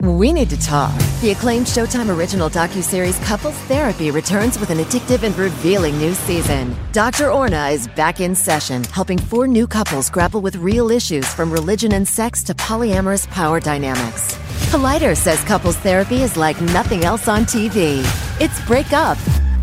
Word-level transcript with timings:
We 0.00 0.32
need 0.32 0.48
to 0.50 0.56
talk. 0.56 0.96
The 1.22 1.32
acclaimed 1.32 1.66
Showtime 1.66 2.16
original 2.16 2.48
docuseries 2.48 3.20
Couples 3.24 3.56
Therapy 3.66 4.12
returns 4.12 4.56
with 4.56 4.70
an 4.70 4.78
addictive 4.78 5.24
and 5.24 5.36
revealing 5.36 5.98
new 5.98 6.14
season. 6.14 6.76
Dr. 6.92 7.32
Orna 7.32 7.70
is 7.70 7.88
back 7.88 8.20
in 8.20 8.36
session, 8.36 8.84
helping 8.84 9.18
four 9.18 9.48
new 9.48 9.66
couples 9.66 10.08
grapple 10.08 10.40
with 10.40 10.54
real 10.54 10.92
issues 10.92 11.26
from 11.34 11.50
religion 11.50 11.94
and 11.94 12.06
sex 12.06 12.44
to 12.44 12.54
polyamorous 12.54 13.28
power 13.30 13.58
dynamics. 13.58 14.36
Collider 14.70 15.16
says 15.16 15.42
couples 15.42 15.76
therapy 15.78 16.22
is 16.22 16.36
like 16.36 16.60
nothing 16.60 17.04
else 17.04 17.26
on 17.26 17.42
TV. 17.42 18.04
It's 18.40 18.64
break 18.68 18.92
up 18.92 19.18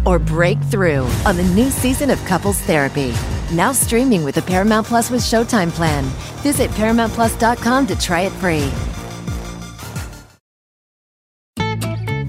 or 0.05 0.19
breakthrough 0.19 1.05
on 1.25 1.37
the 1.37 1.49
new 1.55 1.69
season 1.69 2.09
of 2.09 2.19
Couples 2.25 2.59
Therapy. 2.59 3.13
Now 3.53 3.71
streaming 3.71 4.25
with 4.25 4.35
the 4.35 4.41
Paramount 4.41 4.85
Plus 4.85 5.09
with 5.09 5.21
Showtime 5.21 5.71
plan. 5.71 6.03
Visit 6.43 6.69
ParamountPlus.com 6.71 7.87
to 7.87 7.97
try 7.99 8.21
it 8.23 8.33
free. 8.33 8.69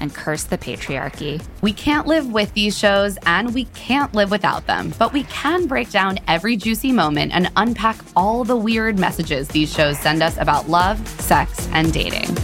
and 0.00 0.14
curse 0.14 0.44
the 0.44 0.58
patriarchy. 0.58 1.42
We 1.60 1.72
can't 1.72 2.06
live 2.06 2.32
with 2.32 2.52
these 2.54 2.78
shows 2.78 3.18
and 3.26 3.54
we 3.54 3.64
can't 3.66 4.14
live 4.14 4.30
without 4.30 4.66
them, 4.66 4.92
but 4.98 5.12
we 5.12 5.24
can 5.24 5.66
break 5.66 5.90
down 5.90 6.18
every 6.28 6.56
juicy 6.56 6.92
moment 6.92 7.32
and 7.32 7.50
unpack 7.56 7.96
all 8.16 8.44
the 8.44 8.56
weird 8.56 8.98
messages 8.98 9.48
these 9.48 9.72
shows 9.72 9.98
send 9.98 10.22
us 10.22 10.36
about 10.38 10.68
love, 10.68 11.06
sex, 11.20 11.68
and 11.72 11.92
dating. 11.92 12.34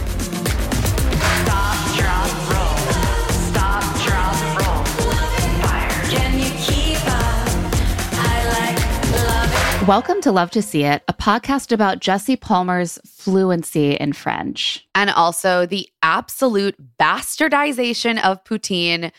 Welcome 9.87 10.21
to 10.21 10.31
Love 10.31 10.51
to 10.51 10.61
See 10.61 10.83
It, 10.83 11.01
a 11.07 11.13
podcast 11.13 11.71
about 11.71 11.99
Jesse 11.99 12.35
Palmer's 12.35 12.99
fluency 13.03 13.93
in 13.93 14.13
French. 14.13 14.87
And 14.93 15.09
also 15.09 15.65
the 15.65 15.89
absolute 16.03 16.75
bastardization 16.99 18.23
of 18.23 18.43
poutine, 18.43 19.11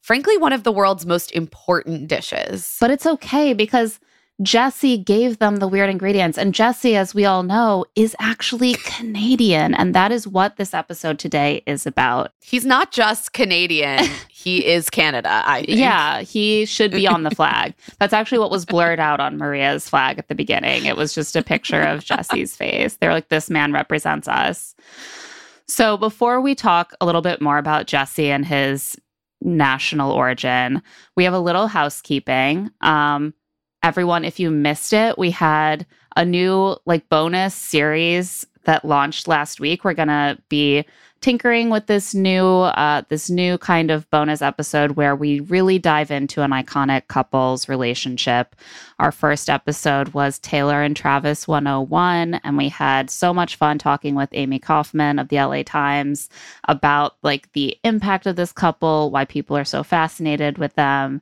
frankly, 0.00 0.36
one 0.36 0.52
of 0.52 0.64
the 0.64 0.72
world's 0.72 1.06
most 1.06 1.30
important 1.30 2.08
dishes. 2.08 2.76
But 2.80 2.90
it's 2.90 3.06
okay 3.06 3.52
because 3.54 4.00
Jesse 4.42 4.98
gave 4.98 5.38
them 5.38 5.56
the 5.56 5.68
weird 5.68 5.88
ingredients. 5.88 6.36
And 6.36 6.52
Jesse, 6.52 6.96
as 6.96 7.14
we 7.14 7.24
all 7.24 7.44
know, 7.44 7.84
is 7.94 8.14
actually 8.18 8.74
Canadian. 8.74 9.72
And 9.72 9.94
that 9.94 10.10
is 10.10 10.26
what 10.26 10.56
this 10.56 10.74
episode 10.74 11.20
today 11.20 11.62
is 11.66 11.86
about. 11.86 12.32
He's 12.40 12.64
not 12.64 12.90
just 12.90 13.32
Canadian, 13.32 14.04
he 14.38 14.64
is 14.64 14.88
Canada, 14.88 15.42
I 15.44 15.64
think. 15.64 15.78
Yeah, 15.80 16.20
he 16.20 16.64
should 16.64 16.92
be 16.92 17.08
on 17.08 17.24
the 17.24 17.30
flag. 17.34 17.74
That's 17.98 18.12
actually 18.12 18.38
what 18.38 18.52
was 18.52 18.64
blurred 18.64 19.00
out 19.00 19.18
on 19.18 19.36
Maria's 19.36 19.88
flag 19.88 20.16
at 20.16 20.28
the 20.28 20.34
beginning. 20.36 20.84
It 20.84 20.96
was 20.96 21.12
just 21.12 21.34
a 21.34 21.42
picture 21.42 21.82
of 21.82 22.04
Jesse's 22.04 22.54
face. 22.54 22.96
They're 22.96 23.12
like, 23.12 23.30
this 23.30 23.50
man 23.50 23.72
represents 23.72 24.28
us. 24.28 24.76
So 25.66 25.96
before 25.96 26.40
we 26.40 26.54
talk 26.54 26.94
a 27.00 27.04
little 27.04 27.20
bit 27.20 27.40
more 27.40 27.58
about 27.58 27.88
Jesse 27.88 28.30
and 28.30 28.46
his 28.46 28.96
national 29.42 30.12
origin, 30.12 30.82
we 31.16 31.24
have 31.24 31.34
a 31.34 31.40
little 31.40 31.66
housekeeping. 31.66 32.70
Um, 32.80 33.34
everyone, 33.82 34.24
if 34.24 34.38
you 34.38 34.52
missed 34.52 34.92
it, 34.92 35.18
we 35.18 35.32
had 35.32 35.84
a 36.14 36.24
new 36.24 36.76
like 36.86 37.08
bonus 37.08 37.56
series 37.56 38.46
that 38.66 38.84
launched 38.84 39.26
last 39.26 39.58
week. 39.58 39.82
We're 39.82 39.94
gonna 39.94 40.38
be 40.48 40.84
tinkering 41.20 41.70
with 41.70 41.86
this 41.86 42.14
new 42.14 42.46
uh, 42.46 43.02
this 43.08 43.28
new 43.28 43.58
kind 43.58 43.90
of 43.90 44.08
bonus 44.10 44.42
episode 44.42 44.92
where 44.92 45.16
we 45.16 45.40
really 45.40 45.78
dive 45.78 46.10
into 46.10 46.42
an 46.42 46.50
iconic 46.50 47.08
couple's 47.08 47.68
relationship. 47.68 48.54
Our 48.98 49.12
first 49.12 49.50
episode 49.50 50.08
was 50.10 50.38
Taylor 50.38 50.82
and 50.82 50.96
Travis 50.96 51.48
101, 51.48 52.34
and 52.34 52.56
we 52.56 52.68
had 52.68 53.10
so 53.10 53.34
much 53.34 53.56
fun 53.56 53.78
talking 53.78 54.14
with 54.14 54.30
Amy 54.32 54.58
Kaufman 54.58 55.18
of 55.18 55.28
the 55.28 55.36
LA 55.36 55.62
Times 55.62 56.28
about 56.68 57.16
like 57.22 57.52
the 57.52 57.76
impact 57.84 58.26
of 58.26 58.36
this 58.36 58.52
couple, 58.52 59.10
why 59.10 59.24
people 59.24 59.56
are 59.56 59.64
so 59.64 59.82
fascinated 59.82 60.58
with 60.58 60.74
them, 60.74 61.20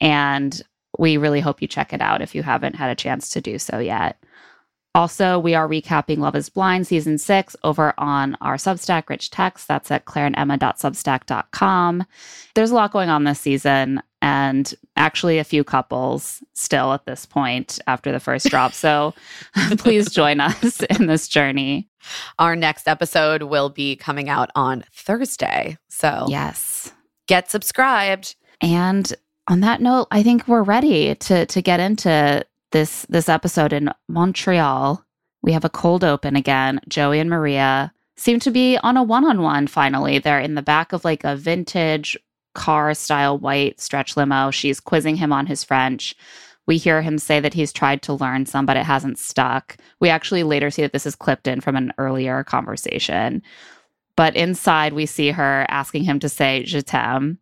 and 0.00 0.62
we 0.98 1.16
really 1.16 1.40
hope 1.40 1.62
you 1.62 1.68
check 1.68 1.92
it 1.92 2.00
out 2.00 2.22
if 2.22 2.34
you 2.34 2.42
haven't 2.42 2.76
had 2.76 2.90
a 2.90 2.94
chance 2.94 3.30
to 3.30 3.40
do 3.40 3.58
so 3.58 3.78
yet. 3.78 4.22
Also, 4.94 5.38
we 5.38 5.54
are 5.54 5.66
recapping 5.66 6.18
Love 6.18 6.36
is 6.36 6.50
Blind 6.50 6.86
season 6.86 7.16
six 7.16 7.56
over 7.64 7.94
on 7.96 8.36
our 8.42 8.56
Substack, 8.56 9.08
Rich 9.08 9.30
Text. 9.30 9.66
That's 9.66 9.90
at 9.90 10.04
claireandemma.substack.com. 10.04 12.04
There's 12.54 12.70
a 12.70 12.74
lot 12.74 12.92
going 12.92 13.08
on 13.08 13.24
this 13.24 13.40
season, 13.40 14.02
and 14.20 14.74
actually 14.96 15.38
a 15.38 15.44
few 15.44 15.64
couples 15.64 16.42
still 16.52 16.92
at 16.92 17.06
this 17.06 17.24
point 17.24 17.78
after 17.86 18.12
the 18.12 18.20
first 18.20 18.50
drop. 18.50 18.74
So 18.74 19.14
please 19.78 20.10
join 20.10 20.40
us 20.40 20.82
in 20.82 21.06
this 21.06 21.26
journey. 21.26 21.88
Our 22.38 22.54
next 22.54 22.86
episode 22.86 23.44
will 23.44 23.70
be 23.70 23.96
coming 23.96 24.28
out 24.28 24.50
on 24.54 24.84
Thursday. 24.92 25.78
So 25.88 26.26
Yes. 26.28 26.92
get 27.28 27.50
subscribed. 27.50 28.36
And 28.60 29.10
on 29.48 29.60
that 29.60 29.80
note, 29.80 30.08
I 30.10 30.22
think 30.22 30.46
we're 30.46 30.62
ready 30.62 31.14
to 31.14 31.46
to 31.46 31.62
get 31.62 31.80
into 31.80 32.44
this 32.72 33.06
this 33.08 33.28
episode 33.28 33.72
in 33.72 33.90
Montreal. 34.08 35.04
We 35.42 35.52
have 35.52 35.64
a 35.64 35.70
cold 35.70 36.04
open 36.04 36.36
again. 36.36 36.80
Joey 36.88 37.18
and 37.18 37.30
Maria 37.30 37.92
seem 38.16 38.38
to 38.40 38.50
be 38.50 38.76
on 38.78 38.96
a 38.96 39.02
one-on-one 39.02 39.66
finally. 39.66 40.18
They're 40.18 40.40
in 40.40 40.54
the 40.54 40.62
back 40.62 40.92
of 40.92 41.04
like 41.04 41.24
a 41.24 41.36
vintage 41.36 42.16
car 42.54 42.94
style 42.94 43.38
white 43.38 43.80
stretch 43.80 44.16
limo. 44.16 44.50
She's 44.50 44.80
quizzing 44.80 45.16
him 45.16 45.32
on 45.32 45.46
his 45.46 45.64
French. 45.64 46.14
We 46.66 46.78
hear 46.78 47.02
him 47.02 47.18
say 47.18 47.40
that 47.40 47.54
he's 47.54 47.72
tried 47.72 48.02
to 48.02 48.12
learn 48.12 48.46
some, 48.46 48.66
but 48.66 48.76
it 48.76 48.84
hasn't 48.84 49.18
stuck. 49.18 49.76
We 50.00 50.10
actually 50.10 50.44
later 50.44 50.70
see 50.70 50.82
that 50.82 50.92
this 50.92 51.06
is 51.06 51.16
clipped 51.16 51.48
in 51.48 51.60
from 51.60 51.74
an 51.74 51.92
earlier 51.98 52.44
conversation. 52.44 53.42
But 54.16 54.36
inside, 54.36 54.92
we 54.92 55.06
see 55.06 55.30
her 55.30 55.66
asking 55.68 56.04
him 56.04 56.20
to 56.20 56.28
say, 56.28 56.62
Je 56.62 56.82
t'aime. 56.82 57.38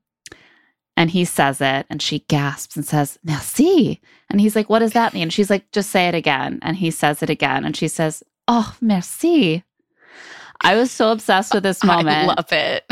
And 0.97 1.10
he 1.10 1.24
says 1.24 1.60
it, 1.60 1.86
and 1.91 2.00
she 2.00 2.20
gasps 2.28 2.76
and 2.76 2.84
says, 2.84 3.18
Merci. 3.24 4.00
And 4.30 4.41
he's 4.41 4.54
like, 4.56 4.70
What 4.70 4.78
does 4.80 4.92
that 4.92 5.14
mean? 5.14 5.30
She's 5.30 5.50
like, 5.50 5.70
Just 5.72 5.91
say 5.91 6.08
it 6.08 6.14
again. 6.14 6.58
And 6.62 6.76
he 6.76 6.91
says 6.91 7.22
it 7.22 7.30
again. 7.30 7.64
And 7.64 7.76
she 7.76 7.88
says, 7.88 8.22
Oh, 8.48 8.74
merci. 8.80 9.64
I 10.60 10.74
was 10.77 10.91
so 10.91 11.10
obsessed 11.12 11.54
with 11.54 11.62
this 11.62 11.82
moment. 11.84 12.09
I 12.09 12.24
love 12.27 12.53
it. 12.53 12.84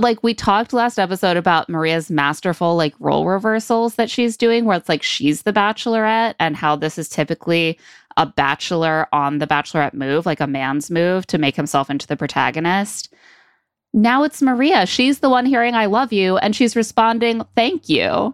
like 0.00 0.22
we 0.22 0.34
talked 0.34 0.72
last 0.72 0.98
episode 0.98 1.36
about 1.36 1.68
Maria's 1.68 2.10
masterful 2.10 2.76
like 2.76 2.94
role 3.00 3.26
reversals 3.26 3.96
that 3.96 4.08
she's 4.10 4.36
doing 4.36 4.64
where 4.64 4.76
it's 4.76 4.88
like 4.88 5.02
she's 5.02 5.42
the 5.42 5.52
bachelorette 5.52 6.34
and 6.38 6.56
how 6.56 6.76
this 6.76 6.96
is 6.98 7.08
typically 7.08 7.78
a 8.16 8.24
bachelor 8.24 9.08
on 9.12 9.38
the 9.38 9.46
bachelorette 9.46 9.92
move 9.94 10.26
like 10.26 10.38
a 10.40 10.46
man's 10.46 10.90
move 10.92 11.26
to 11.26 11.38
make 11.38 11.56
himself 11.56 11.90
into 11.90 12.06
the 12.06 12.16
protagonist 12.16 13.12
now 13.92 14.22
it's 14.22 14.40
Maria 14.40 14.86
she's 14.86 15.18
the 15.18 15.28
one 15.28 15.44
hearing 15.44 15.74
I 15.74 15.86
love 15.86 16.12
you 16.12 16.36
and 16.36 16.54
she's 16.54 16.76
responding 16.76 17.42
thank 17.56 17.88
you 17.88 18.32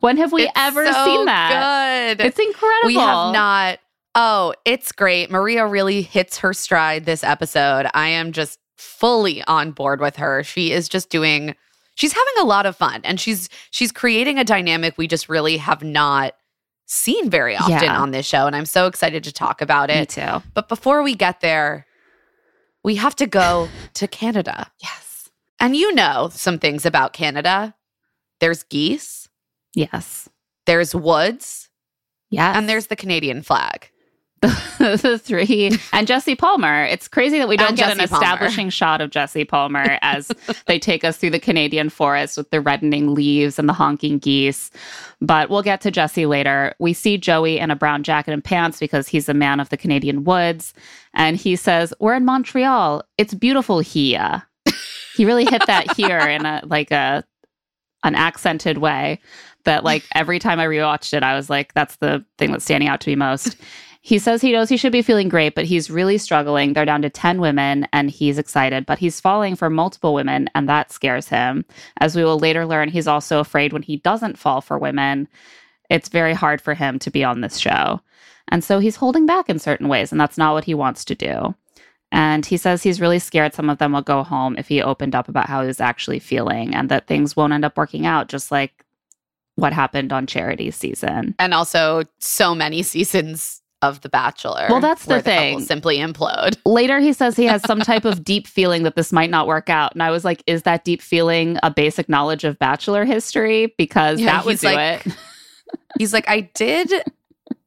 when 0.00 0.16
have 0.18 0.32
we 0.32 0.42
It's 0.42 0.52
ever 0.56 0.86
so 0.92 1.04
seen 1.04 1.24
that 1.26 2.16
Good. 2.18 2.26
it's 2.26 2.38
incredible 2.38 2.86
we 2.86 2.94
have 2.94 3.32
not. 3.32 3.78
Oh, 4.14 4.54
it's 4.64 4.92
great. 4.92 5.30
Maria 5.30 5.66
really 5.66 6.02
hits 6.02 6.38
her 6.38 6.52
stride 6.54 7.04
this 7.04 7.22
episode. 7.22 7.86
I 7.92 8.08
am 8.08 8.32
just 8.32 8.58
fully 8.76 9.42
on 9.44 9.72
board 9.72 10.00
with 10.00 10.16
her. 10.16 10.42
She 10.42 10.72
is 10.72 10.88
just 10.88 11.10
doing 11.10 11.54
she's 11.94 12.12
having 12.12 12.34
a 12.40 12.44
lot 12.44 12.66
of 12.66 12.76
fun 12.76 13.00
and 13.04 13.18
she's 13.20 13.48
she's 13.70 13.90
creating 13.92 14.38
a 14.38 14.44
dynamic 14.44 14.96
we 14.98 15.06
just 15.06 15.28
really 15.28 15.56
have 15.56 15.82
not 15.82 16.34
seen 16.86 17.28
very 17.30 17.56
often 17.56 17.82
Yeah. 17.82 17.98
on 18.00 18.12
this 18.12 18.24
show, 18.26 18.46
and 18.46 18.54
I'm 18.54 18.64
so 18.66 18.86
excited 18.86 19.24
to 19.24 19.32
talk 19.32 19.60
about 19.60 19.90
it. 19.90 19.98
Me 20.16 20.22
too. 20.22 20.42
But 20.54 20.68
before 20.68 21.02
we 21.02 21.14
get 21.16 21.40
there, 21.40 21.84
we 22.84 22.94
have 22.96 23.16
to 23.16 23.26
go 23.26 23.68
to 23.94 24.06
Canada. 24.06 24.70
Yes. 24.80 25.28
And 25.58 25.74
you 25.74 25.92
know 25.94 26.28
some 26.32 26.58
things 26.60 26.86
about 26.86 27.12
Canada. 27.12 27.74
There's 28.38 28.62
geese, 28.62 29.25
Yes. 29.76 30.28
there's 30.66 30.94
woods, 30.94 31.68
Yes. 32.30 32.56
and 32.56 32.68
there's 32.68 32.88
the 32.88 32.96
Canadian 32.96 33.42
flag. 33.42 33.90
the 34.42 35.18
three 35.22 35.70
and 35.94 36.06
Jesse 36.06 36.34
Palmer. 36.34 36.84
It's 36.84 37.08
crazy 37.08 37.38
that 37.38 37.48
we 37.48 37.56
don't 37.56 37.68
And 37.70 37.76
get 37.76 37.90
an 37.90 38.06
Palmer. 38.06 38.22
establishing 38.22 38.68
shot 38.68 39.00
of 39.00 39.10
Jesse 39.10 39.44
Palmer 39.46 39.98
as 40.02 40.30
they 40.66 40.78
take 40.78 41.04
us 41.04 41.16
through 41.16 41.30
the 41.30 41.40
Canadian 41.40 41.88
forest 41.88 42.36
with 42.36 42.50
the 42.50 42.60
reddening 42.60 43.14
leaves 43.14 43.58
and 43.58 43.66
the 43.68 43.72
honking 43.72 44.18
geese. 44.18 44.70
But 45.22 45.48
we'll 45.48 45.62
get 45.62 45.80
to 45.82 45.90
Jesse 45.90 46.26
later. 46.26 46.74
We 46.78 46.92
see 46.92 47.16
Joey 47.16 47.58
in 47.58 47.70
a 47.70 47.76
brown 47.76 48.02
jacket 48.02 48.32
and 48.32 48.44
pants 48.44 48.78
because 48.78 49.08
he's 49.08 49.28
a 49.28 49.34
man 49.34 49.58
of 49.58 49.70
the 49.70 49.76
Canadian 49.78 50.24
woods. 50.24 50.74
And 51.14 51.36
he 51.38 51.56
says, 51.56 51.94
We're 51.98 52.14
in 52.14 52.26
Montreal. 52.26 53.04
It's 53.16 53.32
beautiful 53.34 53.78
here. 53.80 54.42
He 55.16 55.24
really 55.24 55.46
hit 55.46 55.62
that 55.66 55.96
here 55.96 56.18
in 56.18 56.44
a 56.44 56.60
like 56.66 56.90
a 56.90 57.24
an 58.04 58.14
accented 58.14 58.78
way 58.78 59.18
that 59.66 59.84
like 59.84 60.04
every 60.14 60.38
time 60.38 60.58
I 60.58 60.66
rewatched 60.66 61.12
it, 61.12 61.22
I 61.22 61.36
was 61.36 61.50
like, 61.50 61.74
that's 61.74 61.96
the 61.96 62.24
thing 62.38 62.50
that's 62.50 62.64
standing 62.64 62.88
out 62.88 63.00
to 63.02 63.10
me 63.10 63.16
most. 63.16 63.56
He 64.00 64.20
says 64.20 64.40
he 64.40 64.52
knows 64.52 64.68
he 64.68 64.76
should 64.76 64.92
be 64.92 65.02
feeling 65.02 65.28
great, 65.28 65.56
but 65.56 65.64
he's 65.64 65.90
really 65.90 66.16
struggling. 66.16 66.72
They're 66.72 66.84
down 66.84 67.02
to 67.02 67.10
10 67.10 67.40
women 67.40 67.88
and 67.92 68.08
he's 68.08 68.38
excited, 68.38 68.86
but 68.86 69.00
he's 69.00 69.20
falling 69.20 69.56
for 69.56 69.68
multiple 69.68 70.14
women 70.14 70.48
and 70.54 70.68
that 70.68 70.92
scares 70.92 71.28
him. 71.28 71.64
As 71.98 72.14
we 72.14 72.22
will 72.22 72.38
later 72.38 72.64
learn, 72.66 72.88
he's 72.88 73.08
also 73.08 73.40
afraid 73.40 73.72
when 73.72 73.82
he 73.82 73.96
doesn't 73.96 74.38
fall 74.38 74.60
for 74.60 74.78
women, 74.78 75.26
it's 75.90 76.08
very 76.08 76.34
hard 76.34 76.60
for 76.60 76.74
him 76.74 77.00
to 77.00 77.10
be 77.10 77.24
on 77.24 77.40
this 77.40 77.58
show. 77.58 78.00
And 78.48 78.62
so 78.62 78.78
he's 78.78 78.96
holding 78.96 79.26
back 79.26 79.48
in 79.48 79.58
certain 79.58 79.88
ways, 79.88 80.12
and 80.12 80.20
that's 80.20 80.38
not 80.38 80.54
what 80.54 80.64
he 80.64 80.74
wants 80.74 81.04
to 81.06 81.14
do. 81.14 81.54
And 82.12 82.46
he 82.46 82.56
says 82.56 82.82
he's 82.82 83.00
really 83.00 83.18
scared 83.18 83.54
some 83.54 83.68
of 83.68 83.78
them 83.78 83.92
will 83.92 84.02
go 84.02 84.22
home 84.22 84.56
if 84.56 84.68
he 84.68 84.80
opened 84.80 85.14
up 85.14 85.28
about 85.28 85.48
how 85.48 85.62
he 85.62 85.66
was 85.66 85.80
actually 85.80 86.20
feeling 86.20 86.74
and 86.74 86.88
that 86.88 87.08
things 87.08 87.34
won't 87.34 87.52
end 87.52 87.64
up 87.64 87.76
working 87.76 88.06
out, 88.06 88.28
just 88.28 88.52
like 88.52 88.84
what 89.56 89.72
happened 89.72 90.12
on 90.12 90.26
charity 90.26 90.70
season. 90.70 91.34
And 91.38 91.52
also 91.52 92.04
so 92.20 92.54
many 92.54 92.82
seasons 92.82 93.60
of 93.82 94.00
The 94.00 94.08
Bachelor. 94.08 94.66
Well, 94.70 94.80
that's 94.80 95.04
the 95.04 95.20
thing. 95.20 95.60
simply 95.60 95.98
implode. 95.98 96.56
Later, 96.64 96.98
he 96.98 97.12
says 97.12 97.36
he 97.36 97.44
has 97.44 97.62
some 97.66 97.80
type 97.80 98.04
of 98.06 98.24
deep 98.24 98.46
feeling 98.46 98.84
that 98.84 98.96
this 98.96 99.12
might 99.12 99.28
not 99.30 99.46
work 99.46 99.68
out. 99.68 99.92
And 99.92 100.02
I 100.02 100.10
was 100.10 100.24
like, 100.24 100.42
is 100.46 100.62
that 100.62 100.84
deep 100.84 101.02
feeling 101.02 101.58
a 101.62 101.70
basic 101.70 102.08
knowledge 102.08 102.44
of 102.44 102.58
Bachelor 102.58 103.04
history? 103.04 103.74
Because 103.76 104.18
Yeah, 104.20 104.26
that 104.32 104.44
would 104.46 104.58
do 104.58 104.66
like- 104.68 105.06
it. 105.06 105.12
He's 105.98 106.12
like, 106.12 106.28
I 106.28 106.42
did 106.54 106.92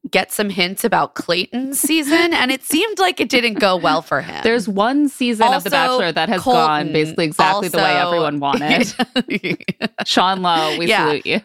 get 0.10 0.32
some 0.32 0.50
hints 0.50 0.84
about 0.84 1.14
Clayton's 1.16 1.80
season, 1.80 2.34
and 2.34 2.50
it 2.50 2.64
seemed 2.64 2.98
like 2.98 3.20
it 3.20 3.30
didn't 3.30 3.56
go 3.60 3.76
well 3.76 4.02
for 4.02 4.22
him. 4.22 4.40
There's 4.42 4.68
one 4.68 5.10
season 5.10 5.54
of 5.54 5.64
The 5.64 5.70
Bachelor 5.70 6.12
that 6.14 6.30
has 6.30 6.42
Colton 6.42 6.62
gone 6.66 6.94
basically 6.94 7.26
exactly 7.26 7.68
the 7.68 7.78
way 7.78 7.96
everyone 7.98 8.40
wanted. 8.40 8.88
Sean 10.06 10.42
Lowe, 10.42 10.78
we 10.80 10.88
Yeah. 10.88 11.06
salute 11.08 11.26
you. 11.26 11.42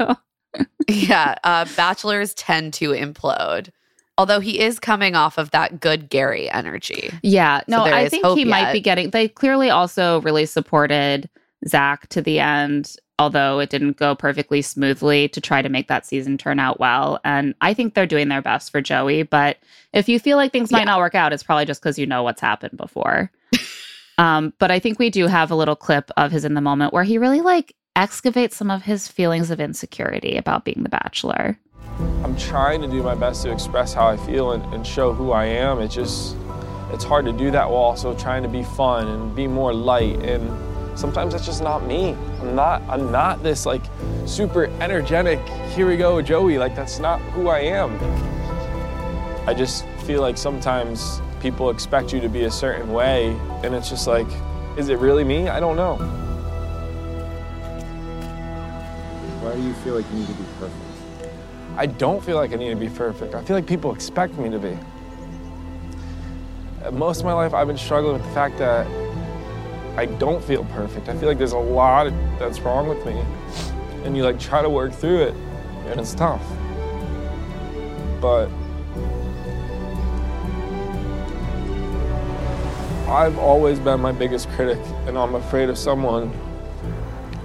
Yeah, 0.89 1.37
uh, 1.45 1.67
bachelors 1.77 2.35
tend 2.35 2.75
to 2.75 2.91
implode. 2.91 3.71
Although 4.17 4.39
he 4.41 4.61
is 4.61 4.79
coming 4.79 5.17
off 5.17 5.39
of 5.39 5.51
that 5.51 5.81
good 5.81 6.11
Gerry 6.11 6.49
energy. 6.51 7.11
Yeah, 7.23 7.63
no, 7.67 7.85
there 7.85 7.95
I 7.95 8.09
think 8.09 8.25
he 8.39 8.45
might 8.45 8.73
be 8.73 8.81
getting. 8.81 9.11
They 9.11 9.27
clearly 9.29 9.71
also 9.71 10.21
really 10.21 10.47
supported 10.47 11.29
Zach 11.67 12.09
to 12.11 12.23
the 12.23 12.39
end, 12.39 12.95
although 13.19 13.59
it 13.59 13.71
didn't 13.71 13.97
go 13.97 14.15
perfectly 14.15 14.63
smoothly 14.63 15.29
to 15.31 15.41
try 15.41 15.63
to 15.63 15.69
make 15.69 15.89
that 15.89 16.07
season 16.07 16.39
turn 16.39 16.61
out 16.61 16.79
well. 16.79 17.19
And 17.25 17.55
I 17.61 17.75
think 17.75 17.95
they're 17.95 18.07
doing 18.07 18.29
their 18.29 18.43
best 18.43 18.71
for 18.71 18.81
Joey. 18.81 19.25
But 19.25 19.57
if 19.93 20.09
you 20.09 20.21
feel 20.21 20.37
like 20.37 20.53
things 20.53 20.71
might 20.71 20.81
Yeah. 20.81 20.85
not 20.85 20.99
work 21.01 21.17
out, 21.17 21.33
it's 21.33 21.43
probably 21.43 21.65
just 21.65 21.81
because 21.81 21.99
you 21.99 22.07
know 22.07 22.23
what's 22.23 22.41
happened 22.41 22.77
before. 22.77 23.33
um, 24.19 24.53
but 24.61 24.71
I 24.71 24.79
think 24.79 25.01
we 25.01 25.11
do 25.11 25.27
have 25.27 25.51
a 25.51 25.57
little 25.57 25.77
clip 25.77 26.11
of 26.17 26.31
his 26.31 26.45
in 26.45 26.55
the 26.55 26.61
moment 26.61 26.93
where 26.93 27.05
he 27.05 27.19
really 27.19 27.41
like 27.41 27.75
excavates 27.97 28.57
some 28.57 28.71
of 28.71 28.83
his 28.83 29.09
feelings 29.09 29.51
of 29.51 29.61
insecurity 29.61 30.37
about 30.37 30.65
being 30.65 30.83
the 30.83 30.89
bachelor. 30.89 31.59
I'm 32.25 32.37
trying 32.37 32.83
to 32.83 32.89
do 32.89 33.03
my 33.03 33.15
best 33.15 33.43
to 33.43 33.53
express 33.53 33.95
how 33.95 34.09
I 34.09 34.17
feel 34.17 34.53
and, 34.53 34.65
and 34.75 34.87
show 34.87 35.13
who 35.13 35.31
I 35.31 35.45
am. 35.45 35.81
It 35.81 35.89
just, 35.89 36.37
it's 36.93 37.05
hard 37.05 37.25
to 37.27 37.33
do 37.33 37.51
that 37.53 37.69
while 37.69 37.83
also 37.83 38.17
trying 38.17 38.43
to 38.43 38.49
be 38.49 38.65
fun 38.65 39.07
and 39.07 39.37
be 39.37 39.47
more 39.47 39.73
light. 39.73 40.21
And 40.23 40.99
sometimes 40.99 41.35
that's 41.35 41.47
just 41.47 41.63
not 41.63 41.87
me. 41.87 42.17
I'm 42.41 42.55
not, 42.57 42.83
I'm 42.89 43.13
not 43.13 43.43
this 43.43 43.65
like 43.65 43.83
super 44.27 44.67
energetic, 44.81 45.39
here 45.71 45.87
we 45.87 45.97
go, 45.97 46.21
Joey. 46.21 46.59
Like 46.59 46.75
that's 46.75 46.99
not 46.99 47.21
who 47.33 47.49
I 47.49 47.61
am. 47.61 47.97
I 49.47 49.55
just 49.55 49.87
feel 50.05 50.21
like 50.21 50.37
sometimes 50.37 51.21
people 51.41 51.71
expect 51.71 52.13
you 52.13 52.21
to 52.21 52.29
be 52.29 52.45
a 52.45 52.51
certain 52.51 52.93
way. 52.93 53.39
And 53.63 53.75
it's 53.75 53.89
just 53.89 54.09
like, 54.09 54.27
is 54.77 54.89
it 54.89 54.99
really 54.99 55.23
me? 55.23 55.49
I 55.49 55.61
don't 55.61 55.77
know. 55.77 56.24
Why 59.45 59.55
do 59.55 59.63
you 59.63 59.75
feel 59.75 59.95
like 59.95 60.07
you 60.11 60.21
need 60.21 60.27
to 60.29 60.33
be 60.33 60.45
perfect? 60.59 60.81
I 61.77 61.85
don't 61.85 62.25
feel 62.25 62.37
like 62.37 62.53
I 62.53 62.57
need 62.57 62.71
to 62.71 62.77
be 62.77 62.89
perfect. 62.89 63.35
I 63.35 63.45
feel 63.45 63.55
like 63.55 63.67
people 63.67 63.95
expect 63.95 64.39
me 64.39 64.49
to 64.49 64.59
be. 64.59 64.79
Most 66.91 67.21
of 67.21 67.27
my 67.27 67.35
life, 67.35 67.53
I've 67.53 67.67
been 67.67 67.77
struggling 67.77 68.15
with 68.15 68.25
the 68.25 68.33
fact 68.33 68.57
that 68.57 68.87
I 69.99 70.07
don't 70.07 70.43
feel 70.43 70.65
perfect. 70.65 71.11
I 71.11 71.17
feel 71.19 71.29
like 71.29 71.37
there's 71.37 71.53
a 71.53 71.59
lot 71.59 72.11
that's 72.39 72.61
wrong 72.61 72.89
with 72.89 73.05
me. 73.05 73.23
And 74.05 74.17
you 74.17 74.25
like 74.25 74.41
try 74.41 74.63
to 74.63 74.71
work 74.71 74.95
through 74.95 75.25
it, 75.25 75.35
and 75.89 76.01
it's 76.01 76.15
tough. 76.15 76.43
But 78.23 78.49
I've 83.11 83.39
always 83.39 83.79
been 83.79 84.01
my 84.01 84.13
biggest 84.13 84.49
critic, 84.53 84.79
and 85.07 85.19
I'm 85.19 85.35
afraid 85.35 85.69
of 85.69 85.77
someone 85.77 86.33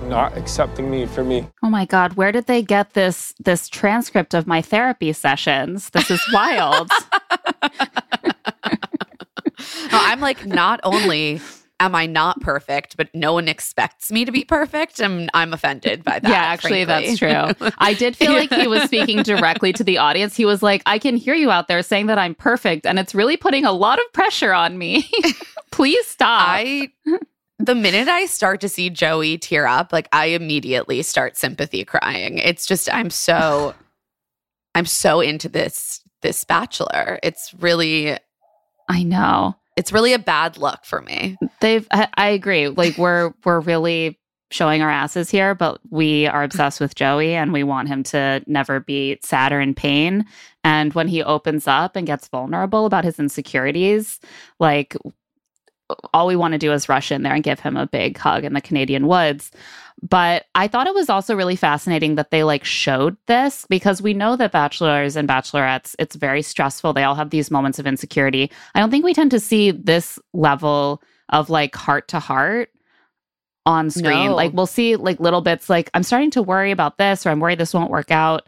not 0.09 0.35
accepting 0.38 0.89
me 0.89 1.06
for 1.06 1.23
me. 1.23 1.47
Oh 1.63 1.69
my 1.69 1.85
god, 1.85 2.13
where 2.13 2.31
did 2.31 2.47
they 2.47 2.61
get 2.61 2.94
this 2.94 3.33
this 3.39 3.69
transcript 3.69 4.33
of 4.33 4.47
my 4.47 4.61
therapy 4.61 5.13
sessions? 5.13 5.89
This 5.91 6.09
is 6.11 6.21
wild. 6.33 6.89
No, 9.91 10.00
I'm 10.01 10.19
like, 10.21 10.45
not 10.45 10.79
only 10.83 11.41
am 11.79 11.95
I 11.95 12.06
not 12.06 12.39
perfect, 12.41 12.95
but 12.97 13.09
no 13.13 13.33
one 13.33 13.47
expects 13.47 14.11
me 14.11 14.23
to 14.25 14.31
be 14.31 14.44
perfect. 14.44 15.00
And 15.00 15.29
I'm 15.33 15.53
offended 15.53 16.03
by 16.03 16.19
that. 16.19 16.29
yeah, 16.29 16.35
actually 16.35 16.85
frankly. 16.85 17.15
that's 17.15 17.57
true. 17.57 17.69
I 17.77 17.94
did 17.94 18.15
feel 18.15 18.33
like 18.33 18.53
he 18.53 18.67
was 18.67 18.83
speaking 18.83 19.23
directly 19.23 19.73
to 19.73 19.83
the 19.83 19.97
audience. 19.97 20.35
He 20.35 20.45
was 20.45 20.62
like, 20.62 20.81
"I 20.85 21.00
can 21.00 21.15
hear 21.17 21.33
you 21.35 21.51
out 21.51 21.67
there 21.67 21.81
saying 21.81 22.07
that 22.07 22.17
I'm 22.17 22.35
perfect 22.35 22.85
and 22.85 23.00
it's 23.00 23.15
really 23.15 23.38
putting 23.38 23.65
a 23.65 23.71
lot 23.71 24.00
of 24.00 24.13
pressure 24.13 24.53
on 24.53 24.77
me. 24.77 25.09
Please 25.71 26.05
stop." 26.07 26.48
I 26.48 26.89
the 27.60 27.75
minute 27.75 28.08
I 28.08 28.25
start 28.25 28.62
to 28.62 28.70
see 28.70 28.89
Joey 28.89 29.38
tear 29.38 29.68
up, 29.68 29.92
like 29.92 30.08
I 30.12 30.28
immediately 30.28 31.01
start 31.04 31.38
sympathy 31.38 31.84
crying. 31.84 32.38
It's 32.38 32.66
just 32.66 32.92
I'm 32.92 33.10
so 33.10 33.75
I'm 34.75 34.86
so 34.86 35.20
into 35.20 35.50
this 35.50 36.01
this 36.22 36.44
bachelor. 36.44 37.20
It's 37.22 37.54
really 37.60 38.18
I 38.88 39.04
know. 39.04 39.56
it's 39.78 39.92
really 39.92 40.13
a 40.13 40.20
bad 40.20 40.58
look 40.58 40.84
for 40.86 41.01
me. 41.01 41.38
They've 41.60 41.88
I, 41.92 42.08
I 42.16 42.28
agree. 42.30 42.70
Like 42.70 42.98
we're 42.98 43.34
we're 43.44 43.60
really 43.60 44.18
showing 44.51 44.82
our 44.82 44.89
asses 44.89 45.30
here, 45.30 45.54
but 45.54 45.80
we 45.92 46.25
are 46.25 46.44
obsessed 46.44 46.80
with 46.80 46.96
Joey 46.96 47.36
and 47.36 47.54
we 47.54 47.63
want 47.63 47.88
him 47.88 48.01
to 48.01 48.42
never 48.48 48.80
be 48.80 49.20
sad 49.22 49.51
or 49.51 49.62
in 49.62 49.75
pain. 49.75 50.25
And 50.63 50.94
when 50.94 51.08
he 51.08 51.22
opens 51.22 51.68
up 51.68 51.96
and 51.96 52.08
gets 52.08 52.28
vulnerable 52.28 52.88
about 52.88 53.04
his 53.04 53.20
insecurities, 53.20 54.20
like 54.60 54.96
all 56.13 56.27
we 56.27 56.36
want 56.36 56.53
to 56.53 56.58
do 56.58 56.72
is 56.72 56.89
rush 56.89 57.12
in 57.12 57.24
there 57.24 57.34
and 57.34 57.43
give 57.43 57.60
him 57.60 57.77
a 57.77 57.88
big 57.88 58.17
hug 58.17 58.43
in 58.43 58.53
the 58.53 58.62
Canadian 58.62 59.08
woods. 59.08 59.51
But 60.01 60.46
I 60.55 60.67
thought 60.67 60.88
it 60.88 60.93
was 60.93 61.10
also 61.10 61.36
really 61.36 61.58
fascinating 61.58 62.15
that 62.15 62.31
they 62.31 62.43
like 62.43 62.63
showed 62.63 63.17
this 63.27 63.65
because 63.69 64.01
we 64.01 64.13
know 64.13 64.36
that 64.38 64.51
bachelors 64.51 65.15
and 65.15 65.27
bachelorettes, 65.27 65.96
it's 66.00 66.15
very 66.15 66.41
stressful. 66.41 66.93
They 66.93 67.03
all 67.03 67.15
have 67.15 67.31
these 67.31 67.51
moments 67.51 67.79
of 67.79 67.88
insecurity. 67.88 68.50
I 68.75 68.79
don't 68.79 68.91
think 68.91 69.03
we 69.03 69.13
tend 69.13 69.31
to 69.31 69.39
see 69.39 69.72
this 69.72 70.17
level 70.34 71.01
of 71.29 71.50
like 71.50 71.75
heart 71.75 72.08
to 72.10 72.19
heart 72.19 72.69
on 73.65 73.89
screen. 73.89 74.27
No. 74.27 74.36
Like 74.36 74.53
we'll 74.53 74.65
see 74.65 74.96
like 74.96 75.19
little 75.19 75.41
bits 75.41 75.69
like 75.69 75.89
I'm 75.93 76.03
starting 76.03 76.31
to 76.31 76.41
worry 76.41 76.72
about 76.72 76.98
this 76.98 77.25
or 77.25 77.29
I'm 77.29 77.39
worried 77.39 77.60
this 77.60 77.74
won't 77.74 77.91
work 77.91 78.12
out. 78.12 78.48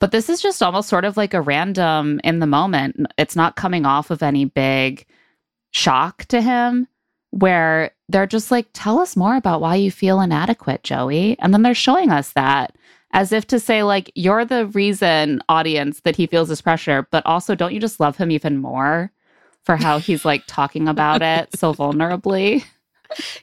But 0.00 0.12
this 0.12 0.28
is 0.28 0.40
just 0.40 0.62
almost 0.62 0.88
sort 0.88 1.04
of 1.04 1.16
like 1.16 1.34
a 1.34 1.40
random 1.40 2.20
in 2.24 2.40
the 2.40 2.46
moment. 2.46 3.06
It's 3.16 3.36
not 3.36 3.54
coming 3.54 3.86
off 3.86 4.10
of 4.10 4.22
any 4.22 4.44
big 4.46 5.06
shock 5.70 6.24
to 6.26 6.40
him 6.40 6.88
where 7.30 7.92
they're 8.08 8.26
just 8.26 8.50
like, 8.50 8.66
tell 8.72 8.98
us 8.98 9.16
more 9.16 9.36
about 9.36 9.60
why 9.60 9.76
you 9.76 9.90
feel 9.90 10.20
inadequate, 10.20 10.82
Joey. 10.82 11.38
And 11.38 11.54
then 11.54 11.62
they're 11.62 11.74
showing 11.74 12.10
us 12.10 12.32
that 12.32 12.74
as 13.12 13.32
if 13.32 13.46
to 13.48 13.58
say, 13.58 13.82
like, 13.82 14.10
you're 14.14 14.44
the 14.44 14.66
reason, 14.66 15.42
audience, 15.48 16.00
that 16.00 16.16
he 16.16 16.26
feels 16.26 16.48
this 16.48 16.60
pressure, 16.60 17.06
but 17.10 17.24
also 17.26 17.54
don't 17.54 17.72
you 17.72 17.80
just 17.80 18.00
love 18.00 18.16
him 18.16 18.30
even 18.30 18.58
more 18.58 19.12
for 19.62 19.76
how 19.76 19.98
he's 19.98 20.24
like 20.24 20.42
talking 20.46 20.88
about 20.88 21.22
it 21.22 21.48
so 21.56 21.74
vulnerably? 21.74 22.64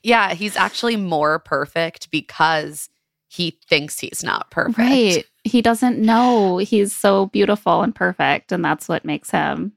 Yeah, 0.04 0.34
he's 0.34 0.56
actually 0.56 0.96
more 0.96 1.40
perfect 1.40 2.10
because 2.12 2.90
he 3.28 3.60
thinks 3.70 4.00
he's 4.00 4.24
not 4.24 4.50
perfect. 4.52 4.78
Right. 4.78 5.26
he 5.44 5.62
doesn't 5.62 6.00
know 6.00 6.58
he's 6.58 6.94
so 6.94 7.28
beautiful 7.28 7.82
and 7.84 7.94
perfect, 7.94 8.54
and 8.54 8.64
that's 8.64 8.88
what 8.88 9.04
makes 9.04 9.30
him 9.30 9.74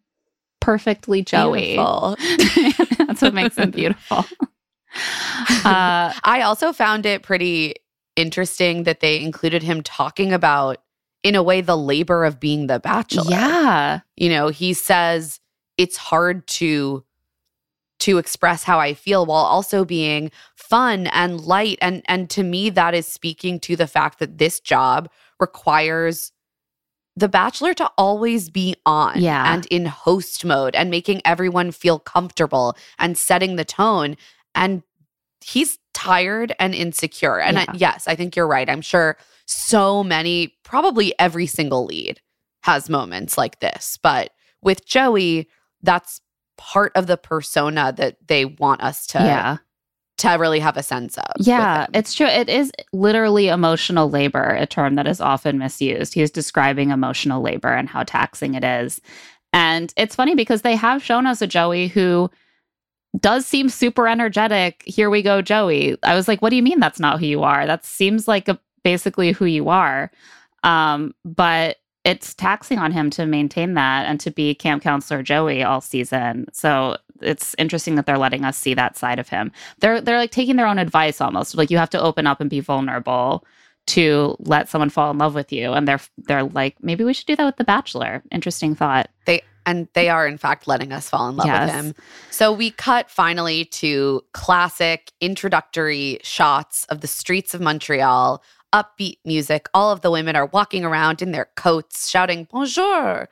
perfectly 0.60 1.22
Joey. 1.22 1.76
That's 2.98 3.22
what 3.22 3.34
makes 3.34 3.56
him 3.56 3.70
beautiful. 3.70 4.24
Uh, 4.92 6.12
I 6.24 6.42
also 6.44 6.72
found 6.72 7.06
it 7.06 7.22
pretty 7.22 7.76
interesting 8.16 8.82
that 8.84 8.98
they 8.98 9.20
included 9.22 9.62
him 9.62 9.82
talking 9.82 10.32
about, 10.32 10.78
in 11.22 11.36
a 11.36 11.42
way, 11.44 11.60
the 11.60 11.76
labor 11.76 12.24
of 12.24 12.40
being 12.40 12.66
the 12.66 12.80
bachelor. 12.80 13.30
yeah, 13.30 14.00
You 14.16 14.30
know, 14.30 14.48
he 14.48 14.72
says 14.74 15.38
it's 15.78 15.96
hard 15.96 16.46
to 16.48 17.04
to 18.00 18.18
express 18.18 18.64
how 18.64 18.80
I 18.80 18.94
feel 18.94 19.26
while 19.26 19.44
also 19.44 19.84
being 19.84 20.30
fun 20.56 21.06
and 21.08 21.40
light. 21.40 21.78
And 21.80 22.02
and 22.06 22.28
to 22.30 22.42
me, 22.42 22.70
that 22.70 22.94
is 22.94 23.06
speaking 23.06 23.60
to 23.60 23.76
the 23.76 23.86
fact 23.86 24.18
that 24.18 24.38
this 24.38 24.58
job 24.58 25.08
requires 25.38 26.32
the 27.20 27.28
bachelor 27.28 27.74
to 27.74 27.90
always 27.96 28.48
be 28.50 28.74
on 28.84 29.20
Yeah. 29.20 29.52
and 29.52 29.66
in 29.66 29.86
host 29.86 30.44
mode 30.44 30.74
and 30.74 30.90
making 30.90 31.20
everyone 31.24 31.70
feel 31.70 31.98
comfortable 31.98 32.76
and 32.98 33.16
setting 33.16 33.56
the 33.56 33.64
tone. 33.64 34.16
And 34.54 34.82
he's 35.44 35.78
tired 35.94 36.54
and 36.58 36.74
insecure. 36.74 37.38
And 37.38 37.58
I- 37.58 37.66
yes, 37.74 38.08
I 38.08 38.14
think 38.16 38.36
you're 38.36 38.46
right. 38.48 38.68
I'm 38.68 38.80
sure 38.80 39.16
so 39.46 40.02
many, 40.02 40.54
probably 40.64 41.14
every 41.18 41.46
single 41.46 41.84
lead 41.84 42.20
has 42.62 42.88
moments 42.90 43.36
like 43.38 43.60
this. 43.60 43.98
But 44.02 44.30
with 44.62 44.84
Joey, 44.86 45.48
that's 45.82 46.20
part 46.58 46.92
of 46.94 47.06
the 47.06 47.16
persona 47.16 47.92
that 47.96 48.16
they 48.28 48.44
want 48.44 48.82
us 48.82 49.06
to 49.08 49.18
yeah. 49.18 49.56
To 50.20 50.28
really 50.32 50.60
have 50.60 50.76
a 50.76 50.82
sense 50.82 51.16
of. 51.16 51.32
Yeah, 51.38 51.86
it's 51.94 52.14
true. 52.14 52.26
It 52.26 52.48
is 52.48 52.70
literally 52.92 53.48
emotional 53.48 54.10
labor, 54.10 54.54
a 54.54 54.66
term 54.66 54.94
that 54.96 55.06
is 55.06 55.20
often 55.20 55.58
misused. 55.58 56.14
He's 56.14 56.30
describing 56.30 56.90
emotional 56.90 57.42
labor 57.42 57.72
and 57.72 57.88
how 57.88 58.02
taxing 58.02 58.54
it 58.54 58.62
is. 58.62 59.00
And 59.52 59.92
it's 59.96 60.14
funny 60.14 60.34
because 60.34 60.62
they 60.62 60.76
have 60.76 61.02
shown 61.02 61.26
us 61.26 61.40
a 61.40 61.46
Joey 61.46 61.88
who 61.88 62.30
does 63.18 63.46
seem 63.46 63.68
super 63.68 64.06
energetic. 64.06 64.82
Here 64.86 65.10
we 65.10 65.22
go, 65.22 65.42
Joey. 65.42 65.96
I 66.02 66.14
was 66.14 66.28
like, 66.28 66.42
what 66.42 66.50
do 66.50 66.56
you 66.56 66.62
mean 66.62 66.80
that's 66.80 67.00
not 67.00 67.18
who 67.18 67.26
you 67.26 67.42
are? 67.42 67.66
That 67.66 67.84
seems 67.84 68.28
like 68.28 68.48
a, 68.48 68.60
basically 68.84 69.32
who 69.32 69.46
you 69.46 69.70
are. 69.70 70.10
Um, 70.62 71.14
but 71.24 71.78
it's 72.04 72.34
taxing 72.34 72.78
on 72.78 72.92
him 72.92 73.10
to 73.10 73.26
maintain 73.26 73.74
that 73.74 74.06
and 74.06 74.18
to 74.20 74.30
be 74.30 74.54
camp 74.54 74.82
counselor 74.82 75.22
Joey 75.22 75.62
all 75.62 75.80
season. 75.80 76.46
So 76.52 76.96
it's 77.20 77.54
interesting 77.58 77.96
that 77.96 78.06
they're 78.06 78.16
letting 78.18 78.44
us 78.44 78.56
see 78.56 78.72
that 78.72 78.96
side 78.96 79.18
of 79.18 79.28
him 79.28 79.52
they're 79.80 80.00
they're 80.00 80.16
like 80.16 80.30
taking 80.30 80.56
their 80.56 80.66
own 80.66 80.78
advice 80.78 81.20
almost 81.20 81.54
like 81.54 81.70
you 81.70 81.76
have 81.76 81.90
to 81.90 82.00
open 82.00 82.26
up 82.26 82.40
and 82.40 82.48
be 82.48 82.60
vulnerable 82.60 83.44
to 83.86 84.34
let 84.40 84.70
someone 84.70 84.88
fall 84.88 85.10
in 85.10 85.18
love 85.18 85.34
with 85.34 85.52
you 85.52 85.72
and 85.72 85.86
they're 85.86 86.00
they're 86.16 86.44
like 86.44 86.76
maybe 86.82 87.04
we 87.04 87.12
should 87.12 87.26
do 87.26 87.36
that 87.36 87.44
with 87.44 87.56
the 87.58 87.64
bachelor 87.64 88.22
interesting 88.32 88.74
thought 88.74 89.10
They 89.26 89.42
and 89.66 89.86
they 89.92 90.08
are 90.08 90.26
in 90.26 90.38
fact 90.38 90.66
letting 90.66 90.92
us 90.92 91.10
fall 91.10 91.28
in 91.28 91.36
love 91.36 91.46
Yes. 91.46 91.66
with 91.66 91.84
him. 91.84 91.94
So 92.30 92.50
we 92.52 92.70
cut 92.70 93.10
finally 93.10 93.66
to 93.66 94.22
classic 94.32 95.12
introductory 95.20 96.18
shots 96.22 96.84
of 96.86 97.02
the 97.02 97.06
streets 97.06 97.52
of 97.52 97.60
Montreal, 97.60 98.42
upbeat 98.72 99.18
music. 99.24 99.68
All 99.74 99.90
of 99.90 100.00
the 100.00 100.10
women 100.10 100.36
are 100.36 100.46
walking 100.46 100.84
around 100.84 101.22
in 101.22 101.32
their 101.32 101.48
coats 101.56 102.08
shouting 102.08 102.48
bonjour. 102.50 103.28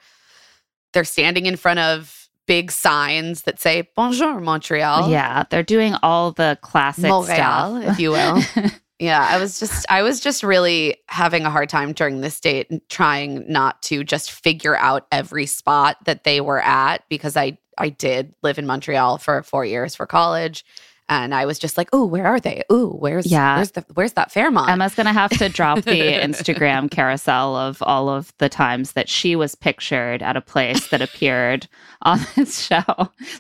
They're 0.93 1.05
standing 1.05 1.47
in 1.47 1.57
front 1.57 1.81
of 1.81 2.29
big 2.47 2.71
signs 2.73 3.43
that 3.43 3.61
say 3.61 3.87
bonjour 3.95 4.41
Montreal. 4.41 5.11
yeah 5.11 5.45
they're 5.51 5.63
doing 5.63 5.95
all 6.03 6.33
the 6.33 6.59
classic 6.63 7.05
Montreal, 7.11 7.83
stuff 7.83 7.93
if 7.93 8.01
you 8.01 8.11
will. 8.11 8.41
Yeah, 9.01 9.25
I 9.31 9.39
was 9.39 9.61
just 9.61 9.87
I 9.89 10.03
was 10.03 10.19
just 10.19 10.43
really 10.43 10.97
having 11.07 11.45
a 11.45 11.51
hard 11.51 11.69
time 11.69 11.93
during 11.93 12.21
this 12.21 12.41
date 12.41 12.69
trying 12.89 13.45
not 13.49 13.81
to 13.83 14.03
just 14.03 14.33
figure 14.33 14.77
out 14.77 15.07
every 15.13 15.47
spot 15.47 15.99
that 16.05 16.25
they 16.25 16.41
were 16.41 16.61
at 16.61 17.05
because 17.09 17.37
I 17.37 17.59
I 17.79 17.91
did 17.91 18.35
live 18.43 18.59
in 18.59 18.67
Montreal 18.67 19.19
for 19.19 19.45
4 19.45 19.65
years 19.65 19.95
for 19.95 20.05
college 20.05 20.65
and 21.09 21.35
I 21.35 21.47
was 21.47 21.59
just 21.59 21.77
like, 21.79 21.89
"Oh, 21.93 22.05
where 22.05 22.27
are 22.27 22.41
they? 22.41 22.63
Oh, 22.71 22.89
where's 22.99 23.27
Yeah. 23.27 23.57
where's 23.57 23.71
the 23.73 23.85
where's 23.95 24.13
that 24.15 24.31
Fairmont?" 24.31 24.71
Emma's 24.71 24.95
gonna 24.95 25.13
have 25.13 25.31
to 25.39 25.49
drop 25.49 25.83
the 25.83 25.91
Instagram 26.13 26.91
carousel 26.91 27.57
of 27.57 27.83
all 27.83 28.09
of 28.09 28.33
the 28.39 28.49
times 28.49 28.93
that 28.93 29.09
she 29.09 29.35
was 29.37 29.55
pictured 29.55 30.23
at 30.23 30.37
a 30.37 30.41
place 30.41 30.89
that 30.89 31.01
appeared 31.03 31.67
on 32.03 32.21
this 32.37 32.61
show. 32.61 32.83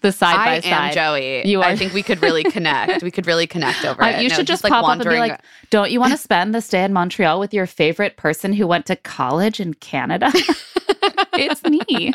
The 0.02 0.12
side 0.12 0.34
I 0.37 0.44
by 0.46 0.60
side. 0.60 0.92
Joey. 0.94 1.46
You 1.46 1.60
are. 1.62 1.68
I 1.70 1.76
think 1.76 1.92
we 1.92 2.02
could 2.02 2.22
really 2.22 2.44
connect. 2.50 3.02
we 3.02 3.10
could 3.10 3.26
really 3.26 3.46
connect 3.46 3.84
over 3.84 4.02
Uh, 4.02 4.08
it. 4.10 4.22
you 4.22 4.28
No, 4.28 4.37
should 4.37 4.46
just, 4.46 4.62
just 4.62 4.72
pop 4.72 4.84
up 4.84 5.00
and 5.00 5.08
be 5.08 5.18
like, 5.18 5.40
"Don't 5.70 5.90
you 5.90 6.00
want 6.00 6.12
to 6.12 6.18
spend 6.18 6.54
this 6.54 6.68
day 6.68 6.84
in 6.84 6.92
Montreal 6.92 7.38
with 7.38 7.52
your 7.54 7.66
favorite 7.66 8.16
person 8.16 8.52
who 8.52 8.66
went 8.66 8.87
to 8.87 8.96
college 8.96 9.60
in 9.60 9.75
Canada?" 9.75 10.32
it's 11.34 11.62
me. 11.64 12.12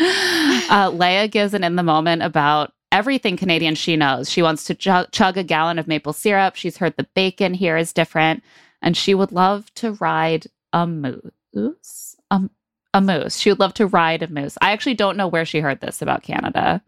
Uh, 0.00 0.90
Lea 0.92 1.28
gives 1.28 1.54
an 1.54 1.64
in 1.64 1.76
the 1.76 1.82
moment 1.82 2.22
about 2.22 2.72
everything 2.92 3.36
Canadian 3.36 3.74
she 3.74 3.96
knows. 3.96 4.30
She 4.30 4.42
wants 4.42 4.64
to 4.64 4.74
chug, 4.74 5.10
chug 5.10 5.36
a 5.36 5.42
gallon 5.42 5.78
of 5.80 5.88
maple 5.88 6.12
syrup. 6.12 6.54
She's 6.54 6.76
heard 6.76 6.94
the 6.96 7.08
bacon 7.14 7.54
here 7.54 7.76
is 7.76 7.92
different, 7.92 8.44
and 8.80 8.96
she 8.96 9.14
would 9.14 9.32
love 9.32 9.72
to 9.76 9.92
ride 9.94 10.46
a 10.72 10.86
moose. 10.86 12.16
Um, 12.30 12.50
a 12.94 13.00
moose. 13.00 13.38
She 13.38 13.50
would 13.50 13.58
love 13.58 13.74
to 13.74 13.86
ride 13.86 14.22
a 14.22 14.28
moose. 14.28 14.56
I 14.60 14.72
actually 14.72 14.94
don't 14.94 15.16
know 15.16 15.26
where 15.26 15.44
she 15.46 15.60
heard 15.60 15.80
this 15.80 16.02
about 16.02 16.22
Canada. 16.22 16.82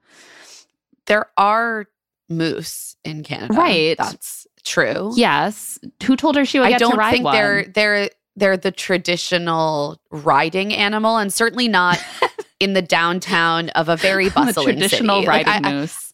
there 1.07 1.27
are 1.37 1.87
moose 2.29 2.97
in 3.05 3.23
Canada. 3.23 3.55
Right. 3.55 3.97
That's 3.99 4.47
true. 4.65 5.13
Yes. 5.17 5.79
Who 6.05 6.17
told 6.17 6.37
her 6.37 6.45
she 6.45 6.59
would 6.59 6.67
I 6.69 6.71
get 6.71 6.81
don't 6.81 6.93
to 6.93 6.97
ride 6.99 7.13
think 7.13 7.25
one? 7.25 7.35
they're 7.35 7.65
they're 7.65 8.11
they're 8.37 8.57
the 8.57 8.73
traditional 8.73 10.01
riding 10.11 10.75
animal, 10.75 11.17
and 11.19 11.33
certainly 11.33 11.69
not 11.69 11.99
in 12.61 12.73
the 12.73 12.83
downtown 12.83 13.69
of 13.71 13.89
a 13.89 13.97
very 13.97 14.29
bustling 14.31 14.77
traditional 14.77 15.19
city. 15.21 15.29
Riding 15.29 15.65
I- 15.65 15.69
I- 15.69 15.73
moose. 15.73 16.01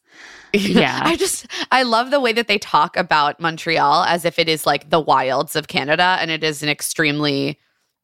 Yeah. 0.52 1.02
I 1.04 1.14
just 1.14 1.46
I 1.70 1.84
love 1.84 2.10
the 2.10 2.18
way 2.18 2.32
that 2.32 2.48
they 2.48 2.58
talk 2.58 2.96
about 2.96 3.38
Montreal 3.38 4.02
as 4.02 4.24
if 4.24 4.36
it 4.36 4.48
is 4.48 4.66
like 4.66 4.90
the 4.90 4.98
wilds 4.98 5.54
of 5.54 5.68
Canada, 5.68 6.16
and 6.20 6.28
it 6.28 6.42
is 6.42 6.60
an 6.64 6.68
extremely 6.68 7.56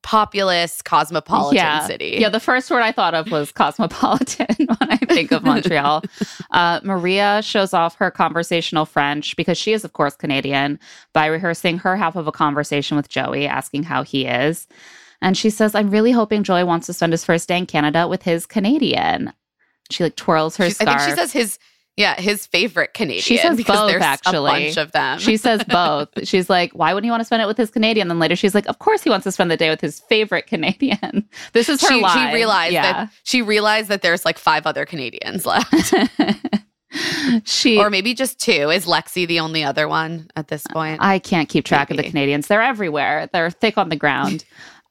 populous, 0.07 0.81
cosmopolitan 0.83 1.57
yeah. 1.57 1.85
city. 1.85 2.19
Yeah, 2.21 2.28
the 2.28 2.38
first 2.38 2.71
word 2.71 2.83
I 2.83 2.93
thought 2.93 3.14
of 3.14 3.33
was 3.33 3.50
cosmopolitan 3.50 4.47
when 4.59 4.76
I 4.93 4.97
think 4.99 5.33
of 5.33 5.43
Montreal. 5.43 6.05
uh, 6.52 6.78
Maria 6.85 7.43
shows 7.43 7.75
off 7.75 7.97
her 7.97 8.12
conversational 8.12 8.85
French 8.85 9.35
because 9.35 9.59
she 9.59 9.73
is, 9.73 9.85
of 9.85 9.95
course, 9.95 10.14
Canadian 10.14 10.78
by 11.12 11.26
rehearsing 11.26 11.78
her 11.78 11.97
half 11.97 12.14
of 12.14 12.28
a 12.28 12.33
conversation 12.33 12.97
with 12.97 13.09
Joey, 13.09 13.49
asking 13.49 13.83
how 13.83 14.05
he 14.05 14.26
is. 14.26 14.69
And 15.23 15.37
she 15.37 15.50
says, 15.50 15.75
I'm 15.75 15.90
really 15.90 16.12
hoping 16.12 16.42
Joey 16.42 16.64
wants 16.64 16.87
to 16.87 16.92
spend 16.92 17.12
his 17.12 17.25
first 17.25 17.49
day 17.49 17.58
in 17.58 17.66
Canada 17.66 18.06
with 18.08 18.23
his 18.23 18.46
Canadian. 18.46 19.32
She 19.90 20.04
like 20.04 20.16
twirls 20.16 20.56
her 20.56 20.64
She's- 20.64 20.80
I 20.80 20.85
think 20.85 21.00
she 21.00 21.12
says 21.12 21.32
his 21.32 21.58
yeah 21.96 22.20
his 22.20 22.46
favorite 22.46 22.92
Canadian. 22.92 23.23
She 23.23 23.38
says 23.38 23.62
both, 23.64 23.88
there's 23.88 24.02
actually. 24.02 24.50
a 24.50 24.64
bunch 24.66 24.76
of 24.76 24.92
them. 24.92 25.18
She 25.18 25.37
says 25.37 25.62
both. 25.68 26.08
She's 26.25 26.50
like, 26.50 26.73
why 26.73 26.92
wouldn't 26.92 27.06
he 27.06 27.11
want 27.11 27.20
to 27.20 27.25
spend 27.25 27.42
it 27.42 27.46
with 27.46 27.56
his 27.56 27.70
Canadian? 27.70 28.08
Then 28.08 28.18
later 28.18 28.37
she's 28.37 28.54
like, 28.54 28.66
of 28.68 28.78
course 28.80 29.02
he 29.02 29.11
wants 29.11 29.25
to 29.25 29.32
spend 29.32 29.50
the 29.50 29.56
day 29.56 29.70
with 29.70 29.80
his 29.80 30.00
favorite 30.00 30.46
Canadian. 30.46 31.28
This 31.52 31.68
is 31.68 31.80
her 31.80 31.88
she, 31.88 32.00
line. 32.02 32.28
she 32.28 32.35
realized 32.35 32.73
yeah. 32.73 32.92
that 32.92 33.12
she 33.23 33.40
realized 33.40 33.88
that 33.88 34.02
there's 34.02 34.25
like 34.25 34.38
five 34.38 34.66
other 34.66 34.85
Canadians 34.85 35.46
left. 35.46 35.94
she 37.44 37.78
or 37.78 37.90
maybe 37.90 38.14
just 38.14 38.38
two. 38.40 38.70
Is 38.70 38.87
Lexi 38.87 39.26
the 39.26 39.40
only 39.40 39.64
other 39.64 39.88
one 39.88 40.28
at 40.37 40.49
this 40.49 40.66
point? 40.66 41.00
I 41.02 41.18
can't 41.18 41.49
keep 41.49 41.64
track 41.64 41.90
of 41.90 41.96
the 41.96 42.02
Canadians. 42.02 42.46
They're 42.46 42.62
everywhere. 42.62 43.28
They're 43.32 43.50
thick 43.50 43.78
on 43.78 43.88
the 43.88 43.96
ground. 43.96 44.44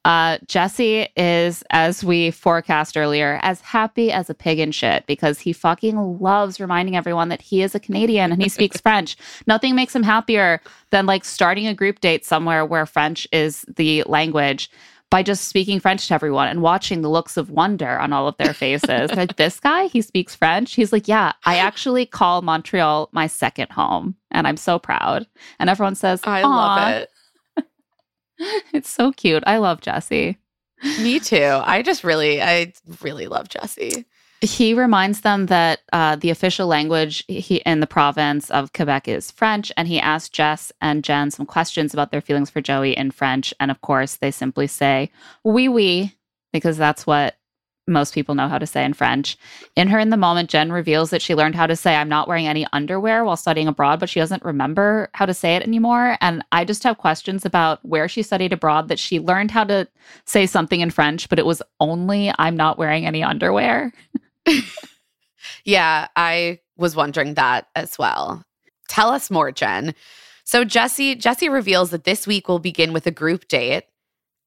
Uh, 0.06 0.38
Jesse 0.46 1.08
is, 1.18 1.64
as 1.72 2.04
we 2.04 2.30
forecast 2.30 2.96
earlier, 2.96 3.40
as 3.42 3.60
happy 3.62 4.12
as 4.12 4.30
a 4.30 4.36
pig 4.36 4.60
in 4.60 4.72
shit 4.72 5.04
because 5.08 5.40
he 5.40 5.52
fucking 5.52 6.20
loves 6.20 6.60
reminding 6.60 6.96
everyone 6.96 7.30
that 7.30 7.42
he 7.42 7.64
is 7.64 7.74
a 7.74 7.80
Canadian 7.80 8.32
and 8.32 8.42
he 8.42 8.48
speaks 8.48 8.80
French. 8.82 9.18
Nothing 9.48 9.74
makes 9.74 9.96
him 9.96 10.04
happier 10.04 10.62
than 10.92 11.08
like 11.08 11.26
starting 11.26 11.66
a 11.66 11.74
group 11.74 12.02
date 12.02 12.24
somewhere 12.24 12.64
where 12.64 12.86
French 12.86 13.28
is 13.32 13.66
the 13.78 14.04
language 14.04 14.70
by 15.10 15.24
just 15.24 15.48
speaking 15.48 15.80
French 15.80 16.08
to 16.08 16.14
everyone 16.14 16.50
and 16.50 16.62
watching 16.62 17.02
the 17.02 17.10
looks 17.10 17.36
of 17.36 17.50
wonder 17.50 17.98
on 17.98 18.14
all 18.14 18.28
of 18.28 18.38
their 18.38 18.54
faces. 18.66 19.12
like, 19.16 19.38
this 19.38 19.60
guy, 19.60 19.88
he 19.88 20.02
speaks 20.04 20.36
French. 20.36 20.76
He's 20.76 20.94
like, 20.94 21.08
yeah, 21.08 21.32
I 21.46 21.58
actually 21.58 22.06
call 22.06 22.44
Montreal 22.44 23.10
my 23.12 23.26
second 23.26 23.72
home 23.72 24.16
and 24.30 24.48
I'm 24.48 24.58
so 24.58 24.78
proud. 24.78 25.26
And 25.58 25.68
everyone 25.68 25.96
says, 25.96 26.22
I 26.26 26.44
love 26.44 26.92
it. 27.02 27.10
It's 28.74 28.89
so 28.89 29.12
cute. 29.12 29.44
I 29.48 29.58
love 29.58 29.82
Jesse. 29.82 30.38
Me 31.00 31.20
too. 31.20 31.62
I 31.63 31.82
just 31.82 32.04
really, 32.04 32.42
I 32.42 32.74
really 33.01 33.27
love 33.27 33.48
Jesse. 33.50 34.06
He 34.42 34.74
reminds 34.74 35.22
them 35.22 35.46
that 35.48 35.80
uh, 35.94 36.18
the 36.18 36.30
official 36.30 36.68
language 36.68 37.24
he, 37.27 37.58
in 37.58 37.80
the 37.80 37.88
province 37.88 38.51
of 38.51 38.74
Quebec 38.74 39.08
is 39.08 39.32
French, 39.32 39.72
and 39.77 39.88
he 39.88 40.00
asks 40.00 40.30
Jess 40.30 40.72
and 40.82 41.04
Jen 41.04 41.32
some 41.32 41.46
questions 41.46 41.94
about 41.94 42.12
their 42.12 42.22
feelings 42.22 42.50
for 42.50 42.62
Joey 42.62 42.96
in 42.96 43.12
French. 43.12 43.54
And 43.60 43.72
of 43.72 43.82
course, 43.82 44.18
they 44.18 44.32
simply 44.32 44.68
say 44.68 45.10
"oui, 45.44 45.70
oui," 45.70 46.15
because 46.51 46.77
that's 46.77 47.08
what 47.08 47.36
most 47.88 48.13
people 48.13 48.36
know 48.36 48.48
how 48.48 48.58
to 48.58 48.65
say 48.65 48.84
in 48.84 48.94
French. 48.94 49.38
In 49.75 49.88
her 49.88 50.00
in 50.00 50.10
the 50.10 50.18
moment, 50.18 50.50
Jen 50.50 50.72
reveals 50.72 51.12
that 51.12 51.22
she 51.22 51.36
learned 51.36 51.56
how 51.56 51.68
to 51.68 51.75
say, 51.75 51.96
I'm 51.96 52.10
not 52.10 52.27
wearing 52.27 52.48
any 52.48 52.65
underwear 52.74 53.24
while 53.24 53.38
studying 53.38 53.68
abroad, 53.68 54.00
but 54.00 54.10
she 54.10 54.20
doesn't 54.20 54.44
remember 54.44 55.10
how 55.13 55.25
to 55.25 55.34
say 55.34 55.56
it 55.56 55.63
anymore. 55.63 56.18
And 56.22 56.44
I 56.51 56.65
just 56.65 56.84
have 56.84 56.98
questions 56.98 57.46
about 57.46 57.86
where 57.86 58.08
she 58.08 58.24
studied 58.24 58.54
abroad 58.54 58.88
that 58.88 59.00
she 59.00 59.20
learned 59.20 59.51
how 59.51 59.65
to 59.65 59.88
say 60.25 60.46
something 60.48 60.82
in 60.82 60.89
French, 60.89 61.30
but 61.30 61.39
it 61.39 61.46
was 61.46 61.62
only, 61.80 62.32
I'm 62.39 62.56
not 62.56 62.77
wearing 62.77 63.06
any 63.06 63.24
underwear. 63.24 63.94
Yeah, 65.63 66.08
I 66.15 66.60
was 66.77 66.96
wondering 66.96 67.34
that 67.36 67.68
as 67.75 67.98
well. 67.98 68.44
Tell 68.88 69.10
us 69.10 69.32
more, 69.32 69.51
Jen. 69.51 69.96
So 70.44 70.63
Jesse 70.63 71.15
Jesse 71.15 71.50
reveals 71.50 71.89
that 71.89 72.04
this 72.04 72.27
week 72.27 72.48
will 72.48 72.60
begin 72.60 72.94
with 72.94 73.08
a 73.08 73.12
group 73.12 73.48
date 73.48 73.86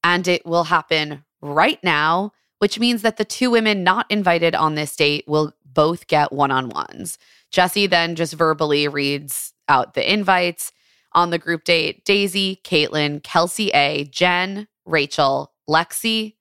and 0.03 0.27
it 0.27 0.45
will 0.45 0.65
happen 0.65 1.25
right 1.41 1.81
now, 1.83 2.31
which 2.59 2.79
means 2.79 3.01
that 3.01 3.17
the 3.17 3.25
two 3.25 3.49
women 3.49 3.83
not 3.83 4.05
invited 4.09 4.55
on 4.55 4.75
this 4.75 4.95
date 4.95 5.25
will 5.27 5.53
both 5.65 6.07
get 6.07 6.31
one-on-ones. 6.31 7.17
Jesse 7.51 7.87
then 7.87 8.15
just 8.15 8.33
verbally 8.33 8.87
reads 8.87 9.53
out 9.67 9.93
the 9.93 10.11
invites 10.13 10.71
on 11.13 11.31
the 11.31 11.39
group 11.39 11.63
date. 11.63 12.05
Daisy, 12.05 12.61
Caitlin, 12.63 13.23
Kelsey 13.23 13.69
A, 13.69 14.05
Jen, 14.05 14.67
Rachel, 14.85 15.51
Lexi, 15.67 16.35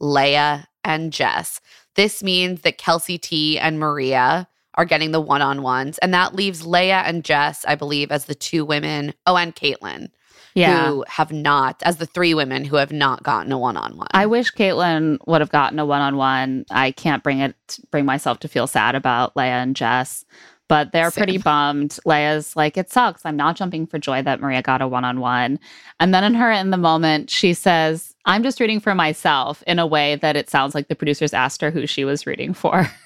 Lea, 0.00 0.64
and 0.82 1.12
Jess. 1.12 1.60
This 1.94 2.22
means 2.22 2.62
that 2.62 2.78
Kelsey 2.78 3.18
T 3.18 3.58
and 3.58 3.78
Maria 3.78 4.48
are 4.74 4.84
getting 4.84 5.12
the 5.12 5.20
one 5.20 5.42
on 5.42 5.62
ones. 5.62 5.98
And 5.98 6.12
that 6.12 6.34
leaves 6.34 6.66
Lea 6.66 6.90
and 6.90 7.24
Jess, 7.24 7.64
I 7.66 7.74
believe, 7.74 8.10
as 8.10 8.24
the 8.24 8.34
two 8.34 8.64
women. 8.64 9.14
Oh, 9.26 9.36
and 9.36 9.54
Caitlin, 9.54 10.08
Yeah. 10.54 10.88
who 10.88 11.04
have 11.08 11.32
not, 11.32 11.82
as 11.84 11.96
the 11.96 12.06
three 12.06 12.32
women 12.34 12.64
who 12.64 12.76
have 12.76 12.92
not 12.92 13.22
gotten 13.22 13.50
a 13.50 13.58
one 13.58 13.76
on 13.76 13.96
one. 13.96 14.06
I 14.12 14.26
wish 14.26 14.52
Caitlin 14.52 15.18
would 15.26 15.40
have 15.40 15.50
gotten 15.50 15.78
a 15.78 15.86
one 15.86 16.00
on 16.00 16.16
one. 16.16 16.64
I 16.70 16.92
can't 16.92 17.22
bring 17.24 17.40
it 17.40 17.56
bring 17.90 18.04
myself 18.04 18.38
to 18.40 18.48
feel 18.48 18.66
sad 18.66 18.94
about 18.94 19.36
Lea 19.36 19.44
and 19.46 19.74
Jess, 19.74 20.24
but 20.68 20.92
they're 20.92 21.10
Same. 21.10 21.22
pretty 21.22 21.38
bummed. 21.38 21.98
Lea's 22.06 22.54
like, 22.54 22.76
it 22.76 22.90
sucks. 22.90 23.26
I'm 23.26 23.36
not 23.36 23.56
jumping 23.56 23.86
for 23.86 23.98
joy 23.98 24.22
that 24.22 24.40
Maria 24.40 24.62
got 24.62 24.80
a 24.80 24.86
one 24.86 25.04
on 25.04 25.18
one. 25.20 25.58
And 25.98 26.14
then 26.14 26.22
in 26.22 26.34
her 26.34 26.52
in 26.52 26.70
the 26.70 26.76
moment, 26.76 27.30
she 27.30 27.52
says, 27.52 28.14
I'm 28.24 28.42
just 28.44 28.60
rooting 28.60 28.80
for 28.80 28.94
myself 28.94 29.62
in 29.66 29.78
a 29.80 29.86
way 29.86 30.16
that 30.16 30.36
it 30.36 30.48
sounds 30.48 30.74
like 30.74 30.86
the 30.88 30.94
producers 30.94 31.34
asked 31.34 31.60
her 31.62 31.70
who 31.72 31.86
she 31.86 32.04
was 32.04 32.26
rooting 32.26 32.54
for. 32.54 32.88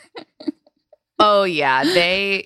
Oh, 1.20 1.42
yeah. 1.42 1.82
They, 1.82 2.44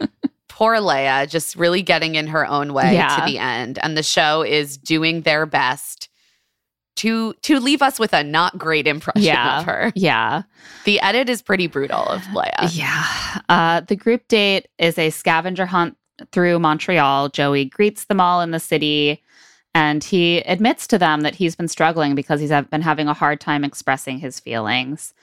poor 0.54 0.80
Lea, 0.80 1.26
just 1.26 1.56
really 1.56 1.80
getting 1.80 2.14
in 2.14 2.26
her 2.26 2.46
own 2.46 2.74
way 2.74 2.92
Yeah. 2.94 3.16
to 3.16 3.24
the 3.24 3.38
end. 3.38 3.78
And 3.82 3.96
the 3.96 4.02
show 4.02 4.42
is 4.42 4.76
doing 4.76 5.22
their 5.22 5.46
best. 5.46 6.08
To, 6.96 7.32
to 7.42 7.58
leave 7.58 7.80
us 7.80 7.98
with 7.98 8.12
a 8.12 8.22
not 8.22 8.58
great 8.58 8.86
impression 8.86 9.22
Yeah. 9.22 9.60
of 9.60 9.64
her. 9.64 9.92
yeah. 9.94 10.42
The 10.84 11.00
edit 11.00 11.30
is 11.30 11.40
pretty 11.40 11.66
brutal 11.66 12.04
of 12.06 12.22
Lea. 12.34 12.50
Yeah. 12.70 13.40
Uh, 13.48 13.80
the 13.80 13.96
group 13.96 14.28
date 14.28 14.68
is 14.78 14.98
a 14.98 15.08
scavenger 15.08 15.64
hunt 15.64 15.96
through 16.32 16.58
Montreal. 16.58 17.30
Joey 17.30 17.64
greets 17.64 18.04
them 18.04 18.20
all 18.20 18.42
in 18.42 18.50
the 18.50 18.60
city 18.60 19.22
and 19.74 20.04
he 20.04 20.38
admits 20.40 20.86
to 20.88 20.98
them 20.98 21.22
that 21.22 21.34
he's 21.34 21.56
been 21.56 21.66
struggling 21.66 22.14
because 22.14 22.40
he's 22.40 22.50
been 22.50 22.82
having 22.82 23.08
a 23.08 23.14
hard 23.14 23.40
time 23.40 23.64
expressing 23.64 24.18
his 24.18 24.38
feelings. 24.38 25.14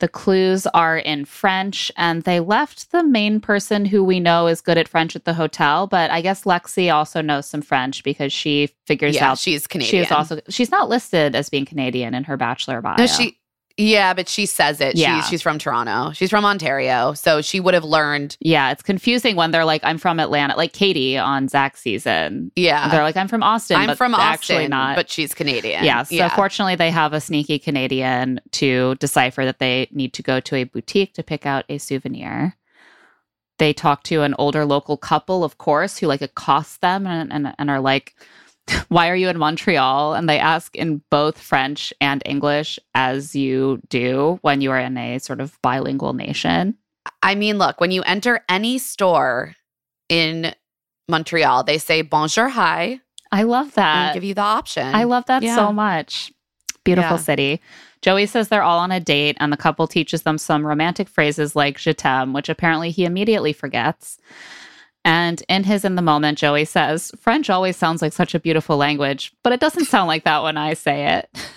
The 0.00 0.08
clues 0.08 0.66
are 0.68 0.98
in 0.98 1.24
French, 1.24 1.92
and 1.96 2.22
they 2.22 2.40
left 2.40 2.90
the 2.90 3.04
main 3.04 3.38
person 3.40 3.84
who 3.84 4.02
we 4.02 4.18
know 4.18 4.46
is 4.46 4.60
good 4.60 4.76
at 4.78 4.88
French 4.88 5.14
at 5.14 5.24
the 5.26 5.34
hotel. 5.34 5.86
But 5.86 6.10
I 6.10 6.20
guess 6.20 6.44
Lexi 6.44 6.92
also 6.92 7.20
knows 7.20 7.46
some 7.46 7.62
French 7.62 8.02
because 8.02 8.32
she 8.32 8.70
figures 8.86 9.14
Yeah, 9.14 9.30
out 9.32 9.38
she's 9.38 9.66
Canadian. 9.66 9.90
she 9.90 9.98
is 10.06 10.10
also 10.10 10.40
she's 10.48 10.70
not 10.70 10.88
listed 10.88 11.34
as 11.36 11.48
being 11.50 11.66
Canadian 11.66 12.14
in 12.14 12.24
her 12.24 12.36
bachelor 12.36 12.80
bio. 12.80 12.96
No, 12.98 13.06
she. 13.06 13.36
Yeah, 13.80 14.12
but 14.12 14.28
she 14.28 14.44
says 14.46 14.80
it. 14.80 14.96
Yeah. 14.96 15.20
She's 15.20 15.28
she's 15.28 15.42
from 15.42 15.58
Toronto. 15.58 16.12
She's 16.12 16.28
from 16.28 16.44
Ontario, 16.44 17.14
so 17.14 17.40
she 17.40 17.60
would 17.60 17.72
have 17.72 17.84
learned. 17.84 18.36
Yeah, 18.40 18.70
it's 18.70 18.82
confusing 18.82 19.36
when 19.36 19.50
they're 19.50 19.64
like, 19.64 19.80
I'm 19.84 19.96
from 19.96 20.20
Atlanta, 20.20 20.54
like 20.56 20.72
Katie 20.72 21.16
on 21.16 21.48
Zach's 21.48 21.80
season. 21.80 22.52
Yeah, 22.56 22.88
they're 22.88 23.02
like, 23.02 23.16
I'm 23.16 23.28
from 23.28 23.42
Austin. 23.42 23.78
I'm 23.78 23.86
but 23.86 23.96
from 23.96 24.14
Austin, 24.14 24.32
actually 24.32 24.68
not. 24.68 24.96
but 24.96 25.08
she's 25.08 25.32
Canadian. 25.34 25.84
yeah, 25.84 26.02
so 26.02 26.28
fortunately, 26.30 26.76
they 26.76 26.90
have 26.90 27.14
a 27.14 27.20
sneaky 27.20 27.58
Canadian 27.58 28.40
to 28.52 28.96
decipher 28.96 29.44
that 29.44 29.58
they 29.58 29.88
need 29.92 30.12
to 30.14 30.22
go 30.22 30.40
to 30.40 30.56
a 30.56 30.64
boutique 30.64 31.14
to 31.14 31.22
pick 31.22 31.46
out 31.46 31.64
a 31.68 31.78
souvenir. 31.78 32.56
They 33.58 33.72
talk 33.72 34.02
to 34.04 34.22
an 34.22 34.34
older 34.38 34.64
local 34.64 34.96
couple, 34.96 35.42
of 35.44 35.58
course, 35.58 35.98
who 35.98 36.06
like 36.06 36.22
accost 36.22 36.80
them 36.80 37.06
and, 37.06 37.32
and, 37.32 37.54
and 37.58 37.70
are 37.70 37.80
like, 37.80 38.14
Why 38.88 39.08
are 39.08 39.16
you 39.16 39.28
in 39.28 39.38
Montreal? 39.38 40.14
And 40.14 40.28
they 40.28 40.38
ask 40.38 40.74
in 40.76 41.02
both 41.10 41.38
French 41.40 41.92
and 42.00 42.22
English, 42.24 42.78
as 42.94 43.34
you 43.36 43.80
do 43.88 44.38
when 44.42 44.60
you 44.60 44.70
are 44.70 44.78
in 44.78 44.96
a 44.96 45.18
sort 45.18 45.40
of 45.40 45.58
bilingual 45.62 46.12
nation. 46.12 46.76
I 47.22 47.34
mean, 47.34 47.58
look, 47.58 47.80
when 47.80 47.90
you 47.90 48.02
enter 48.02 48.44
any 48.48 48.78
store 48.78 49.54
in 50.08 50.54
Montreal, 51.08 51.64
they 51.64 51.78
say 51.78 52.02
bonjour, 52.02 52.48
hi, 52.48 53.00
I 53.32 53.42
love 53.44 53.74
that. 53.74 53.96
and 54.06 54.14
give 54.14 54.24
you 54.24 54.34
the 54.34 54.42
option. 54.42 54.94
I 54.94 55.04
love 55.04 55.24
that 55.26 55.42
Yeah. 55.42 55.54
so 55.56 55.72
much. 55.72 56.32
Beautiful 56.84 57.16
Yeah. 57.16 57.22
city. 57.22 57.60
Joey 58.02 58.24
says 58.26 58.48
they're 58.48 58.62
all 58.62 58.78
on 58.78 58.90
a 58.92 59.00
date, 59.00 59.36
and 59.40 59.52
the 59.52 59.56
couple 59.58 59.86
teaches 59.86 60.22
them 60.22 60.38
some 60.38 60.66
romantic 60.66 61.08
phrases 61.08 61.54
like 61.54 61.78
je 61.78 61.92
t'aime, 61.92 62.32
which 62.32 62.48
apparently 62.48 62.90
he 62.90 63.04
immediately 63.04 63.52
forgets. 63.52 64.16
And 65.04 65.42
in 65.48 65.64
his 65.64 65.84
in 65.84 65.94
the 65.94 66.02
moment, 66.02 66.38
Joey 66.38 66.64
says, 66.64 67.10
French 67.18 67.48
always 67.48 67.76
sounds 67.76 68.02
like 68.02 68.12
such 68.12 68.34
a 68.34 68.40
beautiful 68.40 68.76
language, 68.76 69.32
but 69.42 69.52
it 69.52 69.60
doesn't 69.60 69.86
sound 69.86 70.08
like 70.08 70.24
that 70.24 70.42
when 70.42 70.56
I 70.56 70.74
say 70.74 71.18
it. 71.18 71.28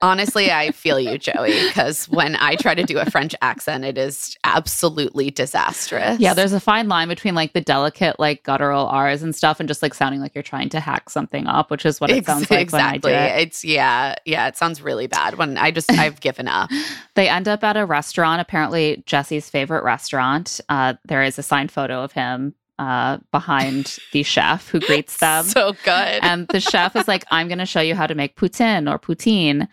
Honestly, 0.00 0.52
I 0.52 0.70
feel 0.70 1.00
you, 1.00 1.18
Joey, 1.18 1.60
because 1.66 2.08
when 2.08 2.36
I 2.36 2.54
try 2.54 2.76
to 2.76 2.84
do 2.84 2.98
a 2.98 3.10
French 3.10 3.34
accent, 3.42 3.84
it 3.84 3.98
is 3.98 4.36
absolutely 4.44 5.32
disastrous. 5.32 6.20
Yeah, 6.20 6.34
there's 6.34 6.52
a 6.52 6.60
fine 6.60 6.88
line 6.88 7.08
between 7.08 7.34
like 7.34 7.52
the 7.52 7.60
delicate, 7.60 8.20
like 8.20 8.44
guttural 8.44 8.86
R's 8.86 9.24
and 9.24 9.34
stuff, 9.34 9.58
and 9.58 9.68
just 9.68 9.82
like 9.82 9.94
sounding 9.94 10.20
like 10.20 10.36
you're 10.36 10.42
trying 10.42 10.68
to 10.68 10.78
hack 10.78 11.10
something 11.10 11.48
up, 11.48 11.68
which 11.72 11.84
is 11.84 12.00
what 12.00 12.10
it 12.10 12.24
sounds 12.24 12.48
like 12.48 12.60
exactly. 12.60 13.10
when 13.10 13.20
I 13.20 13.28
do 13.28 13.34
it. 13.34 13.42
It's 13.42 13.64
yeah, 13.64 14.14
yeah. 14.24 14.46
It 14.46 14.56
sounds 14.56 14.80
really 14.80 15.08
bad 15.08 15.34
when 15.34 15.58
I 15.58 15.72
just 15.72 15.90
I've 15.98 16.20
given 16.20 16.46
up. 16.46 16.70
They 17.16 17.28
end 17.28 17.48
up 17.48 17.64
at 17.64 17.76
a 17.76 17.84
restaurant, 17.84 18.40
apparently 18.40 19.02
Jesse's 19.04 19.50
favorite 19.50 19.82
restaurant. 19.82 20.60
Uh, 20.68 20.94
there 21.06 21.24
is 21.24 21.40
a 21.40 21.42
signed 21.42 21.72
photo 21.72 22.04
of 22.04 22.12
him 22.12 22.54
uh, 22.78 23.18
behind 23.32 23.98
the 24.12 24.22
chef 24.22 24.68
who 24.68 24.80
greets 24.80 25.16
them. 25.20 25.44
so 25.44 25.72
good. 25.84 26.18
and 26.22 26.46
the 26.48 26.60
chef 26.60 26.94
is 26.96 27.08
like, 27.08 27.24
I'm 27.30 27.48
going 27.48 27.58
to 27.58 27.66
show 27.66 27.80
you 27.80 27.94
how 27.94 28.06
to 28.06 28.14
make 28.14 28.36
poutine 28.36 28.90
or 28.92 28.98
poutine. 28.98 29.68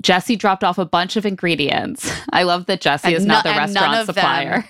Jesse 0.00 0.36
dropped 0.36 0.62
off 0.62 0.78
a 0.78 0.84
bunch 0.84 1.16
of 1.16 1.24
ingredients. 1.26 2.10
I 2.30 2.42
love 2.42 2.66
that 2.66 2.80
Jesse 2.80 3.08
And 3.08 3.16
is 3.16 3.26
now 3.26 3.40
no- 3.42 3.50
the 3.52 3.56
restaurant 3.58 4.06
supplier. 4.06 4.64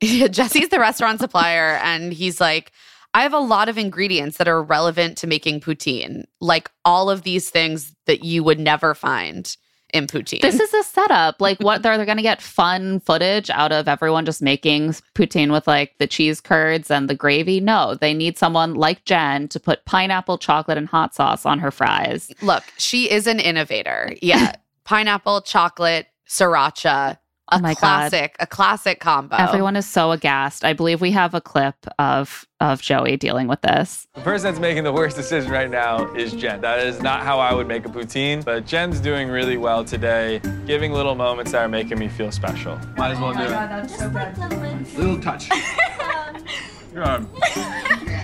Yeah, 0.00 0.26
Jesse's 0.28 0.68
the 0.68 0.80
restaurant 0.80 1.20
supplier, 1.20 1.78
and 1.82 2.12
he's 2.12 2.40
like, 2.40 2.72
I 3.14 3.22
have 3.22 3.32
a 3.32 3.38
lot 3.38 3.68
of 3.68 3.78
ingredients 3.78 4.36
that 4.36 4.48
are 4.48 4.62
relevant 4.62 5.16
to 5.18 5.26
making 5.26 5.60
poutine, 5.60 6.24
like 6.40 6.70
all 6.84 7.08
of 7.08 7.22
these 7.22 7.48
things 7.50 7.94
that 8.06 8.22
you 8.24 8.44
would 8.44 8.58
never 8.60 8.94
find 8.94 9.56
in 9.94 10.06
poutine. 10.06 10.40
This 10.40 10.60
is 10.60 10.72
a 10.74 10.82
setup. 10.82 11.40
Like, 11.40 11.58
what 11.60 11.82
they're, 11.82 11.96
they're 11.96 12.06
going 12.06 12.18
to 12.18 12.22
get 12.22 12.42
fun 12.42 13.00
footage 13.00 13.50
out 13.50 13.72
of 13.72 13.88
everyone 13.88 14.24
just 14.24 14.42
making 14.42 14.90
poutine 15.14 15.50
with 15.50 15.66
like 15.66 15.96
the 15.98 16.06
cheese 16.06 16.40
curds 16.40 16.90
and 16.90 17.08
the 17.08 17.14
gravy. 17.14 17.60
No, 17.60 17.94
they 17.94 18.14
need 18.14 18.36
someone 18.38 18.74
like 18.74 19.04
Jen 19.04 19.48
to 19.48 19.60
put 19.60 19.84
pineapple, 19.84 20.38
chocolate, 20.38 20.78
and 20.78 20.88
hot 20.88 21.14
sauce 21.14 21.46
on 21.46 21.58
her 21.58 21.70
fries. 21.70 22.30
Look, 22.42 22.64
she 22.76 23.10
is 23.10 23.26
an 23.26 23.40
innovator. 23.40 24.14
Yeah, 24.20 24.52
pineapple, 24.84 25.42
chocolate, 25.42 26.06
sriracha, 26.28 27.18
a 27.50 27.56
Oh 27.56 27.58
my 27.60 27.74
God. 27.74 27.78
classic, 27.78 28.36
a 28.40 28.46
classic 28.46 29.00
combo. 29.00 29.36
Everyone 29.36 29.76
is 29.76 29.86
so 29.86 30.12
aghast. 30.12 30.64
I 30.64 30.72
believe 30.72 31.00
we 31.00 31.10
have 31.12 31.34
a 31.34 31.40
clip 31.40 31.74
of 31.98 32.44
of 32.60 32.82
Joey 32.82 33.16
dealing 33.16 33.46
with 33.46 33.60
this. 33.62 34.06
The 34.14 34.20
person 34.22 34.44
that's 34.50 34.58
making 34.60 34.82
the 34.84 34.92
worst 34.92 35.16
decision 35.16 35.50
right 35.52 35.70
now 35.70 36.12
is 36.14 36.32
Jen. 36.32 36.60
That 36.60 36.80
is 36.80 37.00
not 37.00 37.22
how 37.22 37.38
I 37.38 37.54
would 37.54 37.68
make 37.68 37.86
a 37.86 37.88
poutine, 37.88 38.44
but 38.44 38.66
Jen's 38.66 38.98
doing 39.00 39.28
really 39.28 39.56
well 39.56 39.84
today, 39.84 40.40
giving 40.66 40.92
little 40.92 41.14
moments 41.14 41.52
that 41.52 41.62
are 41.62 41.68
making 41.68 41.98
me 41.98 42.08
feel 42.08 42.32
special. 42.32 42.76
Might 42.96 43.12
as 43.12 43.20
well 43.20 43.32
do 43.32 43.42
it. 43.42 44.98
Little 44.98 45.20
touch. 45.20 45.48
God. 46.94 47.28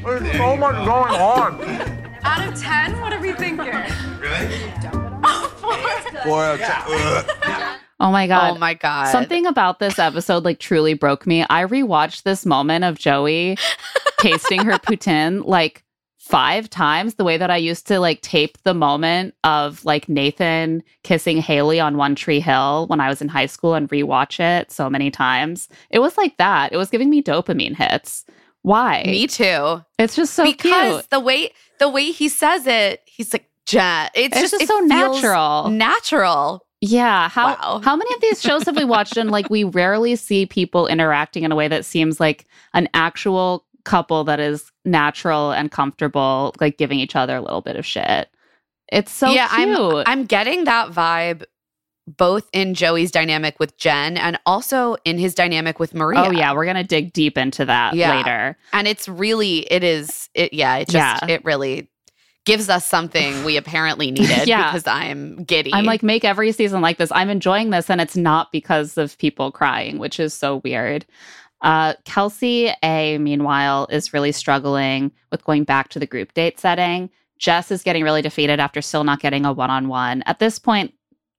There's 0.05 0.33
so 0.37 0.57
much 0.57 0.85
going 0.85 1.15
on. 1.15 1.61
Out 2.25 2.49
of 2.49 2.61
10, 2.61 3.01
what 3.01 3.13
are 3.13 3.21
we 3.21 3.33
thinking? 3.35 3.67
Really? 4.19 4.73
Four 6.25 6.43
out 6.43 6.55
of 6.55 6.61
ten. 7.41 7.79
Oh 8.05 8.13
my 8.13 8.27
god. 8.27 8.57
oh 8.57 8.59
my 8.59 8.75
god, 8.75 9.11
Something 9.11 9.47
about 9.47 9.79
this 9.79 9.99
episode 9.99 10.45
like 10.45 10.59
truly 10.59 10.93
broke 10.93 11.27
me. 11.27 11.43
I 11.49 11.65
rewatched 11.65 12.25
this 12.25 12.45
moment 12.45 12.85
of 12.85 12.99
Joey 12.99 13.57
tasting 14.19 14.67
her 14.67 14.79
poutine 14.79 15.43
like 15.47 15.85
five 16.19 16.69
times 16.69 17.15
the 17.15 17.25
way 17.25 17.39
that 17.39 17.51
I 17.51 17.57
used 17.57 17.87
to 17.87 17.99
like 18.01 18.21
tape 18.21 18.59
the 18.63 18.75
moment 18.75 19.35
of 19.43 19.83
like 19.87 20.07
Nathan 20.07 20.83
kissing 21.03 21.39
Haley 21.39 21.81
on 21.81 21.97
One 21.97 22.15
Tree 22.15 22.41
Hill 22.41 22.87
when 22.89 23.01
I 23.01 23.09
was 23.09 23.23
in 23.23 23.29
high 23.29 23.47
school 23.47 23.73
and 23.73 23.89
rewatch 23.89 24.39
it 24.39 24.71
so 24.71 24.91
many 24.91 25.11
times. 25.11 25.71
It 25.89 26.01
was 26.01 26.19
like 26.19 26.37
that. 26.37 26.75
It 26.75 26.77
was 26.77 26.91
giving 26.91 27.09
me 27.09 27.23
dopamine 27.23 27.75
hits. 27.75 28.27
Why? 28.61 29.03
Me 29.07 29.27
too. 29.27 29.83
It's 29.99 30.15
just 30.15 30.35
so 30.35 30.45
because 30.45 30.97
cute. 30.97 31.11
the 31.11 31.21
way 31.21 31.53
the 31.79 31.89
way 31.89 32.11
he 32.11 32.29
says 32.29 32.67
it, 32.67 33.01
he's 33.07 33.33
like 33.33 33.49
Jen. 33.65 34.11
It's, 34.15 34.37
It's 34.37 34.51
just, 34.51 34.53
just 34.53 34.63
it 34.65 34.69
so 34.69 34.81
natural. 34.81 35.71
Natural. 35.71 36.67
Yeah. 36.87 37.29
How 37.29 37.49
Wow. 37.55 37.81
how 37.83 37.97
many 37.97 38.13
of 38.15 38.21
these 38.21 38.43
shows 38.43 38.65
have 38.65 38.77
we 38.77 38.85
watched 38.85 39.17
and 39.17 39.31
like 39.31 39.49
we 39.51 39.65
rarely 39.65 40.17
see 40.17 40.45
people 40.47 40.87
interacting 40.87 41.43
in 41.45 41.51
a 41.53 41.57
way 41.57 41.69
that 41.69 41.85
seems 41.85 42.21
like 42.21 42.47
an 42.75 42.89
actual 42.95 43.65
couple 43.85 44.25
that 44.25 44.41
is 44.41 44.71
natural 44.85 45.53
and 45.53 45.71
comfortable, 45.71 46.55
like 46.61 46.77
giving 46.79 46.99
each 46.99 47.17
other 47.17 47.37
a 47.37 47.41
little 47.43 47.61
bit 47.61 47.77
of 47.77 47.87
shit. 47.87 48.29
It's 48.93 49.13
so 49.13 49.31
yeah, 49.31 49.49
cute. 49.49 49.79
I'm 49.79 50.03
I'm 50.07 50.25
getting 50.27 50.65
that 50.65 50.91
vibe 50.91 51.45
both 52.07 52.49
in 52.53 52.75
Joey's 52.75 53.11
dynamic 53.11 53.59
with 53.59 53.79
Jen 53.79 54.19
and 54.19 54.39
also 54.45 54.97
in 55.07 55.17
his 55.17 55.35
dynamic 55.35 55.79
with 55.81 55.95
Maria. 55.95 56.25
Oh 56.27 56.31
yeah, 56.31 56.53
we're 56.53 56.67
gonna 56.67 56.85
dig 56.85 57.15
deep 57.15 57.39
into 57.39 57.65
that 57.65 57.95
Yeah. 57.95 58.17
later. 58.17 58.59
And 58.75 58.87
it's 58.87 59.09
really 59.09 59.61
it 59.73 59.83
is 59.83 60.29
it 60.35 60.53
yeah, 60.53 60.77
it 60.77 60.89
just 60.89 61.23
Yeah. 61.23 61.35
it 61.35 61.45
really 61.47 61.89
gives 62.45 62.69
us 62.69 62.85
something 62.85 63.45
we 63.45 63.57
apparently 63.57 64.11
needed 64.11 64.47
Yeah. 64.47 64.71
because 64.71 64.87
I'm 64.87 65.45
giddy. 65.45 65.73
I'm 65.73 65.85
like, 65.85 66.03
make 66.03 66.25
every 66.25 66.53
season 66.53 66.81
like 66.81 66.99
this. 66.99 67.11
I'm 67.13 67.31
enjoying 67.31 67.71
this, 67.71 67.89
and 67.91 68.01
it's 68.01 68.17
not 68.17 68.53
because 68.53 68.99
of 68.99 69.17
people 69.19 69.51
crying, 69.53 69.99
which 69.99 70.21
is 70.21 70.35
so 70.35 70.57
weird. 70.65 71.07
Uh, 71.63 71.95
Kelsey 72.05 72.71
A, 72.83 73.17
meanwhile, 73.19 73.87
is 73.91 74.13
really 74.13 74.33
struggling 74.33 75.11
with 75.31 75.45
going 75.45 75.65
back 75.65 75.89
to 75.91 75.99
the 75.99 76.07
group 76.07 76.35
date 76.35 76.61
setting. 76.61 77.09
Jess 77.39 77.71
is 77.71 77.83
getting 77.83 78.05
really 78.05 78.23
defeated 78.23 78.61
after 78.61 78.81
still 78.83 79.05
not 79.05 79.21
getting 79.21 79.45
a 79.47 79.53
one 79.53 79.71
on 79.71 79.89
one. 79.89 80.23
At 80.27 80.39
this 80.39 80.59
point, 80.59 80.93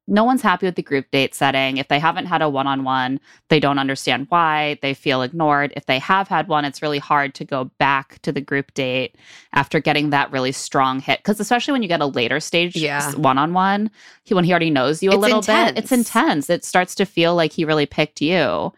no 0.08 0.24
one's 0.24 0.41
happy 0.41 0.65
with 0.68 0.76
the 0.76 0.84
group 0.84 1.10
date 1.12 1.34
setting. 1.34 1.78
If 1.78 1.88
they 1.88 2.00
haven't 2.00 2.28
had 2.28 2.41
a 2.41 2.50
one 2.50 2.68
on 2.68 2.84
one, 2.84 3.20
they 3.50 3.60
don't 3.60 3.80
understand 3.80 4.28
why. 4.30 4.78
They 4.82 4.94
feel 4.94 5.24
ignored. 5.24 5.74
If 5.76 5.88
they 5.88 5.98
have 6.00 6.28
had 6.28 6.48
one, 6.48 6.63
it's 6.63 6.82
really 6.82 7.00
hard 7.00 7.34
to 7.36 7.46
go 7.46 7.65
back 7.80 8.22
to 8.22 8.32
the 8.32 8.41
group 8.41 8.74
date 8.76 9.15
after 9.54 9.80
getting 9.80 10.12
that 10.12 10.32
really 10.32 10.52
strong 10.52 11.00
hit. 11.00 11.20
Because 11.20 11.39
especially 11.39 11.72
when 11.72 11.82
you 11.82 11.88
get 11.88 12.02
a 12.02 12.06
later 12.06 12.39
stage 12.39 12.76
one 13.18 13.38
on 13.39 13.54
one, 13.54 13.89
when 14.30 14.44
he 14.44 14.52
already 14.52 14.70
knows 14.70 15.02
you 15.02 15.10
a 15.10 15.15
It's 15.15 15.22
little 15.22 15.41
bit, 15.41 15.78
it's 15.78 15.91
intense. 15.91 16.08
intense. 16.10 16.50
It 16.50 16.63
starts 16.65 16.94
to 16.96 17.06
feel 17.06 17.36
like 17.36 17.52
he 17.54 17.65
really 17.65 17.88
picked 17.88 18.22
you. 18.22 18.74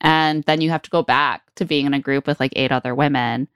And 0.00 0.44
then 0.44 0.60
you 0.60 0.70
have 0.70 0.82
to 0.82 0.90
go 0.90 1.02
back 1.02 1.42
to 1.56 1.64
being 1.64 1.86
in 1.86 1.94
a 1.94 1.98
group 1.98 2.26
with 2.26 2.38
like 2.38 2.52
eight 2.54 2.70
other 2.70 2.94
women. 2.94 3.48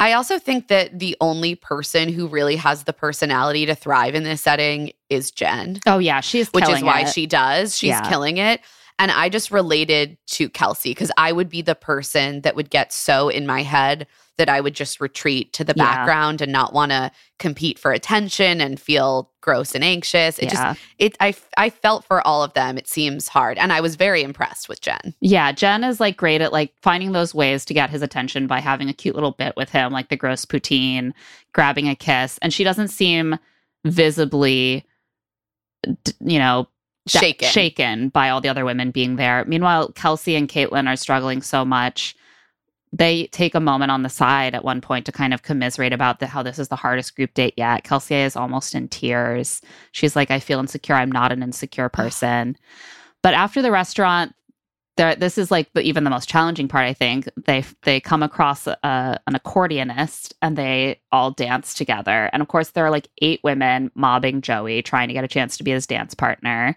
I 0.00 0.14
also 0.14 0.38
think 0.38 0.68
that 0.68 0.98
the 0.98 1.16
only 1.20 1.54
person 1.54 2.08
who 2.08 2.26
really 2.26 2.56
has 2.56 2.84
the 2.84 2.92
personality 2.92 3.66
to 3.66 3.74
thrive 3.74 4.14
in 4.14 4.22
this 4.24 4.40
setting 4.40 4.92
is 5.10 5.30
Jen. 5.30 5.78
Oh 5.86 5.98
yeah, 5.98 6.20
she's 6.20 6.48
which 6.48 6.68
is 6.68 6.82
why 6.82 7.02
it. 7.02 7.08
she 7.08 7.26
does. 7.26 7.76
She's 7.76 7.90
Yeah. 7.90 8.08
killing 8.08 8.38
it. 8.38 8.62
And 8.98 9.10
I 9.10 9.28
just 9.28 9.50
related 9.50 10.18
to 10.32 10.48
Kelsey 10.48 10.90
because 10.90 11.10
I 11.16 11.32
would 11.32 11.48
be 11.48 11.62
the 11.62 11.74
person 11.74 12.40
that 12.42 12.56
would 12.56 12.70
get 12.70 12.92
so 12.92 13.28
in 13.28 13.46
my 13.46 13.62
head 13.62 14.06
that 14.40 14.48
I 14.48 14.58
would 14.58 14.74
just 14.74 15.02
retreat 15.02 15.52
to 15.52 15.64
the 15.64 15.74
Yeah. 15.76 15.84
background 15.84 16.40
and 16.40 16.50
not 16.50 16.72
want 16.72 16.92
to 16.92 17.10
compete 17.38 17.78
for 17.78 17.92
attention 17.92 18.58
and 18.62 18.80
feel 18.80 19.30
gross 19.42 19.74
and 19.74 19.84
anxious. 19.84 20.38
It 20.38 20.46
yeah. 20.46 20.50
just 20.50 20.80
it 20.98 21.16
I 21.20 21.34
I 21.58 21.68
felt 21.68 22.06
for 22.06 22.26
all 22.26 22.42
of 22.42 22.54
them. 22.54 22.78
It 22.78 22.88
seems 22.88 23.28
hard. 23.28 23.58
And 23.58 23.70
I 23.70 23.82
was 23.82 23.96
very 23.96 24.22
impressed 24.22 24.66
with 24.66 24.80
Jen. 24.80 25.14
Yeah, 25.20 25.52
Jen 25.52 25.84
is 25.84 26.00
like 26.00 26.16
great 26.16 26.40
at 26.40 26.52
like 26.54 26.72
finding 26.80 27.12
those 27.12 27.34
ways 27.34 27.66
to 27.66 27.74
get 27.74 27.90
his 27.90 28.00
attention 28.00 28.46
by 28.46 28.60
having 28.60 28.88
a 28.88 28.94
cute 28.94 29.14
little 29.14 29.32
bit 29.32 29.52
with 29.56 29.68
him, 29.68 29.92
like 29.92 30.08
the 30.08 30.16
gross 30.16 30.46
poutine, 30.46 31.12
grabbing 31.52 31.86
a 31.88 31.94
kiss, 31.94 32.38
and 32.40 32.52
she 32.52 32.64
doesn't 32.64 32.88
seem 32.88 33.38
visibly, 33.84 34.84
you 36.20 36.38
know, 36.38 36.66
Shaken. 37.06 37.48
shaken 37.48 38.08
by 38.08 38.30
all 38.30 38.40
the 38.40 38.48
other 38.48 38.64
women 38.64 38.90
being 38.90 39.16
there. 39.16 39.44
Meanwhile, 39.46 39.92
Kelsey 39.92 40.34
and 40.36 40.48
Caitlin 40.48 40.86
are 40.88 40.96
struggling 40.96 41.42
so 41.42 41.64
much. 41.64 42.14
They 42.92 43.26
take 43.28 43.54
a 43.54 43.60
moment 43.60 43.92
on 43.92 44.02
the 44.02 44.08
side 44.08 44.54
at 44.54 44.64
one 44.64 44.80
point 44.80 45.06
to 45.06 45.12
kind 45.12 45.32
of 45.32 45.42
commiserate 45.42 45.92
about 45.92 46.18
the, 46.18 46.26
how 46.26 46.42
this 46.42 46.58
is 46.58 46.68
the 46.68 46.76
hardest 46.76 47.14
group 47.14 47.34
date 47.34 47.54
yet. 47.56 47.84
Kelsey 47.84 48.16
is 48.16 48.36
almost 48.36 48.74
in 48.74 48.88
tears. 48.88 49.60
She's 49.92 50.16
like, 50.16 50.30
I 50.30 50.40
feel 50.40 50.58
insecure. 50.58 50.96
I'm 50.96 51.12
not 51.12 51.30
an 51.30 51.42
insecure 51.42 51.88
person. 51.88 52.56
But 53.22 53.34
after 53.34 53.62
the 53.62 53.70
restaurant, 53.70 54.34
there 55.00 55.16
this 55.16 55.38
is 55.38 55.50
like 55.50 55.72
the, 55.72 55.80
even 55.80 56.04
the 56.04 56.10
most 56.10 56.28
challenging 56.28 56.68
part 56.68 56.84
i 56.84 56.92
think 56.92 57.28
they 57.46 57.64
they 57.82 58.00
come 58.00 58.22
across 58.22 58.66
a, 58.66 58.78
an 59.26 59.34
accordionist 59.34 60.32
and 60.42 60.56
they 60.56 61.00
all 61.10 61.30
dance 61.30 61.74
together 61.74 62.28
and 62.32 62.42
of 62.42 62.48
course 62.48 62.70
there 62.70 62.84
are 62.84 62.90
like 62.90 63.08
eight 63.22 63.40
women 63.42 63.90
mobbing 63.94 64.42
joey 64.42 64.82
trying 64.82 65.08
to 65.08 65.14
get 65.14 65.24
a 65.24 65.28
chance 65.28 65.56
to 65.56 65.64
be 65.64 65.70
his 65.70 65.86
dance 65.86 66.14
partner 66.14 66.76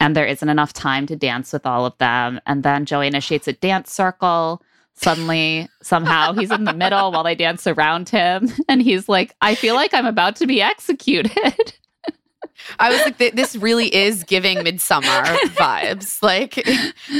and 0.00 0.14
there 0.14 0.26
isn't 0.26 0.48
enough 0.48 0.72
time 0.72 1.06
to 1.06 1.16
dance 1.16 1.52
with 1.52 1.64
all 1.64 1.86
of 1.86 1.96
them 1.98 2.40
and 2.46 2.62
then 2.62 2.84
joey 2.84 3.06
initiates 3.06 3.48
a 3.48 3.54
dance 3.54 3.92
circle 3.92 4.62
suddenly 5.00 5.68
somehow 5.82 6.32
he's 6.32 6.50
in 6.50 6.64
the 6.64 6.74
middle 6.74 7.10
while 7.12 7.24
they 7.24 7.34
dance 7.34 7.66
around 7.66 8.08
him 8.08 8.48
and 8.68 8.82
he's 8.82 9.08
like 9.08 9.34
i 9.40 9.54
feel 9.54 9.74
like 9.74 9.94
i'm 9.94 10.06
about 10.06 10.36
to 10.36 10.46
be 10.46 10.60
executed 10.60 11.74
I 12.78 12.90
was 12.90 13.00
like, 13.04 13.34
this 13.34 13.56
really 13.56 13.94
is 13.94 14.22
giving 14.24 14.58
Midsommar 14.58 15.24
vibes. 15.54 16.22
Like 16.22 16.62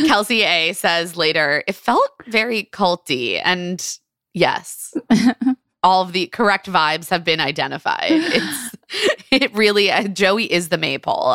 Kelsey 0.07 0.43
A 0.43 0.75
says 0.75 1.17
later, 1.17 1.65
it 1.67 1.75
felt 1.75 2.11
very 2.27 2.65
culty. 2.65 3.41
And 3.43 3.83
yes, 4.35 4.95
all 5.83 6.03
of 6.03 6.13
the 6.13 6.27
correct 6.27 6.67
vibes 6.67 7.09
have 7.09 7.25
been 7.25 7.41
identified. 7.41 8.11
It's 8.13 8.77
it 9.31 9.55
really 9.55 9.91
uh, 9.91 10.09
Joey 10.09 10.53
is 10.53 10.69
the 10.69 10.77
maypole. 10.77 11.35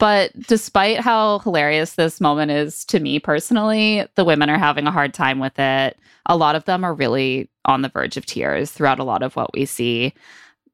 But 0.00 0.32
despite 0.48 1.00
how 1.00 1.40
hilarious 1.40 1.92
this 1.92 2.22
moment 2.22 2.50
is 2.50 2.86
to 2.86 2.98
me 2.98 3.20
personally, 3.20 4.06
the 4.14 4.24
women 4.24 4.48
are 4.48 4.58
having 4.58 4.86
a 4.86 4.90
hard 4.90 5.12
time 5.12 5.38
with 5.38 5.58
it. 5.58 5.98
A 6.24 6.38
lot 6.38 6.56
of 6.56 6.64
them 6.64 6.84
are 6.84 6.94
really 6.94 7.50
on 7.66 7.82
the 7.82 7.90
verge 7.90 8.16
of 8.16 8.24
tears 8.24 8.70
throughout 8.70 8.98
a 8.98 9.04
lot 9.04 9.22
of 9.22 9.36
what 9.36 9.52
we 9.52 9.66
see. 9.66 10.14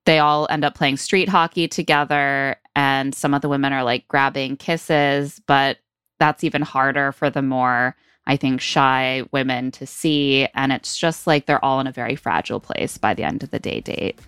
They 0.05 0.21
all 0.21 0.47
end 0.49 0.65
up 0.65 0.77
playing 0.77 0.99
street 0.99 1.29
hockey 1.29 1.67
together, 1.67 2.55
and 2.77 3.13
some 3.17 3.35
of 3.35 3.43
the 3.43 3.49
women 3.49 3.73
are 3.73 3.83
like 3.83 4.07
grabbing 4.07 4.59
kisses, 4.59 5.43
but 5.49 5.79
that's 6.21 6.45
even 6.45 6.63
harder 6.63 7.11
for 7.11 7.29
the 7.29 7.43
more, 7.43 7.97
I 8.29 8.37
think, 8.37 8.61
shy 8.61 9.25
women 9.33 9.73
to 9.73 9.89
see. 9.89 10.47
And 10.55 10.71
it's 10.71 10.97
just 10.97 11.27
like 11.27 11.47
they're 11.47 11.65
all 11.65 11.81
in 11.81 11.89
a 11.89 11.93
very 11.93 12.15
fragile 12.15 12.61
place 12.61 12.97
by 12.97 13.13
the 13.13 13.25
end 13.25 13.43
of 13.43 13.51
the 13.51 13.59
day 13.59 13.81
date. 13.81 14.21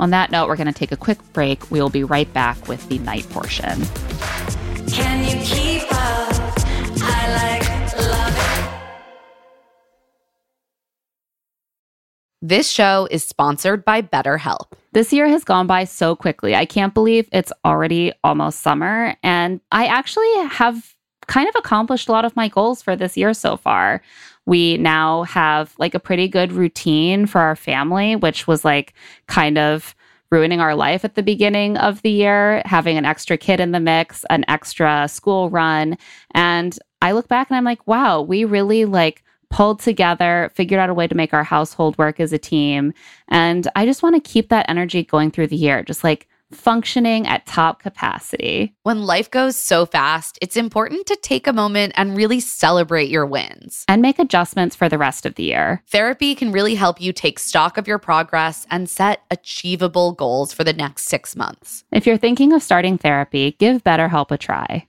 On 0.00 0.10
that 0.10 0.30
note, 0.30 0.48
we're 0.48 0.56
going 0.56 0.66
to 0.66 0.72
take 0.72 0.92
a 0.92 0.96
quick 0.96 1.18
break. 1.32 1.70
We 1.70 1.80
will 1.80 1.90
be 1.90 2.04
right 2.04 2.32
back 2.32 2.68
with 2.68 2.88
the 2.88 2.98
night 2.98 3.28
portion. 3.30 3.82
Can 4.88 5.24
you 5.24 5.44
keep 5.44 5.82
up? 5.92 6.54
I 7.00 7.58
like 7.58 7.96
love 7.96 8.34
it. 8.36 8.74
this 12.42 12.68
show 12.68 13.08
is 13.10 13.24
sponsored 13.24 13.86
by 13.86 14.02
BetterHelp. 14.02 14.72
This 14.92 15.14
year 15.14 15.26
has 15.28 15.44
gone 15.44 15.66
by 15.66 15.84
so 15.84 16.14
quickly. 16.14 16.54
I 16.54 16.66
can't 16.66 16.92
believe 16.92 17.26
it's 17.32 17.52
already 17.64 18.12
almost 18.22 18.60
summer. 18.60 19.16
And 19.22 19.62
I 19.72 19.86
actually 19.86 20.30
have 20.48 20.94
kind 21.26 21.48
of 21.48 21.54
accomplished 21.56 22.08
a 22.08 22.12
lot 22.12 22.26
of 22.26 22.36
my 22.36 22.48
goals 22.48 22.82
for 22.82 22.96
this 22.96 23.16
year 23.16 23.32
so 23.32 23.56
far. 23.56 24.02
We 24.46 24.76
now 24.76 25.22
have 25.24 25.74
like 25.78 25.94
a 25.94 26.00
pretty 26.00 26.28
good 26.28 26.52
routine 26.52 27.26
for 27.26 27.40
our 27.40 27.56
family, 27.56 28.16
which 28.16 28.46
was 28.46 28.64
like 28.64 28.94
kind 29.26 29.58
of 29.58 29.94
ruining 30.30 30.60
our 30.60 30.74
life 30.74 31.04
at 31.04 31.14
the 31.14 31.22
beginning 31.22 31.76
of 31.76 32.02
the 32.02 32.10
year, 32.10 32.62
having 32.64 32.96
an 32.98 33.04
extra 33.04 33.36
kid 33.36 33.60
in 33.60 33.72
the 33.72 33.80
mix, 33.80 34.24
an 34.30 34.44
extra 34.48 35.06
school 35.08 35.48
run. 35.48 35.96
And 36.32 36.76
I 37.00 37.12
look 37.12 37.28
back 37.28 37.48
and 37.50 37.56
I'm 37.56 37.64
like, 37.64 37.86
wow, 37.86 38.20
we 38.20 38.44
really 38.44 38.84
like 38.84 39.22
pulled 39.50 39.78
together, 39.78 40.50
figured 40.54 40.80
out 40.80 40.90
a 40.90 40.94
way 40.94 41.06
to 41.06 41.14
make 41.14 41.32
our 41.32 41.44
household 41.44 41.96
work 41.96 42.18
as 42.18 42.32
a 42.32 42.38
team. 42.38 42.92
And 43.28 43.68
I 43.76 43.86
just 43.86 44.02
want 44.02 44.16
to 44.16 44.30
keep 44.30 44.48
that 44.48 44.68
energy 44.68 45.04
going 45.04 45.30
through 45.30 45.46
the 45.46 45.56
year, 45.56 45.82
just 45.84 46.02
like 46.02 46.26
functioning 46.54 47.26
at 47.26 47.46
top 47.46 47.82
capacity. 47.82 48.74
When 48.82 49.04
life 49.04 49.30
goes 49.30 49.56
so 49.56 49.86
fast, 49.86 50.38
it's 50.40 50.56
important 50.56 51.06
to 51.06 51.16
take 51.16 51.46
a 51.46 51.52
moment 51.52 51.92
and 51.96 52.16
really 52.16 52.40
celebrate 52.40 53.10
your 53.10 53.26
wins. 53.26 53.84
And 53.88 54.00
make 54.00 54.18
adjustments 54.18 54.76
for 54.76 54.88
the 54.88 54.98
rest 54.98 55.26
of 55.26 55.34
the 55.34 55.44
year. 55.44 55.82
Therapy 55.88 56.34
can 56.34 56.52
really 56.52 56.74
help 56.74 57.00
you 57.00 57.12
take 57.12 57.38
stock 57.38 57.76
of 57.76 57.86
your 57.86 57.98
progress 57.98 58.66
and 58.70 58.88
set 58.88 59.22
achievable 59.30 60.12
goals 60.12 60.52
for 60.52 60.64
the 60.64 60.72
next 60.72 61.04
six 61.04 61.36
months. 61.36 61.84
If 61.92 62.06
you're 62.06 62.16
thinking 62.16 62.52
of 62.52 62.62
starting 62.62 62.98
therapy, 62.98 63.56
give 63.58 63.84
BetterHelp 63.84 64.30
a 64.30 64.38
try. 64.38 64.88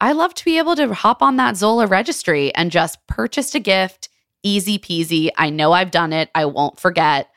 I 0.00 0.12
love 0.12 0.34
to 0.34 0.44
be 0.44 0.58
able 0.58 0.76
to 0.76 0.94
hop 0.94 1.22
on 1.22 1.36
that 1.36 1.56
Zola 1.56 1.86
registry 1.86 2.54
and 2.54 2.70
just 2.70 3.06
purchase 3.06 3.54
a 3.54 3.60
gift. 3.60 4.08
Easy 4.42 4.78
peasy. 4.78 5.30
I 5.36 5.50
know 5.50 5.72
I've 5.72 5.90
done 5.90 6.12
it. 6.12 6.30
I 6.34 6.46
won't 6.46 6.80
forget. 6.80 7.28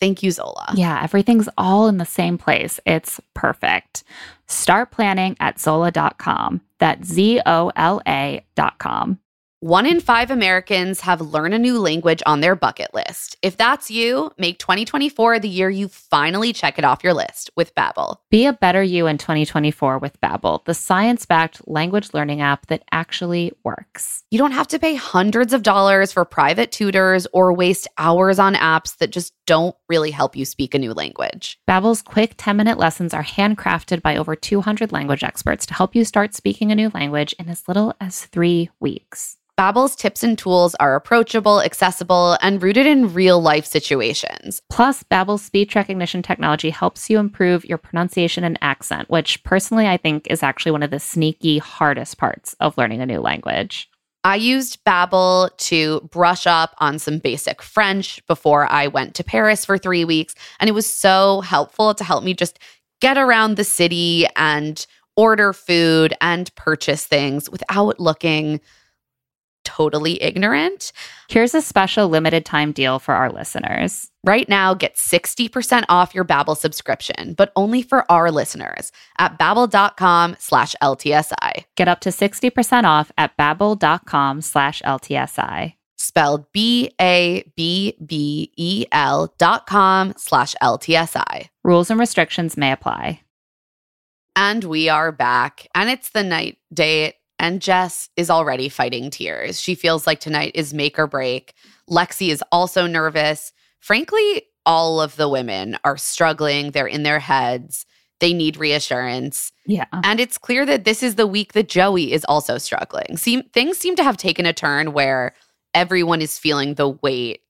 Thank 0.00 0.22
you, 0.22 0.30
Zola. 0.30 0.72
Yeah, 0.74 1.00
everything's 1.02 1.48
all 1.58 1.86
in 1.86 1.98
the 1.98 2.06
same 2.06 2.38
place. 2.38 2.80
It's 2.86 3.20
perfect. 3.34 4.02
Start 4.46 4.90
planning 4.90 5.36
at 5.40 5.60
Zola.com. 5.60 6.62
That's 6.78 7.06
Z 7.06 7.42
O 7.46 7.70
L 7.76 8.00
A.com. 8.06 9.20
One 9.62 9.84
in 9.84 10.00
five 10.00 10.30
Americans 10.30 11.00
have 11.00 11.20
learn 11.20 11.52
a 11.52 11.58
new 11.58 11.78
language 11.78 12.22
on 12.24 12.40
their 12.40 12.56
bucket 12.56 12.94
list. 12.94 13.36
If 13.42 13.58
that's 13.58 13.90
you, 13.90 14.30
make 14.38 14.58
2024 14.58 15.38
the 15.38 15.50
year 15.50 15.68
you 15.68 15.88
finally 15.88 16.54
check 16.54 16.78
it 16.78 16.84
off 16.86 17.04
your 17.04 17.12
list 17.12 17.50
with 17.56 17.74
Babbel. 17.74 18.16
Be 18.30 18.46
a 18.46 18.54
better 18.54 18.82
you 18.82 19.06
in 19.06 19.18
2024 19.18 19.98
with 19.98 20.18
Babbel, 20.22 20.64
the 20.64 20.72
science-backed 20.72 21.68
language 21.68 22.14
learning 22.14 22.40
app 22.40 22.68
that 22.68 22.84
actually 22.90 23.52
works. 23.62 24.24
You 24.30 24.38
don't 24.38 24.52
have 24.52 24.68
to 24.68 24.78
pay 24.78 24.94
hundreds 24.94 25.52
of 25.52 25.62
dollars 25.62 26.10
for 26.10 26.24
private 26.24 26.72
tutors 26.72 27.26
or 27.34 27.52
waste 27.52 27.86
hours 27.98 28.38
on 28.38 28.54
apps 28.54 28.96
that 28.96 29.10
just 29.10 29.34
don't 29.50 29.74
really 29.88 30.12
help 30.12 30.36
you 30.36 30.44
speak 30.44 30.76
a 30.76 30.78
new 30.78 30.92
language. 30.92 31.58
Babbel's 31.66 32.02
quick 32.02 32.36
10-minute 32.36 32.78
lessons 32.78 33.12
are 33.12 33.24
handcrafted 33.24 34.00
by 34.00 34.16
over 34.16 34.36
200 34.36 34.92
language 34.92 35.24
experts 35.24 35.66
to 35.66 35.74
help 35.74 35.96
you 35.96 36.04
start 36.04 36.36
speaking 36.36 36.70
a 36.70 36.76
new 36.76 36.88
language 36.94 37.34
in 37.36 37.48
as 37.48 37.66
little 37.66 37.92
as 38.00 38.26
3 38.26 38.70
weeks. 38.78 39.38
Babbel's 39.56 39.96
tips 39.96 40.22
and 40.22 40.38
tools 40.38 40.76
are 40.76 40.94
approachable, 40.94 41.60
accessible, 41.60 42.38
and 42.40 42.62
rooted 42.62 42.86
in 42.86 43.12
real-life 43.12 43.66
situations. 43.66 44.62
Plus, 44.70 45.02
Babbel's 45.02 45.42
speech 45.42 45.74
recognition 45.74 46.22
technology 46.22 46.70
helps 46.70 47.10
you 47.10 47.18
improve 47.18 47.64
your 47.64 47.76
pronunciation 47.76 48.44
and 48.44 48.56
accent, 48.62 49.10
which 49.10 49.42
personally 49.42 49.88
I 49.88 49.96
think 49.96 50.28
is 50.30 50.44
actually 50.44 50.72
one 50.72 50.84
of 50.84 50.92
the 50.92 51.00
sneaky 51.00 51.58
hardest 51.58 52.18
parts 52.18 52.54
of 52.60 52.78
learning 52.78 53.02
a 53.02 53.06
new 53.06 53.20
language. 53.20 53.89
I 54.22 54.36
used 54.36 54.84
Babbel 54.84 55.56
to 55.56 56.00
brush 56.12 56.46
up 56.46 56.74
on 56.78 56.98
some 56.98 57.18
basic 57.18 57.62
French 57.62 58.24
before 58.26 58.70
I 58.70 58.86
went 58.86 59.14
to 59.14 59.24
Paris 59.24 59.64
for 59.64 59.78
3 59.78 60.04
weeks, 60.04 60.34
and 60.58 60.68
it 60.68 60.74
was 60.74 60.86
so 60.86 61.40
helpful 61.40 61.94
to 61.94 62.04
help 62.04 62.22
me 62.22 62.34
just 62.34 62.58
get 63.00 63.16
around 63.16 63.56
the 63.56 63.64
city 63.64 64.26
and 64.36 64.86
order 65.16 65.52
food 65.54 66.14
and 66.20 66.54
purchase 66.54 67.06
things 67.06 67.48
without 67.48 67.98
looking 67.98 68.60
totally 69.64 70.22
ignorant. 70.22 70.92
Here's 71.28 71.54
a 71.54 71.62
special 71.62 72.08
limited 72.08 72.44
time 72.44 72.72
deal 72.72 72.98
for 72.98 73.14
our 73.14 73.30
listeners. 73.30 74.08
Right 74.24 74.48
now, 74.48 74.74
get 74.74 74.96
60% 74.96 75.84
off 75.88 76.14
your 76.14 76.24
Babbel 76.24 76.56
subscription, 76.56 77.34
but 77.34 77.52
only 77.56 77.82
for 77.82 78.10
our 78.10 78.30
listeners 78.30 78.92
at 79.18 79.38
babbel.com 79.38 80.36
slash 80.38 80.74
LTSI. 80.82 81.64
Get 81.76 81.88
up 81.88 82.00
to 82.00 82.10
60% 82.10 82.84
off 82.84 83.10
at 83.16 83.36
babbel.com 83.36 84.42
slash 84.42 84.82
LTSI. 84.82 85.74
Spelled 85.96 86.50
B-A-B-B-E-L 86.52 86.94
dot 89.38 89.66
com 89.66 90.14
slash 90.16 90.54
LTSI. 90.62 91.48
Rules 91.62 91.90
and 91.90 92.00
restrictions 92.00 92.56
may 92.56 92.72
apply. 92.72 93.20
And 94.34 94.64
we 94.64 94.88
are 94.88 95.12
back. 95.12 95.68
And 95.74 95.90
it's 95.90 96.08
the 96.10 96.22
night 96.22 96.56
date 96.72 97.16
and 97.40 97.62
Jess 97.62 98.10
is 98.16 98.30
already 98.30 98.68
fighting 98.68 99.10
tears. 99.10 99.60
She 99.60 99.74
feels 99.74 100.06
like 100.06 100.20
tonight 100.20 100.52
is 100.54 100.74
make 100.74 100.98
or 100.98 101.06
break. 101.06 101.54
Lexi 101.88 102.28
is 102.28 102.44
also 102.52 102.86
nervous. 102.86 103.52
Frankly, 103.80 104.42
all 104.66 105.00
of 105.00 105.16
the 105.16 105.28
women 105.28 105.78
are 105.82 105.96
struggling. 105.96 106.70
They're 106.70 106.86
in 106.86 107.02
their 107.02 107.18
heads. 107.18 107.86
They 108.20 108.34
need 108.34 108.58
reassurance. 108.58 109.52
Yeah. 109.66 109.86
And 110.04 110.20
it's 110.20 110.36
clear 110.36 110.66
that 110.66 110.84
this 110.84 111.02
is 111.02 111.14
the 111.14 111.26
week 111.26 111.54
that 111.54 111.70
Joey 111.70 112.12
is 112.12 112.26
also 112.26 112.58
struggling. 112.58 113.16
Seem, 113.16 113.42
things 113.54 113.78
seem 113.78 113.96
to 113.96 114.04
have 114.04 114.18
taken 114.18 114.44
a 114.44 114.52
turn 114.52 114.92
where 114.92 115.32
everyone 115.72 116.20
is 116.20 116.38
feeling 116.38 116.74
the 116.74 116.90
weight 116.90 117.40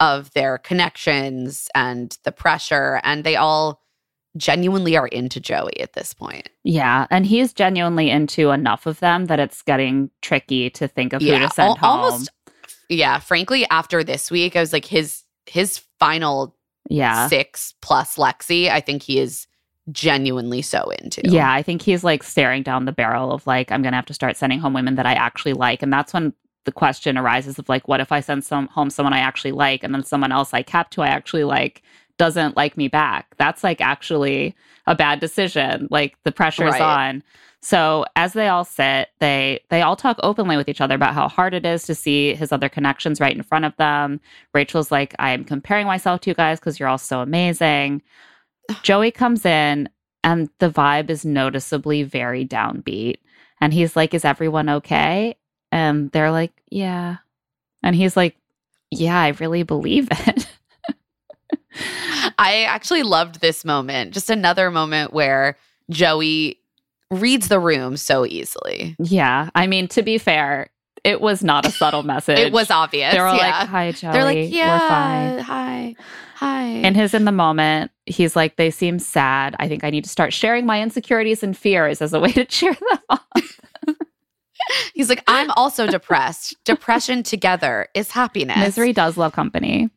of 0.00 0.32
their 0.32 0.56
connections 0.56 1.68
and 1.74 2.16
the 2.24 2.32
pressure, 2.32 3.00
and 3.04 3.24
they 3.24 3.36
all 3.36 3.82
genuinely 4.38 4.96
are 4.96 5.08
into 5.08 5.40
Joey 5.40 5.78
at 5.80 5.92
this 5.92 6.14
point. 6.14 6.48
Yeah, 6.64 7.06
and 7.10 7.26
he's 7.26 7.52
genuinely 7.52 8.08
into 8.10 8.50
enough 8.50 8.86
of 8.86 9.00
them 9.00 9.26
that 9.26 9.38
it's 9.40 9.60
getting 9.62 10.10
tricky 10.22 10.70
to 10.70 10.88
think 10.88 11.12
of 11.12 11.20
Yeah, 11.20 11.38
who 11.40 11.48
to 11.48 11.54
send 11.54 11.68
al- 11.68 11.76
home. 11.76 12.00
almost- 12.04 12.30
Yeah, 12.88 13.18
frankly, 13.18 13.66
after 13.70 14.02
this 14.02 14.30
week, 14.30 14.56
I 14.56 14.60
was 14.60 14.72
like 14.72 14.86
his 14.86 15.24
his 15.46 15.78
final 15.98 16.54
yeah. 16.88 17.28
six 17.28 17.74
plus 17.82 18.16
Lexi. 18.16 18.70
I 18.70 18.80
think 18.80 19.02
he 19.02 19.18
is 19.18 19.46
genuinely 19.90 20.62
so 20.62 20.90
into. 21.02 21.22
Yeah, 21.24 21.50
I 21.52 21.62
think 21.62 21.82
he's 21.82 22.04
like 22.04 22.22
staring 22.22 22.62
down 22.62 22.84
the 22.84 22.92
barrel 22.92 23.32
of 23.32 23.46
like, 23.46 23.72
I'm 23.72 23.82
gonna 23.82 23.96
have 23.96 24.06
to 24.06 24.14
start 24.14 24.36
sending 24.36 24.58
home 24.58 24.74
women 24.74 24.94
that 24.96 25.06
I 25.06 25.14
actually 25.14 25.54
like. 25.54 25.82
And 25.82 25.92
that's 25.92 26.12
when 26.12 26.32
the 26.64 26.72
question 26.72 27.16
arises 27.16 27.58
of 27.58 27.68
like, 27.68 27.88
what 27.88 28.00
if 28.00 28.12
I 28.12 28.20
send 28.20 28.44
some 28.44 28.66
home 28.68 28.90
someone 28.90 29.14
I 29.14 29.20
actually 29.20 29.52
like 29.52 29.82
and 29.82 29.94
then 29.94 30.02
someone 30.04 30.32
else 30.32 30.52
I 30.52 30.62
kept 30.62 30.94
who 30.94 31.02
I 31.02 31.08
actually 31.08 31.44
like 31.44 31.82
doesn't 32.18 32.56
like 32.56 32.76
me 32.76 32.88
back? 32.88 33.34
That's 33.38 33.64
like 33.64 33.80
actually 33.80 34.54
a 34.86 34.94
bad 34.94 35.20
decision. 35.20 35.88
Like 35.90 36.16
the 36.24 36.32
pressure's 36.32 36.72
Right. 36.72 36.82
on. 36.82 37.22
So 37.60 38.04
as 38.14 38.34
they 38.34 38.46
all 38.48 38.64
sit, 38.64 39.08
they 39.18 39.60
they 39.68 39.82
all 39.82 39.96
talk 39.96 40.18
openly 40.22 40.56
with 40.56 40.68
each 40.68 40.80
other 40.80 40.94
about 40.94 41.14
how 41.14 41.28
hard 41.28 41.54
it 41.54 41.66
is 41.66 41.82
to 41.84 41.94
see 41.94 42.34
his 42.34 42.52
other 42.52 42.68
connections 42.68 43.20
right 43.20 43.34
in 43.34 43.42
front 43.42 43.64
of 43.64 43.76
them. 43.76 44.20
Rachel's 44.54 44.92
like, 44.92 45.14
I 45.18 45.30
am 45.30 45.44
comparing 45.44 45.86
myself 45.86 46.20
to 46.22 46.30
you 46.30 46.34
guys 46.34 46.60
because 46.60 46.78
you're 46.78 46.88
all 46.88 46.98
so 46.98 47.20
amazing. 47.20 48.02
Joey 48.82 49.10
comes 49.10 49.44
in 49.44 49.88
and 50.22 50.48
the 50.58 50.70
vibe 50.70 51.10
is 51.10 51.24
noticeably 51.24 52.02
very 52.04 52.44
downbeat. 52.46 53.16
And 53.60 53.72
he's 53.72 53.96
like, 53.96 54.14
Is 54.14 54.24
everyone 54.24 54.68
okay? 54.68 55.36
And 55.72 56.10
they're 56.12 56.30
like, 56.30 56.52
Yeah. 56.70 57.16
And 57.82 57.96
he's 57.96 58.16
like, 58.16 58.36
Yeah, 58.90 59.18
I 59.20 59.28
really 59.40 59.64
believe 59.64 60.08
it. 60.10 60.46
I 62.38 62.64
actually 62.68 63.02
loved 63.02 63.40
this 63.40 63.64
moment. 63.64 64.12
Just 64.14 64.30
another 64.30 64.70
moment 64.70 65.12
where 65.12 65.56
Joey 65.90 66.58
reads 67.10 67.48
the 67.48 67.58
room 67.60 67.96
so 67.96 68.26
easily. 68.26 68.94
yeah. 68.98 69.50
I 69.54 69.66
mean, 69.66 69.88
to 69.88 70.02
be 70.02 70.18
fair, 70.18 70.68
it 71.04 71.20
was 71.20 71.42
not 71.42 71.64
a 71.64 71.70
subtle 71.70 72.02
message. 72.04 72.38
It 72.38 72.52
was 72.52 72.70
obvious. 72.70 73.12
They 73.14 73.20
were 73.20 73.26
yeah. 73.28 73.36
like, 73.60 73.68
Hi, 73.68 73.92
Joey. 73.92 74.12
They're 74.12 74.24
like, 74.24 74.50
yeah, 74.50 74.72
We're 74.74 74.88
fine. 74.88 75.38
hi, 75.38 75.94
hi. 76.34 76.62
And 76.64 76.96
his 76.96 77.14
in 77.14 77.24
the 77.24 77.32
moment, 77.32 77.90
he's 78.06 78.36
like, 78.36 78.56
they 78.56 78.70
seem 78.70 78.98
sad. 78.98 79.56
I 79.58 79.68
think 79.68 79.84
I 79.84 79.90
need 79.90 80.04
to 80.04 80.10
start 80.10 80.32
sharing 80.32 80.66
my 80.66 80.82
insecurities 80.82 81.42
and 81.42 81.56
fears 81.56 82.02
as 82.02 82.12
a 82.12 82.20
way 82.20 82.32
to 82.32 82.44
cheer 82.46 82.74
them 82.74 82.98
up. 83.08 83.24
He's 84.92 85.08
like, 85.08 85.22
I'm 85.26 85.50
also 85.52 85.86
depressed. 85.86 86.56
Depression 86.66 87.22
together 87.22 87.88
is 87.94 88.10
happiness. 88.10 88.58
Misery 88.58 88.92
does 88.92 89.16
love 89.16 89.32
company. 89.32 89.88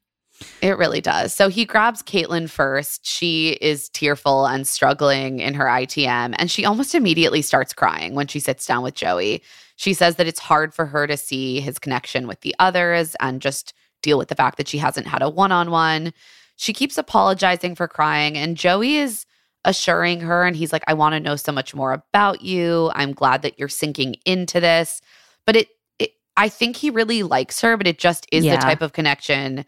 It 0.62 0.78
really 0.78 1.02
does. 1.02 1.34
So 1.34 1.50
he 1.50 1.66
grabs 1.66 2.02
Caitlin 2.04 2.50
first. 2.50 3.06
She 3.08 3.52
is 3.62 3.90
tearful 3.90 4.46
and 4.46 4.68
struggling 4.68 5.40
in 5.40 5.54
her 5.56 5.66
ITM, 5.66 6.36
and 6.38 6.50
she 6.52 6.66
almost 6.66 6.96
immediately 6.96 7.42
starts 7.42 7.74
crying 7.74 8.16
when 8.16 8.28
she 8.28 8.40
sits 8.40 8.66
down 8.66 8.84
with 8.84 8.94
Joey. 8.96 9.42
She 9.76 9.94
says 9.94 10.16
that 10.18 10.28
it's 10.28 10.40
hard 10.40 10.74
for 10.74 10.86
her 10.86 11.08
to 11.08 11.18
see 11.18 11.60
his 11.60 11.80
connection 11.80 12.28
with 12.28 12.42
the 12.42 12.56
others 12.60 13.16
and 13.20 13.42
just 13.42 13.74
deal 14.04 14.18
with 14.18 14.28
the 14.30 14.36
fact 14.36 14.58
that 14.58 14.68
she 14.68 14.78
hasn't 14.78 15.08
had 15.08 15.22
a 15.22 15.30
one 15.30 15.52
on 15.52 15.72
one. 15.72 16.14
She 16.56 16.74
keeps 16.74 16.98
apologizing 16.98 17.76
for 17.76 17.88
crying, 17.88 18.38
and 18.38 18.56
Joey 18.58 18.98
is 18.98 19.26
assuring 19.66 20.22
her, 20.22 20.44
and 20.44 20.56
he's 20.56 20.74
like, 20.74 20.84
I 20.88 20.94
want 20.94 21.14
to 21.14 21.20
know 21.20 21.36
so 21.36 21.52
much 21.52 21.74
more 21.76 21.94
about 21.94 22.42
you. 22.42 22.92
I'm 22.96 23.14
glad 23.14 23.42
that 23.44 23.58
you're 23.60 23.68
sinking 23.70 24.16
into 24.26 24.60
this. 24.60 25.02
But 25.46 25.56
it, 25.56 25.68
it 26.00 26.12
I 26.38 26.50
think 26.50 26.76
he 26.76 26.90
really 26.90 27.24
likes 27.24 27.62
her, 27.62 27.78
but 27.78 27.88
it 27.88 27.98
just 28.00 28.28
is 28.32 28.46
Yeah. 28.46 28.56
the 28.56 28.62
type 28.62 28.82
of 28.82 28.94
connection 28.94 29.66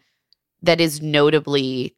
that 0.64 0.80
is 0.80 1.00
notably 1.02 1.96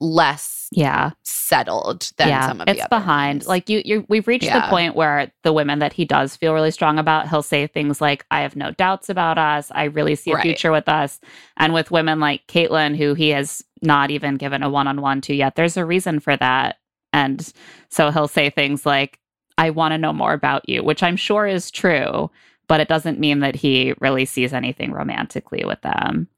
less 0.00 0.68
Yeah. 0.70 1.10
settled 1.24 2.12
than 2.18 2.28
yeah. 2.28 2.46
some 2.46 2.60
of 2.60 2.68
it's 2.68 2.76
the 2.78 2.82
other 2.84 2.88
behind. 3.00 3.38
ones. 3.40 3.48
Like 3.48 3.68
you 3.68 3.82
you 3.84 4.06
we've 4.08 4.28
reached 4.28 4.52
the 4.52 4.60
point 4.68 4.94
where 4.94 5.32
the 5.42 5.52
women 5.52 5.80
that 5.80 5.92
he 5.92 6.04
does 6.04 6.36
feel 6.36 6.54
really 6.54 6.70
strong 6.70 6.98
about, 7.00 7.28
he'll 7.28 7.42
say 7.42 7.66
things 7.66 8.00
like, 8.00 8.24
I 8.30 8.42
have 8.42 8.54
no 8.54 8.70
doubts 8.70 9.08
about 9.08 9.38
us. 9.38 9.72
I 9.74 9.84
really 9.84 10.14
see 10.14 10.30
a 10.30 10.34
Right. 10.34 10.42
future 10.42 10.70
with 10.70 10.88
us. 10.88 11.18
And 11.56 11.72
with 11.74 11.90
women 11.90 12.20
like 12.20 12.46
caitlin 12.46 12.96
who 12.96 13.14
he 13.14 13.30
has 13.30 13.64
not 13.82 14.10
even 14.12 14.36
given 14.36 14.62
a 14.62 14.70
one 14.70 14.86
on 14.86 15.00
one 15.00 15.20
to 15.22 15.34
yet, 15.34 15.56
there's 15.56 15.76
a 15.76 15.84
reason 15.84 16.20
for 16.20 16.36
that. 16.36 16.76
And 17.12 17.52
so 17.88 18.10
he'll 18.12 18.28
say 18.28 18.50
things 18.50 18.86
like, 18.86 19.18
I 19.56 19.70
want 19.70 19.92
to 19.92 19.98
know 19.98 20.12
more 20.12 20.32
about 20.34 20.68
you, 20.68 20.84
which 20.84 21.02
I'm 21.02 21.16
sure 21.16 21.46
is 21.46 21.72
true, 21.72 22.30
but 22.68 22.78
it 22.80 22.86
doesn't 22.88 23.18
mean 23.18 23.40
that 23.40 23.56
he 23.56 23.94
really 23.98 24.26
sees 24.26 24.52
anything 24.52 24.92
romantically 24.92 25.64
with 25.64 25.80
them. 25.80 26.28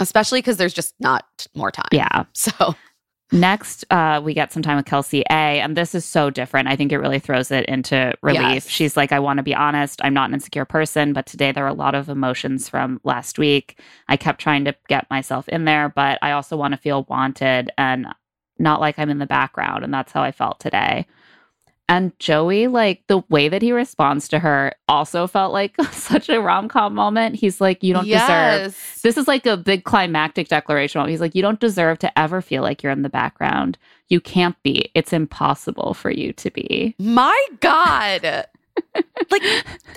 Especially 0.00 0.38
because 0.38 0.56
there's 0.56 0.74
just 0.74 0.94
not 0.98 1.46
more 1.54 1.70
time. 1.70 1.88
Yeah. 1.92 2.24
So 2.34 2.74
Next, 3.32 3.84
uh, 3.90 4.20
we 4.24 4.34
get 4.34 4.52
some 4.52 4.62
time 4.62 4.76
with 4.76 4.86
Kelsey 4.86 5.20
A, 5.30 5.60
and 5.60 5.76
this 5.76 5.94
is 5.94 6.04
so 6.04 6.30
different. 6.30 6.66
I 6.66 6.74
think 6.74 6.90
it 6.90 6.98
really 6.98 7.20
throws 7.20 7.52
it 7.52 7.64
into 7.66 8.12
relief. 8.22 8.64
Yes. 8.64 8.68
She's 8.68 8.96
like, 8.96 9.12
I 9.12 9.20
want 9.20 9.36
to 9.36 9.44
be 9.44 9.54
honest. 9.54 10.00
I'm 10.02 10.14
not 10.14 10.30
an 10.30 10.34
insecure 10.34 10.64
person, 10.64 11.12
but 11.12 11.26
today 11.26 11.52
there 11.52 11.64
are 11.64 11.68
a 11.68 11.72
lot 11.72 11.94
of 11.94 12.08
emotions 12.08 12.68
from 12.68 13.00
last 13.04 13.38
week. 13.38 13.78
I 14.08 14.16
kept 14.16 14.40
trying 14.40 14.64
to 14.64 14.74
get 14.88 15.08
myself 15.10 15.48
in 15.48 15.64
there, 15.64 15.90
but 15.90 16.18
I 16.22 16.32
also 16.32 16.56
want 16.56 16.74
to 16.74 16.78
feel 16.78 17.04
wanted 17.08 17.70
and 17.78 18.08
not 18.58 18.80
like 18.80 18.98
I'm 18.98 19.10
in 19.10 19.18
the 19.18 19.26
background. 19.26 19.84
And 19.84 19.94
that's 19.94 20.10
how 20.12 20.22
I 20.22 20.32
felt 20.32 20.58
today. 20.58 21.06
And 21.90 22.16
Joey, 22.20 22.68
like 22.68 23.02
the 23.08 23.18
way 23.30 23.48
that 23.48 23.62
he 23.62 23.72
responds 23.72 24.28
to 24.28 24.38
her 24.38 24.72
also 24.86 25.26
felt 25.26 25.52
like 25.52 25.74
such 25.90 26.28
a 26.28 26.40
rom 26.40 26.68
com 26.68 26.94
moment. 26.94 27.34
He's 27.34 27.60
like, 27.60 27.82
You 27.82 27.94
don't 27.94 28.04
deserve 28.04 28.62
yes. 28.62 29.00
this 29.02 29.16
is 29.16 29.26
like 29.26 29.44
a 29.44 29.56
big 29.56 29.82
climactic 29.82 30.46
declaration. 30.46 31.06
He's 31.08 31.20
like, 31.20 31.34
you 31.34 31.42
don't 31.42 31.58
deserve 31.58 31.98
to 31.98 32.18
ever 32.18 32.40
feel 32.40 32.62
like 32.62 32.84
you're 32.84 32.92
in 32.92 33.02
the 33.02 33.08
background. 33.08 33.76
You 34.08 34.20
can't 34.20 34.60
be. 34.62 34.92
It's 34.94 35.12
impossible 35.12 35.94
for 35.94 36.12
you 36.12 36.32
to 36.34 36.50
be. 36.52 36.94
My 37.00 37.46
God. 37.58 38.46
like, 39.30 39.42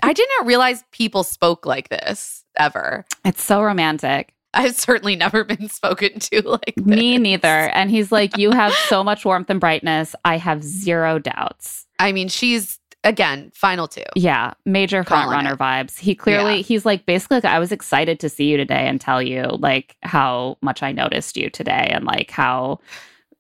I 0.02 0.14
did 0.14 0.28
not 0.40 0.48
realize 0.48 0.84
people 0.92 1.24
spoke 1.24 1.68
like 1.68 1.90
this 1.90 2.44
ever. 2.58 3.06
It's 3.24 3.44
so 3.44 3.62
romantic. 3.62 4.34
I've 4.54 4.76
certainly 4.76 5.16
never 5.16 5.44
been 5.44 5.68
spoken 5.70 6.20
to 6.20 6.42
like 6.48 6.74
this. 6.76 6.86
Me 6.86 7.18
neither. 7.18 7.48
And 7.48 7.90
he's 7.90 8.12
like, 8.12 8.38
you 8.38 8.52
have 8.52 8.72
so 8.74 9.04
much 9.04 9.26
warmth 9.26 9.50
and 9.50 9.60
brightness. 9.60 10.16
I 10.26 10.38
have 10.38 10.64
zero 10.64 11.20
doubts. 11.20 11.86
I 12.00 12.12
mean, 12.12 12.28
she's 12.28 12.80
again 13.04 13.52
final 13.54 13.88
two. 13.88 14.04
Yeah, 14.16 14.54
major 14.66 15.04
front 15.04 15.24
Calling 15.26 15.36
runner 15.38 15.54
it. 15.54 15.60
vibes. 15.60 15.98
He 16.00 16.16
clearly, 16.16 16.58
Yeah. 16.58 16.62
he's 16.64 16.86
like, 16.86 17.06
basically, 17.06 17.38
like, 17.38 17.46
I 17.46 17.60
was 17.60 17.72
excited 17.72 18.20
to 18.22 18.30
see 18.30 18.46
you 18.46 18.58
today 18.58 18.88
and 18.88 19.02
tell 19.02 19.22
you 19.22 19.44
like 19.60 19.98
how 20.04 20.58
much 20.62 20.84
I 20.84 20.92
noticed 20.92 21.36
you 21.36 21.50
today 21.50 21.90
and 21.92 22.06
like 22.06 22.32
how, 22.32 22.80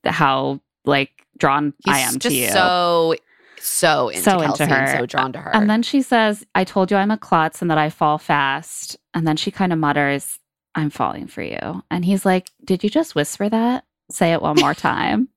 how 0.06 0.60
like 0.86 1.12
drawn 1.38 1.74
He's 1.86 1.96
I 1.96 2.00
am 2.00 2.20
to 2.20 2.34
you. 2.34 2.50
so 2.50 3.16
so 3.60 4.10
into 4.10 4.22
So 4.24 4.42
into 4.42 4.58
Kelsey 4.68 4.74
her. 4.74 4.98
so 5.00 5.06
drawn 5.06 5.32
to 5.34 5.40
her. 5.40 5.56
And 5.56 5.70
then 5.70 5.82
she 5.84 6.02
says, 6.02 6.46
I 6.54 6.66
told 6.66 6.92
you 6.92 6.98
I'm 6.98 7.12
a 7.12 7.18
klutz 7.18 7.62
and 7.62 7.72
that 7.72 7.78
I 7.78 7.90
fall 7.90 8.18
fast. 8.18 8.98
And 9.14 9.26
then 9.26 9.38
she 9.38 9.50
kind 9.52 9.72
of 9.72 9.80
mutters, 9.80 10.38
I'm 10.76 10.90
falling 10.90 11.28
for 11.28 11.42
you. 11.42 11.84
And 11.92 12.04
he's 12.06 12.26
like, 12.26 12.50
Did 12.64 12.84
you 12.84 12.90
just 12.90 13.16
whisper 13.16 13.50
that? 13.50 13.86
Say 14.10 14.34
it 14.34 14.42
one 14.42 14.58
more 14.60 14.74
time. 14.92 15.30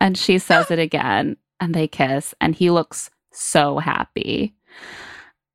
and 0.00 0.16
she 0.16 0.38
says 0.38 0.70
it 0.70 0.78
again. 0.78 1.36
And 1.60 1.74
they 1.74 1.88
kiss. 1.88 2.34
And 2.40 2.54
he 2.54 2.70
looks 2.70 3.10
so 3.32 3.78
happy. 3.78 4.54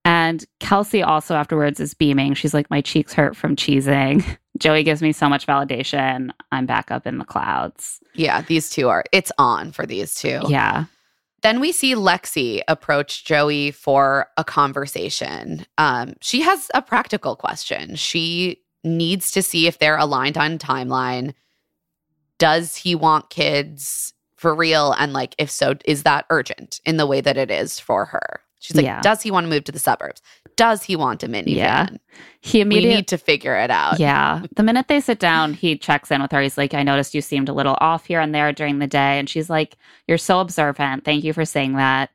And 0.06 0.44
Kelsey 0.60 1.02
also 1.02 1.34
afterwards 1.36 1.80
is 1.80 1.94
beaming. 1.94 2.34
She's 2.34 2.54
like, 2.54 2.70
My 2.70 2.82
cheeks 2.82 3.14
hurt 3.14 3.36
from 3.36 3.56
cheesing. 3.56 4.24
Joey 4.60 4.84
gives 4.84 5.02
me 5.02 5.12
so 5.14 5.28
much 5.30 5.48
validation. 5.48 6.30
I'm 6.52 6.66
back 6.68 6.92
up 6.92 7.08
in 7.08 7.18
the 7.18 7.26
clouds. 7.26 8.00
yeah, 8.14 8.42
these 8.42 8.70
two 8.70 8.90
are 8.90 9.04
it's 9.12 9.32
on 9.38 9.72
for 9.72 9.86
these 9.86 10.14
two. 10.16 10.42
Yeah. 10.48 10.86
Then 11.42 11.60
we 11.60 11.72
see 11.74 11.96
Lexi 11.96 12.62
approach 12.70 13.26
Joey 13.26 13.72
for 13.72 14.28
a 14.38 14.44
conversation. 14.46 15.66
Um, 15.78 16.14
she 16.22 16.42
has 16.42 16.70
a 16.74 16.82
practical 16.82 17.36
question. 17.36 17.96
She 17.96 18.62
needs 18.84 19.32
to 19.32 19.42
see 19.42 19.68
if 19.68 19.80
they're 19.80 19.98
aligned 19.98 20.38
on 20.38 20.58
timeline. 20.58 21.34
Does 22.38 22.76
he 22.76 22.96
want 22.96 23.30
kids 23.30 24.14
for 24.36 24.54
real? 24.54 24.92
And 24.94 25.14
like, 25.14 25.36
if 25.38 25.50
so, 25.50 25.76
is 25.86 26.04
that 26.04 26.26
urgent 26.30 26.82
in 26.86 26.98
the 26.98 27.08
way 27.08 27.22
that 27.22 27.38
it 27.38 27.50
is 27.50 27.80
for 27.80 28.06
her? 28.06 28.42
She's 28.60 28.76
like, 28.78 28.86
Yeah. 28.86 29.02
does 29.02 29.22
he 29.22 29.30
want 29.32 29.46
to 29.46 29.50
move 29.50 29.66
to 29.66 29.72
the 29.74 29.80
suburbs? 29.80 30.22
Does 30.56 30.84
he 30.84 30.96
want 30.96 31.24
a 31.24 31.28
minivan? 31.28 31.48
Yeah. 31.56 31.88
He 32.42 32.60
We 32.60 32.62
immediately 32.62 32.96
need 32.98 33.08
to 33.10 33.18
figure 33.18 33.56
it 33.56 33.70
out. 33.72 34.00
Yeah. 34.00 34.44
The 34.56 34.64
minute 34.64 34.88
they 34.88 35.02
sit 35.02 35.20
down, 35.20 35.54
he 35.54 35.78
checks 35.78 36.12
in 36.12 36.22
with 36.22 36.32
her. 36.32 36.42
He's 36.42 36.58
like, 36.58 36.74
I 36.74 36.84
noticed 36.84 37.14
you 37.14 37.22
seemed 37.22 37.50
a 37.50 37.54
little 37.54 37.78
off 37.82 38.06
here 38.06 38.22
and 38.22 38.34
there 38.34 38.54
during 38.54 38.80
the 38.80 38.88
day. 38.88 39.20
And 39.20 39.30
she's 39.30 39.50
like, 39.50 39.76
You're 40.08 40.18
so 40.18 40.40
observant. 40.40 41.04
Thank 41.04 41.24
you 41.24 41.34
for 41.34 41.44
saying 41.46 41.76
that. 41.76 42.10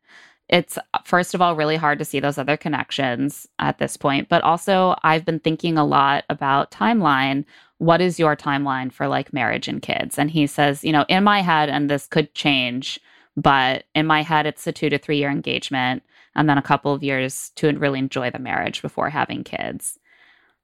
It's, 0.49 0.79
first 1.05 1.35
of 1.35 1.43
all, 1.43 1.57
really 1.57 1.77
hard 1.77 1.99
to 1.99 2.05
see 2.05 2.21
those 2.21 2.39
other 2.39 2.57
connections 2.57 3.47
at 3.59 3.79
this 3.79 3.97
point. 3.97 4.29
But 4.29 4.43
also, 4.43 4.97
I've 5.03 5.25
been 5.25 5.41
thinking 5.41 5.77
a 5.77 5.85
lot 5.85 6.25
about 6.31 6.71
timeline. 6.71 7.45
What 7.79 8.01
is 8.01 8.19
your 8.19 8.35
timeline 8.35 8.93
for 8.93 9.09
like 9.09 9.33
marriage 9.33 9.69
and 9.69 9.83
kids? 9.83 10.19
And 10.19 10.31
he 10.31 10.47
says, 10.47 10.83
You 10.83 10.93
know, 10.93 11.05
in 11.09 11.25
my 11.25 11.43
head, 11.43 11.69
and 11.69 11.91
this 11.91 12.07
could 12.07 12.35
change, 12.35 12.99
but 13.37 13.85
in 13.95 14.07
my 14.07 14.23
head, 14.23 14.47
it's 14.47 14.67
a 14.67 14.73
two 14.73 14.89
to 14.91 14.99
three 14.99 15.19
year 15.19 15.31
engagement 15.31 16.03
and 16.35 16.49
then 16.49 16.59
a 16.59 16.63
couple 16.63 16.95
of 16.95 17.03
years 17.03 17.51
to 17.57 17.71
really 17.79 17.99
enjoy 17.99 18.31
the 18.31 18.39
marriage 18.39 18.81
before 18.81 19.11
having 19.11 19.45
kids. 19.45 19.99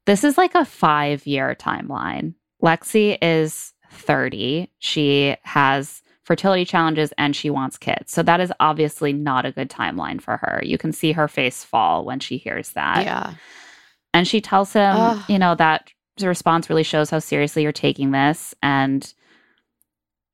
This 0.07 0.25
is 0.25 0.39
like 0.39 0.55
a 0.55 0.65
five 0.65 1.27
year 1.27 1.55
timeline. 1.55 2.35
Lexi 2.63 3.19
is 3.21 3.73
30. 3.91 4.71
She 4.79 5.37
has 5.43 6.03
fertility 6.25 6.65
challenges 6.65 7.13
and 7.19 7.37
she 7.37 7.51
wants 7.51 7.79
kids. 7.79 8.13
So 8.13 8.23
that 8.23 8.41
is 8.41 8.53
obviously 8.59 9.13
not 9.13 9.45
a 9.45 9.53
good 9.53 9.71
timeline 9.71 10.21
for 10.21 10.39
her. 10.39 10.61
You 10.65 10.79
can 10.79 10.93
see 10.93 11.13
her 11.13 11.29
face 11.29 11.63
fall 11.63 12.05
when 12.05 12.21
she 12.21 12.39
hears 12.39 12.71
that. 12.71 13.05
Yeah. 13.05 13.35
And 14.13 14.27
she 14.27 14.41
tells 14.41 14.73
him, 14.73 14.97
Ugh. 14.97 15.23
you 15.29 15.39
know, 15.39 15.55
that 15.57 15.91
response 16.21 16.71
really 16.71 16.83
shows 16.83 17.11
how 17.11 17.19
seriously 17.19 17.63
you're 17.63 17.73
taking 17.73 18.13
this. 18.13 18.55
And 18.63 19.13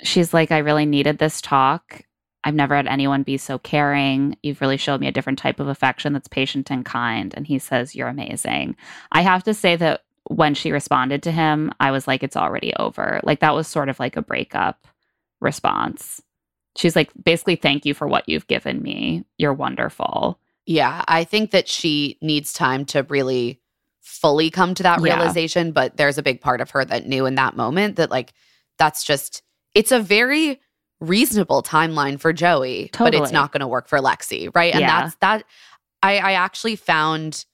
she's 0.02 0.32
like, 0.32 0.52
I 0.52 0.58
really 0.58 0.86
needed 0.86 1.18
this 1.18 1.40
talk. 1.40 2.02
I've 2.44 2.54
never 2.54 2.74
had 2.74 2.86
anyone 2.86 3.22
be 3.22 3.36
so 3.36 3.58
caring. 3.58 4.36
You've 4.42 4.60
really 4.60 4.76
showed 4.76 5.00
me 5.00 5.08
a 5.08 5.12
different 5.12 5.38
type 5.38 5.60
of 5.60 5.68
affection 5.68 6.12
that's 6.12 6.28
patient 6.28 6.70
and 6.70 6.84
kind. 6.84 7.34
And 7.36 7.46
he 7.46 7.58
says, 7.58 7.94
You're 7.94 8.08
amazing. 8.08 8.76
I 9.12 9.22
have 9.22 9.44
to 9.44 9.52
say 9.52 9.76
that 9.76 10.04
when 10.24 10.54
she 10.54 10.72
responded 10.72 11.22
to 11.24 11.32
him, 11.32 11.72
I 11.80 11.90
was 11.90 12.06
like, 12.06 12.22
It's 12.22 12.36
already 12.36 12.72
over. 12.76 13.20
Like, 13.24 13.40
that 13.40 13.54
was 13.54 13.66
sort 13.66 13.90
of 13.90 14.00
like 14.00 14.16
a 14.16 14.22
breakup 14.22 14.86
response. 15.40 16.22
She's 16.76 16.94
like, 16.96 17.10
basically, 17.22 17.56
thank 17.56 17.84
you 17.84 17.94
for 17.94 18.06
what 18.06 18.28
you've 18.28 18.46
given 18.46 18.80
me. 18.82 19.24
You're 19.38 19.54
wonderful. 19.54 20.38
Yeah, 20.66 21.04
I 21.08 21.24
think 21.24 21.50
that 21.50 21.66
she 21.68 22.16
needs 22.22 22.52
time 22.52 22.84
to 22.86 23.02
really 23.04 23.60
fully 24.00 24.50
come 24.50 24.74
to 24.74 24.82
that 24.84 25.00
Yeah. 25.00 25.14
realization, 25.14 25.72
but 25.72 25.96
there's 25.96 26.18
a 26.18 26.22
big 26.22 26.40
part 26.40 26.60
of 26.60 26.70
her 26.70 26.84
that 26.84 27.06
knew 27.06 27.26
in 27.26 27.34
that 27.36 27.56
moment 27.56 27.96
that 27.96 28.10
like 28.10 28.32
that's 28.78 29.02
just 29.04 29.42
it's 29.74 29.92
a 29.92 30.00
very 30.00 30.60
reasonable 31.00 31.62
timeline 31.62 32.20
for 32.20 32.32
Joey, 32.32 32.90
but 32.98 33.14
it's 33.14 33.32
not 33.32 33.52
going 33.52 33.60
to 33.60 33.68
work 33.68 33.88
for 33.88 33.98
Lexi, 33.98 34.54
right? 34.54 34.72
And 34.72 34.80
Yeah. 34.82 35.00
that's 35.02 35.14
that 35.16 35.44
I 36.02 36.18
I 36.18 36.32
actually 36.32 36.76
found 36.76 37.44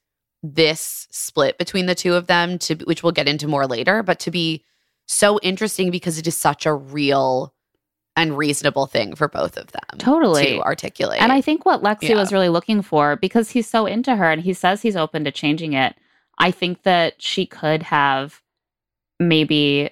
this 0.43 1.09
split 1.11 1.59
between 1.59 1.87
the 1.87 1.95
two 1.95 2.15
of 2.15 2.27
them 2.27 2.59
to 2.59 2.75
which 2.85 3.03
we'll 3.03 3.13
get 3.13 3.29
into 3.29 3.49
more 3.49 3.67
later, 3.67 4.03
but 4.03 4.19
to 4.21 4.31
be 4.31 4.65
so 5.07 5.39
interesting 5.43 5.91
because 5.91 6.19
it 6.19 6.27
is 6.27 6.37
such 6.37 6.67
a 6.67 6.75
real 6.75 7.55
and 8.17 8.37
reasonable 8.37 8.87
thing 8.87 9.15
for 9.15 9.29
both 9.29 9.57
of 9.59 9.71
them 9.73 9.99
Totally. 9.99 10.47
to 10.57 10.63
articulate. 10.63 11.21
And 11.21 11.33
I 11.33 11.41
think 11.43 11.67
what 11.67 11.83
Lexi 11.83 12.09
Yeah. 12.09 12.17
was 12.17 12.33
really 12.33 12.49
looking 12.49 12.81
for, 12.83 13.17
because 13.17 13.51
he's 13.51 13.69
so 13.69 13.85
into 13.87 14.17
her 14.17 14.31
and 14.31 14.41
he 14.43 14.55
says 14.55 14.81
he's 14.83 14.97
open 14.97 15.25
to 15.25 15.31
changing 15.31 15.75
it, 15.75 15.95
I 16.39 16.51
think 16.51 16.83
that 16.85 17.21
she 17.21 17.45
could 17.47 17.83
have 17.85 18.41
maybe 19.21 19.91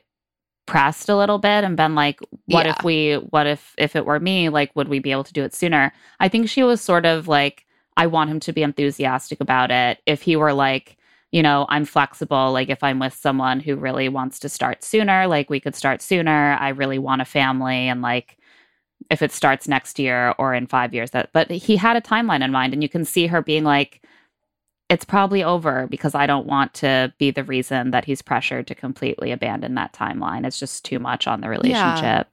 pressed 0.66 1.08
a 1.10 1.16
little 1.16 1.38
bit 1.38 1.64
and 1.64 1.76
been 1.76 1.94
like, 1.94 2.20
what 2.46 2.64
Yeah. 2.66 2.74
if 2.78 2.84
we, 2.84 3.14
what 3.14 3.46
if, 3.46 3.74
if 3.76 3.94
it 3.94 4.06
were 4.06 4.18
me, 4.20 4.48
like, 4.48 4.74
would 4.74 4.88
we 4.88 4.98
be 4.98 5.12
able 5.12 5.24
to 5.24 5.32
do 5.32 5.42
it 5.44 5.54
sooner? 5.54 5.92
I 6.20 6.28
think 6.28 6.48
she 6.48 6.62
was 6.62 6.80
sort 6.80 7.04
of 7.04 7.28
like, 7.28 7.66
I 7.96 8.06
want 8.06 8.30
him 8.30 8.40
to 8.40 8.52
be 8.52 8.62
enthusiastic 8.62 9.40
about 9.40 9.70
it. 9.70 9.98
If 10.06 10.22
he 10.22 10.36
were 10.36 10.52
like, 10.54 10.96
you 11.34 11.42
know, 11.42 11.66
I'm 11.68 11.84
flexible. 11.84 12.52
Like, 12.52 12.68
if 12.68 12.84
I'm 12.84 13.00
with 13.00 13.12
someone 13.12 13.58
who 13.58 13.74
really 13.74 14.08
wants 14.08 14.38
to 14.38 14.48
start 14.48 14.84
sooner, 14.84 15.26
like, 15.26 15.50
we 15.50 15.58
could 15.58 15.74
start 15.74 16.00
sooner. 16.00 16.56
I 16.60 16.68
really 16.68 17.00
want 17.00 17.22
a 17.22 17.24
family. 17.24 17.88
And 17.88 18.02
like, 18.02 18.38
if 19.10 19.20
it 19.20 19.32
starts 19.32 19.66
next 19.66 19.98
year 19.98 20.36
or 20.38 20.54
in 20.54 20.68
five 20.68 20.94
years, 20.94 21.10
that, 21.10 21.30
but 21.32 21.50
he 21.50 21.74
had 21.74 21.96
a 21.96 22.00
timeline 22.00 22.44
in 22.44 22.52
mind. 22.52 22.72
And 22.72 22.84
you 22.84 22.88
can 22.88 23.04
see 23.04 23.26
her 23.26 23.42
being 23.42 23.64
like, 23.64 24.00
it's 24.88 25.04
probably 25.04 25.42
over 25.42 25.88
because 25.88 26.14
I 26.14 26.28
don't 26.28 26.46
want 26.46 26.72
to 26.74 27.12
be 27.18 27.32
the 27.32 27.42
reason 27.42 27.90
that 27.90 28.04
he's 28.04 28.22
pressured 28.22 28.68
to 28.68 28.76
completely 28.76 29.32
abandon 29.32 29.74
that 29.74 29.92
timeline. 29.92 30.46
It's 30.46 30.60
just 30.60 30.84
too 30.84 31.00
much 31.00 31.26
on 31.26 31.40
the 31.40 31.48
relationship. 31.48 32.28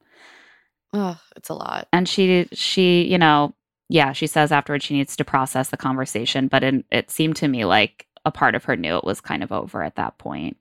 Ugh, 0.94 1.18
it's 1.36 1.50
a 1.50 1.56
lot. 1.56 1.88
And 1.92 2.08
she, 2.08 2.48
she, 2.52 3.02
you 3.02 3.18
know, 3.18 3.56
yeah, 3.90 4.12
she 4.12 4.28
says 4.28 4.52
afterwards 4.52 4.86
she 4.86 4.94
needs 4.94 5.16
to 5.16 5.26
process 5.26 5.72
the 5.72 5.78
conversation, 5.78 6.48
but 6.48 6.64
in, 6.64 6.84
it 6.92 7.10
seemed 7.10 7.38
to 7.38 7.48
me 7.48 7.66
like 7.66 8.06
a 8.26 8.32
part 8.32 8.56
of 8.56 8.64
her 8.66 8.76
knew 8.76 8.98
it 8.98 9.04
was 9.04 9.22
kind 9.22 9.44
of 9.44 9.52
over 9.52 9.84
at 9.84 9.96
that 9.96 10.18
point. 10.18 10.58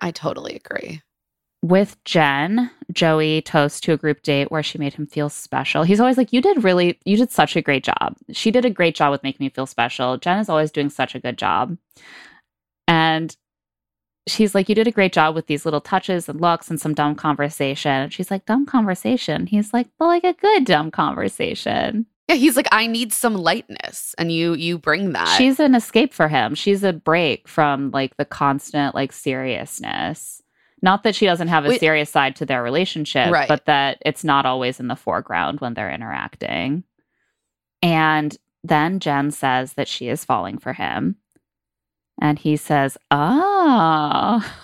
I 0.00 0.10
totally 0.10 0.54
agree. 0.56 1.02
with 1.62 1.96
Jen, 2.04 2.70
Joey 2.92 3.40
toasts 3.40 3.80
to 3.80 3.92
a 3.94 3.96
group 3.96 4.20
date 4.22 4.50
where 4.50 4.62
she 4.62 4.76
made 4.76 4.92
him 4.92 5.06
feel 5.06 5.30
special. 5.30 5.82
He's 5.82 5.98
always 6.00 6.18
like, 6.18 6.30
You 6.32 6.42
did 6.42 6.62
really, 6.62 6.98
you 7.06 7.16
did 7.16 7.30
such 7.32 7.56
a 7.56 7.62
great 7.62 7.84
job. 7.84 8.16
She 8.32 8.50
did 8.50 8.66
a 8.66 8.70
great 8.70 8.94
job 8.94 9.10
with 9.12 9.22
making 9.22 9.42
me 9.44 9.48
feel 9.48 9.64
special. 9.66 10.18
Jen 10.18 10.38
is 10.40 10.50
always 10.50 10.70
doing 10.70 10.90
such 10.90 11.14
a 11.14 11.20
good 11.20 11.38
job. 11.38 11.78
And 12.86 13.34
she's 14.26 14.54
like, 14.54 14.68
You 14.68 14.74
did 14.74 14.86
a 14.88 14.90
great 14.92 15.14
job 15.14 15.34
with 15.34 15.46
these 15.46 15.64
little 15.64 15.80
touches 15.80 16.28
and 16.28 16.38
looks 16.38 16.68
and 16.68 16.78
some 16.78 16.92
dumb 16.92 17.14
conversation. 17.14 17.90
And 17.92 18.12
she's 18.12 18.30
like, 18.30 18.44
Dumb 18.44 18.66
conversation. 18.66 19.46
He's 19.46 19.72
like, 19.72 19.88
Well, 19.98 20.10
like 20.10 20.24
a 20.24 20.34
good 20.34 20.66
dumb 20.66 20.90
conversation. 20.90 22.04
Yeah, 22.28 22.36
he's 22.36 22.56
like, 22.56 22.68
I 22.72 22.86
need 22.86 23.12
some 23.12 23.34
lightness. 23.34 24.14
And 24.16 24.32
you 24.32 24.54
you 24.54 24.78
bring 24.78 25.12
that. 25.12 25.28
She's 25.36 25.60
an 25.60 25.74
escape 25.74 26.14
for 26.14 26.26
him. 26.28 26.54
She's 26.54 26.82
a 26.82 26.92
break 26.92 27.46
from 27.48 27.90
like 27.90 28.16
the 28.16 28.24
constant 28.24 28.94
like 28.94 29.12
seriousness. 29.12 30.40
Not 30.82 31.02
that 31.02 31.14
she 31.14 31.26
doesn't 31.26 31.48
have 31.48 31.64
a 31.64 31.68
Wait- 31.68 31.80
serious 31.80 32.10
side 32.10 32.36
to 32.36 32.46
their 32.46 32.62
relationship, 32.62 33.30
Right. 33.32 33.48
but 33.48 33.66
that 33.66 33.98
it's 34.04 34.24
not 34.24 34.46
always 34.46 34.80
in 34.80 34.88
the 34.88 34.96
foreground 34.96 35.60
when 35.60 35.74
they're 35.74 35.90
interacting. 35.92 36.84
And 37.82 38.36
then 38.62 39.00
Jen 39.00 39.30
says 39.30 39.74
that 39.74 39.88
she 39.88 40.08
is 40.08 40.24
falling 40.24 40.58
for 40.58 40.72
him. 40.72 41.16
And 42.20 42.38
he 42.38 42.56
says, 42.56 42.96
Oh. 43.10 44.42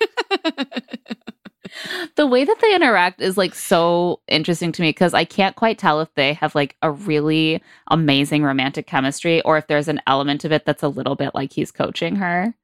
the 2.16 2.26
way 2.26 2.44
that 2.44 2.58
they 2.60 2.74
interact 2.74 3.20
is 3.20 3.36
like 3.36 3.54
so 3.54 4.20
interesting 4.28 4.72
to 4.72 4.82
me 4.82 4.90
because 4.90 5.14
I 5.14 5.24
can't 5.24 5.56
quite 5.56 5.78
tell 5.78 6.00
if 6.00 6.12
they 6.14 6.34
have 6.34 6.54
like 6.54 6.76
a 6.82 6.90
really 6.90 7.62
amazing 7.88 8.42
romantic 8.42 8.86
chemistry 8.86 9.40
or 9.42 9.58
if 9.58 9.66
there's 9.66 9.88
an 9.88 10.00
element 10.06 10.44
of 10.44 10.52
it 10.52 10.64
that's 10.64 10.82
a 10.82 10.88
little 10.88 11.16
bit 11.16 11.34
like 11.34 11.52
he's 11.52 11.70
coaching 11.70 12.16
her. 12.16 12.54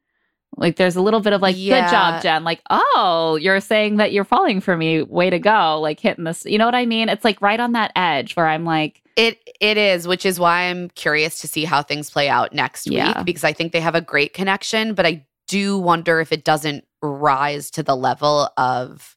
Like 0.57 0.77
there's 0.77 0.97
a 0.97 1.01
little 1.01 1.21
bit 1.21 1.33
of 1.33 1.41
like, 1.41 1.55
good 1.55 1.89
job, 1.91 2.23
Jen. 2.23 2.43
Like, 2.43 2.61
oh, 2.71 3.39
you're 3.41 3.61
saying 3.61 3.97
that 3.97 4.13
you're 4.13 4.25
falling 4.25 4.61
for 4.61 4.77
me. 4.77 5.01
Way 5.01 5.31
to 5.31 5.39
go. 5.39 5.81
Like 5.81 6.01
hitting 6.01 6.25
this. 6.25 6.45
You 6.45 6.59
know 6.59 6.65
what 6.67 6.75
I 6.75 6.87
mean? 6.87 7.09
It's 7.09 7.25
like 7.25 7.41
right 7.41 7.61
on 7.61 7.73
that 7.73 7.93
edge 7.95 8.35
where 8.35 8.49
I'm 8.49 8.65
like, 8.65 9.01
It 9.17 9.39
it 9.61 9.77
is, 9.77 10.09
which 10.09 10.27
is 10.27 10.41
why 10.41 10.63
I'm 10.63 10.91
curious 10.91 11.41
to 11.43 11.47
see 11.47 11.65
how 11.65 11.83
things 11.85 12.11
play 12.11 12.29
out 12.29 12.53
next 12.53 12.89
Yeah. 12.89 13.19
week 13.19 13.27
because 13.27 13.45
I 13.45 13.53
think 13.53 13.73
they 13.73 13.81
have 13.81 13.95
a 13.95 14.01
great 14.01 14.35
connection, 14.35 14.95
but 14.95 15.07
I 15.07 15.25
do 15.47 15.79
wonder 15.79 16.21
if 16.21 16.33
it 16.33 16.45
doesn't 16.45 16.85
rise 17.03 17.71
to 17.73 17.83
the 17.83 17.97
level 17.97 18.49
of 18.57 19.17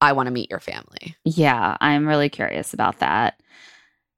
I 0.00 0.12
want 0.12 0.26
to 0.26 0.32
meet 0.32 0.50
your 0.50 0.60
family. 0.60 1.16
Yeah, 1.24 1.76
I'm 1.80 2.06
really 2.06 2.28
curious 2.28 2.74
about 2.74 2.98
that. 2.98 3.40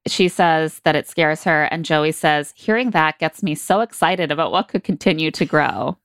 She 0.07 0.27
says 0.27 0.79
that 0.85 0.95
it 0.95 1.07
scares 1.07 1.43
her, 1.43 1.63
and 1.65 1.85
Joey 1.85 2.11
says, 2.11 2.53
Hearing 2.55 2.91
that 2.91 3.19
gets 3.19 3.43
me 3.43 3.55
so 3.55 3.81
excited 3.81 4.31
about 4.31 4.51
what 4.51 4.67
could 4.67 4.83
continue 4.83 5.31
to 5.31 5.45
grow. 5.45 5.97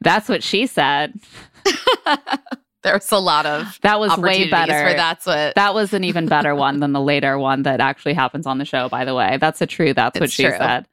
That's 0.00 0.28
what 0.28 0.42
she 0.42 0.66
said. 0.66 1.18
There's 2.82 3.10
a 3.10 3.18
lot 3.18 3.46
of 3.46 3.80
That 3.82 3.98
was 3.98 4.16
way 4.16 4.48
better. 4.48 4.72
that's 4.94 5.26
what 5.26 5.56
That 5.56 5.74
was 5.74 5.92
an 5.92 6.04
even 6.04 6.26
better 6.26 6.54
one 6.54 6.78
than 6.78 6.92
the 6.92 7.00
later 7.00 7.36
one 7.36 7.62
that 7.64 7.80
actually 7.80 8.14
happens 8.14 8.46
on 8.46 8.58
the 8.58 8.64
show, 8.64 8.88
by 8.88 9.04
the 9.04 9.14
way. 9.14 9.38
That's 9.40 9.60
a 9.60 9.66
true, 9.66 9.92
that's 9.92 10.20
what 10.20 10.30
she 10.30 10.44
true. 10.44 10.56
said. 10.56 10.86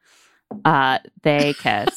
Uh, 0.65 0.99
they 1.21 1.53
kiss. 1.59 1.95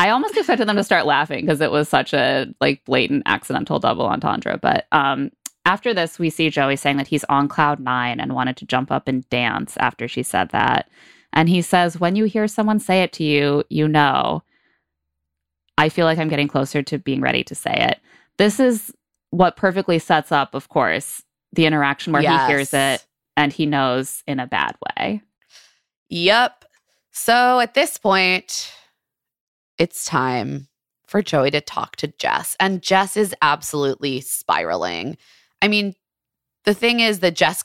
I 0.00 0.08
almost 0.08 0.34
expected 0.34 0.66
them 0.66 0.76
to 0.76 0.82
start 0.84 1.04
laughing 1.04 1.44
because 1.44 1.60
it 1.60 1.70
was 1.70 1.86
such 1.86 2.14
a 2.14 2.46
like 2.58 2.82
blatant 2.86 3.22
accidental 3.26 3.78
double 3.78 4.06
entendre. 4.06 4.56
But 4.56 4.86
um, 4.92 5.30
after 5.66 5.92
this, 5.92 6.18
we 6.18 6.30
see 6.30 6.48
Joey 6.48 6.76
saying 6.76 6.96
that 6.96 7.06
he's 7.06 7.24
on 7.24 7.48
cloud 7.48 7.80
nine 7.80 8.18
and 8.18 8.34
wanted 8.34 8.56
to 8.56 8.64
jump 8.64 8.90
up 8.90 9.08
and 9.08 9.28
dance 9.28 9.76
after 9.76 10.08
she 10.08 10.22
said 10.22 10.48
that. 10.52 10.88
And 11.34 11.50
he 11.50 11.60
says, 11.60 12.00
When 12.00 12.16
you 12.16 12.24
hear 12.24 12.48
someone 12.48 12.80
say 12.80 13.02
it 13.02 13.12
to 13.14 13.24
you, 13.24 13.62
you 13.68 13.86
know. 13.86 14.42
I 15.76 15.90
feel 15.90 16.06
like 16.06 16.18
I'm 16.18 16.28
getting 16.28 16.48
closer 16.48 16.82
to 16.82 16.98
being 16.98 17.20
ready 17.20 17.44
to 17.44 17.54
say 17.54 17.72
it. 17.74 18.00
This 18.38 18.58
is 18.58 18.92
what 19.30 19.56
perfectly 19.56 19.98
sets 19.98 20.32
up, 20.32 20.54
of 20.54 20.70
course, 20.70 21.22
the 21.52 21.66
interaction 21.66 22.12
where 22.14 22.22
Yes. 22.22 22.46
he 22.48 22.52
hears 22.52 22.74
it 22.74 23.06
and 23.36 23.52
he 23.52 23.66
knows 23.66 24.22
in 24.26 24.40
a 24.40 24.46
bad 24.46 24.76
way. 24.98 25.20
Yep. 26.08 26.64
So 27.12 27.60
at 27.60 27.74
this 27.74 27.96
point, 27.98 28.72
it's 29.80 30.04
time 30.04 30.68
for 31.06 31.22
Joey 31.22 31.50
to 31.50 31.60
talk 31.60 31.96
to 31.96 32.06
Jess. 32.18 32.56
And 32.60 32.82
Jess 32.82 33.16
is 33.16 33.34
absolutely 33.42 34.20
spiraling. 34.20 35.16
I 35.60 35.66
mean, 35.66 35.94
the 36.64 36.74
thing 36.74 37.00
is 37.00 37.18
that 37.20 37.34
Jess 37.34 37.64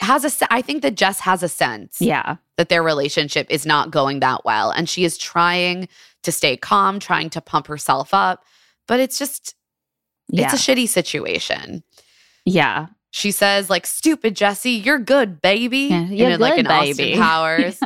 has 0.00 0.24
a 0.42 0.52
I 0.52 0.60
think 0.60 0.82
that 0.82 0.96
Jess 0.96 1.20
has 1.20 1.42
a 1.42 1.48
sense 1.48 1.96
Yeah. 2.00 2.36
that 2.58 2.68
their 2.68 2.82
relationship 2.82 3.46
is 3.48 3.64
not 3.64 3.90
going 3.90 4.20
that 4.20 4.44
well. 4.44 4.70
And 4.70 4.88
she 4.88 5.04
is 5.04 5.16
trying 5.16 5.88
to 6.24 6.32
stay 6.32 6.56
calm, 6.56 6.98
trying 6.98 7.30
to 7.30 7.40
pump 7.40 7.68
herself 7.68 8.12
up. 8.12 8.44
But 8.88 9.00
it's 9.00 9.18
just, 9.18 9.54
Yeah. 10.28 10.44
it's 10.44 10.54
a 10.54 10.56
shitty 10.72 10.88
situation. 10.88 11.82
yeah. 12.44 12.88
She 13.12 13.30
says, 13.30 13.70
like, 13.70 13.86
stupid 13.86 14.34
Jesse, 14.34 14.72
you're 14.72 14.98
good, 14.98 15.40
baby. 15.40 15.86
Yeah, 15.88 16.06
you're 16.06 16.30
in, 16.30 16.40
like 16.40 16.56
good, 16.56 16.66
an 16.66 16.80
baby. 16.80 17.12
Austin 17.14 17.22
Powers, 17.22 17.80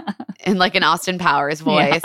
in 0.47 0.57
like 0.57 0.75
an 0.75 0.83
Austin 0.83 1.19
Powers 1.19 1.61
Yeah. 1.61 2.01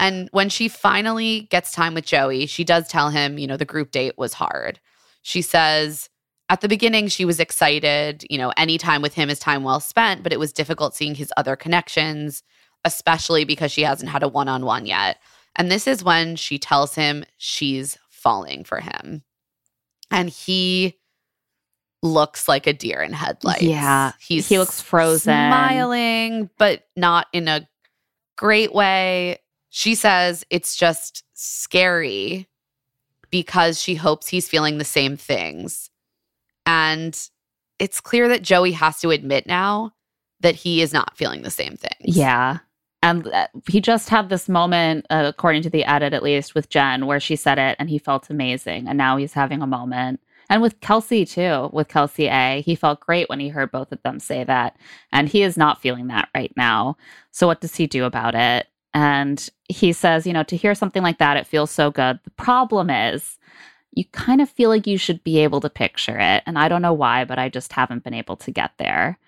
And 0.00 0.30
when 0.32 0.48
she 0.48 0.68
finally 0.68 1.42
gets 1.50 1.72
time 1.72 1.92
with 1.92 2.06
Joey, 2.06 2.46
she 2.46 2.64
does 2.64 2.88
tell 2.88 3.10
him, 3.10 3.38
you 3.38 3.46
know, 3.46 3.58
the 3.58 3.66
group 3.66 3.90
date 3.90 4.16
was 4.16 4.32
hard. 4.32 4.80
She 5.20 5.42
says, 5.42 6.08
at 6.48 6.62
the 6.62 6.68
beginning, 6.68 7.08
she 7.08 7.26
was 7.26 7.38
excited. 7.38 8.24
You 8.30 8.38
know, 8.38 8.52
any 8.56 8.78
time 8.78 9.02
with 9.02 9.12
him 9.12 9.28
is 9.28 9.38
time 9.38 9.62
well 9.62 9.78
spent, 9.78 10.22
but 10.22 10.32
it 10.32 10.38
was 10.38 10.54
difficult 10.54 10.96
seeing 10.96 11.14
his 11.14 11.30
other 11.36 11.54
connections, 11.54 12.42
especially 12.84 13.44
because 13.44 13.70
she 13.70 13.82
hasn't 13.82 14.10
had 14.10 14.22
a 14.22 14.28
one 14.28 14.48
on 14.48 14.64
one 14.64 14.86
yet. 14.86 15.18
And 15.54 15.70
this 15.70 15.86
is 15.86 16.02
when 16.02 16.34
she 16.34 16.58
tells 16.58 16.94
him 16.94 17.24
she's 17.36 17.98
falling 18.08 18.64
for 18.64 18.80
him. 18.80 19.22
And 20.10 20.30
he 20.30 20.98
looks 22.02 22.48
like 22.48 22.66
a 22.66 22.72
deer 22.72 23.02
in 23.02 23.12
headlights. 23.12 23.62
Yeah. 23.62 24.12
He's 24.18 24.48
He 24.48 24.58
looks 24.58 24.80
frozen. 24.80 25.34
smiling, 25.34 26.48
but 26.56 26.84
not 26.96 27.26
in 27.34 27.48
a 27.48 27.68
great 28.38 28.74
way. 28.74 29.38
She 29.70 29.94
says 29.94 30.44
it's 30.50 30.76
just 30.76 31.24
scary 31.32 32.48
because 33.30 33.80
she 33.80 33.94
hopes 33.94 34.28
he's 34.28 34.48
feeling 34.48 34.78
the 34.78 34.84
same 34.84 35.16
things. 35.16 35.90
And 36.66 37.18
it's 37.78 38.00
clear 38.00 38.28
that 38.28 38.42
Joey 38.42 38.72
has 38.72 39.00
to 39.00 39.10
admit 39.10 39.46
now 39.46 39.92
that 40.40 40.56
he 40.56 40.82
is 40.82 40.92
not 40.92 41.16
feeling 41.16 41.42
the 41.42 41.50
same 41.50 41.76
things. 41.76 42.16
Yeah. 42.16 42.58
And 43.02 43.26
uh, 43.28 43.46
he 43.68 43.80
just 43.80 44.08
had 44.08 44.28
this 44.28 44.48
moment, 44.48 45.06
uh, 45.08 45.24
according 45.26 45.62
to 45.62 45.70
the 45.70 45.84
edit 45.84 46.12
at 46.12 46.22
least, 46.22 46.54
with 46.54 46.68
Jen, 46.68 47.06
where 47.06 47.20
she 47.20 47.36
said 47.36 47.58
it 47.58 47.76
and 47.78 47.88
he 47.88 47.98
felt 47.98 48.28
amazing. 48.28 48.88
And 48.88 48.98
now 48.98 49.16
he's 49.16 49.32
having 49.32 49.62
a 49.62 49.66
moment. 49.66 50.20
And 50.50 50.60
with 50.60 50.80
Kelsey, 50.80 51.24
too, 51.24 51.70
with 51.72 51.88
Kelsey 51.88 52.26
A, 52.26 52.60
he 52.66 52.74
felt 52.74 53.00
great 53.00 53.28
when 53.28 53.38
he 53.38 53.48
heard 53.48 53.70
both 53.70 53.92
of 53.92 54.02
them 54.02 54.18
say 54.18 54.42
that. 54.44 54.76
And 55.12 55.28
he 55.28 55.42
is 55.42 55.56
not 55.56 55.80
feeling 55.80 56.08
that 56.08 56.28
right 56.34 56.52
now. 56.56 56.96
So, 57.30 57.46
what 57.46 57.60
does 57.60 57.76
he 57.76 57.86
do 57.86 58.04
about 58.04 58.34
it? 58.34 58.66
And 58.92 59.48
he 59.68 59.92
says, 59.92 60.26
you 60.26 60.32
know, 60.32 60.42
to 60.44 60.56
hear 60.56 60.74
something 60.74 61.02
like 61.02 61.18
that, 61.18 61.36
it 61.36 61.46
feels 61.46 61.70
so 61.70 61.90
good. 61.90 62.18
The 62.24 62.30
problem 62.32 62.90
is, 62.90 63.38
you 63.92 64.04
kind 64.12 64.40
of 64.40 64.48
feel 64.48 64.68
like 64.68 64.86
you 64.86 64.98
should 64.98 65.22
be 65.24 65.38
able 65.38 65.60
to 65.60 65.70
picture 65.70 66.18
it. 66.18 66.42
And 66.46 66.58
I 66.58 66.68
don't 66.68 66.82
know 66.82 66.92
why, 66.92 67.24
but 67.24 67.38
I 67.38 67.48
just 67.48 67.72
haven't 67.72 68.04
been 68.04 68.14
able 68.14 68.36
to 68.36 68.50
get 68.50 68.72
there. 68.78 69.18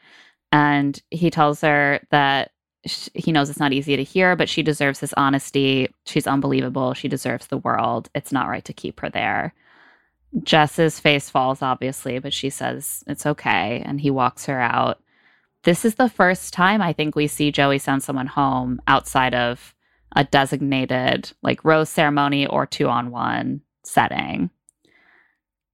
And 0.53 1.01
he 1.11 1.31
tells 1.31 1.61
her 1.63 2.01
that 2.11 2.53
sh- 2.87 3.09
he 3.15 3.33
knows 3.33 3.51
it's 3.51 3.59
not 3.59 3.73
easy 3.73 3.97
to 3.97 4.05
hear, 4.05 4.37
but 4.37 4.49
she 4.49 4.63
deserves 4.63 5.01
his 5.01 5.13
honesty. 5.15 5.93
She's 6.07 6.27
unbelievable. 6.27 6.95
She 6.95 7.09
deserves 7.09 7.49
the 7.49 7.59
world. 7.59 8.09
It's 8.15 8.33
not 8.33 8.49
right 8.49 8.65
to 8.65 8.73
keep 8.73 9.01
her 9.01 9.11
there. 9.11 9.55
Jess's 10.43 10.99
face 11.01 11.29
falls, 11.29 11.61
obviously, 11.61 12.19
but 12.19 12.33
she 12.33 12.49
says 12.49 13.03
it's 13.07 13.27
okay. 13.27 13.83
And 13.85 14.01
he 14.01 14.11
walks 14.11 14.47
her 14.47 14.61
out. 14.61 15.02
This 15.65 15.85
is 15.85 15.95
the 15.95 16.09
first 16.09 16.53
time 16.53 16.83
I 16.83 16.93
think 16.93 17.15
we 17.15 17.27
see 17.27 17.53
Joey 17.53 17.79
send 17.79 18.03
someone 18.03 18.27
home 18.27 18.81
outside 18.87 19.35
of 19.35 19.75
a 20.15 20.25
designated 20.25 21.33
like 21.43 21.65
rose 21.65 21.89
ceremony 21.89 22.47
or 22.47 22.67
two 22.67 22.89
on 22.89 23.11
one 23.11 23.63
setting. 23.85 24.51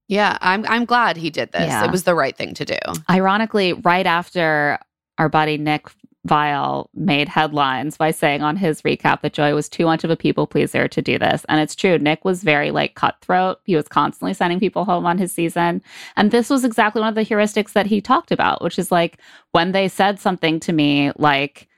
Yeah, 0.08 0.38
I'm 0.40 0.64
I'm 0.66 0.84
glad 0.84 1.16
he 1.16 1.30
did 1.30 1.52
this. 1.52 1.68
Yeah. 1.68 1.84
It 1.84 1.90
was 1.90 2.04
the 2.04 2.14
right 2.14 2.36
thing 2.36 2.54
to 2.54 2.64
do. 2.64 2.78
Ironically, 3.10 3.74
right 3.74 4.06
after 4.06 4.78
our 5.18 5.28
buddy 5.28 5.58
Nick 5.58 5.88
Viall 6.26 6.88
made 6.94 7.28
headlines 7.28 7.96
by 7.96 8.10
saying 8.10 8.42
on 8.42 8.56
his 8.56 8.82
recap 8.82 9.22
that 9.22 9.32
Joy 9.32 9.54
was 9.54 9.68
too 9.68 9.84
much 9.84 10.04
of 10.04 10.10
a 10.10 10.16
people 10.16 10.46
pleaser 10.46 10.88
to 10.88 11.00
do 11.00 11.18
this. 11.18 11.46
And 11.48 11.60
it's 11.60 11.76
true. 11.76 11.98
Nick 11.98 12.24
was 12.24 12.42
very 12.42 12.70
like 12.70 12.94
cutthroat. 12.94 13.60
He 13.64 13.76
was 13.76 13.88
constantly 13.88 14.34
sending 14.34 14.58
people 14.58 14.84
home 14.84 15.06
on 15.06 15.18
his 15.18 15.32
season. 15.32 15.80
And 16.16 16.30
this 16.30 16.50
was 16.50 16.64
exactly 16.64 17.00
one 17.00 17.08
of 17.08 17.14
the 17.14 17.24
heuristics 17.24 17.72
that 17.72 17.86
he 17.86 18.00
talked 18.00 18.32
about, 18.32 18.62
which 18.62 18.78
is 18.78 18.90
like 18.90 19.18
when 19.52 19.72
they 19.72 19.88
said 19.88 20.18
something 20.18 20.60
to 20.60 20.72
me 20.72 21.12
like, 21.16 21.68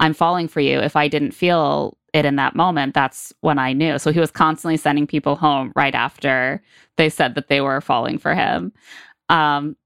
I'm 0.00 0.14
falling 0.14 0.48
for 0.48 0.60
you, 0.60 0.80
if 0.80 0.96
I 0.96 1.06
didn't 1.06 1.32
feel 1.32 1.96
it 2.12 2.24
in 2.24 2.36
that 2.36 2.56
moment, 2.56 2.94
that's 2.94 3.32
when 3.40 3.58
I 3.58 3.72
knew. 3.72 3.98
So 3.98 4.12
he 4.12 4.20
was 4.20 4.30
constantly 4.30 4.76
sending 4.76 5.06
people 5.06 5.36
home 5.36 5.72
right 5.76 5.94
after 5.94 6.62
they 6.96 7.08
said 7.08 7.34
that 7.34 7.48
they 7.48 7.60
were 7.60 7.80
falling 7.80 8.18
for 8.18 8.34
him. 8.34 8.72
Um, 9.28 9.76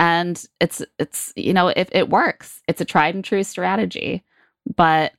and 0.00 0.44
it's 0.60 0.82
it's 0.98 1.32
you 1.36 1.52
know 1.52 1.68
if 1.68 1.88
it 1.92 2.08
works, 2.08 2.60
it's 2.66 2.80
a 2.80 2.84
tried 2.84 3.14
and 3.14 3.24
true 3.24 3.44
strategy. 3.44 4.24
But 4.74 5.12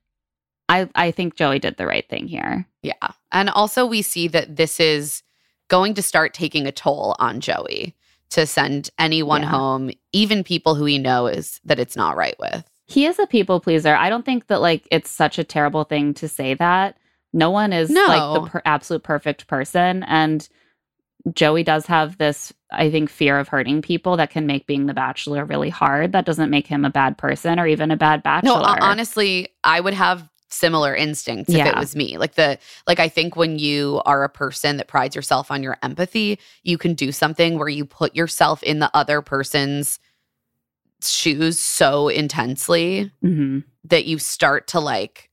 I 0.67 0.89
I 0.95 1.11
think 1.11 1.35
Joey 1.35 1.59
did 1.59 1.77
the 1.77 1.85
right 1.87 2.07
thing 2.09 2.27
here. 2.27 2.67
Yeah. 2.81 3.11
And 3.31 3.49
also 3.49 3.85
we 3.85 4.01
see 4.01 4.27
that 4.29 4.55
this 4.57 4.79
is 4.79 5.23
going 5.69 5.93
to 5.93 6.01
start 6.01 6.33
taking 6.33 6.65
a 6.67 6.71
toll 6.71 7.15
on 7.19 7.39
Joey 7.39 7.95
to 8.31 8.45
send 8.45 8.89
anyone 8.97 9.41
Yeah. 9.43 9.49
home, 9.49 9.91
even 10.13 10.43
people 10.43 10.75
who 10.75 10.85
he 10.85 10.97
knows 10.97 11.59
that 11.63 11.79
it's 11.79 11.95
not 11.95 12.17
right 12.17 12.35
with. 12.39 12.65
He 12.87 13.05
is 13.05 13.19
a 13.19 13.27
people 13.27 13.59
pleaser. 13.59 13.95
I 13.95 14.09
don't 14.09 14.25
think 14.25 14.47
that 14.47 14.61
like 14.61 14.87
it's 14.91 15.11
such 15.11 15.37
a 15.37 15.43
terrible 15.43 15.83
thing 15.83 16.13
to 16.15 16.27
say 16.27 16.55
that. 16.55 16.97
No 17.33 17.51
one 17.51 17.71
is 17.71 17.89
No. 17.89 18.05
like 18.07 18.41
the 18.43 18.49
per- 18.49 18.61
absolute 18.65 19.03
perfect 19.03 19.47
person 19.47 20.03
and 20.03 20.47
Joey 21.33 21.63
does 21.63 21.85
have 21.85 22.17
this 22.17 22.53
I 22.71 22.89
think 22.89 23.09
fear 23.09 23.37
of 23.37 23.47
hurting 23.49 23.81
people 23.81 24.17
that 24.17 24.29
can 24.29 24.45
make 24.45 24.65
being 24.65 24.85
the 24.85 24.93
bachelor 24.93 25.43
really 25.45 25.69
hard. 25.69 26.13
That 26.13 26.25
doesn't 26.25 26.49
make 26.49 26.67
him 26.67 26.85
a 26.85 26.89
bad 26.89 27.17
person 27.17 27.59
or 27.59 27.67
even 27.67 27.91
a 27.91 27.97
bad 27.97 28.23
bachelor. 28.23 28.61
No, 28.61 28.75
honestly, 28.81 29.49
I 29.63 29.81
would 29.81 29.93
have 29.93 30.27
similar 30.47 30.95
instincts 30.95 31.53
if 31.53 31.65
it 31.65 31.75
was 31.77 31.95
me. 31.95 32.17
Like 32.17 32.35
the 32.35 32.57
like 32.87 32.99
I 32.99 33.09
think 33.09 33.35
when 33.35 33.59
you 33.59 34.01
are 34.05 34.23
a 34.23 34.29
person 34.29 34.77
that 34.77 34.87
prides 34.87 35.15
yourself 35.15 35.51
on 35.51 35.63
your 35.63 35.77
empathy, 35.83 36.39
you 36.63 36.77
can 36.77 36.93
do 36.93 37.11
something 37.11 37.57
where 37.57 37.69
you 37.69 37.85
put 37.85 38.15
yourself 38.15 38.63
in 38.63 38.79
the 38.79 38.89
other 38.93 39.21
person's 39.21 39.99
shoes 41.03 41.57
so 41.57 42.09
intensely 42.09 43.11
Mhm. 43.23 43.63
that 43.85 44.05
you 44.05 44.19
start 44.19 44.67
to 44.67 44.79
like 44.79 45.29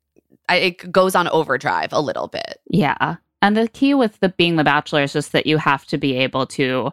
I, 0.48 0.56
it 0.56 0.90
goes 0.90 1.14
on 1.14 1.28
overdrive 1.28 1.92
a 1.92 2.00
little 2.00 2.26
bit. 2.26 2.58
Yeah. 2.70 3.16
And 3.40 3.56
the 3.56 3.68
key 3.68 3.94
with 3.94 4.18
the 4.20 4.30
being 4.30 4.56
the 4.56 4.64
bachelor 4.64 5.02
is 5.02 5.12
just 5.12 5.32
that 5.32 5.46
you 5.46 5.58
have 5.58 5.86
to 5.86 5.98
be 5.98 6.16
able 6.16 6.46
to 6.46 6.92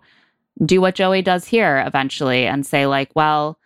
do 0.63 0.79
what 0.79 0.95
Joey 0.95 1.21
does 1.21 1.45
here 1.45 1.83
eventually 1.85 2.45
and 2.45 2.65
say 2.65 2.85
like, 2.85 3.09
well, 3.15 3.59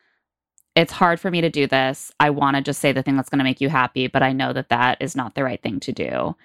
it's 0.76 0.94
hard 0.94 1.20
for 1.20 1.30
me 1.30 1.42
to 1.42 1.50
do 1.50 1.68
this. 1.68 2.12
I 2.20 2.30
want 2.30 2.56
to 2.56 2.62
just 2.62 2.80
say 2.80 2.92
the 2.92 3.04
thing 3.04 3.16
that's 3.16 3.30
going 3.30 3.40
to 3.40 3.44
make 3.44 3.60
you 3.60 3.70
happy, 3.70 4.08
but 4.08 4.24
I 4.24 4.32
know 4.32 4.54
that 4.54 4.70
that 4.70 4.98
is 5.02 5.16
not 5.16 5.36
the 5.36 5.44
right 5.44 5.62
thing 5.62 5.80
to 5.82 5.92
do. 5.92 6.36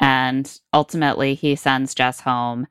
And 0.00 0.60
ultimately, 0.72 1.34
he 1.34 1.54
sends 1.54 1.94
Jess 1.94 2.20
home. 2.20 2.66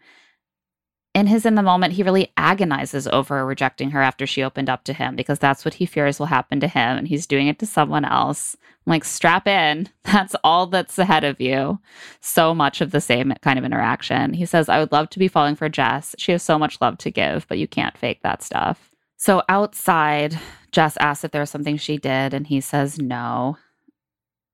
In 1.13 1.27
his 1.27 1.45
in 1.45 1.53
the 1.53 1.61
moment, 1.61 1.93
he 1.93 2.01
really 2.01 2.31
agonizes 2.37 3.07
over 3.07 3.45
rejecting 3.45 3.91
her 3.91 4.01
after 4.01 4.25
she 4.25 4.41
opened 4.41 4.67
up 4.67 4.83
to 4.85 4.93
him 4.93 5.15
because 5.15 5.37
that's 5.37 5.63
what 5.63 5.75
he 5.75 5.85
fears 5.85 6.17
will 6.17 6.25
happen 6.25 6.59
to 6.59 6.67
him. 6.67 6.97
And 6.97 7.07
he's 7.07 7.27
doing 7.27 7.47
it 7.47 7.59
to 7.59 7.67
someone 7.67 8.03
else. 8.03 8.57
I'm 8.85 8.91
like, 8.91 9.03
strap 9.03 9.47
in. 9.47 9.89
That's 10.03 10.35
all 10.43 10.67
that's 10.67 10.99
ahead 10.99 11.23
of 11.23 11.39
you 11.39 11.79
so 12.19 12.53
much 12.53 12.81
of 12.81 12.91
the 12.91 12.99
same 12.99 13.33
kind 13.41 13.57
of 13.57 13.63
interaction. 13.65 14.33
He 14.33 14.45
says, 14.45 14.67
I 14.67 14.79
would 14.79 14.91
love 14.91 15.09
to 15.11 15.19
be 15.19 15.29
falling 15.29 15.55
for 15.55 15.69
Jess. 15.69 16.13
She 16.17 16.33
has 16.33 16.43
so 16.43 16.59
much 16.59 16.81
love 16.81 16.97
to 16.99 17.09
give, 17.09 17.47
but 17.47 17.57
you 17.57 17.67
can't 17.67 17.97
fake 17.97 18.21
that 18.23 18.43
stuff. 18.43 18.91
So 19.15 19.41
outside, 19.47 20.37
Jess 20.71 20.97
asks 20.97 21.23
if 21.23 21.31
there 21.31 21.41
was 21.41 21.49
something 21.49 21.77
she 21.77 21.97
did, 21.97 22.33
and 22.33 22.45
he 22.45 22.59
says 22.59 22.99
no. 22.99 23.57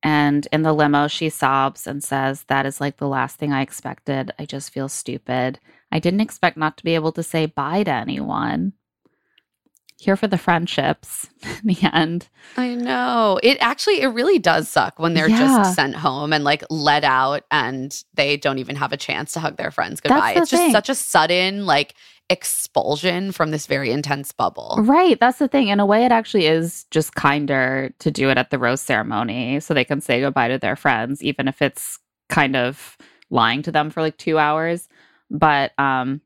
And 0.04 0.48
in 0.54 0.62
the 0.62 0.74
limo, 0.74 1.08
she 1.08 1.30
sobs 1.30 1.88
and 1.88 2.04
says, 2.04 2.44
That 2.44 2.66
is 2.66 2.80
like 2.80 2.98
the 2.98 3.08
last 3.08 3.38
thing 3.38 3.52
I 3.52 3.62
expected. 3.62 4.32
I 4.38 4.46
just 4.46 4.72
feel 4.72 4.88
stupid. 4.88 5.60
I 5.92 6.00
didn't 6.00 6.22
expect 6.22 6.58
not 6.58 6.78
to 6.78 6.84
be 6.84 6.96
able 6.96 7.12
to 7.14 7.24
say 7.24 7.46
bye 7.48 7.84
to 7.84 7.92
anyone. 7.92 8.74
Here 9.98 10.16
for 10.16 10.28
the 10.28 10.38
friendships 10.38 11.28
in 11.44 11.60
the 11.74 11.78
end. 11.94 12.30
I 12.56 12.74
know. 12.76 13.38
It 13.44 13.58
actually 13.60 14.02
it 14.02 14.08
really 14.08 14.40
does 14.40 14.70
suck 14.70 14.98
when 14.98 15.14
they're 15.14 15.28
Yeah. 15.30 15.38
just 15.40 15.76
sent 15.76 15.96
home 15.96 16.32
and 16.32 16.44
like 16.46 16.64
let 16.70 17.04
out 17.04 17.44
and 17.52 17.94
they 18.14 18.38
don't 18.38 18.60
even 18.60 18.78
have 18.78 18.94
a 18.94 18.98
chance 18.98 19.34
to 19.34 19.42
hug 19.42 19.58
their 19.58 19.72
friends 19.72 20.00
goodbye. 20.00 20.34
the 20.36 20.42
It's 20.42 20.52
just 20.52 20.72
such 20.72 20.88
a 20.90 20.96
sudden 20.96 21.66
like 21.66 21.96
expulsion 22.30 23.32
from 23.34 23.52
this 23.52 23.66
very 23.68 23.92
intense 23.92 24.32
bubble. 24.32 24.78
Right. 24.80 25.20
That's 25.20 25.40
the 25.40 25.48
thing. 25.50 25.68
In 25.68 25.80
a 25.80 25.86
way, 25.86 26.06
it 26.06 26.12
actually 26.12 26.46
is 26.46 26.86
just 26.92 27.16
kinder 27.16 27.92
to 28.00 28.10
do 28.12 28.30
it 28.30 28.38
at 28.38 28.52
the 28.52 28.60
rose 28.60 28.82
ceremony 28.82 29.60
so 29.60 29.74
they 29.74 29.84
can 29.84 30.00
say 30.00 30.22
goodbye 30.22 30.48
to 30.48 30.58
their 30.60 30.76
friends, 30.76 31.22
even 31.24 31.48
if 31.50 31.62
it's 31.62 32.00
kind 32.30 32.56
of 32.56 32.98
lying 33.30 33.62
to 33.64 33.72
them 33.72 33.90
for 33.90 34.02
like 34.02 34.18
two 34.18 34.38
hours. 34.38 34.88
But 35.30 35.78
um, 35.80 36.22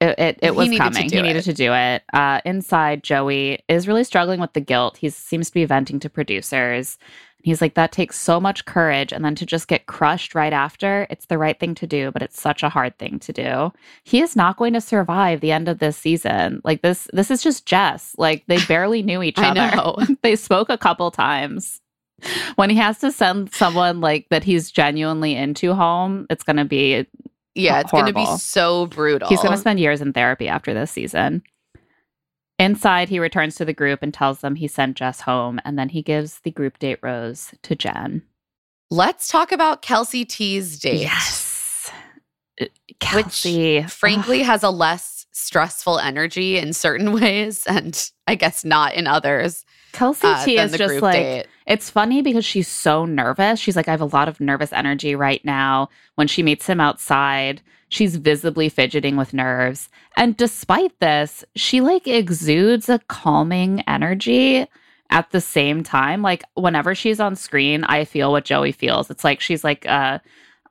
it, 0.00 0.18
it, 0.18 0.38
it 0.42 0.54
was 0.54 0.76
coming. 0.76 1.10
He 1.10 1.22
needed 1.22 1.44
to 1.44 1.54
do 1.54 1.72
it. 1.72 2.02
Uh, 2.12 2.40
inside, 2.44 3.02
Joey 3.02 3.60
is 3.68 3.88
really 3.88 4.04
struggling 4.04 4.40
with 4.40 4.52
the 4.52 4.60
guilt. 4.60 4.96
He 4.96 5.08
seems 5.08 5.48
to 5.48 5.54
be 5.54 5.64
venting 5.64 6.00
to 6.00 6.10
producers. 6.10 6.98
He's 7.42 7.60
like, 7.60 7.74
that 7.74 7.92
takes 7.92 8.18
so 8.18 8.40
much 8.40 8.64
courage. 8.64 9.12
And 9.12 9.22
then 9.24 9.34
to 9.34 9.44
just 9.44 9.68
get 9.68 9.86
crushed 9.86 10.34
right 10.34 10.52
after, 10.52 11.06
it's 11.10 11.26
the 11.26 11.36
right 11.36 11.58
thing 11.60 11.74
to 11.76 11.86
do, 11.86 12.10
but 12.10 12.22
it's 12.22 12.40
such 12.40 12.62
a 12.62 12.70
hard 12.70 12.98
thing 12.98 13.18
to 13.20 13.32
do. 13.34 13.72
He 14.02 14.22
is 14.22 14.34
not 14.34 14.56
going 14.56 14.72
to 14.72 14.80
survive 14.80 15.40
the 15.40 15.52
end 15.52 15.68
of 15.68 15.78
this 15.78 15.96
season. 15.96 16.62
Like 16.64 16.80
this, 16.80 17.06
this 17.12 17.30
is 17.30 17.42
just 17.42 17.66
Jess. 17.66 18.14
Like 18.16 18.44
they 18.46 18.64
barely 18.66 19.02
knew 19.02 19.22
each 19.22 19.38
other. 19.38 19.94
they 20.22 20.36
spoke 20.36 20.70
a 20.70 20.78
couple 20.78 21.10
times. 21.10 21.82
When 22.54 22.70
he 22.70 22.76
has 22.76 22.98
to 23.00 23.12
send 23.12 23.52
someone 23.52 24.00
like 24.00 24.28
that 24.30 24.44
he's 24.44 24.70
genuinely 24.70 25.34
into 25.34 25.74
home, 25.74 26.26
it's 26.30 26.44
gonna 26.44 26.64
be 26.64 27.06
Yeah, 27.54 27.80
it's 27.80 27.90
going 27.90 28.06
to 28.06 28.12
be 28.12 28.26
so 28.38 28.86
brutal. 28.86 29.28
He's 29.28 29.40
going 29.40 29.52
to 29.52 29.58
spend 29.58 29.78
years 29.78 30.00
in 30.00 30.12
therapy 30.12 30.48
after 30.48 30.74
this 30.74 30.90
season. 30.90 31.42
Inside, 32.58 33.08
he 33.08 33.18
returns 33.18 33.56
to 33.56 33.64
the 33.64 33.72
group 33.72 34.00
and 34.02 34.14
tells 34.14 34.40
them 34.40 34.56
he 34.56 34.68
sent 34.68 34.96
Jess 34.96 35.20
home, 35.20 35.60
and 35.64 35.78
then 35.78 35.88
he 35.88 36.02
gives 36.02 36.40
the 36.40 36.50
group 36.50 36.78
date 36.78 36.98
rose 37.02 37.52
to 37.62 37.74
Jen. 37.74 38.22
Let's 38.90 39.28
talk 39.28 39.50
about 39.50 39.82
Kelsey 39.82 40.24
T's 40.24 40.78
date. 40.78 41.00
Yes. 41.00 41.90
Uh, 42.60 42.66
Kelsey. 43.00 43.82
Frankly, 43.82 44.42
has 44.42 44.62
a 44.62 44.70
less 44.70 45.26
stressful 45.32 45.98
energy 45.98 46.58
in 46.58 46.72
certain 46.72 47.12
ways 47.20 47.64
and 47.66 48.10
I 48.26 48.36
guess 48.36 48.64
not 48.64 48.94
in 48.94 49.06
others. 49.06 49.64
Kelsey 49.94 50.26
uh, 50.26 50.44
T 50.44 50.58
is 50.58 50.72
just 50.76 51.00
like, 51.00 51.14
date. 51.16 51.46
it's 51.66 51.88
funny 51.88 52.20
because 52.20 52.44
she's 52.44 52.68
so 52.68 53.06
nervous. 53.06 53.58
She's 53.58 53.76
like, 53.76 53.88
I 53.88 53.92
have 53.92 54.00
a 54.02 54.04
lot 54.06 54.28
of 54.28 54.40
nervous 54.40 54.72
energy 54.72 55.14
right 55.14 55.42
now. 55.44 55.88
When 56.16 56.26
she 56.26 56.42
meets 56.42 56.66
him 56.66 56.80
outside, 56.80 57.62
she's 57.88 58.16
visibly 58.16 58.68
fidgeting 58.68 59.16
with 59.16 59.32
nerves. 59.32 59.88
And 60.16 60.36
despite 60.36 60.98
this, 61.00 61.44
she 61.56 61.80
like 61.80 62.06
exudes 62.06 62.88
a 62.88 62.98
calming 63.08 63.82
energy 63.88 64.66
at 65.10 65.30
the 65.30 65.40
same 65.40 65.82
time. 65.82 66.20
Like 66.22 66.42
whenever 66.54 66.94
she's 66.94 67.20
on 67.20 67.36
screen, 67.36 67.84
I 67.84 68.04
feel 68.04 68.32
what 68.32 68.44
Joey 68.44 68.72
feels. 68.72 69.10
It's 69.10 69.24
like 69.24 69.40
she's 69.40 69.64
like 69.64 69.84
a 69.86 70.20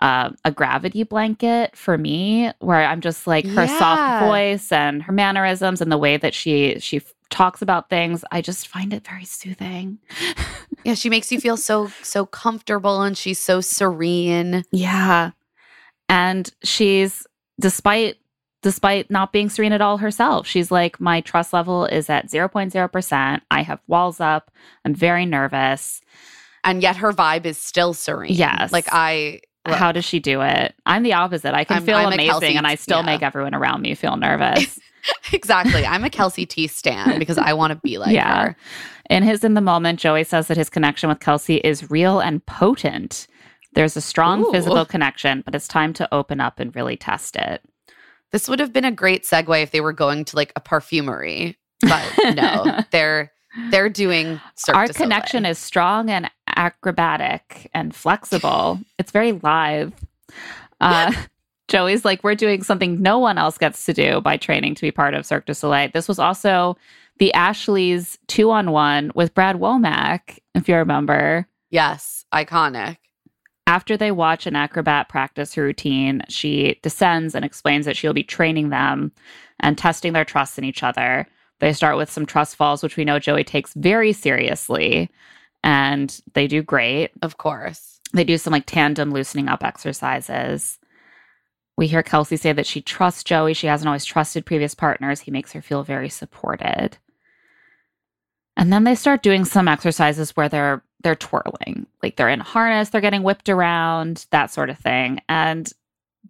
a, 0.01 0.33
a 0.43 0.51
gravity 0.51 1.03
blanket 1.03 1.77
for 1.77 1.97
me, 1.97 2.51
where 2.59 2.83
I'm 2.83 2.99
just 2.99 3.25
like 3.25 3.45
her 3.45 3.63
Yeah. 3.63 3.79
soft 3.79 4.25
voice 4.25 4.69
and 4.69 5.01
her 5.03 5.13
mannerisms 5.13 5.79
and 5.81 5.89
the 5.89 5.97
way 5.97 6.17
that 6.17 6.33
she 6.33 6.77
she 6.79 7.01
talks 7.29 7.61
about 7.61 7.89
things. 7.89 8.23
I 8.31 8.41
just 8.41 8.67
find 8.67 8.93
it 8.93 9.05
very 9.05 9.25
soothing. 9.25 9.99
Yeah, 10.85 10.95
she 10.95 11.09
makes 11.09 11.31
you 11.31 11.39
feel 11.39 11.55
so 11.55 11.91
so 12.01 12.25
comfortable 12.25 13.01
and 13.03 13.17
she's 13.17 13.39
so 13.39 13.61
serene. 13.61 14.63
Yeah. 14.71 15.31
And 16.09 16.51
she's 16.63 17.25
despite 17.59 18.17
despite 18.61 19.09
not 19.09 19.31
being 19.31 19.49
serene 19.49 19.71
at 19.71 19.81
all 19.81 19.97
herself, 19.97 20.45
she's 20.45 20.71
like 20.71 20.99
my 20.99 21.21
trust 21.21 21.53
level 21.53 21.85
is 21.85 22.09
at 22.09 22.27
0.0%. 22.27 23.41
I 23.49 23.61
have 23.61 23.79
walls 23.87 24.19
up. 24.19 24.51
I'm 24.83 24.93
very 24.93 25.25
nervous. 25.25 26.01
And 26.65 26.81
yet 26.81 26.97
her 26.97 27.13
vibe 27.13 27.45
is 27.45 27.57
still 27.57 27.93
serene. 27.93 28.33
Yes. 28.33 28.71
Like 28.73 28.87
I 28.91 29.39
look, 29.65 29.77
How 29.77 29.91
does 29.93 30.03
she 30.05 30.19
do 30.19 30.41
it? 30.41 30.75
I'm 30.85 31.03
the 31.03 31.13
opposite. 31.13 31.53
I 31.53 31.63
can 31.63 31.75
I'm- 31.75 31.85
feel 31.85 31.95
I'm 31.95 32.11
amazing 32.11 32.57
and 32.57 32.67
I 32.67 32.75
still 32.75 32.99
yeah. 32.99 33.05
make 33.05 33.21
everyone 33.21 33.55
around 33.55 33.81
me 33.81 33.95
feel 33.95 34.17
nervous. 34.17 34.79
exactly. 35.31 35.85
I'm 35.85 36.03
a 36.03 36.09
Kelsey 36.09 36.45
T 36.45 36.67
stan 36.67 37.19
because 37.19 37.37
I 37.37 37.53
want 37.53 37.71
to 37.71 37.79
be 37.83 37.97
like 37.97 38.13
Yeah. 38.13 38.47
her. 38.47 38.55
In 39.09 39.23
his 39.23 39.43
in 39.43 39.53
the 39.53 39.61
moment, 39.61 39.99
Joey 39.99 40.23
says 40.23 40.47
that 40.47 40.57
his 40.57 40.69
connection 40.69 41.09
with 41.09 41.19
Kelsey 41.19 41.57
is 41.57 41.89
real 41.89 42.19
and 42.19 42.45
potent. 42.45 43.27
There's 43.73 43.97
a 43.97 44.01
strong 44.01 44.45
Ooh. 44.45 44.51
physical 44.51 44.85
connection, 44.85 45.41
but 45.45 45.55
it's 45.55 45.67
time 45.67 45.93
to 45.93 46.13
open 46.13 46.39
up 46.39 46.59
and 46.59 46.75
really 46.75 46.95
test 46.95 47.35
it. 47.35 47.61
This 48.31 48.47
would 48.47 48.59
have 48.59 48.71
been 48.73 48.85
a 48.85 48.91
great 48.91 49.23
segue 49.23 49.61
if 49.61 49.71
they 49.71 49.81
were 49.81 49.93
going 49.93 50.25
to 50.25 50.35
like 50.35 50.53
a 50.55 50.59
perfumery. 50.59 51.57
But 51.81 52.35
no, 52.35 52.79
they're 52.91 53.31
they're 53.69 53.89
doing 53.89 54.39
Cirque 54.55 54.75
Our 54.75 54.87
connection 54.87 55.45
is 55.45 55.59
strong 55.59 56.09
and 56.09 56.29
acrobatic 56.47 57.69
and 57.73 57.93
flexible. 57.95 58.79
it's 58.97 59.11
very 59.11 59.33
live. 59.33 59.93
Uh, 60.81 61.11
Joey's 61.67 62.03
like, 62.05 62.23
we're 62.23 62.35
doing 62.35 62.61
something 62.63 63.01
no 63.01 63.17
one 63.17 63.37
else 63.37 63.57
gets 63.57 63.85
to 63.85 63.93
do 63.93 64.21
by 64.21 64.37
training 64.37 64.75
to 64.75 64.81
be 64.81 64.91
part 64.91 65.13
of 65.13 65.25
Cirque 65.25 65.45
du 65.45 65.53
Soleil. 65.53 65.89
This 65.93 66.07
was 66.07 66.19
also 66.19 66.77
the 67.19 67.33
Ashley's 67.33 68.17
two 68.27 68.51
on 68.51 68.71
one 68.71 69.11
with 69.15 69.33
Brad 69.33 69.57
Womack, 69.57 70.39
if 70.55 70.67
you 70.67 70.75
remember. 70.75 71.47
yes, 71.69 72.25
iconic. 72.33 72.97
After 73.65 73.95
they 73.95 74.11
watch 74.11 74.45
an 74.45 74.57
acrobat 74.57 75.07
practice 75.07 75.53
her 75.53 75.63
routine, 75.63 76.21
she 76.27 76.79
descends 76.83 77.33
and 77.33 77.45
explains 77.45 77.85
that 77.85 77.95
she'll 77.95 78.13
be 78.13 78.23
training 78.23 78.69
them 78.69 79.13
and 79.61 79.77
testing 79.77 80.11
their 80.11 80.25
trust 80.25 80.57
in 80.57 80.65
each 80.65 80.83
other. 80.83 81.25
They 81.59 81.71
start 81.71 81.95
with 81.95 82.11
some 82.11 82.25
trust 82.25 82.57
falls, 82.57 82.83
which 82.83 82.97
we 82.97 83.05
know 83.05 83.19
Joey 83.19 83.45
takes 83.45 83.73
very 83.73 84.11
seriously, 84.11 85.09
and 85.63 86.19
they 86.33 86.45
do 86.45 86.61
great. 86.61 87.11
Of 87.21 87.37
course. 87.37 88.01
They 88.11 88.25
do 88.25 88.37
some 88.37 88.51
like 88.51 88.65
tandem 88.65 89.13
loosening 89.13 89.47
up 89.47 89.63
exercises. 89.63 90.77
We 91.77 91.87
hear 91.87 92.03
Kelsey 92.03 92.37
say 92.37 92.53
that 92.53 92.67
she 92.67 92.81
trusts 92.81 93.23
Joey. 93.23 93.53
She 93.53 93.67
hasn't 93.67 93.87
always 93.87 94.05
trusted 94.05 94.45
previous 94.45 94.75
partners. 94.75 95.21
He 95.21 95.31
makes 95.31 95.51
her 95.53 95.61
feel 95.61 95.83
very 95.83 96.09
supported. 96.09 96.97
And 98.55 98.71
then 98.71 98.83
they 98.83 98.95
start 98.95 99.23
doing 99.23 99.45
some 99.45 99.67
exercises 99.67 100.35
where 100.35 100.49
they're 100.49 100.83
they're 101.01 101.15
twirling. 101.15 101.85
Like 102.01 102.15
they're 102.15 102.29
in 102.29 102.39
harness, 102.39 102.89
they're 102.89 103.01
getting 103.01 103.23
whipped 103.23 103.49
around, 103.49 104.25
that 104.31 104.51
sort 104.51 104.69
of 104.69 104.77
thing. 104.77 105.19
And 105.27 105.71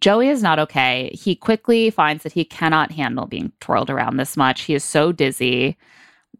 Joey 0.00 0.28
is 0.28 0.42
not 0.42 0.58
okay. 0.58 1.10
He 1.14 1.36
quickly 1.36 1.90
finds 1.90 2.24
that 2.24 2.32
he 2.32 2.44
cannot 2.44 2.90
handle 2.90 3.26
being 3.26 3.52
twirled 3.60 3.90
around 3.90 4.16
this 4.16 4.36
much. 4.36 4.62
He 4.62 4.74
is 4.74 4.82
so 4.82 5.12
dizzy. 5.12 5.76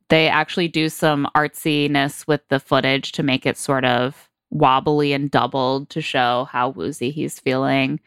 They 0.09 0.29
actually 0.29 0.69
do 0.69 0.89
some 0.89 1.29
artsiness 1.37 2.27
with 2.27 2.41
the 2.49 2.59
footage 2.59 3.13
to 3.13 3.23
make 3.23 3.47
it 3.47 3.57
sort 3.57 3.85
of 3.85 4.29
wobbly 4.51 5.13
and 5.13 5.31
doubled 5.31 5.91
to 5.91 6.01
show 6.01 6.49
how 6.51 6.71
woozy 6.71 7.11
he's 7.11 7.39
feeling. 7.39 8.01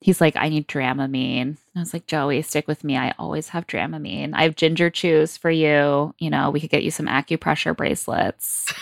He's 0.00 0.20
like, 0.20 0.34
I 0.36 0.48
need 0.48 0.66
Dramamine. 0.66 1.58
I 1.76 1.78
was 1.80 1.92
like, 1.92 2.06
Joey, 2.06 2.40
stick 2.42 2.66
with 2.66 2.84
me. 2.84 2.96
I 2.96 3.12
always 3.18 3.50
have 3.50 3.66
Dramamine. 3.66 4.30
I 4.34 4.44
have 4.44 4.56
ginger 4.56 4.88
chews 4.88 5.36
for 5.36 5.50
you. 5.50 6.14
You 6.18 6.30
know, 6.30 6.50
we 6.50 6.58
could 6.60 6.70
get 6.70 6.82
you 6.84 6.90
some 6.90 7.06
acupressure 7.06 7.76
bracelets. 7.76 8.72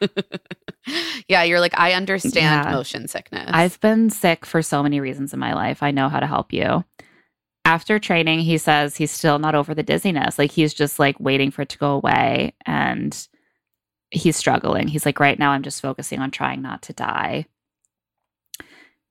yeah, 1.28 1.42
you're 1.42 1.60
like, 1.60 1.78
I 1.78 1.92
understand 1.92 2.66
Yeah. 2.66 2.70
motion 2.72 3.08
sickness. 3.08 3.50
I've 3.52 3.80
been 3.80 4.10
sick 4.10 4.44
for 4.46 4.62
so 4.62 4.82
many 4.82 5.00
reasons 5.00 5.32
in 5.32 5.38
my 5.40 5.54
life. 5.54 5.82
I 5.82 5.90
know 5.90 6.08
how 6.08 6.20
to 6.20 6.26
help 6.26 6.52
you. 6.52 6.84
After 7.64 7.98
training, 7.98 8.40
he 8.40 8.58
says 8.58 8.96
he's 8.96 9.10
still 9.10 9.38
not 9.38 9.54
over 9.54 9.74
the 9.74 9.82
dizziness. 9.82 10.38
Like 10.38 10.52
he's 10.52 10.72
just 10.74 10.98
like 10.98 11.18
waiting 11.18 11.50
for 11.50 11.62
it 11.62 11.68
to 11.70 11.78
go 11.78 11.92
away 11.92 12.54
and 12.64 13.26
he's 14.10 14.36
struggling. 14.36 14.86
He's 14.86 15.04
like, 15.04 15.18
right 15.18 15.38
now, 15.38 15.50
I'm 15.50 15.62
just 15.62 15.82
focusing 15.82 16.20
on 16.20 16.30
trying 16.30 16.62
not 16.62 16.82
to 16.82 16.92
die. 16.92 17.46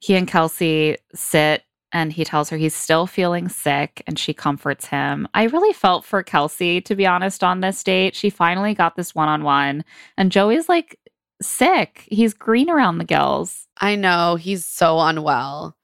He 0.05 0.13
and 0.13 0.27
Kelsey 0.27 0.97
sit 1.15 1.63
and 1.91 2.13
he 2.13 2.23
tells 2.23 2.51
her 2.51 2.57
he's 2.57 2.75
still 2.75 3.07
feeling 3.07 3.49
sick 3.49 4.03
and 4.05 4.19
she 4.19 4.35
comforts 4.35 4.85
him. 4.85 5.27
I 5.33 5.45
really 5.45 5.73
felt 5.73 6.05
for 6.05 6.21
Kelsey, 6.21 6.79
to 6.81 6.95
be 6.95 7.07
honest, 7.07 7.43
on 7.43 7.61
this 7.61 7.83
date. 7.83 8.15
She 8.15 8.29
finally 8.29 8.75
got 8.75 8.95
this 8.95 9.15
one 9.15 9.29
on 9.29 9.41
one 9.43 9.83
and 10.15 10.31
Joey's 10.31 10.69
like 10.69 10.99
sick. 11.41 12.07
He's 12.07 12.35
green 12.35 12.69
around 12.69 12.99
the 12.99 13.03
gills. 13.03 13.65
I 13.81 13.95
know 13.95 14.35
he's 14.35 14.63
so 14.63 14.99
unwell. 14.99 15.75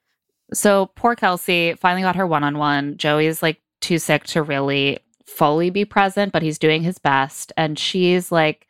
So 0.53 0.91
poor 0.95 1.15
Kelsey 1.15 1.74
finally 1.74 2.03
got 2.03 2.15
her 2.15 2.28
one 2.28 2.43
on 2.43 2.59
one. 2.59 2.97
Joey's 2.97 3.41
like 3.41 3.59
too 3.80 3.97
sick 3.97 4.26
to 4.26 4.43
really 4.43 4.99
fully 5.26 5.72
be 5.72 5.84
present, 5.84 6.32
but 6.32 6.43
he's 6.43 6.59
doing 6.59 6.84
his 6.84 6.99
best. 6.99 7.53
And 7.57 7.80
she's 7.80 8.32
like, 8.32 8.67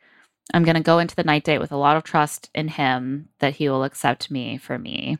I'm 0.54 0.64
going 0.64 0.76
to 0.76 0.80
go 0.80 0.98
into 0.98 1.14
the 1.14 1.24
night 1.24 1.44
date 1.44 1.58
with 1.58 1.72
a 1.72 1.76
lot 1.76 1.98
of 1.98 2.04
trust 2.04 2.48
in 2.54 2.68
him 2.68 3.28
that 3.40 3.56
he 3.56 3.68
will 3.68 3.84
accept 3.84 4.30
me 4.30 4.56
for 4.56 4.78
me. 4.78 5.18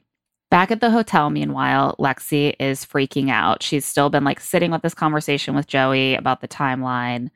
Back 0.53 0.71
at 0.71 0.81
the 0.81 0.91
hotel, 0.91 1.31
meanwhile, 1.31 1.97
Lexi 1.99 2.55
is 2.61 2.85
freaking 2.85 3.31
out. 3.31 3.63
She's 3.63 3.87
still 3.87 4.11
been 4.11 4.23
like 4.23 4.39
sitting 4.39 4.71
with 4.71 4.83
this 4.83 4.93
conversation 4.93 5.55
with 5.55 5.67
Joey 5.67 6.15
about 6.15 6.43
the 6.43 6.49
timeline. 6.49 7.31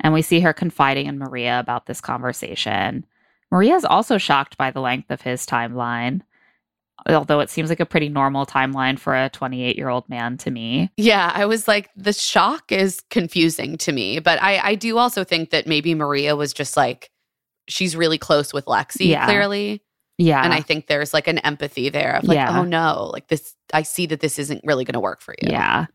And 0.00 0.14
we 0.14 0.22
see 0.22 0.40
her 0.40 0.54
confiding 0.54 1.06
in 1.06 1.18
Maria 1.18 1.60
about 1.60 1.84
this 1.84 2.00
conversation. 2.00 3.04
Maria 3.50 3.74
is 3.76 3.84
also 3.84 4.16
shocked 4.16 4.56
by 4.56 4.70
the 4.70 4.80
length 4.80 5.10
of 5.10 5.20
his 5.20 5.46
timeline 5.46 6.22
although 7.08 7.40
it 7.40 7.50
seems 7.50 7.68
like 7.68 7.80
a 7.80 7.86
pretty 7.86 8.08
normal 8.08 8.46
timeline 8.46 8.98
for 8.98 9.14
a 9.14 9.28
28 9.30 9.76
year 9.76 9.88
old 9.88 10.08
man 10.08 10.36
to 10.38 10.50
me. 10.50 10.90
Yeah, 10.96 11.30
I 11.34 11.46
was 11.46 11.68
like, 11.68 11.90
the 11.96 12.12
shock 12.12 12.70
is 12.72 13.00
confusing 13.10 13.76
to 13.78 13.92
me. 13.92 14.20
But 14.20 14.42
I, 14.42 14.58
I 14.58 14.74
do 14.74 14.98
also 14.98 15.24
think 15.24 15.50
that 15.50 15.66
maybe 15.66 15.94
Maria 15.94 16.36
was 16.36 16.52
just 16.52 16.76
like, 16.76 17.10
she's 17.68 17.96
really 17.96 18.18
close 18.18 18.52
with 18.52 18.64
Lexi, 18.66 19.08
Yeah. 19.08 19.26
clearly. 19.26 19.82
Yeah. 20.18 20.42
And 20.44 20.52
I 20.52 20.60
think 20.60 20.86
there's 20.86 21.12
like 21.12 21.26
an 21.28 21.38
empathy 21.38 21.88
there 21.88 22.16
of 22.16 22.24
like, 22.24 22.36
Yeah. 22.36 22.58
oh 22.60 22.64
no, 22.64 23.10
like 23.12 23.28
this, 23.28 23.54
I 23.72 23.82
see 23.82 24.06
that 24.06 24.20
this 24.20 24.38
isn't 24.38 24.60
really 24.64 24.84
going 24.84 24.94
to 24.94 25.00
work 25.00 25.20
for 25.20 25.34
you. 25.42 25.48
yeah. 25.50 25.86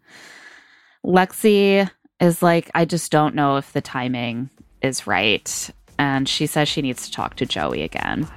Lexi 1.06 1.90
is 2.20 2.42
like, 2.44 2.70
I 2.76 2.84
just 2.86 3.12
don't 3.12 3.34
know 3.36 3.56
if 3.58 3.72
the 3.72 3.82
timing 3.82 4.50
is 4.82 5.08
right. 5.08 5.70
And 5.98 6.28
she 6.28 6.46
says 6.48 6.68
she 6.68 6.82
needs 6.82 7.06
to 7.06 7.12
talk 7.14 7.36
to 7.38 7.46
Joey 7.46 7.82
again. 7.84 8.28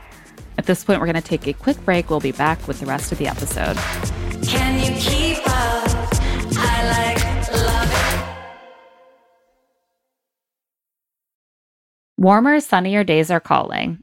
At 0.59 0.67
this 0.67 0.85
point, 0.85 1.01
we're 1.01 1.07
going 1.07 1.17
to 1.17 1.23
take 1.23 1.47
a 1.49 1.53
quick 1.53 1.83
break. 1.85 2.11
We'll 2.11 2.21
be 2.21 2.31
back 2.33 2.69
with 2.69 2.79
the 2.81 2.87
rest 2.87 3.11
of 3.11 3.19
the 3.19 3.27
episode. 3.27 3.77
Can 4.47 4.79
you 4.85 5.01
keep 5.01 5.39
up? 5.39 5.89
I 6.55 7.15
like 7.17 7.53
love 7.53 7.91
it. 7.91 8.29
Warmer, 12.19 12.61
sunnier 12.61 13.03
days 13.05 13.31
are 13.31 13.41
calling. 13.41 14.03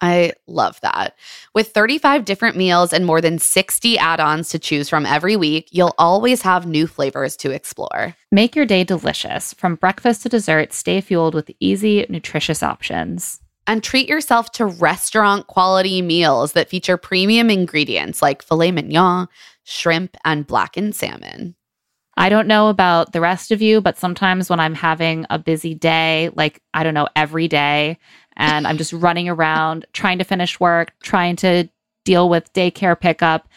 I 0.00 0.32
love 0.46 0.80
that. 0.82 1.16
With 1.54 1.68
35 1.68 2.24
different 2.24 2.56
meals 2.56 2.92
and 2.92 3.04
more 3.04 3.20
than 3.20 3.38
60 3.38 3.98
add 3.98 4.20
ons 4.20 4.48
to 4.50 4.58
choose 4.58 4.88
from 4.88 5.04
every 5.04 5.36
week, 5.36 5.68
you'll 5.72 5.94
always 5.98 6.42
have 6.42 6.66
new 6.66 6.86
flavors 6.86 7.36
to 7.38 7.50
explore. 7.50 8.14
Make 8.30 8.54
your 8.54 8.66
day 8.66 8.84
delicious. 8.84 9.54
From 9.54 9.74
breakfast 9.74 10.22
to 10.22 10.28
dessert, 10.28 10.72
stay 10.72 11.00
fueled 11.00 11.34
with 11.34 11.50
easy, 11.58 12.06
nutritious 12.08 12.62
options. 12.62 13.40
And 13.66 13.82
treat 13.82 14.08
yourself 14.08 14.52
to 14.52 14.66
restaurant 14.66 15.46
quality 15.46 16.00
meals 16.00 16.52
that 16.52 16.70
feature 16.70 16.96
premium 16.96 17.50
ingredients 17.50 18.22
like 18.22 18.42
filet 18.42 18.70
mignon, 18.70 19.28
shrimp, 19.64 20.16
and 20.24 20.46
blackened 20.46 20.94
salmon. 20.94 21.54
I 22.18 22.30
don't 22.30 22.48
know 22.48 22.68
about 22.68 23.12
the 23.12 23.20
rest 23.20 23.52
of 23.52 23.62
you, 23.62 23.80
but 23.80 23.96
sometimes 23.96 24.50
when 24.50 24.58
I'm 24.58 24.74
having 24.74 25.24
a 25.30 25.38
busy 25.38 25.72
day, 25.72 26.30
like 26.34 26.60
I 26.74 26.82
don't 26.82 26.94
know, 26.94 27.08
every 27.14 27.46
day, 27.46 27.98
and 28.38 28.66
I'm 28.66 28.78
just 28.78 28.92
running 28.92 29.28
around 29.28 29.84
trying 29.92 30.18
to 30.18 30.24
finish 30.24 30.58
work, 30.58 30.92
trying 31.02 31.36
to 31.36 31.68
deal 32.04 32.28
with 32.28 32.52
daycare 32.54 32.98
pickup, 32.98 33.48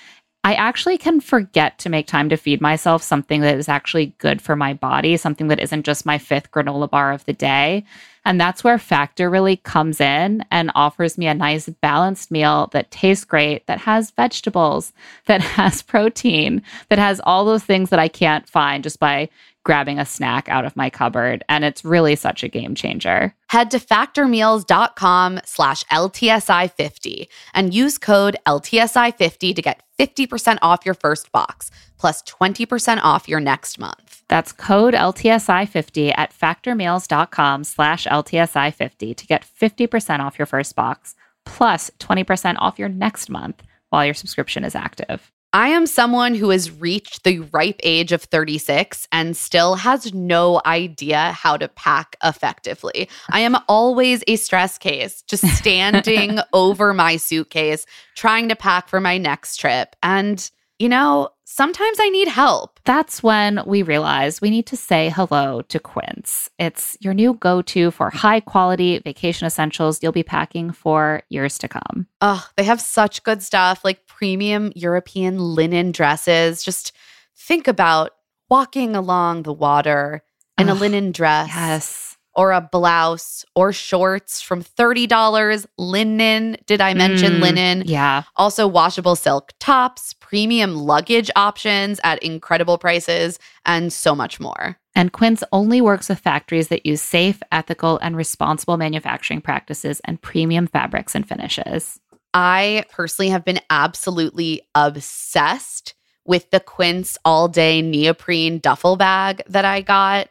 I 0.44 0.56
actually 0.56 0.98
can 0.98 1.22
forget 1.22 1.78
to 1.80 1.90
make 1.90 2.08
time 2.08 2.28
to 2.30 2.36
feed 2.36 2.62
myself 2.62 3.04
something 3.04 3.42
that 3.42 3.58
is 3.58 3.70
actually 3.70 4.16
good 4.18 4.42
for 4.42 4.56
my 4.56 4.74
body, 4.74 5.16
something 5.18 5.50
that 5.50 5.60
isn't 5.60 5.86
just 5.86 6.04
my 6.04 6.18
fifth 6.18 6.50
granola 6.50 6.90
bar 6.90 7.12
of 7.12 7.24
the 7.26 7.34
day. 7.34 7.86
And 8.26 8.42
that's 8.42 8.64
where 8.64 8.80
Factor 8.80 9.30
really 9.30 9.58
comes 9.58 10.02
in 10.02 10.44
and 10.50 10.72
offers 10.74 11.16
me 11.18 11.28
a 11.28 11.36
nice 11.36 11.70
balanced 11.70 12.32
meal 12.32 12.70
that 12.72 12.90
tastes 12.90 13.24
great, 13.24 13.68
that 13.68 13.80
has 13.80 14.12
vegetables, 14.12 14.94
that 15.28 15.42
has 15.58 15.84
protein, 15.84 16.64
that 16.90 17.00
has 17.00 17.22
all 17.24 17.46
those 17.46 17.64
things 17.64 17.92
that 17.92 18.00
I 18.00 18.08
can't 18.08 18.50
find 18.50 18.84
just 18.84 19.00
by 19.00 19.30
grabbing 19.64 20.00
a 20.00 20.06
snack 20.06 20.50
out 20.50 20.66
of 20.66 20.76
my 20.76 20.90
cupboard. 20.90 21.44
And 21.48 21.64
it's 21.64 21.86
really 21.86 22.16
such 22.16 22.44
a 22.44 22.48
game 22.48 22.76
changer. 22.76 23.36
Head 23.50 23.72
to 23.72 23.80
factormeals.com 23.80 25.42
slash 25.46 25.84
LTSI50 25.86 27.28
and 27.54 27.74
use 27.74 27.98
code 27.98 28.38
LTSI50 28.48 29.56
to 29.56 29.62
get 29.62 29.84
50% 30.00 30.58
off 30.62 30.86
your 30.86 30.96
first 30.96 31.32
box 31.32 31.70
plus 32.00 32.24
20% 32.24 33.00
off 33.04 33.30
your 33.30 33.40
next 33.40 33.78
month. 33.78 34.24
That's 34.28 34.52
code 34.52 34.96
LTSI50 34.96 36.14
at 36.18 36.34
factormeals.com 36.34 37.64
slash 37.64 38.08
LTSI50 38.08 39.16
to 39.16 39.28
get 39.28 39.46
50% 39.46 40.20
off 40.20 40.40
your 40.40 40.48
first 40.48 40.76
box 40.76 41.16
plus 41.46 41.92
20% 42.00 42.56
off 42.60 42.80
your 42.80 42.90
next 42.90 43.30
month 43.30 43.62
while 43.90 44.06
your 44.06 44.14
subscription 44.16 44.64
is 44.64 44.74
active. 44.74 45.32
I 45.54 45.68
am 45.70 45.86
someone 45.86 46.34
who 46.34 46.50
has 46.50 46.72
reached 46.72 47.24
the 47.24 47.40
ripe 47.40 47.80
age 47.84 48.14
of 48.14 48.24
36 48.24 49.06
and 49.12 49.36
still 49.36 49.76
has 49.76 50.14
no 50.14 50.62
idea 50.66 51.34
how 51.34 51.58
to 51.58 51.68
pack 51.68 52.16
effectively. 52.24 53.10
I 53.30 53.42
am 53.42 53.58
always 53.68 54.24
a 54.28 54.38
stress 54.38 54.78
case, 54.78 55.22
just 55.24 55.46
standing 55.58 56.40
over 56.54 56.94
my 56.94 57.18
suitcase, 57.18 57.86
trying 58.16 58.48
to 58.48 58.56
pack 58.56 58.88
for 58.88 59.02
my 59.02 59.18
next 59.18 59.58
trip. 59.58 59.96
And, 60.02 60.50
you 60.82 60.90
know, 60.90 61.30
sometimes 61.46 61.98
I 62.02 62.10
need 62.10 62.28
help. 62.28 62.80
That's 62.86 63.22
when 63.22 63.62
we 63.68 63.84
realize 63.84 64.42
we 64.42 64.50
need 64.50 64.66
to 64.68 64.76
say 64.76 65.10
hello 65.10 65.62
to 65.62 65.80
Quince. 65.80 66.50
It's 66.58 66.98
your 67.00 67.14
new 67.14 67.36
go 67.36 67.62
to 67.62 67.92
for 67.92 68.10
high 68.10 68.40
quality 68.40 68.98
vacation 68.98 69.46
essentials 69.46 70.02
you'll 70.02 70.12
be 70.12 70.24
packing 70.24 70.72
for 70.72 71.22
years 71.30 71.60
to 71.60 71.68
come. 71.68 72.08
Oh, 72.20 72.50
they 72.58 72.64
have 72.64 72.82
such 72.82 73.22
good 73.22 73.44
stuff 73.44 73.86
like 73.86 74.08
premium 74.08 74.72
European 74.76 75.38
linen 75.38 75.92
dresses. 75.92 76.64
Just 76.64 76.94
think 77.36 77.68
about 77.68 78.12
walking 78.50 78.96
along 78.96 79.44
the 79.44 79.54
water 79.54 80.24
in 80.58 80.68
a 80.68 80.74
linen 80.74 81.12
dress. 81.12 81.50
Yes. 81.54 82.11
Or 82.34 82.54
a 82.54 82.62
blouse 82.62 83.44
or 83.56 83.74
shorts 83.74 84.42
from 84.42 84.64
$30. 84.64 85.66
Linen. 85.78 86.58
Did 86.66 86.80
I 86.80 86.94
mention 86.94 87.34
Mm, 87.34 87.42
linen? 87.42 87.84
Yeah. 87.86 88.24
Also, 88.38 88.68
washable 88.68 89.18
silk 89.18 89.52
tops, 89.60 90.14
premium 90.14 90.76
luggage 90.76 91.30
options 91.36 92.00
at 92.04 92.24
incredible 92.24 92.78
prices, 92.78 93.38
and 93.66 93.92
so 93.92 94.16
much 94.16 94.40
more. 94.40 94.78
And 94.96 95.12
Quince 95.12 95.44
only 95.52 95.82
works 95.82 96.10
with 96.10 96.20
factories 96.20 96.70
that 96.70 96.86
use 96.86 97.02
safe, 97.02 97.42
ethical, 97.52 97.98
and 98.00 98.16
responsible 98.16 98.78
manufacturing 98.78 99.42
practices 99.42 100.02
and 100.06 100.22
premium 100.22 100.68
fabrics 100.68 101.16
and 101.16 101.28
finishes. 101.28 102.00
I 102.34 102.86
personally 102.90 103.30
have 103.30 103.44
been 103.44 103.60
absolutely 103.70 104.62
obsessed 104.74 105.96
with 106.26 106.50
the 106.52 106.60
Quince 106.60 107.18
all 107.26 107.48
day 107.48 107.82
neoprene 107.82 108.60
duffel 108.60 108.96
bag 108.96 109.42
that 109.48 109.66
I 109.66 109.82
got. 109.82 110.30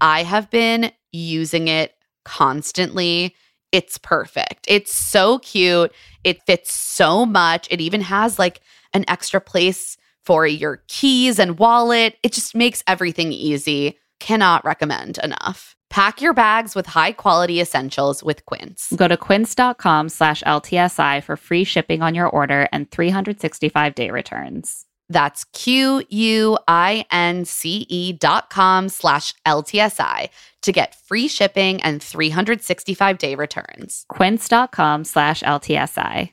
I 0.00 0.22
have 0.22 0.50
been 0.50 0.90
using 1.14 1.68
it 1.68 1.94
constantly. 2.24 3.34
it's 3.72 3.98
perfect. 3.98 4.64
It's 4.68 4.94
so 4.94 5.40
cute. 5.40 5.92
It 6.22 6.44
fits 6.46 6.72
so 6.72 7.26
much. 7.26 7.66
It 7.72 7.80
even 7.80 8.02
has 8.02 8.38
like 8.38 8.60
an 8.92 9.04
extra 9.08 9.40
place 9.40 9.96
for 10.24 10.46
your 10.46 10.82
keys 10.86 11.40
and 11.40 11.58
wallet. 11.58 12.16
It 12.22 12.32
just 12.32 12.54
makes 12.54 12.84
everything 12.86 13.32
easy. 13.32 13.98
Cannot 14.20 14.64
recommend 14.64 15.18
enough. 15.18 15.74
Pack 15.90 16.22
your 16.22 16.32
bags 16.34 16.74
with 16.76 16.86
high 16.86 17.12
quality 17.12 17.60
essentials 17.60 18.22
with 18.22 18.44
Quince. 18.46 18.92
Go 18.96 19.08
to 19.08 19.16
quince.com 19.16 20.08
slash 20.08 20.42
LTSI 20.44 21.22
for 21.22 21.36
free 21.36 21.64
shipping 21.64 22.00
on 22.00 22.14
your 22.14 22.28
order 22.28 22.68
and 22.72 22.90
365 22.90 23.94
day 23.94 24.10
returns. 24.10 24.86
That's 25.14 25.44
Q 25.44 26.02
U 26.10 26.58
I 26.66 27.06
N 27.12 27.44
C 27.44 27.86
E 27.88 28.12
dot 28.12 28.50
com 28.50 28.88
slash 28.88 29.32
LTSI 29.46 30.28
to 30.62 30.72
get 30.72 30.96
free 31.06 31.28
shipping 31.28 31.80
and 31.82 32.02
365 32.02 33.18
day 33.18 33.36
returns. 33.36 34.04
Quince.com 34.08 35.04
slash 35.04 35.42
LTSI. 35.42 36.32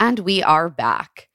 And 0.00 0.18
we 0.18 0.42
are 0.42 0.68
back. 0.68 1.28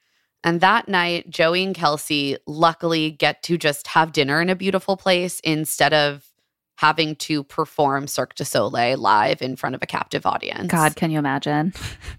And 0.43 0.59
that 0.59 0.89
night, 0.89 1.29
Joey 1.29 1.63
and 1.63 1.73
Kelsey 1.73 2.37
luckily 2.45 3.11
get 3.11 3.41
to 3.43 3.57
just 3.57 3.87
have 3.87 4.11
dinner 4.11 4.41
in 4.41 4.49
a 4.49 4.55
beautiful 4.55 4.97
place 4.97 5.39
instead 5.39 5.93
of 5.93 6.25
having 6.77 7.15
to 7.15 7.43
perform 7.45 8.07
Cirque 8.07 8.35
du 8.35 8.43
Soleil 8.43 8.97
live 8.97 9.41
in 9.41 9.55
front 9.55 9.75
of 9.75 9.81
a 9.81 9.87
captive 9.87 10.25
audience. 10.25 10.69
God, 10.69 10.97
can 10.97 11.11
you 11.11 11.19
imagine? 11.19 11.73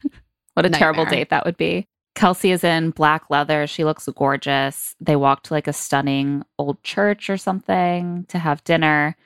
what 0.54 0.64
a 0.64 0.70
terrible 0.70 1.04
date 1.04 1.28
that 1.28 1.44
would 1.44 1.58
be. 1.58 1.86
Kelsey 2.16 2.50
is 2.50 2.64
in 2.64 2.90
black 2.90 3.28
leather. 3.28 3.66
She 3.66 3.84
looks 3.84 4.08
gorgeous. 4.08 4.96
They 5.00 5.16
walk 5.16 5.42
to 5.44 5.54
like 5.54 5.68
a 5.68 5.72
stunning 5.72 6.44
old 6.58 6.82
church 6.82 7.28
or 7.28 7.36
something 7.36 8.24
to 8.28 8.38
have 8.38 8.64
dinner. 8.64 9.16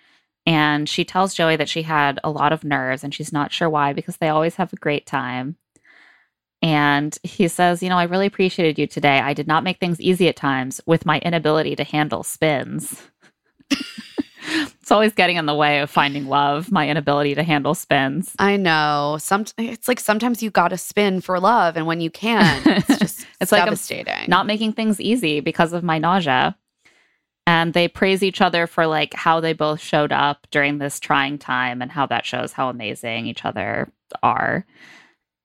And 0.45 0.89
she 0.89 1.05
tells 1.05 1.33
Joey 1.33 1.55
that 1.57 1.69
she 1.69 1.83
had 1.83 2.19
a 2.25 2.31
lot 2.31 2.53
of 2.53 2.65
nerves 2.65 3.05
and 3.05 3.15
she's 3.15 3.33
not 3.33 3.53
sure 3.53 3.71
why 3.71 3.93
because 3.93 4.17
they 4.17 4.29
always 4.29 4.57
have 4.57 4.73
a 4.73 4.77
great 4.77 5.07
time. 5.07 5.57
And 6.63 7.17
he 7.23 7.47
says, 7.47 7.81
You 7.81 7.89
know, 7.89 7.97
I 7.97 8.05
really 8.05 8.27
appreciated 8.27 8.77
you 8.77 8.89
today. 8.89 9.21
I 9.21 9.35
did 9.35 9.47
not 9.47 9.65
make 9.65 9.79
things 9.79 10.01
easy 10.01 10.29
at 10.29 10.37
times 10.37 10.81
with 10.85 11.07
my 11.07 11.21
inability 11.21 11.77
to 11.77 11.85
handle 11.85 12.25
spins. 12.25 13.01
it's 14.81 14.91
always 14.91 15.13
getting 15.13 15.37
in 15.37 15.47
the 15.47 15.55
way 15.55 15.81
of 15.81 15.91
finding 15.91 16.27
love, 16.27 16.73
my 16.73 16.89
inability 16.89 17.35
to 17.37 17.43
handle 17.43 17.75
spins. 17.75 18.35
I 18.39 18.57
know. 18.57 19.17
Some 19.21 19.45
it's 19.59 19.89
like 19.89 20.01
sometimes 20.01 20.43
you 20.43 20.51
gotta 20.51 20.77
spin 20.77 21.21
for 21.21 21.39
love, 21.39 21.77
and 21.77 21.87
when 21.87 22.01
you 22.01 22.11
can't, 22.11 22.67
it's 22.67 22.99
just 22.99 23.27
It's 23.41 23.53
like 23.53 23.63
I'm 23.63 23.69
devastating. 23.69 24.29
not 24.29 24.47
making 24.47 24.73
things 24.73 25.01
easy 25.01 25.41
because 25.41 25.73
of 25.73 25.83
my 25.83 25.99
nausea. 25.99 26.57
And 27.47 27.73
they 27.73 27.89
praise 27.89 28.23
each 28.23 28.41
other 28.41 28.67
for 28.67 28.87
like 28.87 29.15
how 29.15 29.41
they 29.41 29.55
both 29.55 29.81
showed 29.81 30.13
up 30.13 30.47
during 30.51 30.79
this 30.79 31.01
trying 31.01 31.39
time 31.39 31.81
and 31.83 31.91
how 31.91 32.07
that 32.07 32.27
shows 32.27 32.53
how 32.53 32.69
amazing 32.69 33.27
each 33.27 33.45
other 33.45 33.91
are. 34.23 34.67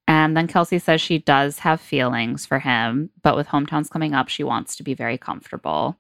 And 0.07 0.37
then 0.37 0.47
Kelsey 0.47 0.77
says 0.77 1.01
she 1.01 1.17
does 1.17 1.59
have 1.59 1.81
feelings 1.81 2.45
for 2.45 2.59
him, 2.59 3.09
but 3.23 3.35
with 3.35 3.47
hometowns 3.47 3.89
coming 3.89 4.13
up, 4.13 4.27
she 4.27 4.43
wants 4.43 4.75
to 4.75 4.83
be 4.83 4.93
very 4.93 5.17
comfortable. 5.17 5.97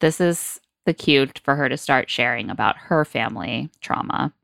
This 0.00 0.20
is 0.20 0.60
the 0.90 0.94
cue 0.94 1.28
for 1.44 1.54
her 1.54 1.68
to 1.68 1.76
start 1.76 2.10
sharing 2.10 2.50
about 2.50 2.76
her 2.76 3.04
family 3.04 3.70
trauma. 3.80 4.34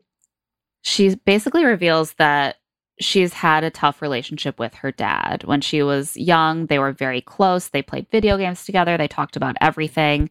She 0.82 1.16
basically 1.16 1.64
reveals 1.64 2.12
that 2.14 2.58
she's 3.00 3.32
had 3.32 3.64
a 3.64 3.70
tough 3.70 4.00
relationship 4.00 4.60
with 4.60 4.72
her 4.74 4.92
dad. 4.92 5.42
When 5.42 5.60
she 5.60 5.82
was 5.82 6.16
young, 6.16 6.66
they 6.66 6.78
were 6.78 6.92
very 6.92 7.20
close. 7.20 7.68
They 7.68 7.82
played 7.82 8.06
video 8.12 8.38
games 8.38 8.64
together, 8.64 8.96
they 8.96 9.08
talked 9.08 9.34
about 9.34 9.56
everything. 9.60 10.30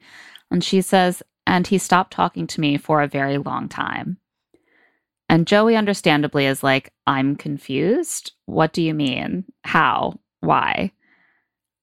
And 0.50 0.64
she 0.64 0.82
says, 0.82 1.22
and 1.46 1.68
he 1.68 1.78
stopped 1.78 2.14
talking 2.14 2.48
to 2.48 2.62
me 2.62 2.78
for 2.78 3.02
a 3.02 3.08
very 3.08 3.38
long 3.38 3.68
time. 3.68 4.18
And 5.28 5.46
Joey, 5.46 5.76
understandably, 5.76 6.46
is 6.46 6.64
like, 6.64 6.94
I'm 7.06 7.36
confused. 7.36 8.32
What 8.46 8.72
do 8.72 8.82
you 8.82 8.94
mean? 8.94 9.44
How? 9.66 10.20
Why? 10.40 10.92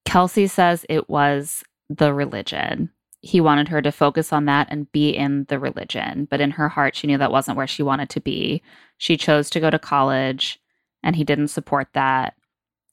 Kelsey 0.06 0.46
says 0.46 0.86
it 0.88 1.10
was 1.10 1.64
the 1.90 2.14
religion. 2.14 2.90
He 3.22 3.40
wanted 3.40 3.68
her 3.68 3.80
to 3.80 3.92
focus 3.92 4.32
on 4.32 4.44
that 4.46 4.66
and 4.70 4.90
be 4.92 5.10
in 5.10 5.44
the 5.44 5.58
religion. 5.58 6.26
But 6.28 6.40
in 6.40 6.50
her 6.52 6.68
heart, 6.68 6.94
she 6.94 7.06
knew 7.06 7.18
that 7.18 7.32
wasn't 7.32 7.56
where 7.56 7.66
she 7.66 7.82
wanted 7.82 8.10
to 8.10 8.20
be. 8.20 8.62
She 8.98 9.16
chose 9.16 9.48
to 9.50 9.60
go 9.60 9.70
to 9.70 9.78
college, 9.78 10.60
and 11.02 11.16
he 11.16 11.24
didn't 11.24 11.48
support 11.48 11.88
that. 11.94 12.34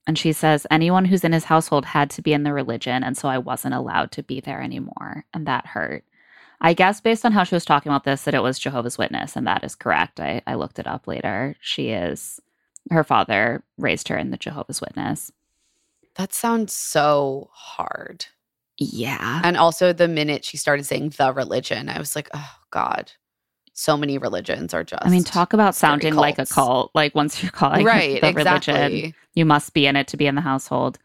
And 0.07 0.17
she 0.17 0.32
says, 0.32 0.65
anyone 0.71 1.05
who's 1.05 1.23
in 1.23 1.34
his 1.34 1.43
household 1.45 1.86
had 1.86 2.09
to 2.11 2.21
be 2.21 2.34
in 2.34 2.43
the 2.43 2.53
religion. 2.53 3.03
And 3.03 3.17
so 3.17 3.27
I 3.27 3.38
wasn't 3.38 3.75
allowed 3.75 4.11
to 4.13 4.23
be 4.23 4.39
there 4.39 4.61
anymore. 4.61 5.25
And 5.34 5.45
that 5.45 5.67
hurt. 5.67 6.03
I 6.61 6.73
guess 6.73 6.99
based 6.99 7.25
on 7.25 7.32
how 7.32 7.43
she 7.43 7.55
was 7.55 7.65
talking 7.65 7.91
about 7.91 8.05
this, 8.05 8.23
that 8.23 8.34
it 8.34 8.41
was 8.41 8.57
Jehovah's 8.57 8.97
Witness. 8.97 9.36
And 9.36 9.45
that 9.45 9.63
is 9.63 9.75
correct. 9.75 10.19
I, 10.19 10.41
I 10.47 10.55
looked 10.55 10.80
it 10.80 10.88
up 10.88 11.07
later. 11.07 11.55
She 11.59 11.89
is, 11.89 12.39
her 12.91 13.03
father 13.03 13.63
raised 13.77 14.07
her 14.07 14.17
in 14.17 14.32
the 14.32 14.38
Jehovah's 14.38 14.82
Witness. 14.82 15.32
that 16.15 16.34
sounds 16.34 16.73
so 16.73 17.49
hard. 17.53 18.25
Yeah. 18.80 19.41
And 19.43 19.57
also, 19.57 19.91
the 19.93 20.07
minute 20.07 20.45
she 20.45 20.57
started 20.57 20.86
saying 20.86 21.13
the 21.17 21.34
religion, 21.34 21.89
I 21.89 21.99
was 21.99 22.15
like, 22.15 22.30
oh 22.34 22.55
God, 22.71 23.11
so 23.73 23.97
many 23.97 24.17
religions 24.17 24.73
are 24.73 24.84
just. 24.84 25.05
I 25.05 25.09
mean, 25.09 25.23
talk 25.23 25.53
about 25.53 25.75
sounding 25.75 26.15
like 26.15 26.39
a 26.39 26.45
cult. 26.45 26.91
Like 26.93 27.13
once 27.13 27.43
you're 27.43 27.51
calling 27.53 27.86
right, 27.86 28.21
the 28.21 28.34
religion, 28.34 29.13
you 29.36 29.45
must 29.45 29.73
be 29.73 29.86
in 29.86 29.95
it 29.95 30.07
to 30.09 30.17
be 30.17 30.27
in 30.27 30.36
the 30.36 30.41
household. 30.41 30.97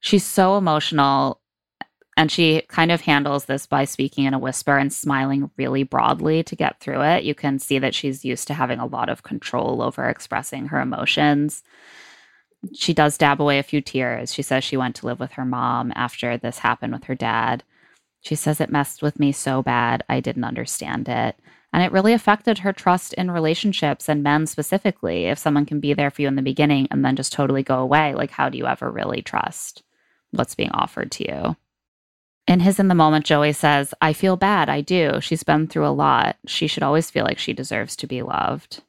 She's 0.00 0.24
so 0.24 0.56
emotional. 0.56 1.40
And 2.18 2.32
she 2.32 2.62
kind 2.68 2.90
of 2.90 3.02
handles 3.02 3.44
this 3.44 3.66
by 3.66 3.84
speaking 3.84 4.24
in 4.24 4.32
a 4.32 4.38
whisper 4.38 4.78
and 4.78 4.90
smiling 4.90 5.50
really 5.58 5.82
broadly 5.82 6.42
to 6.44 6.56
get 6.56 6.80
through 6.80 7.02
it. 7.02 7.24
You 7.24 7.34
can 7.34 7.58
see 7.58 7.78
that 7.78 7.94
she's 7.94 8.24
used 8.24 8.48
to 8.48 8.54
having 8.54 8.78
a 8.78 8.86
lot 8.86 9.10
of 9.10 9.22
control 9.22 9.82
over 9.82 10.08
expressing 10.08 10.68
her 10.68 10.80
emotions. 10.80 11.62
She 12.74 12.94
does 12.94 13.18
dab 13.18 13.40
away 13.40 13.58
a 13.58 13.62
few 13.62 13.80
tears. 13.80 14.32
She 14.32 14.42
says 14.42 14.64
she 14.64 14.76
went 14.76 14.96
to 14.96 15.06
live 15.06 15.20
with 15.20 15.32
her 15.32 15.44
mom 15.44 15.92
after 15.94 16.36
this 16.36 16.58
happened 16.58 16.92
with 16.92 17.04
her 17.04 17.14
dad. 17.14 17.62
She 18.20 18.34
says 18.34 18.60
it 18.60 18.70
messed 18.70 19.02
with 19.02 19.20
me 19.20 19.32
so 19.32 19.62
bad, 19.62 20.02
I 20.08 20.20
didn't 20.20 20.44
understand 20.44 21.08
it. 21.08 21.38
And 21.72 21.82
it 21.82 21.92
really 21.92 22.12
affected 22.12 22.58
her 22.58 22.72
trust 22.72 23.12
in 23.14 23.30
relationships 23.30 24.08
and 24.08 24.22
men 24.22 24.46
specifically. 24.46 25.26
If 25.26 25.38
someone 25.38 25.66
can 25.66 25.78
be 25.78 25.92
there 25.94 26.10
for 26.10 26.22
you 26.22 26.28
in 26.28 26.36
the 26.36 26.42
beginning 26.42 26.88
and 26.90 27.04
then 27.04 27.16
just 27.16 27.32
totally 27.32 27.62
go 27.62 27.78
away, 27.78 28.14
like 28.14 28.30
how 28.30 28.48
do 28.48 28.58
you 28.58 28.66
ever 28.66 28.90
really 28.90 29.22
trust 29.22 29.82
what's 30.30 30.54
being 30.54 30.70
offered 30.72 31.12
to 31.12 31.28
you? 31.28 31.56
In 32.46 32.60
his 32.60 32.78
in 32.78 32.88
the 32.88 32.94
moment, 32.94 33.26
Joey 33.26 33.52
says, 33.52 33.92
I 34.00 34.12
feel 34.12 34.36
bad. 34.36 34.68
I 34.68 34.80
do. 34.80 35.20
She's 35.20 35.42
been 35.42 35.66
through 35.66 35.86
a 35.86 35.90
lot. 35.90 36.36
She 36.46 36.66
should 36.66 36.84
always 36.84 37.10
feel 37.10 37.24
like 37.24 37.38
she 37.38 37.52
deserves 37.52 37.96
to 37.96 38.06
be 38.06 38.22
loved. 38.22 38.82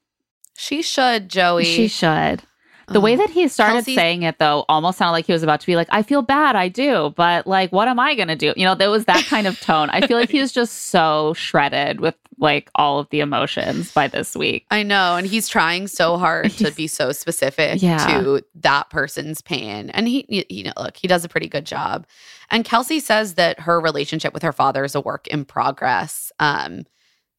She 0.56 0.82
should, 0.82 1.30
Joey. 1.30 1.64
She 1.64 1.88
should. 1.88 2.44
The 2.90 3.02
way 3.02 3.16
Oh. 3.16 3.18
that 3.18 3.30
he 3.32 3.48
started 3.50 3.74
Kelsey- 3.86 3.96
saying 3.96 4.24
it, 4.24 4.40
though, 4.40 4.64
almost 4.70 4.98
sounded 4.98 5.12
like 5.12 5.26
he 5.26 5.34
was 5.34 5.44
about 5.44 5.60
to 5.60 5.66
be 5.68 5.76
like, 5.76 5.90
I 5.92 6.02
feel 6.04 6.22
bad. 6.22 6.56
I 6.56 6.70
do. 6.70 7.14
But 7.18 7.46
like, 7.46 7.72
what 7.74 7.88
am 7.90 8.00
I 8.00 8.16
going 8.16 8.30
to 8.30 8.36
do? 8.36 8.54
You 8.56 8.66
know, 8.66 8.76
there 8.76 8.90
was 8.90 9.06
that 9.06 9.26
kind 9.26 9.46
of 9.46 9.60
tone. 9.62 9.90
I 9.90 10.08
feel 10.08 10.18
like 10.18 10.30
he 10.30 10.40
was 10.40 10.54
just 10.54 10.74
so 10.86 11.34
shredded 11.34 12.00
with 12.00 12.16
like 12.40 12.70
all 12.76 13.00
of 13.00 13.10
the 13.10 13.20
emotions 13.20 13.92
by 13.92 14.08
this 14.08 14.36
week. 14.36 14.66
I 14.72 14.84
know, 14.84 15.16
and 15.18 15.26
he's 15.28 15.50
trying 15.50 15.88
so 15.88 16.18
hard 16.18 16.52
to 16.52 16.72
be 16.72 16.88
so 16.88 17.12
specific 17.12 17.82
Yeah. 17.82 17.98
to 18.22 18.42
that 18.56 18.90
person's 18.90 19.42
pain. 19.42 19.90
And 19.90 20.08
he, 20.08 20.26
you- 20.30 20.46
you 20.50 20.64
know, 20.66 20.74
look, 20.78 20.96
he 20.96 21.08
does 21.08 21.26
a 21.26 21.30
pretty 21.30 21.50
good 21.50 21.66
job. 21.66 22.06
And 22.52 22.64
Kelsey 22.64 23.00
says 23.02 23.34
that 23.34 23.60
her 23.62 23.82
relationship 23.82 24.34
with 24.34 24.44
her 24.44 24.54
father 24.54 24.86
is 24.86 24.96
a 24.96 25.02
work 25.02 25.28
in 25.28 25.44
progress. 25.46 26.32
Um, 26.40 26.86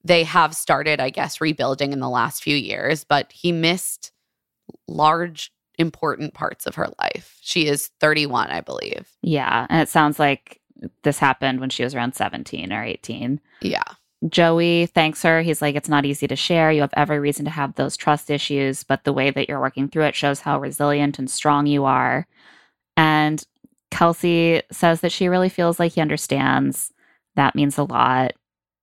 they 0.05 0.25
have 0.25 0.55
started, 0.55 1.01
I 1.01 1.09
guess, 1.11 1.41
rebuilding 1.41 1.93
in 1.93 2.01
the 2.01 2.09
last 2.11 2.43
few 2.43 2.57
years, 2.57 3.05
but 3.05 3.33
he 3.33 3.51
missed 3.53 4.13
large, 4.89 5.53
important 5.78 6.34
parts 6.34 6.66
of 6.66 6.74
her 6.74 6.89
life. 6.99 7.39
She 7.41 7.66
is 7.66 7.91
31, 8.01 8.51
I 8.51 8.61
believe. 8.61 9.09
Yeah. 9.22 9.66
And 9.70 9.80
it 9.80 9.89
sounds 9.89 10.18
like 10.18 10.61
this 11.03 11.18
happened 11.18 11.61
when 11.61 11.70
she 11.70 11.84
was 11.84 11.95
around 11.95 12.14
17 12.14 12.72
or 12.72 12.82
18. 12.82 13.41
Yeah. 13.62 13.82
Joey 14.28 14.86
thanks 14.86 15.22
her. 15.22 15.43
He's 15.43 15.62
like, 15.62 15.76
It's 15.76 15.89
not 15.89 16.05
easy 16.05 16.26
to 16.26 16.34
share. 16.34 16.72
You 16.72 16.80
have 16.80 16.95
every 16.95 17.20
reason 17.20 17.45
to 17.45 17.51
have 17.53 17.74
those 17.74 17.97
trust 17.97 18.30
issues, 18.30 18.82
but 18.82 19.05
the 19.05 19.12
way 19.12 19.30
that 19.30 19.49
you're 19.49 19.61
working 19.61 19.89
through 19.89 20.05
it 20.05 20.16
shows 20.16 20.41
how 20.41 20.59
resilient 20.59 21.18
and 21.18 21.30
strong 21.30 21.66
you 21.66 21.84
are. 21.84 22.26
And 22.97 23.45
Kelsey 23.91 24.62
says 24.72 25.01
that 25.01 25.12
she 25.12 25.28
really 25.28 25.49
feels 25.49 25.78
like 25.78 25.93
he 25.93 26.01
understands. 26.01 26.93
That 27.36 27.55
means 27.55 27.78
a 27.78 27.84
lot. 27.84 28.32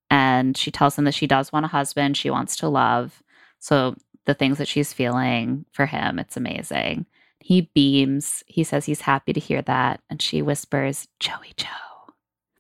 And 0.10 0.56
she 0.56 0.72
tells 0.72 0.98
him 0.98 1.04
that 1.06 1.14
she 1.14 1.28
does 1.28 1.52
want 1.52 1.66
a 1.66 1.70
husband, 1.70 2.16
she 2.16 2.30
wants 2.30 2.56
to 2.58 2.70
love. 2.70 3.22
So 3.60 3.96
the 4.26 4.34
things 4.34 4.58
that 4.58 4.68
she's 4.68 4.94
feeling 4.94 5.66
for 5.72 5.86
him, 5.86 6.20
it's 6.20 6.38
amazing. 6.38 7.06
He 7.40 7.70
beams. 7.74 8.44
He 8.48 8.64
says 8.64 8.86
he's 8.86 9.02
happy 9.02 9.34
to 9.34 9.40
hear 9.40 9.62
that. 9.64 10.02
And 10.10 10.22
she 10.22 10.42
whispers, 10.42 11.08
Joey 11.20 11.54
Joe. 11.58 11.68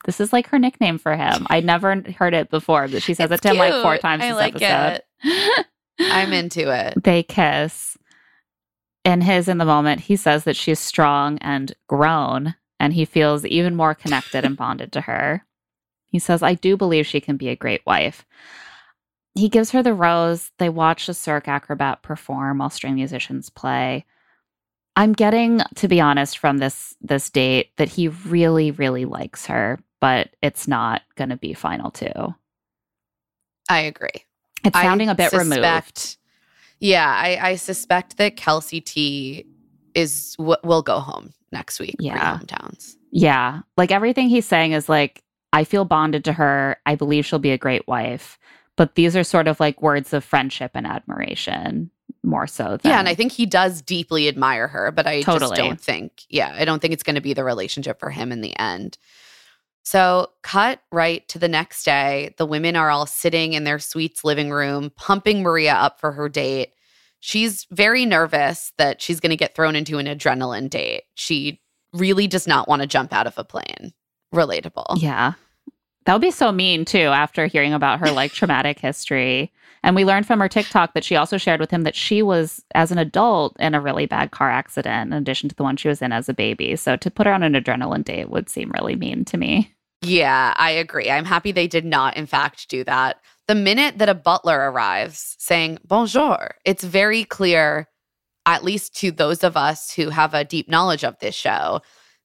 This 0.05 0.19
is 0.19 0.31
like 0.31 0.47
her 0.49 0.59
nickname 0.59 0.99
for 0.99 1.15
him. 1.15 1.47
I 1.49 1.61
never 1.61 2.03
heard 2.17 2.35
it 2.35 2.51
before, 2.51 2.87
but 2.87 3.01
she 3.01 3.15
says 3.15 3.31
It's 3.31 3.43
it 3.43 3.47
to 3.47 3.53
him 3.53 3.57
like 3.57 3.81
four 3.81 3.97
times 3.97 4.23
I 4.23 4.27
this 4.27 4.35
like 4.35 4.61
episode. 4.61 5.65
I'm 5.99 6.31
into 6.33 6.69
it. 6.71 6.93
They 7.03 7.23
kiss. 7.23 7.97
In 9.03 9.21
his 9.21 9.47
in 9.47 9.57
the 9.57 9.65
moment, 9.65 10.01
he 10.01 10.15
says 10.15 10.43
that 10.43 10.55
she's 10.55 10.79
strong 10.79 11.37
and 11.39 11.73
grown, 11.87 12.55
and 12.79 12.93
he 12.93 13.05
feels 13.05 13.45
even 13.45 13.75
more 13.75 13.95
connected 13.95 14.45
and 14.45 14.57
bonded 14.57 14.91
to 14.93 15.01
her. 15.01 15.45
He 16.05 16.19
says, 16.19 16.43
I 16.43 16.53
do 16.53 16.77
believe 16.77 17.05
she 17.07 17.19
can 17.19 17.37
be 17.37 17.49
a 17.49 17.55
great 17.55 17.85
wife. 17.85 18.25
He 19.35 19.49
gives 19.49 19.71
her 19.71 19.83
the 19.83 19.93
rose. 19.93 20.51
They 20.57 20.69
watch 20.69 21.07
a 21.09 21.13
Cirque 21.13 21.47
acrobat 21.47 22.01
perform 22.01 22.59
while 22.59 22.69
string 22.69 22.95
musicians 22.95 23.49
play. 23.49 24.05
I'm 24.95 25.11
getting, 25.11 25.61
to 25.75 25.87
be 25.87 25.99
honest, 25.99 26.37
from 26.37 26.57
this 26.57 26.95
this 27.01 27.29
date 27.29 27.71
that 27.77 27.89
he 27.89 28.07
really, 28.07 28.71
really 28.71 29.05
likes 29.05 29.45
her, 29.47 29.79
but 29.99 30.29
it's 30.41 30.67
not 30.67 31.01
going 31.15 31.29
to 31.29 31.37
be 31.37 31.53
final 31.53 31.91
two. 31.91 32.33
I 33.69 33.79
agree. 33.81 34.25
It's 34.63 34.79
sounding 34.79 35.09
a 35.09 35.15
bit 35.15 35.33
removed. 35.33 36.17
Yeah, 36.79 37.07
I, 37.07 37.49
I 37.49 37.55
suspect 37.55 38.17
that 38.17 38.37
Kelsey 38.37 38.81
T 38.81 39.45
is 39.93 40.35
w- 40.37 40.57
will 40.63 40.81
go 40.81 40.99
home 40.99 41.33
next 41.51 41.79
week. 41.79 41.95
Yeah. 41.99 42.37
hometowns. 42.37 42.95
Yeah. 43.11 43.61
Like 43.77 43.91
everything 43.91 44.29
he's 44.29 44.45
saying 44.45 44.73
is 44.73 44.89
like, 44.89 45.23
I 45.53 45.63
feel 45.63 45.85
bonded 45.85 46.25
to 46.25 46.33
her. 46.33 46.77
I 46.85 46.95
believe 46.95 47.25
she'll 47.25 47.39
be 47.39 47.51
a 47.51 47.57
great 47.57 47.87
wife. 47.87 48.37
But 48.77 48.95
these 48.95 49.15
are 49.15 49.23
sort 49.23 49.47
of 49.47 49.59
like 49.59 49.81
words 49.81 50.13
of 50.13 50.23
friendship 50.23 50.71
and 50.73 50.85
admiration 50.85 51.91
more 52.23 52.47
so 52.47 52.77
than 52.77 52.91
Yeah, 52.91 52.99
and 52.99 53.07
I 53.07 53.15
think 53.15 53.31
he 53.31 53.45
does 53.45 53.81
deeply 53.81 54.27
admire 54.27 54.67
her, 54.67 54.91
but 54.91 55.07
I 55.07 55.21
Totally. 55.21 55.51
just 55.51 55.61
don't 55.61 55.79
think, 55.79 56.23
yeah, 56.29 56.55
I 56.57 56.65
don't 56.65 56.81
think 56.81 56.93
it's 56.93 57.03
going 57.03 57.15
to 57.15 57.21
be 57.21 57.33
the 57.33 57.43
relationship 57.43 57.99
for 57.99 58.09
him 58.09 58.31
in 58.31 58.41
the 58.41 58.57
end. 58.59 58.97
So, 59.83 60.31
cut 60.41 60.81
right 60.91 61.27
to 61.27 61.37
the 61.37 61.47
next 61.47 61.83
day. 61.83 62.33
The 62.37 62.45
women 62.47 62.75
are 62.75 62.89
all 62.89 63.05
sitting 63.05 63.53
in 63.53 63.65
their 63.65 63.77
suite's 63.77 64.23
living 64.23 64.49
room, 64.49 64.91
pumping 64.95 65.43
Maria 65.43 65.75
up 65.75 65.99
for 65.99 66.11
her 66.11 66.27
date. 66.27 66.73
She's 67.19 67.67
very 67.69 68.03
nervous 68.03 68.73
that 68.79 68.99
she's 68.99 69.19
going 69.19 69.29
to 69.29 69.37
get 69.37 69.53
thrown 69.53 69.75
into 69.75 69.99
an 69.99 70.07
adrenaline 70.07 70.71
date. 70.71 71.03
She 71.13 71.61
really 71.93 72.25
does 72.25 72.47
not 72.47 72.67
want 72.67 72.81
to 72.81 72.87
jump 72.87 73.13
out 73.13 73.27
of 73.27 73.37
a 73.37 73.43
plane. 73.43 73.93
Relatable. 74.33 75.01
Yeah. 75.01 75.33
That 76.05 76.13
would 76.13 76.21
be 76.21 76.31
so 76.31 76.51
mean 76.51 76.85
too 76.85 77.07
after 77.07 77.47
hearing 77.47 77.73
about 77.73 77.99
her 77.99 78.11
like 78.11 78.31
traumatic 78.31 78.79
history. 78.79 79.51
And 79.83 79.95
we 79.95 80.05
learned 80.05 80.25
from 80.25 80.39
her 80.39 80.49
TikTok 80.49 80.93
that 80.93 81.03
she 81.03 81.15
also 81.15 81.37
shared 81.37 81.59
with 81.59 81.69
him 81.69 81.83
that 81.83 81.95
she 81.95 82.23
was, 82.23 82.63
as 82.73 82.91
an 82.91 82.97
adult, 82.97 83.55
in 83.59 83.75
a 83.75 83.81
really 83.81 84.07
bad 84.07 84.31
car 84.31 84.49
accident, 84.49 85.11
in 85.11 85.17
addition 85.17 85.47
to 85.49 85.55
the 85.55 85.61
one 85.61 85.77
she 85.77 85.87
was 85.87 86.01
in 86.01 86.11
as 86.11 86.27
a 86.27 86.33
baby. 86.33 86.75
So 86.75 86.95
to 86.95 87.11
put 87.11 87.27
her 87.27 87.33
on 87.33 87.43
an 87.43 87.53
adrenaline 87.53 88.03
date 88.03 88.31
would 88.31 88.49
seem 88.49 88.71
really 88.71 88.95
mean 88.95 89.25
to 89.25 89.37
me. 89.37 89.75
Yeah, 90.01 90.55
I 90.57 90.71
agree. 90.71 91.09
I'm 91.09 91.25
happy 91.25 91.51
they 91.51 91.67
did 91.67 91.85
not, 91.85 92.17
in 92.17 92.25
fact, 92.25 92.67
do 92.69 92.83
that. 92.83 93.17
The 93.47 93.55
minute 93.55 93.99
that 93.99 94.09
a 94.09 94.15
butler 94.15 94.71
arrives 94.71 95.35
saying 95.37 95.77
bonjour, 95.85 96.55
it's 96.65 96.83
very 96.83 97.23
clear, 97.23 97.87
at 98.47 98.63
least 98.63 98.95
to 98.97 99.11
those 99.11 99.43
of 99.43 99.55
us 99.55 99.93
who 99.93 100.09
have 100.09 100.33
a 100.33 100.43
deep 100.43 100.67
knowledge 100.67 101.03
of 101.03 101.19
this 101.19 101.35
show, 101.35 101.81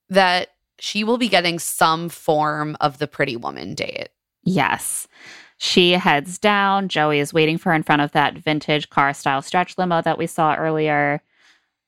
that 0.08 0.48
she 0.80 1.04
will 1.04 1.18
be 1.18 1.28
getting 1.28 1.58
some 1.58 2.08
form 2.08 2.76
of 2.80 2.98
the 2.98 3.06
pretty 3.06 3.36
woman 3.36 3.74
date. 3.74 4.08
Yes. 4.42 5.06
She 5.58 5.92
heads 5.92 6.38
down. 6.38 6.88
Joey 6.88 7.18
is 7.20 7.34
waiting 7.34 7.58
for 7.58 7.68
her 7.70 7.74
in 7.74 7.82
front 7.82 8.02
of 8.02 8.12
that 8.12 8.38
vintage 8.38 8.88
car 8.88 9.12
style 9.12 9.42
stretch 9.42 9.76
limo 9.76 10.00
that 10.02 10.16
we 10.18 10.26
saw 10.26 10.54
earlier. 10.54 11.22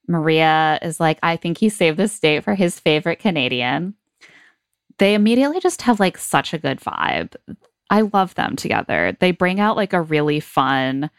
Maria 0.09 0.79
is 0.83 1.01
like, 1.01 1.19
I 1.23 1.37
think 1.37 1.59
he 1.59 1.69
saved 1.69 1.97
this 1.97 2.19
date 2.21 2.45
for 2.45 2.55
his 2.55 2.79
favorite 2.79 3.19
Canadian. 3.19 3.95
They 4.99 5.15
immediately 5.15 5.59
just 5.59 5.83
have 5.83 6.01
like 6.01 6.19
such 6.19 6.53
a 6.53 6.59
good 6.59 6.81
vibe. 6.81 7.35
I 7.89 8.03
love 8.03 8.35
them 8.35 8.57
together. 8.57 9.17
They 9.21 9.31
bring 9.31 9.59
out 9.59 9.77
like 9.77 9.93
a 9.95 10.03
really 10.03 10.41
fun, 10.41 11.11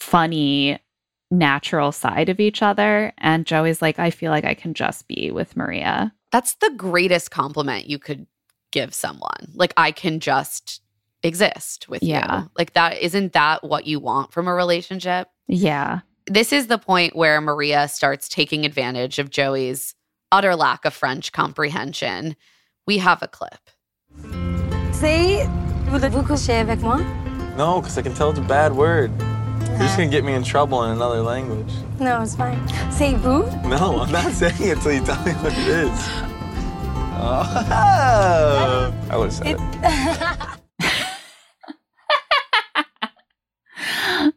funny, 0.00 0.80
natural 1.30 1.92
side 1.92 2.28
of 2.28 2.40
each 2.40 2.62
other. 2.62 3.12
And 3.18 3.46
Joey's 3.46 3.82
like, 3.82 3.98
I 3.98 4.10
feel 4.10 4.30
like 4.30 4.44
I 4.44 4.54
can 4.54 4.74
just 4.74 5.06
be 5.06 5.30
with 5.30 5.56
Maria. 5.56 6.12
That's 6.32 6.54
the 6.56 6.70
greatest 6.76 7.30
compliment 7.30 7.86
you 7.86 7.98
could 7.98 8.26
give 8.70 8.92
someone. 8.94 9.50
Like, 9.54 9.72
I 9.76 9.92
can 9.92 10.20
just 10.20 10.82
exist 11.22 11.88
with 11.88 12.02
Yeah. 12.02 12.42
you. 12.42 12.50
Like, 12.56 12.74
that 12.74 12.98
isn't 12.98 13.32
that 13.32 13.64
what 13.64 13.86
you 13.86 13.98
want 14.00 14.32
from 14.32 14.46
a 14.48 14.54
relationship? 14.54 15.28
Yeah. 15.46 16.00
this 16.30 16.52
is 16.52 16.66
the 16.66 16.76
point 16.76 17.16
where 17.16 17.40
Maria 17.40 17.88
starts 17.88 18.28
taking 18.28 18.66
advantage 18.66 19.18
of 19.18 19.30
Joey's 19.30 19.94
utter 20.30 20.54
lack 20.54 20.84
of 20.84 20.92
French 20.92 21.32
comprehension. 21.32 22.36
We 22.86 22.98
have 22.98 23.22
a 23.22 23.28
clip. 23.28 23.70
C'est 24.92 25.46
voulez-vous 25.88 26.22
coucher 26.26 26.60
avec 26.60 26.80
moi? 26.82 26.98
No, 27.56 27.80
because 27.80 27.96
I 27.96 28.02
can 28.02 28.12
tell 28.12 28.28
it's 28.28 28.38
a 28.38 28.42
bad 28.42 28.76
word. 28.76 29.10
You're 29.66 29.78
just 29.78 29.96
gonna 29.96 30.08
get 30.10 30.24
me 30.24 30.32
in 30.34 30.42
trouble 30.42 30.84
in 30.84 30.92
another 30.92 31.22
language. 31.22 31.72
No, 32.00 32.22
it's 32.22 32.34
fine. 32.36 32.60
Say 32.92 33.14
vous? 33.14 33.44
No, 33.68 34.00
I'm 34.00 34.10
not 34.12 34.32
saying 34.40 34.54
it 34.60 34.80
till 34.80 34.92
you 34.92 35.04
tell 35.04 35.22
me 35.24 35.32
what 35.32 35.52
it 35.52 35.68
is. 35.68 35.90
Oh, 37.20 38.92
I 39.10 39.16
would 39.16 39.24
have 39.24 39.32
said 39.32 39.56
it. 39.58 40.58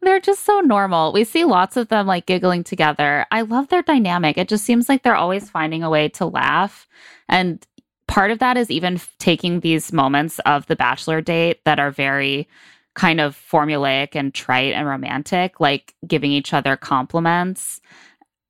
They're 0.02 0.20
just 0.20 0.46
so 0.46 0.60
normal. 0.62 1.12
We 1.14 1.24
see 1.24 1.44
lots 1.46 1.78
of 1.78 1.88
them 1.90 2.06
like 2.08 2.26
giggling 2.26 2.64
together. 2.64 3.26
I 3.32 3.42
love 3.42 3.70
their 3.70 3.82
dynamic. 3.82 4.38
It 4.38 4.48
just 4.48 4.64
seems 4.66 4.88
like 4.90 5.04
they're 5.04 5.16
always 5.16 5.50
finding 5.50 5.84
a 5.84 5.90
way 5.90 6.10
to 6.10 6.26
laugh. 6.26 6.88
And 7.30 7.66
part 8.08 8.32
of 8.32 8.40
that 8.40 8.58
is 8.58 8.70
even 8.70 8.96
f- 8.96 9.16
taking 9.20 9.60
these 9.62 9.92
moments 9.94 10.40
of 10.40 10.66
the 10.68 10.76
bachelor 10.76 11.22
date 11.22 11.64
that 11.66 11.80
are 11.80 11.92
very 11.92 12.48
kind 12.96 13.22
of 13.22 13.36
formulaic 13.36 14.16
and 14.16 14.34
trite 14.34 14.74
and 14.74 14.88
romantic, 14.88 15.60
like 15.60 15.96
giving 16.08 16.32
each 16.32 16.54
other 16.54 16.76
compliments 16.76 17.80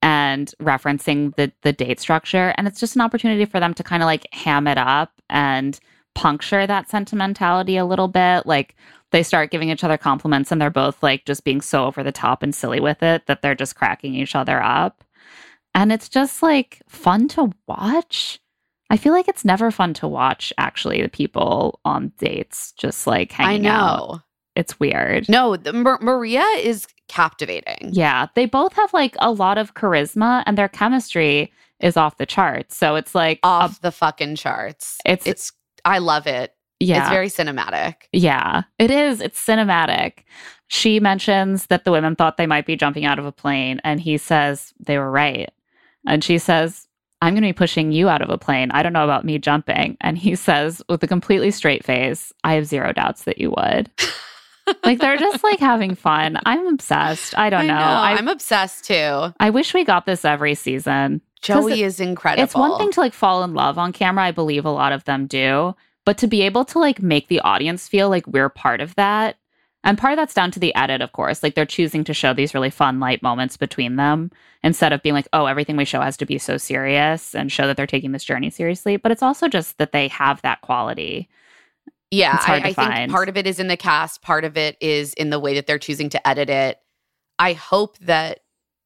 and 0.01 0.53
referencing 0.61 1.35
the 1.35 1.51
the 1.61 1.73
date 1.73 1.99
structure. 1.99 2.53
And 2.57 2.67
it's 2.67 2.79
just 2.79 2.95
an 2.95 3.01
opportunity 3.01 3.45
for 3.45 3.59
them 3.59 3.73
to 3.75 3.83
kind 3.83 4.01
of 4.01 4.07
like 4.07 4.27
ham 4.33 4.67
it 4.67 4.77
up 4.77 5.11
and 5.29 5.79
puncture 6.15 6.65
that 6.67 6.89
sentimentality 6.89 7.77
a 7.77 7.85
little 7.85 8.07
bit. 8.07 8.45
Like 8.45 8.75
they 9.11 9.23
start 9.23 9.51
giving 9.51 9.69
each 9.69 9.83
other 9.83 9.97
compliments 9.97 10.51
and 10.51 10.61
they're 10.61 10.69
both 10.69 11.01
like 11.03 11.25
just 11.25 11.43
being 11.43 11.61
so 11.61 11.85
over 11.85 12.03
the 12.03 12.11
top 12.11 12.43
and 12.43 12.55
silly 12.55 12.79
with 12.79 13.03
it 13.03 13.27
that 13.27 13.41
they're 13.41 13.55
just 13.55 13.75
cracking 13.75 14.15
each 14.15 14.35
other 14.35 14.61
up. 14.61 15.03
And 15.75 15.91
it's 15.91 16.09
just 16.09 16.41
like 16.41 16.81
fun 16.89 17.27
to 17.29 17.51
watch. 17.67 18.39
I 18.89 18.97
feel 18.97 19.13
like 19.13 19.27
it's 19.29 19.45
never 19.45 19.71
fun 19.71 19.93
to 19.95 20.07
watch 20.07 20.51
actually 20.57 21.01
the 21.01 21.09
people 21.09 21.79
on 21.85 22.11
dates 22.17 22.73
just 22.73 23.07
like 23.07 23.31
hanging 23.31 23.65
I 23.65 23.69
out. 23.69 24.09
know. 24.09 24.21
It's 24.55 24.79
weird 24.79 25.27
No, 25.29 25.55
the, 25.55 25.73
Mar- 25.73 25.99
Maria 26.01 26.43
is 26.59 26.87
captivating. 27.07 27.89
yeah, 27.93 28.27
they 28.35 28.45
both 28.45 28.73
have 28.73 28.93
like 28.93 29.15
a 29.19 29.31
lot 29.31 29.57
of 29.57 29.73
charisma 29.73 30.43
and 30.45 30.57
their 30.57 30.67
chemistry 30.69 31.51
is 31.79 31.97
off 31.97 32.17
the 32.17 32.25
charts. 32.25 32.75
So 32.75 32.95
it's 32.95 33.15
like 33.15 33.39
a- 33.43 33.47
Off 33.47 33.81
the 33.81 33.91
fucking 33.91 34.35
charts. 34.35 34.97
It's- 35.05 35.25
it's 35.27 35.51
I 35.83 35.97
love 35.97 36.27
it. 36.27 36.53
yeah. 36.79 37.01
It's 37.01 37.09
very 37.09 37.27
cinematic. 37.27 37.95
yeah, 38.13 38.63
it 38.79 38.91
is. 38.91 39.19
It's 39.21 39.43
cinematic. 39.43 40.19
She 40.67 40.99
mentions 40.99 41.65
that 41.67 41.83
the 41.85 41.91
women 41.91 42.15
thought 42.15 42.37
they 42.37 42.45
might 42.47 42.65
be 42.65 42.75
jumping 42.75 43.03
out 43.05 43.19
of 43.19 43.25
a 43.25 43.31
plane 43.31 43.81
and 43.83 43.99
he 43.99 44.17
says 44.17 44.73
they 44.79 44.97
were 44.97 45.11
right. 45.11 45.49
And 46.07 46.23
she 46.23 46.37
says, 46.37 46.87
"I'm 47.21 47.33
going 47.33 47.43
to 47.43 47.49
be 47.49 47.53
pushing 47.53 47.91
you 47.91 48.09
out 48.09 48.21
of 48.21 48.29
a 48.29 48.37
plane. 48.37 48.71
I 48.71 48.81
don't 48.83 48.93
know 48.93 49.03
about 49.03 49.25
me 49.25 49.37
jumping." 49.37 49.97
And 50.01 50.17
he 50.17 50.35
says 50.35 50.81
with 50.87 51.03
a 51.03 51.07
completely 51.07 51.51
straight 51.51 51.83
face, 51.83 52.31
"I 52.43 52.53
have 52.53 52.65
zero 52.67 52.93
doubts 52.93 53.23
that 53.25 53.37
you 53.39 53.53
would." 53.57 53.89
like 54.83 54.99
they're 54.99 55.17
just 55.17 55.43
like 55.43 55.59
having 55.59 55.95
fun. 55.95 56.39
I'm 56.45 56.67
obsessed. 56.67 57.37
I 57.37 57.49
don't 57.49 57.67
know. 57.67 57.73
I, 57.73 58.15
I'm 58.17 58.27
obsessed 58.27 58.85
too. 58.85 59.33
I 59.39 59.49
wish 59.49 59.73
we 59.73 59.83
got 59.83 60.05
this 60.05 60.25
every 60.25 60.55
season. 60.55 61.21
Joey 61.41 61.81
is 61.81 61.99
incredible. 61.99 62.43
It's 62.43 62.55
one 62.55 62.77
thing 62.77 62.91
to 62.91 62.99
like 62.99 63.13
fall 63.13 63.43
in 63.43 63.53
love 63.53 63.77
on 63.77 63.93
camera. 63.93 64.25
I 64.25 64.31
believe 64.31 64.65
a 64.65 64.69
lot 64.69 64.91
of 64.91 65.03
them 65.05 65.27
do. 65.27 65.75
But 66.05 66.17
to 66.19 66.27
be 66.27 66.41
able 66.41 66.65
to 66.65 66.79
like 66.79 67.01
make 67.01 67.27
the 67.27 67.39
audience 67.41 67.87
feel 67.87 68.09
like 68.09 68.27
we're 68.27 68.49
part 68.49 68.81
of 68.81 68.95
that. 68.95 69.37
And 69.83 69.97
part 69.97 70.13
of 70.13 70.17
that's 70.17 70.35
down 70.35 70.51
to 70.51 70.59
the 70.59 70.75
edit, 70.75 71.01
of 71.01 71.11
course. 71.11 71.41
Like 71.41 71.55
they're 71.55 71.65
choosing 71.65 72.03
to 72.03 72.13
show 72.13 72.33
these 72.33 72.53
really 72.53 72.69
fun, 72.69 72.99
light 72.99 73.23
moments 73.23 73.57
between 73.57 73.95
them 73.95 74.31
instead 74.63 74.93
of 74.93 75.01
being 75.01 75.15
like, 75.15 75.27
oh, 75.33 75.47
everything 75.47 75.75
we 75.75 75.85
show 75.85 76.01
has 76.01 76.17
to 76.17 76.25
be 76.25 76.37
so 76.37 76.57
serious 76.57 77.33
and 77.33 77.51
show 77.51 77.65
that 77.65 77.77
they're 77.77 77.87
taking 77.87 78.11
this 78.11 78.23
journey 78.23 78.51
seriously. 78.51 78.97
But 78.97 79.11
it's 79.11 79.23
also 79.23 79.47
just 79.47 79.79
that 79.79 79.91
they 79.91 80.07
have 80.09 80.41
that 80.43 80.61
quality. 80.61 81.29
Yeah, 82.11 82.37
I, 82.45 82.55
I 82.57 82.73
think 82.73 83.11
part 83.11 83.29
of 83.29 83.37
it 83.37 83.47
is 83.47 83.59
in 83.59 83.67
the 83.67 83.77
cast, 83.77 84.21
part 84.21 84.43
of 84.43 84.57
it 84.57 84.75
is 84.81 85.13
in 85.13 85.29
the 85.29 85.39
way 85.39 85.55
that 85.55 85.65
they're 85.65 85.79
choosing 85.79 86.09
to 86.09 86.27
edit 86.27 86.49
it. 86.49 86.77
I 87.39 87.53
hope 87.53 87.97
that 87.99 88.41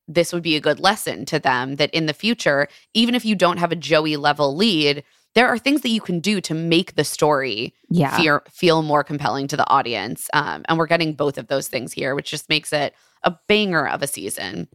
this 0.08 0.32
would 0.32 0.44
be 0.44 0.56
a 0.56 0.62
good 0.62 0.80
lesson 0.80 1.26
to 1.26 1.40
them 1.40 1.78
that 1.78 1.90
in 1.92 2.06
the 2.06 2.14
future, 2.14 2.68
even 2.94 3.16
if 3.16 3.26
you 3.26 3.36
don't 3.36 3.58
have 3.58 3.72
a 3.72 3.76
Joey 3.76 4.16
level 4.18 4.56
lead, 4.56 5.04
there 5.34 5.48
are 5.48 5.58
things 5.58 5.82
that 5.82 5.90
you 5.90 6.00
can 6.02 6.20
do 6.20 6.40
to 6.42 6.54
make 6.54 6.96
the 6.96 7.04
story 7.04 7.74
Yeah. 7.90 8.16
feel, 8.16 8.42
feel 8.50 8.82
more 8.84 9.04
compelling 9.04 9.48
to 9.48 9.58
the 9.58 9.68
audience. 9.70 10.30
Um, 10.34 10.64
and 10.70 10.78
we're 10.78 10.86
getting 10.86 11.14
both 11.14 11.38
of 11.38 11.48
those 11.48 11.68
things 11.68 11.92
here, 11.92 12.14
which 12.16 12.30
just 12.30 12.48
makes 12.48 12.72
it 12.72 12.94
a 13.24 13.36
banger 13.48 13.88
of 13.88 14.04
a 14.04 14.08
season. 14.08 14.68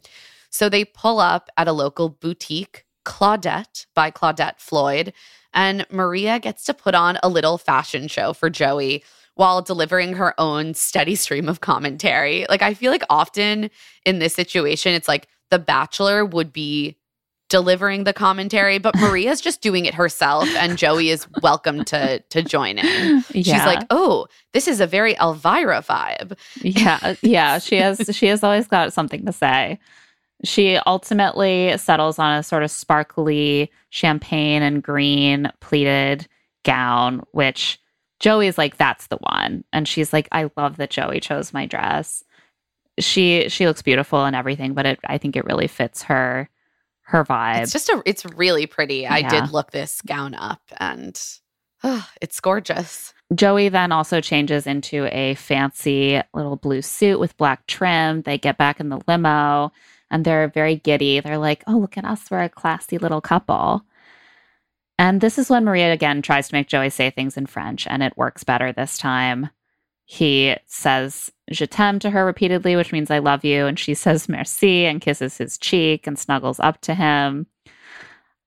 So 0.51 0.69
they 0.69 0.85
pull 0.85 1.21
up 1.21 1.49
at 1.57 1.69
a 1.69 1.73
local 1.73 2.09
boutique, 2.09 2.85
Claudette 3.07 3.87
by 3.95 4.11
Claudette 4.11 4.59
Floyd, 4.59 5.13
and 5.55 5.87
Maria 5.91 6.39
gets 6.39 6.65
to 6.65 6.75
put 6.75 6.95
on 6.95 7.19
a 7.23 7.29
little 7.29 7.59
fashion 7.59 8.09
show 8.09 8.33
for 8.33 8.51
Joey 8.51 9.05
while 9.35 9.63
delivering 9.63 10.15
her 10.15 10.39
own 10.39 10.75
steady 10.75 11.15
stream 11.15 11.49
of 11.49 11.61
commentary. 11.61 12.47
Like, 12.49 12.63
I 12.63 12.75
feel 12.75 12.93
like 12.93 13.05
often 13.09 13.71
in 14.05 14.19
this 14.19 14.35
situation, 14.35 14.93
it's 14.93 15.09
like 15.09 15.29
The 15.51 15.59
Bachelor 15.59 16.25
would 16.25 16.53
be 16.53 16.97
delivering 17.49 18.05
the 18.05 18.13
commentary, 18.13 18.79
but 18.79 18.95
Maria's 19.01 19.41
just 19.43 19.61
doing 19.61 19.85
it 19.85 19.93
herself 19.93 20.49
and 20.57 20.79
Joey 20.79 21.11
is 21.11 21.27
welcome 21.43 21.85
to 21.87 22.21
to 22.21 22.43
join 22.43 22.79
in. 22.79 23.23
She's 23.33 23.49
like, 23.49 23.87
"Oh, 23.91 24.27
this 24.55 24.67
is 24.67 24.81
a 24.81 24.87
very 24.87 25.15
Elvira 25.17 25.83
vibe." 25.83 26.39
yeah 26.63 27.15
yeah 27.21 27.59
she 27.59 27.77
has 27.77 28.09
she 28.17 28.27
has 28.27 28.43
always 28.43 28.67
got 28.67 28.93
something 28.93 29.27
to 29.27 29.33
say 29.33 29.79
she 30.45 30.77
ultimately 30.87 31.77
settles 31.77 32.19
on 32.19 32.35
a 32.35 32.43
sort 32.43 32.63
of 32.63 32.71
sparkly 32.71 33.71
champagne 33.91 34.63
and 34.63 34.83
green 34.83 35.51
pleated 35.61 36.27
gown 36.65 37.23
which 37.33 37.81
joey's 38.19 38.59
like 38.59 38.77
that's 38.77 39.07
the 39.09 39.19
one 39.19 39.65
and 39.73 39.89
she's 39.89 40.13
like 40.13 40.29
i 40.33 40.51
love 40.57 40.77
that 40.77 40.91
joey 40.91 41.21
chose 41.21 41.53
my 41.53 41.67
dress 41.67 42.23
she 42.99 43.49
she 43.49 43.67
looks 43.67 43.83
beautiful 43.83 44.25
and 44.25 44.37
everything 44.37 44.75
but 44.75 44.87
it 44.87 44.99
i 45.07 45.17
think 45.17 45.37
it 45.37 45.45
really 45.45 45.67
fits 45.67 46.03
her 46.03 46.49
her 47.11 47.25
vibe 47.25 47.63
It's 47.63 47.73
just 47.73 47.89
a 47.89 48.03
it's 48.07 48.25
really 48.25 48.67
pretty. 48.67 49.07
I 49.07 49.29
did 49.29 49.51
look 49.51 49.73
this 49.73 50.01
gown 50.03 50.35
up 50.35 50.63
and 50.79 51.21
oh, 51.83 52.07
it's 52.21 52.39
gorgeous. 52.41 53.13
Joey 53.35 53.69
then 53.69 53.93
also 53.93 54.21
changes 54.21 54.67
into 54.67 55.07
a 55.07 55.35
fancy 55.35 56.21
little 56.35 56.57
blue 56.57 56.83
suit 56.83 57.19
with 57.19 57.37
black 57.37 57.67
trim. 57.67 58.23
They 58.23 58.39
get 58.39 58.59
back 58.59 58.81
in 58.81 58.89
the 58.91 59.01
limo 59.09 59.73
and 60.11 60.25
they're 60.25 60.49
very 60.49 60.77
giddy. 60.77 61.21
They're 61.21 61.39
like, 61.39 61.65
oh, 61.67 61.79
look 61.79 61.97
at 61.97 62.05
us. 62.05 62.31
We're 62.31 62.43
a 62.43 62.49
classy 62.49 62.99
little 62.99 63.21
couple. 63.21 63.83
And 64.99 65.21
this 65.21 65.39
is 65.39 65.49
when 65.49 65.65
Maria 65.65 65.93
again 65.93 66.21
tries 66.21 66.49
to 66.49 66.55
make 66.55 66.69
Joey 66.69 66.91
say 66.91 67.11
things 67.11 67.37
in 67.37 67.47
French, 67.47 67.87
and 67.87 68.03
it 68.03 68.17
works 68.19 68.45
better 68.45 68.73
this 68.73 68.99
time. 68.99 69.49
He 70.05 70.57
says 70.67 71.31
je 71.53 71.67
t'aime 71.67 72.01
to 72.01 72.11
her 72.11 72.25
repeatedly, 72.25 72.77
which 72.77 72.93
means 72.93 73.11
I 73.11 73.21
love 73.21 73.45
you. 73.45 73.67
And 73.67 73.79
she 73.79 73.95
says 73.95 74.29
merci 74.29 74.85
and 74.85 75.01
kisses 75.01 75.39
his 75.39 75.57
cheek 75.57 76.07
and 76.07 76.19
snuggles 76.19 76.61
up 76.61 76.81
to 76.83 76.95
him. 76.95 77.47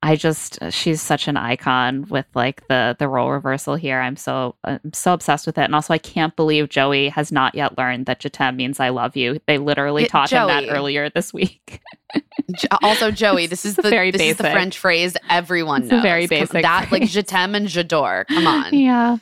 I 0.03 0.17
just 0.17 0.59
she's 0.69 1.01
such 1.01 1.29
an 1.29 1.37
icon 1.37 2.05
with 2.09 2.25
like 2.35 2.67
the 2.67 2.93
the 2.99 3.07
role 3.07 3.31
reversal 3.31 3.75
here. 3.75 4.01
I'm 4.01 4.17
so 4.17 4.55
I'm 4.65 4.91
so 4.91 5.13
obsessed 5.13 5.47
with 5.47 5.57
it, 5.57 5.61
and 5.63 5.73
also 5.73 5.93
I 5.93 5.97
can't 5.97 6.35
believe 6.35 6.67
Joey 6.67 7.07
has 7.07 7.31
not 7.31 7.55
yet 7.55 7.77
learned 7.77 8.05
that 8.07 8.19
je 8.19 8.29
t'aime 8.29 8.57
means 8.57 8.81
I 8.81 8.89
love 8.89 9.15
you. 9.15 9.39
They 9.47 9.57
literally 9.57 10.03
Yeah, 10.03 10.07
taught 10.09 10.29
him 10.29 10.47
that 10.47 10.65
earlier 10.69 11.09
this 11.09 11.33
week. 11.33 11.79
Also, 12.83 13.09
Joey, 13.09 13.47
this 13.47 13.65
is 13.65 13.75
the 13.75 13.89
very 13.89 14.11
this 14.11 14.21
is 14.21 14.37
the. 14.37 14.43
French 14.43 14.77
phrase 14.77 15.17
everyone 15.31 15.87
knows. 15.87 16.03
very 16.03 16.27
basic 16.27 16.61
that 16.61 16.91
like 16.91 17.03
t'aime 17.03 17.55
and 17.55 17.67
j'adore. 17.67 18.27
Come 18.27 18.45
on. 18.45 18.71
yeah. 18.73 19.17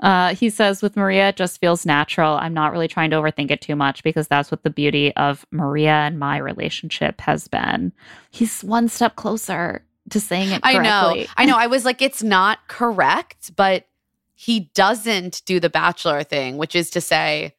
Uh, 0.00 0.34
he 0.34 0.50
says 0.50 0.82
with 0.82 0.96
Maria, 0.96 1.30
it 1.30 1.36
just 1.36 1.58
feels 1.60 1.86
natural. 1.86 2.34
I'm 2.36 2.52
not 2.52 2.72
really 2.72 2.88
trying 2.88 3.08
to 3.10 3.16
overthink 3.16 3.50
it 3.50 3.62
too 3.62 3.76
much 3.76 4.02
because 4.02 4.28
that's 4.28 4.50
what 4.50 4.64
the 4.64 4.70
beauty 4.70 5.16
of 5.16 5.46
Maria 5.50 5.92
and 5.92 6.18
my 6.18 6.36
relationship 6.36 7.22
has 7.22 7.48
been. 7.48 7.92
He's 8.30 8.62
one 8.62 8.88
step 8.88 9.16
closer 9.16 9.82
to 10.10 10.20
saying 10.20 10.50
it 10.50 10.60
I 10.62 10.78
know. 10.78 11.24
I 11.36 11.46
know. 11.46 11.56
I 11.56 11.66
was 11.66 11.84
like, 11.84 12.02
it's 12.02 12.22
not 12.22 12.66
correct, 12.68 13.54
but 13.56 13.86
he 14.34 14.70
doesn't 14.74 15.42
do 15.46 15.58
the 15.60 15.70
bachelor 15.70 16.22
thing, 16.22 16.56
which 16.56 16.76
is 16.76 16.90
to 16.90 17.00
say 17.00 17.54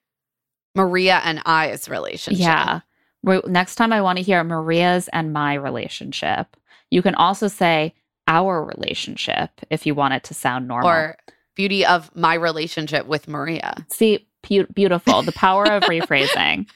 Maria 0.76 1.22
and 1.24 1.42
I's 1.46 1.90
relationship. 1.90 2.42
Yeah. 2.42 2.82
Next 3.24 3.76
time 3.76 3.92
I 3.92 4.02
want 4.02 4.18
to 4.18 4.24
hear 4.24 4.44
Maria's 4.44 5.10
and 5.10 5.34
my 5.34 5.56
relationship. 5.56 6.56
You 6.92 7.02
can 7.02 7.16
also 7.16 7.48
say 7.48 7.94
our 8.28 8.64
relationship 8.64 9.50
if 9.70 9.86
you 9.86 9.96
want 9.96 10.14
it 10.14 10.24
to 10.26 10.34
sound 10.34 10.68
normal. 10.68 10.90
Or 10.90 11.18
beauty 11.56 11.86
of 11.86 12.16
my 12.16 12.36
relationship 12.36 13.08
with 13.08 13.28
Maria. 13.28 13.86
See, 13.90 14.28
beautiful. 14.44 15.24
The 15.24 15.32
power 15.32 15.66
of 15.66 15.84
rephrasing. 15.90 16.68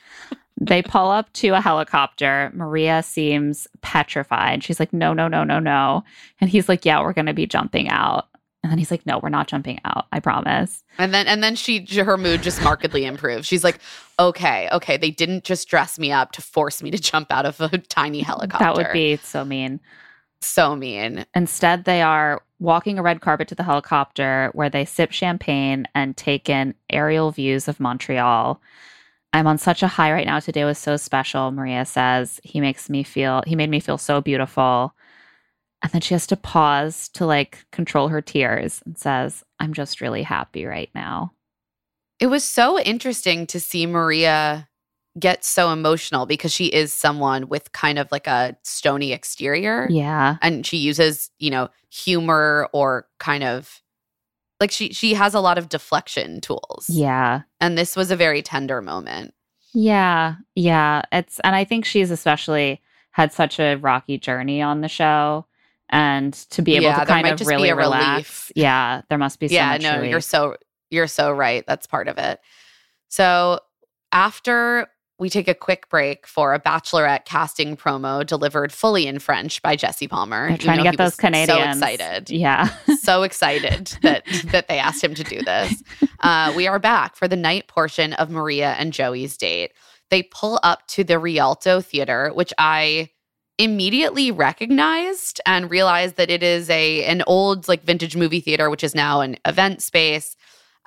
They 0.64 0.84
pull 0.84 1.09
up 1.09 1.34
to 1.34 1.49
a 1.49 1.62
helicopter. 1.62 2.51
Maria 2.53 3.01
seems 3.01 3.68
petrified. 3.82 4.64
She's 4.64 4.80
like, 4.80 4.93
no, 4.93 5.12
no, 5.12 5.28
no, 5.28 5.43
no, 5.43 5.57
no. 5.57 6.03
And 6.39 6.51
he's 6.51 6.70
like, 6.70 6.86
yeah, 6.86 7.01
we're 7.01 7.14
going 7.14 7.26
to 7.26 7.34
be 7.34 7.47
jumping 7.47 7.89
out. 7.89 8.28
And 8.62 8.70
then 8.70 8.78
he's 8.78 8.91
like, 8.91 9.03
no, 9.07 9.18
we're 9.18 9.30
not 9.30 9.47
jumping 9.47 9.80
out. 9.86 10.05
I 10.12 10.20
promise. 10.20 10.84
And 10.99 11.16
then 11.16 11.26
and 11.26 11.43
then 11.43 11.55
she 11.55 11.84
her 11.95 12.16
mood 12.16 12.43
just 12.43 12.62
markedly 12.62 13.05
improves. 13.05 13.47
She's 13.47 13.64
like, 13.64 13.80
okay, 14.20 14.70
okay, 14.72 14.97
they 14.97 15.09
didn't 15.09 15.45
just 15.45 15.68
dress 15.68 15.97
me 15.97 16.12
up 16.12 16.32
to 16.34 16.43
force 16.43 16.84
me 16.84 16.91
to 16.91 16.99
jump 16.99 17.32
out 17.32 17.47
of 17.47 17.59
a 17.59 17.80
tiny 17.80 18.22
helicopter. 18.22 18.64
That 18.64 18.76
would 18.76 18.93
be 18.93 19.16
so 19.18 19.43
mean. 19.43 19.80
so 20.41 20.76
mean. 20.76 21.26
Instead, 21.34 21.86
they 21.86 22.03
are 22.03 22.43
walking 22.59 22.99
a 22.99 23.01
red 23.01 23.22
carpet 23.22 23.47
to 23.47 23.55
the 23.55 23.64
helicopter 23.64 24.51
where 24.53 24.70
they 24.70 24.86
sip 24.86 25.12
champagne 25.12 25.88
and 25.95 26.16
take 26.16 26.47
in 26.47 26.76
aerial 26.91 27.32
views 27.32 27.68
of 27.68 27.80
Montreal. 27.80 28.62
I'm 29.34 29.47
on 29.47 29.57
such 29.57 29.82
a 29.82 29.88
high 29.88 30.11
right 30.11 30.25
now. 30.25 30.39
Today 30.39 30.65
was 30.65 30.77
so 30.77 30.97
special, 30.97 31.51
Maria 31.51 31.86
says. 31.86 32.39
He 32.43 32.59
makes 32.59 32.89
me 32.89 33.03
feel, 33.03 33.43
he 33.47 33.55
made 33.55 33.69
me 33.69 33.79
feel 33.79 33.97
so 33.97 34.21
beautiful. 34.21 34.93
And 35.82 35.91
then 35.91 36.01
she 36.01 36.13
has 36.13 36.27
to 36.27 36.36
pause 36.36 37.09
to 37.09 37.25
like 37.25 37.65
control 37.71 38.09
her 38.09 38.21
tears 38.21 38.82
and 38.86 38.97
says, 38.97 39.43
I'm 39.59 39.73
just 39.73 40.01
really 40.01 40.23
happy 40.23 40.65
right 40.65 40.89
now. 40.93 41.32
It 42.19 42.27
was 42.27 42.43
so 42.43 42.79
interesting 42.79 43.47
to 43.47 43.59
see 43.59 43.86
Maria 43.88 44.67
get 45.19 45.43
so 45.43 45.71
emotional 45.71 46.25
because 46.25 46.53
she 46.53 46.67
is 46.67 46.93
someone 46.93 47.49
with 47.49 47.71
kind 47.71 47.99
of 47.99 48.11
like 48.11 48.27
a 48.27 48.55
stony 48.63 49.11
exterior. 49.11 49.88
Yeah. 49.89 50.38
And 50.41 50.65
she 50.65 50.77
uses, 50.77 51.32
you 51.39 51.49
know, 51.49 51.69
humor 51.89 52.69
or 52.73 53.07
kind 53.19 53.43
of 53.43 53.82
like 54.62 54.72
she 54.72 54.93
she 54.93 55.14
has 55.16 55.34
a 55.34 55.41
lot 55.41 55.57
of 55.57 55.68
deflection 55.68 56.39
tools. 56.39 56.86
Yeah. 56.88 57.41
And 57.59 57.78
this 57.78 57.97
was 57.97 58.12
a 58.12 58.16
very 58.16 58.41
tender 58.41 58.82
moment. 58.82 59.34
Yeah, 59.74 60.36
yeah. 60.55 61.01
It's 61.12 61.39
and 61.41 61.55
I 61.55 61.66
think 61.66 61.84
she's 61.84 62.12
especially 62.12 62.82
had 63.12 63.34
such 63.34 63.59
a 63.59 63.76
rocky 63.76 64.18
journey 64.18 64.62
on 64.62 64.82
the 64.82 64.88
show, 64.88 65.45
and 65.89 66.34
to 66.51 66.62
be 66.62 66.76
able 66.76 66.86
Yeah, 66.86 66.99
to 66.99 67.05
kind 67.05 67.28
of 67.28 67.41
really 67.45 67.74
relax. 67.74 68.14
relief. 68.14 68.51
Yeah, 68.55 69.01
there 69.09 69.18
must 69.18 69.39
be 69.39 69.47
so 69.49 69.55
yeah, 69.55 69.78
no, 69.78 69.95
relief. 69.97 70.12
you're 70.12 70.22
so 70.22 70.55
you're 70.89 71.07
so 71.07 71.32
right. 71.32 71.64
That's 71.68 71.88
part 71.88 72.07
of 72.07 72.18
it. 72.18 72.39
So 73.07 73.59
after 74.12 74.88
we 75.22 75.30
take 75.30 75.47
a 75.47 75.53
quick 75.53 75.88
break 75.88 76.26
for 76.26 76.55
a 76.55 76.59
bachelorette 76.59 77.26
casting 77.26 77.78
promo 77.78 78.26
delivered 78.26 78.74
fully 78.74 79.05
in 79.05 79.19
French 79.19 79.61
by 79.61 79.76
Jesse 79.76 80.07
Palmer. 80.07 80.47
They're 80.47 80.57
trying 80.57 80.78
to 80.80 80.84
get 80.84 80.97
those 80.97 81.15
Canadians 81.15 81.47
So 81.80 81.86
excited. 81.86 82.32
Yeah, 82.32 82.69
so 83.01 83.22
excited 83.22 83.95
that 84.01 84.26
that 84.45 84.67
they 84.67 84.80
asked 84.80 85.03
him 85.03 85.13
to 85.13 85.24
do 85.24 85.43
this. 85.43 85.84
Uh, 86.22 86.51
we 86.55 86.65
are 86.65 86.80
back 86.80 87.15
for 87.15 87.28
the 87.28 87.36
night 87.36 87.67
portion 87.67 88.13
of 88.13 88.32
Maria 88.32 88.72
and 88.80 88.91
Joey's 88.93 89.38
date. 89.38 89.74
They 90.09 90.24
pull 90.24 90.59
up 90.63 90.88
to 90.88 91.03
the 91.03 91.19
Rialto 91.19 91.82
Theater, 91.82 92.32
which 92.34 92.51
I 92.57 93.11
immediately 93.59 94.32
recognized 94.32 95.39
and 95.45 95.69
realized 95.69 96.15
that 96.15 96.32
it 96.32 96.41
is 96.41 96.67
a 96.72 97.05
an 97.05 97.22
old 97.28 97.67
like 97.67 97.84
vintage 97.84 98.15
movie 98.15 98.39
theater, 98.39 98.72
which 98.72 98.84
is 98.84 98.95
now 98.95 99.22
an 99.22 99.38
event 99.45 99.84
space. 99.84 100.36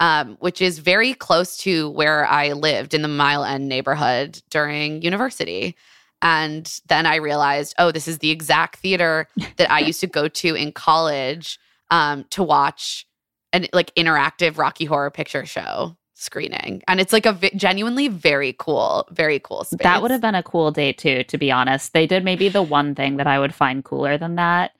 Um, 0.00 0.36
which 0.40 0.60
is 0.60 0.80
very 0.80 1.14
close 1.14 1.56
to 1.58 1.88
where 1.90 2.26
I 2.26 2.52
lived 2.52 2.94
in 2.94 3.02
the 3.02 3.08
Mile 3.08 3.44
End 3.44 3.68
neighborhood 3.68 4.42
during 4.50 5.02
university. 5.02 5.76
And 6.20 6.80
then 6.88 7.06
I 7.06 7.16
realized, 7.16 7.76
oh, 7.78 7.92
this 7.92 8.08
is 8.08 8.18
the 8.18 8.30
exact 8.30 8.80
theater 8.80 9.28
that 9.56 9.70
I 9.70 9.78
used 9.80 10.00
to 10.00 10.08
go 10.08 10.26
to 10.26 10.54
in 10.56 10.72
college 10.72 11.60
um, 11.90 12.24
to 12.30 12.42
watch 12.42 13.06
an 13.52 13.66
like 13.72 13.94
interactive 13.94 14.58
Rocky 14.58 14.84
Horror 14.84 15.10
Picture 15.10 15.46
Show 15.46 15.96
screening, 16.14 16.82
and 16.88 17.00
it's 17.00 17.12
like 17.12 17.26
a 17.26 17.32
vi- 17.32 17.52
genuinely 17.54 18.08
very 18.08 18.54
cool, 18.58 19.06
very 19.10 19.38
cool 19.38 19.64
space. 19.64 19.82
that 19.82 20.02
would 20.02 20.10
have 20.10 20.20
been 20.20 20.34
a 20.34 20.42
cool 20.42 20.70
date 20.70 20.98
too. 20.98 21.22
To 21.24 21.38
be 21.38 21.52
honest, 21.52 21.92
they 21.92 22.06
did 22.06 22.24
maybe 22.24 22.48
the 22.48 22.62
one 22.62 22.94
thing 22.94 23.16
that 23.18 23.26
I 23.26 23.38
would 23.38 23.54
find 23.54 23.84
cooler 23.84 24.18
than 24.18 24.36
that. 24.36 24.72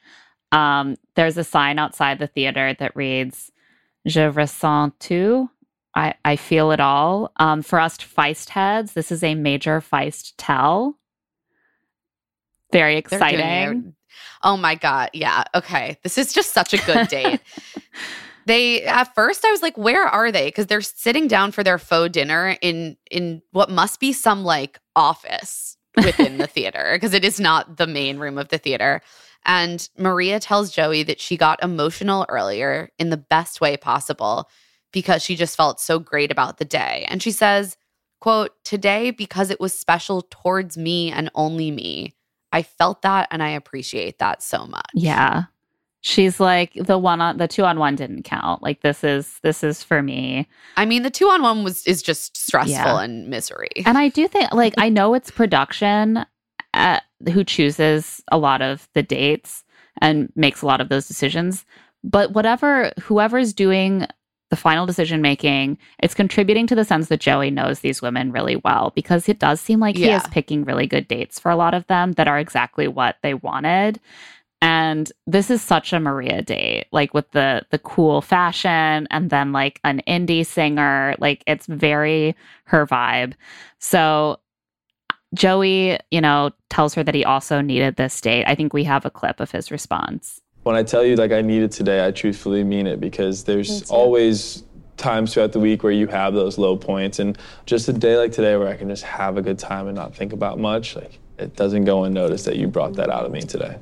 Um, 0.52 0.96
there's 1.14 1.36
a 1.36 1.44
sign 1.44 1.78
outside 1.78 2.18
the 2.18 2.26
theater 2.26 2.74
that 2.78 2.96
reads 2.96 3.50
Je 4.07 4.20
ressens 4.20 4.92
tout. 4.98 5.48
I, 5.96 6.14
I 6.24 6.36
feel 6.36 6.72
it 6.72 6.80
all. 6.80 7.32
Um, 7.36 7.62
for 7.62 7.78
us 7.78 7.96
Feist 7.98 8.50
heads, 8.50 8.92
this 8.92 9.12
is 9.12 9.22
a 9.22 9.34
major 9.34 9.80
Feist 9.80 10.32
tell. 10.36 10.98
Very 12.72 12.96
exciting. 12.96 13.40
it. 13.40 13.94
Oh 14.42 14.57
my 14.57 14.74
god, 14.74 15.11
yeah. 15.12 15.44
Okay, 15.55 15.96
this 16.02 16.18
is 16.18 16.32
just 16.32 16.52
such 16.52 16.74
a 16.74 16.78
good 16.84 17.09
date. 17.09 17.40
they 18.46 18.84
at 18.84 19.14
first 19.14 19.44
I 19.44 19.50
was 19.50 19.62
like, 19.62 19.78
where 19.78 20.05
are 20.05 20.32
they? 20.32 20.46
Because 20.46 20.66
they're 20.66 20.80
sitting 20.80 21.28
down 21.28 21.52
for 21.52 21.62
their 21.62 21.78
faux 21.78 22.12
dinner 22.12 22.57
in 22.61 22.96
in 23.11 23.42
what 23.52 23.70
must 23.70 24.00
be 24.00 24.12
some 24.12 24.44
like 24.44 24.80
office 24.96 25.76
within 25.96 26.38
the 26.38 26.46
theater 26.48 26.90
because 26.94 27.14
it 27.14 27.24
is 27.24 27.38
not 27.38 27.76
the 27.76 27.86
main 27.86 28.18
room 28.18 28.38
of 28.38 28.48
the 28.48 28.59
theater. 28.59 29.00
And 29.47 29.88
Maria 29.99 30.40
tells 30.40 30.70
Joey 30.72 31.03
that 31.05 31.20
she 31.20 31.36
got 31.36 31.62
emotional 31.62 32.26
earlier 32.28 32.90
in 32.99 33.11
the 33.11 33.16
best 33.16 33.61
way 33.61 33.76
possible 33.76 34.49
because 34.92 35.22
she 35.22 35.36
just 35.36 35.57
felt 35.57 35.80
so 35.80 35.99
great 35.99 36.30
about 36.30 36.59
the 36.59 36.64
day. 36.64 37.05
And 37.09 37.22
she 37.22 37.30
says, 37.30 37.76
quote, 38.20 38.53
today 38.64 39.11
because 39.11 39.51
it 39.51 39.61
was 39.61 39.78
special 39.78 40.22
towards 40.30 40.76
me 40.78 41.11
and 41.11 41.30
only 41.34 41.70
me. 41.70 42.14
I 42.53 42.62
felt 42.62 43.03
that 43.03 43.28
and 43.30 43.42
I 43.42 43.51
appreciate 43.51 44.18
that 44.20 44.42
so 44.42 44.66
much. 44.66 44.86
Yeah. 44.95 45.45
She's 46.01 46.38
like 46.38 46.74
the 46.74 46.99
one 46.99 47.20
on 47.22 47.38
the 47.38 47.49
two 47.49 47.64
on 47.64 47.78
one 47.78 47.97
didn't 47.97 48.24
count. 48.24 48.62
Like 48.62 48.82
this 48.82 49.03
is 49.03 49.40
this 49.42 49.64
is 49.64 49.82
for 49.82 50.03
me. 50.03 50.47
I 50.76 50.84
mean, 50.84 51.03
the 51.03 51.11
two 51.11 51.28
on 51.28 51.40
one 51.42 51.64
was 51.64 51.86
is 51.86 52.03
just 52.03 52.36
stressful 52.36 52.72
Yeah. 52.74 53.01
and 53.01 53.28
misery. 53.28 53.70
And 53.86 53.97
I 53.99 54.09
do 54.11 54.28
think 54.28 54.53
like 54.53 54.74
I 54.78 54.90
know 54.90 55.14
it's 55.14 55.30
production 55.30 56.24
uh, 56.74 57.00
who 57.30 57.44
chooses 57.44 58.22
a 58.30 58.38
lot 58.38 58.60
of 58.60 58.88
the 58.94 59.02
dates 59.02 59.64
and 60.00 60.30
makes 60.36 60.60
a 60.60 60.66
lot 60.66 60.80
of 60.80 60.88
those 60.88 61.08
decisions. 61.08 61.64
But 62.02 62.32
whatever, 62.32 62.92
whoever's 63.00 63.52
doing 63.52 64.06
the 64.50 64.56
final 64.56 64.84
decision 64.84 65.22
making, 65.22 65.78
it's 66.00 66.14
contributing 66.14 66.66
to 66.66 66.74
the 66.74 66.84
sense 66.84 67.08
that 67.08 67.20
Joey 67.20 67.50
knows 67.50 67.80
these 67.80 68.02
women 68.02 68.30
really 68.30 68.56
well 68.56 68.92
because 68.94 69.28
it 69.28 69.38
does 69.38 69.60
seem 69.60 69.80
like 69.80 69.96
he 69.96 70.10
is 70.10 70.26
picking 70.28 70.64
really 70.64 70.86
good 70.86 71.08
dates 71.08 71.40
for 71.40 71.50
a 71.50 71.56
lot 71.56 71.74
of 71.74 71.86
them 71.86 72.12
that 72.12 72.28
are 72.28 72.38
exactly 72.38 72.86
what 72.86 73.16
they 73.22 73.34
wanted. 73.34 74.00
And 74.60 75.10
this 75.26 75.50
is 75.50 75.60
such 75.60 75.92
a 75.92 76.00
Maria 76.00 76.40
date, 76.42 76.86
like 76.90 77.12
with 77.14 77.30
the 77.32 77.66
the 77.70 77.78
cool 77.78 78.20
fashion 78.22 79.06
and 79.10 79.28
then 79.28 79.52
like 79.52 79.80
an 79.84 80.02
indie 80.06 80.46
singer, 80.46 81.16
like 81.18 81.42
it's 81.46 81.66
very 81.66 82.34
her 82.64 82.86
vibe. 82.86 83.34
So 83.78 84.38
Joey, 85.35 85.99
you 86.11 86.20
know, 86.20 86.51
tells 86.70 86.95
her 86.95 87.03
that 87.03 87.14
he 87.14 87.24
also 87.24 87.61
needed 87.61 87.97
this 87.97 88.20
date. 88.20 88.45
I 88.47 88.55
think 88.55 88.72
we 88.72 88.85
have 88.85 89.05
a 89.05 89.11
clip 89.11 89.41
of 89.41 89.51
his 89.51 89.70
response. 89.70 90.41
When 90.62 90.76
I 90.76 90.82
tell 90.82 91.05
you 91.05 91.16
like 91.16 91.32
I 91.32 91.43
need 91.43 91.62
it 91.62 91.72
today, 91.72 92.07
I 92.07 92.11
truthfully 92.11 92.64
mean 92.64 92.87
it 92.87 93.01
because 93.01 93.45
there's 93.45 93.91
always 93.91 94.64
times 94.97 95.35
throughout 95.35 95.53
the 95.53 95.61
week 95.61 95.82
where 95.82 95.93
you 95.93 96.07
have 96.07 96.35
those 96.35 96.57
low 96.57 96.76
points 96.76 97.18
and 97.18 97.37
just 97.66 97.89
a 97.89 97.93
day 97.93 98.16
like 98.16 98.32
today 98.32 98.57
where 98.57 98.68
I 98.68 98.76
can 98.76 98.89
just 98.89 99.03
have 99.03 99.37
a 99.37 99.43
good 99.43 99.59
time 99.59 99.89
and 99.89 99.97
not 99.97 100.14
think 100.14 100.32
about 100.32 100.59
much, 100.59 100.97
like 100.97 101.18
it 101.39 101.57
doesn't 101.57 101.85
go 101.85 102.05
unnoticed 102.05 102.45
that 102.47 102.57
you 102.57 102.68
brought 102.68 102.95
that 102.95 103.11
out 103.11 103.26
of 103.26 103.32
me 103.32 103.43
today. 103.43 103.76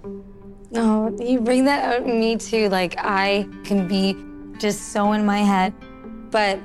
No, 0.71 1.15
you 1.21 1.39
bring 1.39 1.67
that 1.67 1.85
out 1.85 2.09
in 2.09 2.19
me 2.19 2.37
too. 2.37 2.69
Like 2.71 2.95
I 2.99 3.47
can 3.63 3.87
be 3.87 4.17
just 4.59 4.93
so 4.93 5.13
in 5.13 5.27
my 5.27 5.39
head. 5.39 5.75
But 6.31 6.59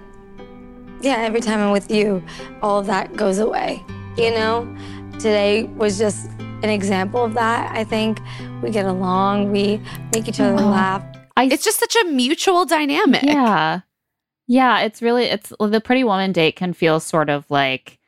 yeah, 1.01 1.17
every 1.17 1.41
time 1.41 1.59
I'm 1.59 1.71
with 1.71 1.91
you, 1.91 2.23
all 2.61 2.79
of 2.79 2.87
that 2.87 3.15
goes 3.15 3.39
away. 3.39 3.83
You 4.17 4.31
know? 4.31 4.75
Today 5.19 5.63
was 5.63 5.97
just 5.97 6.29
an 6.63 6.69
example 6.69 7.23
of 7.23 7.33
that. 7.35 7.71
I 7.75 7.83
think 7.83 8.19
we 8.61 8.69
get 8.71 8.85
along, 8.85 9.51
we 9.51 9.81
make 10.13 10.27
each 10.27 10.39
other 10.39 10.55
laugh. 10.55 11.03
I 11.35 11.45
It's 11.45 11.63
just 11.63 11.79
such 11.79 11.95
a 11.95 12.05
mutual 12.05 12.65
dynamic. 12.65 13.23
Yeah. 13.23 13.81
Yeah, 14.47 14.79
it's 14.81 15.01
really 15.01 15.25
it's 15.25 15.51
the 15.59 15.81
pretty 15.81 16.03
woman 16.03 16.31
date 16.31 16.55
can 16.55 16.73
feel 16.73 16.99
sort 16.99 17.29
of 17.29 17.45
like 17.49 17.99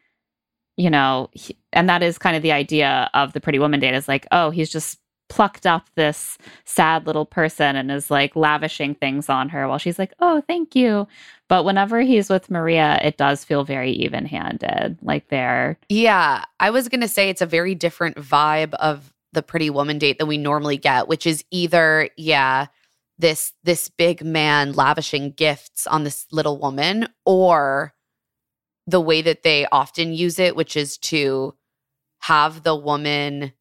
you 0.78 0.89
know, 0.89 1.30
he- 1.34 1.57
and 1.74 1.89
that 1.89 2.01
is 2.01 2.18
kind 2.18 2.38
of 2.38 2.41
the 2.41 2.53
idea 2.53 3.10
of 3.14 3.34
the 3.34 3.41
pretty 3.41 3.60
woman 3.60 3.82
date 3.82 3.93
is 3.93 4.07
like, 4.07 4.26
oh, 4.32 4.49
he's 4.49 4.70
just 4.70 4.97
plucked 5.28 5.68
up 5.68 5.88
this 5.95 6.38
sad 6.64 7.05
little 7.05 7.26
person 7.26 7.76
and 7.76 7.91
is 7.91 8.10
like 8.10 8.34
lavishing 8.36 8.95
things 8.95 9.28
on 9.30 9.49
her 9.49 9.68
while 9.68 9.78
she's 9.78 9.99
like, 9.99 10.14
"Oh, 10.20 10.41
thank 10.47 10.76
you." 10.76 11.07
But 11.50 11.66
whenever 11.66 12.02
he's 12.02 12.30
with 12.30 12.50
Maria, 12.52 13.00
it 13.04 13.18
does 13.18 13.43
feel 13.43 13.64
very 13.64 13.91
even-handed. 13.91 15.00
Like 15.02 15.28
they're 15.30 15.78
Yeah, 15.89 16.45
I 16.60 16.70
was 16.70 16.88
going 16.88 17.02
to 17.02 17.08
say 17.08 17.30
it's 17.30 17.41
a 17.41 17.45
very 17.47 17.76
different 17.76 18.18
vibe 18.18 18.74
of 18.76 19.12
the 19.34 19.41
pretty 19.43 19.70
woman 19.70 19.97
date 20.00 20.20
than 20.20 20.28
we 20.28 20.38
normally 20.38 20.78
get, 20.78 21.08
which 21.08 21.26
is 21.28 21.43
either 21.52 22.10
yeah, 22.18 22.68
this 23.18 23.54
this 23.64 23.89
big 23.89 24.24
man 24.24 24.74
lavishing 24.74 25.32
gifts 25.32 25.86
on 25.88 26.04
this 26.04 26.26
little 26.32 26.58
woman 26.58 27.08
or 27.26 27.93
the 28.88 29.02
way 29.02 29.22
that 29.22 29.43
they 29.43 29.68
often 29.72 30.14
use 30.14 30.39
it, 30.39 30.56
which 30.56 30.78
is 30.78 30.97
to 30.97 31.54
have 32.22 32.64
the 32.64 32.76
woman 32.76 33.54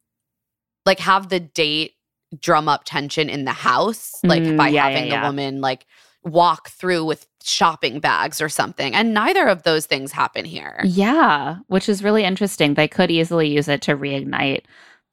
like 0.85 0.99
have 0.99 1.29
the 1.29 1.39
date 1.39 1.93
drum 2.39 2.67
up 2.67 2.83
tension 2.85 3.29
in 3.29 3.45
the 3.45 3.51
house, 3.51 4.13
like 4.23 4.43
Mm, 4.43 4.57
by 4.57 4.67
yeah, 4.69 4.87
yeah, 4.87 4.89
having 4.95 5.11
yeah. 5.11 5.21
the 5.21 5.27
woman 5.27 5.61
like 5.61 5.85
walk 6.23 6.69
through 6.69 7.05
with 7.05 7.25
shopping 7.43 7.99
bags 7.99 8.41
or 8.41 8.49
something. 8.49 8.93
And 8.93 9.13
neither 9.13 9.47
of 9.47 9.63
those 9.63 9.85
things 9.85 10.11
happen 10.11 10.45
here. 10.45 10.81
Yeah, 10.83 11.57
which 11.67 11.87
is 11.87 12.03
really 12.03 12.23
interesting. 12.23 12.73
They 12.73 12.87
could 12.87 13.11
easily 13.11 13.47
use 13.47 13.67
it 13.67 13.81
to 13.83 13.95
reignite 13.95 14.63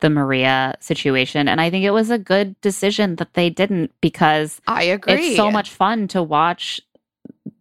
the 0.01 0.11
Maria 0.11 0.75
situation. 0.81 1.49
And 1.49 1.61
I 1.61 1.71
think 1.71 1.85
it 1.85 1.93
was 1.93 2.11
a 2.11 2.19
good 2.19 2.61
decision 2.61 3.17
that 3.17 3.35
they 3.35 3.49
didn't 3.49 3.93
because 4.01 4.61
I 4.67 4.85
agree. 4.85 5.29
it's 5.29 5.37
so 5.37 5.51
much 5.51 5.71
fun 5.71 6.09
to 6.09 6.23
watch 6.23 6.81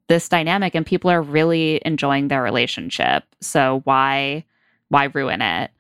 this 0.07 0.27
dynamic 0.29 0.75
and 0.75 0.85
people 0.85 1.09
are 1.09 1.21
really 1.21 1.81
enjoying 1.85 2.27
their 2.27 2.43
relationship. 2.43 3.23
So 3.41 3.81
why 3.85 4.45
why 4.89 5.05
ruin 5.05 5.41
it? 5.41 5.71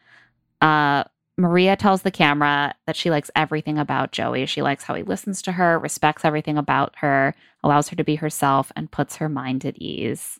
Uh 0.61 1.03
Maria 1.37 1.75
tells 1.75 2.03
the 2.03 2.11
camera 2.11 2.73
that 2.87 2.95
she 2.95 3.09
likes 3.11 3.29
everything 3.35 3.77
about 3.77 4.13
Joey. 4.13 4.45
She 4.45 4.61
likes 4.61 4.85
how 4.85 4.95
he 4.95 5.03
listens 5.03 5.41
to 5.41 5.51
her, 5.51 5.77
respects 5.77 6.23
everything 6.23 6.57
about 6.57 6.93
her, 6.99 7.35
allows 7.65 7.89
her 7.89 7.97
to 7.97 8.03
be 8.05 8.15
herself, 8.15 8.71
and 8.77 8.91
puts 8.91 9.17
her 9.17 9.27
mind 9.27 9.65
at 9.65 9.77
ease. 9.77 10.39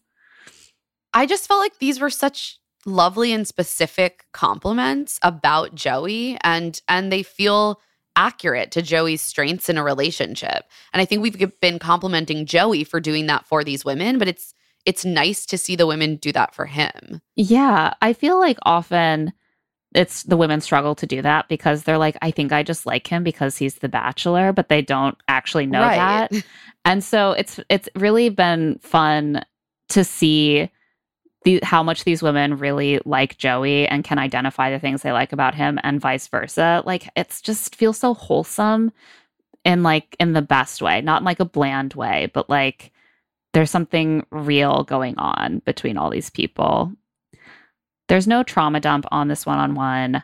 I 1.14 1.26
just 1.26 1.48
felt 1.48 1.60
like 1.60 1.80
these 1.80 2.00
were 2.00 2.10
such 2.10 2.60
lovely 2.86 3.34
and 3.34 3.48
specific 3.48 4.26
compliments 4.32 5.20
about 5.24 5.74
Joey 5.74 6.38
and 6.44 6.80
and 6.88 7.12
they 7.12 7.24
feel 7.24 7.82
accurate 8.16 8.72
to 8.72 8.82
Joey's 8.82 9.22
strengths 9.22 9.70
in 9.70 9.78
a 9.78 9.84
relationship. 9.84 10.66
And 10.94 11.02
I 11.02 11.06
think 11.06 11.22
we've 11.22 11.60
been 11.60 11.80
complimenting 11.80 12.46
Joey 12.46 12.84
for 12.84 13.00
doing 13.00 13.26
that 13.26 13.46
for 13.46 13.64
these 13.64 13.84
women, 13.84 14.18
but 14.18 14.28
it's 14.28 14.54
it's 14.86 15.04
nice 15.04 15.48
to 15.48 15.58
see 15.58 15.76
the 15.76 15.88
women 15.88 16.18
do 16.18 16.32
that 16.32 16.54
for 16.54 16.68
him. 16.68 17.22
Yeah, 17.36 17.94
I 18.02 18.14
feel 18.14 18.40
like 18.40 18.58
often 18.64 19.34
it's 19.96 20.24
the 20.24 20.38
women 20.38 20.62
struggle 20.62 20.96
to 20.96 21.08
do 21.08 21.22
that 21.22 21.48
because 21.50 21.84
they're 21.84 21.98
like, 21.98 22.18
I 22.22 22.32
think 22.32 22.52
I 22.52 22.64
just 22.64 22.86
like 22.86 23.08
him 23.08 23.24
because 23.24 23.58
he's 23.58 23.76
the 23.76 23.90
bachelor, 23.90 24.54
but 24.54 24.70
they 24.70 24.82
don't 24.82 25.18
actually 25.28 25.66
know 25.66 25.82
Right. 25.82 25.96
that. 25.96 26.32
And 26.86 27.04
so 27.04 27.32
it's 27.32 27.60
it's 27.70 27.90
really 27.96 28.30
been 28.30 28.78
fun 28.80 29.44
to 29.90 30.04
see 30.04 30.70
the 31.46 31.60
how 31.64 31.84
much 31.84 32.04
these 32.04 32.22
women 32.24 32.58
really 32.58 33.00
like 33.06 33.38
Joey 33.38 33.88
and 33.88 34.04
can 34.04 34.20
identify 34.20 34.70
the 34.72 34.80
things 34.80 35.02
they 35.02 35.12
like 35.12 35.34
about 35.34 35.56
him 35.56 35.80
and 35.84 36.02
vice 36.02 36.28
versa. 36.28 36.84
Like 36.86 37.10
it's 37.16 37.42
just 37.42 37.76
feels 37.76 37.98
so 37.98 38.14
wholesome 38.14 38.92
in 39.64 39.84
like 39.84 40.16
in 40.20 40.34
the 40.34 40.42
best 40.44 40.82
way, 40.82 41.02
not 41.02 41.22
in 41.22 41.26
like 41.26 41.40
a 41.40 41.46
bland 41.46 41.96
way, 41.96 42.30
but 42.34 42.50
like 42.50 42.92
there's 43.54 43.72
something 43.72 44.26
real 44.32 44.84
going 44.84 45.18
on 45.18 45.60
between 45.66 45.98
all 45.98 46.10
these 46.12 46.30
people. 46.30 46.92
There's 48.08 48.28
no 48.28 48.44
trauma 48.44 48.80
dump 48.80 49.06
on 49.12 49.28
this 49.28 49.46
one 49.46 49.58
on 49.58 49.76
one. 49.76 50.24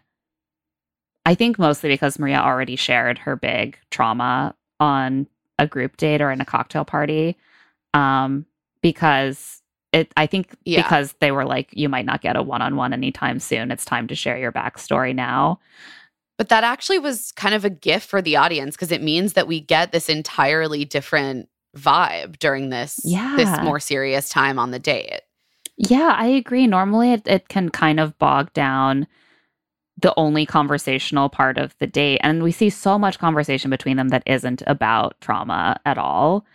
I 1.25 1.35
think 1.35 1.59
mostly 1.59 1.89
because 1.89 2.19
Maria 2.19 2.39
already 2.39 2.75
shared 2.75 3.19
her 3.19 3.35
big 3.35 3.77
trauma 3.91 4.55
on 4.79 5.27
a 5.59 5.67
group 5.67 5.97
date 5.97 6.21
or 6.21 6.31
in 6.31 6.41
a 6.41 6.45
cocktail 6.45 6.85
party. 6.85 7.37
Um, 7.93 8.45
because 8.81 9.61
it, 9.93 10.11
I 10.17 10.25
think 10.25 10.55
Yeah. 10.65 10.81
because 10.81 11.13
they 11.19 11.31
were 11.31 11.45
like, 11.45 11.69
you 11.73 11.89
might 11.89 12.05
not 12.05 12.21
get 12.21 12.35
a 12.35 12.41
one 12.41 12.61
on 12.61 12.75
one 12.75 12.93
anytime 12.93 13.39
soon. 13.39 13.71
It's 13.71 13.85
time 13.85 14.07
to 14.07 14.15
share 14.15 14.37
your 14.37 14.51
backstory 14.51 15.13
now. 15.13 15.59
But 16.37 16.49
that 16.49 16.63
actually 16.63 16.97
was 16.97 17.31
kind 17.33 17.53
of 17.53 17.65
a 17.65 17.69
gift 17.69 18.09
for 18.09 18.21
the 18.21 18.37
audience 18.37 18.75
because 18.75 18.91
it 18.91 19.03
means 19.03 19.33
that 19.33 19.47
we 19.47 19.59
get 19.59 19.91
this 19.91 20.09
entirely 20.09 20.85
different 20.85 21.49
vibe 21.77 22.39
during 22.39 22.69
this 22.69 22.99
this 23.37 23.49
more 23.63 23.79
serious 23.79 24.29
time 24.29 24.57
on 24.57 24.71
the 24.71 24.79
date. 24.79 25.21
Yeah, 25.89 26.15
I 26.17 26.27
agree. 26.27 26.67
Normally, 26.67 27.13
it, 27.13 27.27
it 27.27 27.49
can 27.49 27.69
kind 27.69 27.99
of 27.99 28.17
bog 28.19 28.53
down 28.53 29.07
the 30.01 30.13
only 30.17 30.45
conversational 30.45 31.29
part 31.29 31.57
of 31.57 31.75
the 31.79 31.87
date. 31.87 32.19
And 32.23 32.43
we 32.43 32.51
see 32.51 32.69
so 32.69 32.99
much 32.99 33.19
conversation 33.19 33.71
between 33.71 33.97
them 33.97 34.09
that 34.09 34.23
isn't 34.27 34.63
about 34.67 35.19
trauma 35.21 35.79
at 35.85 35.97
all, 35.97 36.45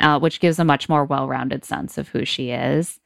uh, 0.00 0.18
which 0.20 0.40
gives 0.40 0.58
a 0.58 0.64
much 0.64 0.88
more 0.88 1.04
well 1.04 1.28
rounded 1.28 1.64
sense 1.64 1.98
of 1.98 2.08
who 2.08 2.24
she 2.24 2.50
is. 2.50 3.00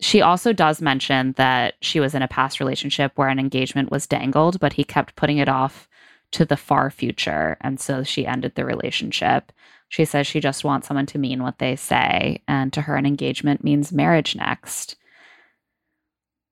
She 0.00 0.22
also 0.22 0.52
does 0.52 0.82
mention 0.82 1.32
that 1.32 1.74
she 1.82 2.00
was 2.00 2.14
in 2.14 2.22
a 2.22 2.28
past 2.28 2.60
relationship 2.60 3.12
where 3.16 3.28
an 3.28 3.38
engagement 3.40 3.90
was 3.90 4.06
dangled, 4.06 4.60
but 4.60 4.74
he 4.74 4.84
kept 4.84 5.16
putting 5.16 5.38
it 5.38 5.48
off 5.48 5.88
to 6.32 6.44
the 6.44 6.56
far 6.56 6.90
future. 6.90 7.56
And 7.60 7.80
so 7.80 8.02
she 8.02 8.26
ended 8.26 8.54
the 8.56 8.64
relationship. 8.64 9.52
She 9.88 10.04
says 10.04 10.26
she 10.26 10.40
just 10.40 10.64
wants 10.64 10.88
someone 10.88 11.06
to 11.06 11.18
mean 11.18 11.42
what 11.42 11.58
they 11.58 11.76
say, 11.76 12.42
and 12.48 12.72
to 12.72 12.82
her, 12.82 12.96
an 12.96 13.06
engagement 13.06 13.62
means 13.62 13.92
marriage 13.92 14.34
next. 14.34 14.96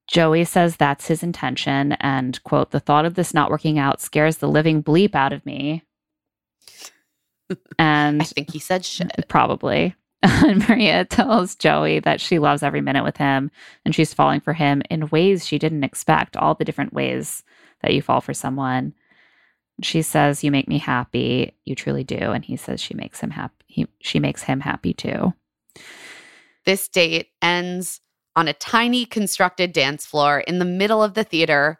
Joey 0.07 0.45
says 0.45 0.77
that's 0.77 1.07
his 1.07 1.23
intention, 1.23 1.93
and 1.93 2.43
quote, 2.45 2.71
the 2.71 2.81
thought 2.81 3.05
of 3.05 3.15
this 3.15 3.33
not 3.33 3.51
working 3.51 3.79
out 3.79 4.01
scares 4.01 4.37
the 4.37 4.49
living 4.49 4.83
bleep 4.83 5.15
out 5.15 5.33
of 5.33 5.45
me. 5.47 5.83
And 7.79 8.23
I 8.23 8.25
think 8.25 8.51
he 8.51 8.59
said 8.59 8.85
shit. 8.85 9.11
Probably. 9.29 9.95
And 10.23 10.67
Maria 10.69 11.05
tells 11.05 11.57
Joey 11.57 11.99
that 12.01 12.21
she 12.21 12.39
loves 12.39 12.63
every 12.63 12.81
minute 12.81 13.05
with 13.05 13.17
him 13.17 13.51
and 13.85 13.95
she's 13.95 14.15
falling 14.15 14.41
for 14.41 14.53
him 14.53 14.83
in 14.89 15.09
ways 15.09 15.47
she 15.47 15.59
didn't 15.59 15.85
expect, 15.85 16.37
all 16.37 16.55
the 16.55 16.65
different 16.65 16.93
ways 16.93 17.43
that 17.83 17.93
you 17.93 18.01
fall 18.01 18.21
for 18.21 18.33
someone. 18.33 18.95
She 19.82 20.03
says, 20.03 20.44
You 20.44 20.51
make 20.51 20.69
me 20.69 20.78
happy. 20.78 21.55
You 21.65 21.74
truly 21.74 22.05
do. 22.05 22.16
And 22.16 22.44
he 22.44 22.57
says 22.57 22.81
she 22.81 22.94
makes 22.94 23.20
him 23.20 23.31
happy. 23.31 23.55
He, 23.66 23.86
she 24.01 24.20
makes 24.20 24.43
him 24.43 24.61
happy 24.61 24.93
too. 24.93 25.32
This 26.65 26.89
date 26.89 27.28
ends 27.40 28.01
on 28.36 28.49
a 28.49 28.53
tiny 28.53 29.05
constructed 29.05 29.73
dance 29.73 30.07
floor 30.07 30.40
in 30.40 30.59
the 30.59 30.65
middle 30.65 31.03
of 31.03 31.15
the 31.15 31.24
theater 31.24 31.78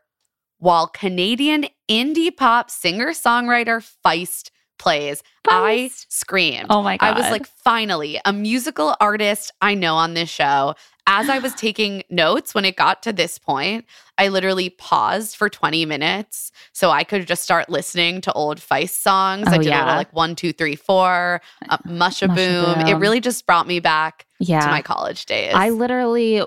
while 0.59 0.87
Canadian 0.87 1.67
indie 1.91 2.35
pop 2.35 2.71
singer 2.71 3.09
songwriter 3.09 3.85
Feist 4.05 4.51
plays. 4.79 5.23
I 5.49 5.91
Feist. 5.91 6.07
screamed. 6.09 6.67
Oh 6.71 6.83
my 6.83 6.97
god! 6.97 7.17
I 7.17 7.21
was 7.21 7.31
like, 7.31 7.47
finally, 7.47 8.21
a 8.25 8.33
musical 8.33 8.97
artist 9.01 9.53
I 9.61 9.75
know 9.75 9.97
on 9.97 10.15
this 10.15 10.29
show. 10.29 10.75
As 11.07 11.29
I 11.29 11.39
was 11.39 11.55
taking 11.55 12.05
notes 12.11 12.55
when 12.55 12.65
it 12.65 12.77
got 12.77 13.03
to 13.03 13.13
this 13.13 13.39
point, 13.39 13.85
I 14.19 14.29
literally 14.29 14.71
paused 14.71 15.37
for 15.37 15.49
20 15.49 15.85
minutes 15.85 16.53
so 16.73 16.91
I 16.91 17.03
could 17.05 17.27
just 17.27 17.43
start 17.43 17.69
listening 17.69 18.21
to 18.23 18.33
old 18.33 18.59
Feist 18.59 19.01
songs. 19.01 19.49
I 19.49 19.57
Oh, 19.57 19.59
did 19.59 19.67
a 19.67 19.71
yeah. 19.71 19.79
little 19.81 19.97
like 19.97 20.13
one, 20.13 20.37
two, 20.37 20.53
three, 20.53 20.77
four, 20.77 21.41
uh, 21.69 21.79
Musha 21.85 22.29
Musha 22.29 22.35
Boom. 22.35 22.81
It 22.87 22.95
really 22.95 23.21
just 23.21 23.47
brought 23.47 23.67
me 23.67 23.81
back 23.81 24.27
Yeah. 24.39 24.61
to 24.61 24.69
my 24.69 24.83
college 24.83 25.27
days. 25.27 25.53
I 25.55 25.71
literally 25.71 26.43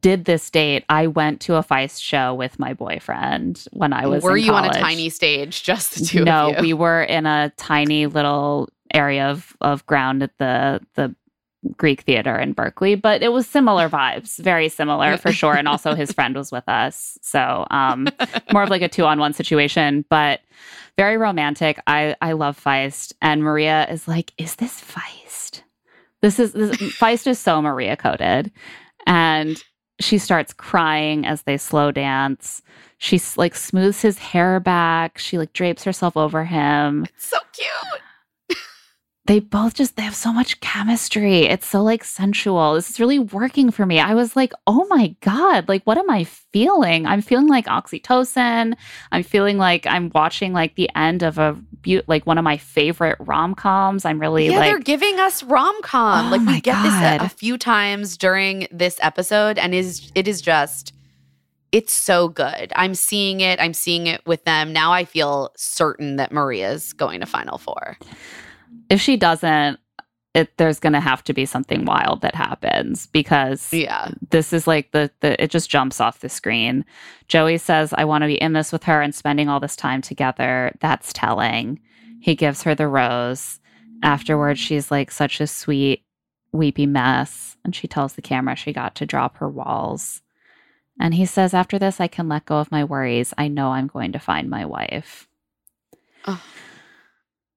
did 0.00 0.24
this 0.24 0.48
date. 0.50 0.84
I 0.88 1.06
went 1.08 1.40
to 1.42 1.56
a 1.56 1.62
Feist 1.64 2.00
show 2.02 2.34
with 2.34 2.58
my 2.58 2.74
boyfriend 2.74 3.64
when 3.72 3.92
I 3.92 4.06
was 4.06 4.22
Were 4.22 4.36
you 4.36 4.52
on 4.54 4.64
a 4.64 4.72
tiny 4.72 5.08
stage, 5.08 5.62
just 5.62 5.94
the 5.98 6.04
two 6.04 6.24
no, 6.24 6.50
of 6.50 6.56
you? 6.56 6.62
we 6.62 6.72
were 6.74 7.02
in 7.02 7.26
a 7.26 7.52
tiny 7.56 8.06
little 8.06 8.68
area 8.92 9.28
of, 9.30 9.56
of 9.60 9.86
ground 9.86 10.20
at 10.22 10.36
the 10.38 10.80
the 10.94 11.14
Greek 11.76 12.02
theater 12.02 12.38
in 12.38 12.52
Berkeley, 12.52 12.94
but 12.94 13.22
it 13.22 13.32
was 13.32 13.46
similar 13.46 13.88
vibes, 13.98 14.38
very 14.38 14.68
similar 14.68 15.16
for 15.16 15.32
sure. 15.32 15.54
And 15.54 15.68
also 15.68 15.94
his 15.94 16.12
friend 16.12 16.34
was 16.36 16.50
with 16.50 16.68
us. 16.68 17.18
So 17.22 17.66
um 17.70 18.08
more 18.52 18.62
of 18.62 18.70
like 18.70 18.82
a 18.82 18.88
two 18.88 19.04
on 19.04 19.18
one 19.18 19.32
situation, 19.32 20.04
but 20.08 20.40
very 20.96 21.16
romantic. 21.16 21.80
I 21.86 22.16
I 22.20 22.32
love 22.32 22.62
Feist. 22.62 23.12
And 23.22 23.42
Maria 23.42 23.86
is 23.88 24.08
like, 24.08 24.32
is 24.38 24.56
this 24.56 24.80
Feist? 24.80 25.62
This 26.22 26.38
is 26.38 26.52
this, 26.52 26.76
Feist 26.76 27.26
is 27.26 27.38
so 27.38 27.62
Maria 27.62 27.96
coded. 27.96 28.50
And 29.06 29.62
she 30.00 30.18
starts 30.18 30.52
crying 30.52 31.26
as 31.26 31.42
they 31.42 31.56
slow 31.56 31.90
dance. 31.90 32.62
She 32.98 33.20
like 33.36 33.54
smooths 33.54 34.02
his 34.02 34.18
hair 34.18 34.60
back. 34.60 35.18
She 35.18 35.38
like 35.38 35.52
drapes 35.52 35.84
herself 35.84 36.16
over 36.16 36.44
him. 36.44 37.06
so 37.16 37.38
cute. 37.52 38.02
They 39.26 39.38
both 39.38 39.74
just 39.74 39.96
they 39.96 40.02
have 40.02 40.14
so 40.14 40.32
much 40.32 40.60
chemistry. 40.60 41.42
It's 41.44 41.66
so 41.66 41.82
like 41.82 42.04
sensual. 42.04 42.74
This 42.74 42.90
is 42.90 42.98
really 42.98 43.18
working 43.18 43.70
for 43.70 43.84
me. 43.84 44.00
I 44.00 44.14
was 44.14 44.34
like, 44.34 44.52
"Oh 44.66 44.86
my 44.88 45.14
god, 45.20 45.68
like 45.68 45.84
what 45.84 45.98
am 45.98 46.08
I 46.10 46.24
feeling? 46.24 47.06
I'm 47.06 47.20
feeling 47.20 47.46
like 47.46 47.66
oxytocin. 47.66 48.74
I'm 49.12 49.22
feeling 49.22 49.58
like 49.58 49.86
I'm 49.86 50.10
watching 50.14 50.52
like 50.52 50.74
the 50.74 50.90
end 50.96 51.22
of 51.22 51.38
a 51.38 51.52
beau- 51.82 52.02
like 52.06 52.26
one 52.26 52.38
of 52.38 52.44
my 52.44 52.56
favorite 52.56 53.18
rom-coms. 53.20 54.04
I'm 54.04 54.20
really 54.20 54.46
Yeah, 54.48 54.60
they're 54.60 54.78
giving 54.78 55.20
us 55.20 55.42
rom 55.42 55.80
com. 55.82 56.26
Oh 56.26 56.30
like 56.36 56.46
we 56.46 56.60
get 56.60 56.82
this 56.82 57.22
a, 57.22 57.26
a 57.26 57.28
few 57.28 57.58
times 57.58 58.16
during 58.16 58.66
this 58.72 58.98
episode, 59.02 59.58
and 59.58 59.74
is 59.74 60.10
it 60.14 60.28
is 60.28 60.40
just 60.40 60.94
it's 61.72 61.92
so 61.92 62.28
good. 62.28 62.72
I'm 62.74 62.94
seeing 62.94 63.40
it. 63.40 63.60
I'm 63.60 63.74
seeing 63.74 64.06
it 64.08 64.26
with 64.26 64.44
them 64.44 64.72
now. 64.72 64.92
I 64.92 65.04
feel 65.04 65.52
certain 65.56 66.16
that 66.16 66.32
Maria's 66.32 66.92
going 66.94 67.20
to 67.20 67.26
Final 67.26 67.58
Four. 67.58 67.96
If 68.90 69.00
she 69.00 69.16
doesn't 69.16 69.80
it 70.34 70.56
there's 70.58 70.78
going 70.78 70.92
to 70.92 71.00
have 71.00 71.24
to 71.24 71.32
be 71.32 71.44
something 71.44 71.84
wild 71.84 72.20
that 72.20 72.34
happens 72.34 73.06
because 73.06 73.72
Yeah, 73.72 74.12
this 74.30 74.52
is 74.52 74.66
like 74.66 74.92
the, 74.92 75.10
the 75.20 75.42
it 75.42 75.50
just 75.50 75.70
jumps 75.70 76.00
off 76.00 76.20
the 76.20 76.28
screen. 76.28 76.84
Joey 77.26 77.58
says, 77.58 77.92
I 77.96 78.04
want 78.04 78.22
to 78.22 78.28
be 78.28 78.40
in 78.40 78.52
this 78.52 78.72
with 78.72 78.84
her 78.84 79.02
and 79.02 79.14
spending 79.14 79.48
all 79.48 79.60
this 79.60 79.76
time 79.76 80.02
together. 80.02 80.72
That's 80.80 81.12
telling. 81.12 81.80
He 82.20 82.34
gives 82.34 82.62
her 82.62 82.74
the 82.74 82.86
rose. 82.86 83.58
Afterwards, 84.02 84.60
she's 84.60 84.90
like 84.90 85.10
such 85.10 85.40
a 85.40 85.46
sweet, 85.46 86.04
weepy 86.52 86.86
mess. 86.86 87.56
And 87.64 87.74
she 87.74 87.88
tells 87.88 88.12
the 88.12 88.22
camera 88.22 88.54
she 88.54 88.72
got 88.72 88.94
to 88.96 89.06
drop 89.06 89.38
her 89.38 89.48
walls. 89.48 90.22
And 91.00 91.14
he 91.14 91.26
says, 91.26 91.54
After 91.54 91.78
this, 91.78 92.00
I 92.00 92.06
can 92.06 92.28
let 92.28 92.46
go 92.46 92.58
of 92.58 92.70
my 92.70 92.84
worries. 92.84 93.34
I 93.36 93.48
know 93.48 93.72
I'm 93.72 93.88
going 93.88 94.12
to 94.12 94.18
find 94.18 94.48
my 94.48 94.64
wife. 94.64 95.26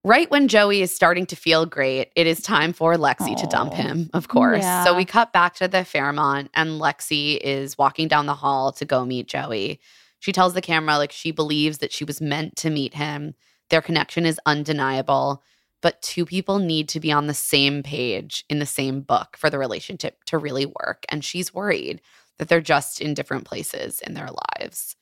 Right 0.04 0.30
when 0.30 0.48
Joey 0.48 0.82
is 0.82 0.94
starting 0.94 1.26
to 1.28 1.36
feel 1.36 1.66
great, 1.66 2.12
it 2.16 2.28
is 2.28 2.42
time 2.42 2.74
for 2.74 2.96
Lexi 2.96 3.36
to 3.38 3.48
dump 3.48 3.74
him. 3.74 4.10
Of 4.14 4.28
course. 4.28 4.64
Yeah. 4.64 4.84
So 4.84 4.96
we 4.96 5.06
cut 5.06 5.34
back 5.34 5.56
to 5.56 5.68
the 5.68 5.86
Fairmont, 5.86 6.50
and 6.54 6.82
Lexi 6.82 7.38
is 7.38 7.78
walking 7.78 8.08
down 8.08 8.26
the 8.26 8.36
hall 8.36 8.72
to 8.74 8.86
go 8.86 9.06
meet 9.06 9.28
Joey. 9.28 9.80
She 10.20 10.32
tells 10.32 10.54
the 10.54 10.62
camera 10.62 10.98
like 10.98 11.12
she 11.12 11.32
believes 11.32 11.80
that 11.80 11.92
she 11.92 12.06
was 12.06 12.22
meant 12.22 12.56
to 12.58 12.70
meet 12.70 12.94
him. 12.94 13.36
Their 13.70 13.82
connection 13.82 14.26
is 14.26 14.40
undeniable, 14.46 15.44
but 15.82 16.02
two 16.02 16.26
people 16.26 16.60
need 16.60 16.88
to 16.90 17.00
be 17.00 17.12
on 17.12 17.28
the 17.28 17.34
same 17.34 17.84
page 17.84 18.46
in 18.50 18.60
the 18.60 18.66
same 18.66 19.02
book 19.02 19.36
for 19.38 19.50
the 19.50 19.60
relationship 19.60 20.24
to 20.26 20.38
really 20.38 20.66
work. 20.66 21.06
And 21.10 21.26
she's 21.26 21.54
worried 21.54 22.02
that 22.38 22.48
they're 22.48 22.62
just 22.62 23.02
in 23.02 23.14
different 23.14 23.46
places 23.46 24.00
in 24.00 24.14
their 24.14 24.30
lives. 24.60 24.96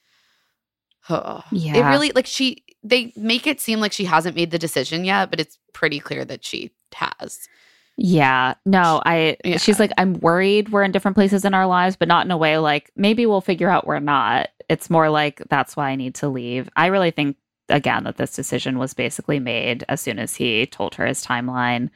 Oh, 1.10 1.44
It 1.52 1.82
really 1.90 2.11
like 2.14 2.26
she 2.26 2.64
they 2.84 3.14
make 3.15 3.45
it 3.48 3.60
seem 3.60 3.80
like 3.80 3.91
she 3.91 4.06
hasn't 4.06 4.36
made 4.36 4.52
the 4.52 4.60
decision 4.60 5.06
yet, 5.06 5.30
but 5.30 5.40
it's 5.40 5.57
pretty 5.73 5.99
clear 5.99 6.26
that 6.26 6.44
she 6.45 6.72
has. 6.94 7.48
Yeah. 7.98 8.56
No, 8.65 9.02
I 9.06 9.38
Yeah. 9.44 9.57
she's 9.57 9.80
like, 9.80 9.91
I'm 9.98 10.14
worried 10.14 10.69
we're 10.69 10.84
in 10.84 10.91
different 10.91 11.15
places 11.15 11.45
in 11.45 11.53
our 11.53 11.68
lives, 11.68 11.95
but 11.95 12.07
not 12.07 12.26
in 12.26 12.32
a 12.32 12.38
way 12.38 12.57
like 12.57 12.91
maybe 12.95 13.26
we'll 13.26 13.41
figure 13.41 13.69
out 13.69 13.86
we're 13.88 13.99
not. 13.99 14.49
It's 14.69 14.90
more 14.90 15.10
like 15.10 15.41
that's 15.49 15.76
why 15.76 15.90
I 15.90 15.95
need 15.95 16.15
to 16.15 16.30
leave. 16.30 16.69
I 16.76 16.88
really 16.88 17.11
think 17.11 17.38
again 17.69 18.03
that 18.06 18.18
this 18.18 18.36
decision 18.36 18.78
was 18.80 18.94
basically 18.94 19.40
made 19.40 19.84
as 19.90 20.02
soon 20.02 20.19
as 20.19 20.36
he 20.36 20.65
told 20.65 20.95
her 20.95 21.06
his 21.06 21.26
timeline. 21.26 21.90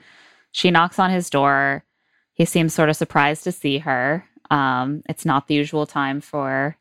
She 0.51 0.71
knocks 0.71 0.99
on 0.99 1.09
his 1.09 1.29
door. 1.29 1.83
He 2.33 2.45
seems 2.45 2.73
sort 2.73 2.89
of 2.89 2.95
surprised 2.95 3.43
to 3.45 3.51
see 3.51 3.79
her. 3.79 4.25
Um, 4.51 5.01
it's 5.09 5.25
not 5.25 5.47
the 5.47 5.55
usual 5.55 5.85
time 5.85 6.21
for 6.21 6.77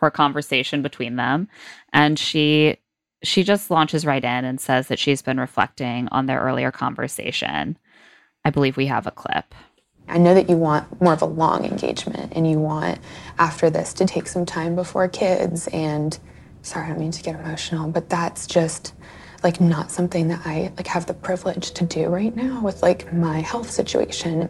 for 0.00 0.08
a 0.08 0.10
conversation 0.10 0.82
between 0.82 1.14
them. 1.14 1.46
And 1.92 2.18
she 2.18 2.78
she 3.22 3.44
just 3.44 3.70
launches 3.70 4.06
right 4.06 4.24
in 4.24 4.44
and 4.46 4.58
says 4.58 4.88
that 4.88 4.98
she's 4.98 5.20
been 5.20 5.38
reflecting 5.38 6.08
on 6.08 6.24
their 6.24 6.40
earlier 6.40 6.72
conversation. 6.72 7.78
I 8.46 8.50
believe 8.50 8.78
we 8.78 8.86
have 8.86 9.06
a 9.06 9.10
clip. 9.10 9.54
I 10.08 10.16
know 10.16 10.34
that 10.34 10.48
you 10.48 10.56
want 10.56 11.00
more 11.02 11.12
of 11.12 11.20
a 11.20 11.26
long 11.26 11.66
engagement 11.66 12.32
and 12.34 12.50
you 12.50 12.58
want 12.58 12.98
after 13.38 13.68
this 13.68 13.92
to 13.94 14.06
take 14.06 14.26
some 14.26 14.46
time 14.46 14.74
before 14.74 15.06
kids 15.06 15.68
and 15.68 16.18
sorry, 16.62 16.86
I 16.86 16.88
don't 16.88 16.98
mean 16.98 17.10
to 17.12 17.22
get 17.22 17.38
emotional, 17.38 17.90
but 17.90 18.08
that's 18.08 18.46
just 18.46 18.94
like 19.42 19.60
not 19.60 19.90
something 19.90 20.28
that 20.28 20.40
I 20.46 20.72
like 20.76 20.86
have 20.86 21.06
the 21.06 21.14
privilege 21.14 21.72
to 21.72 21.84
do 21.84 22.08
right 22.08 22.34
now 22.34 22.62
with 22.62 22.82
like 22.82 23.12
my 23.12 23.40
health 23.40 23.70
situation. 23.70 24.48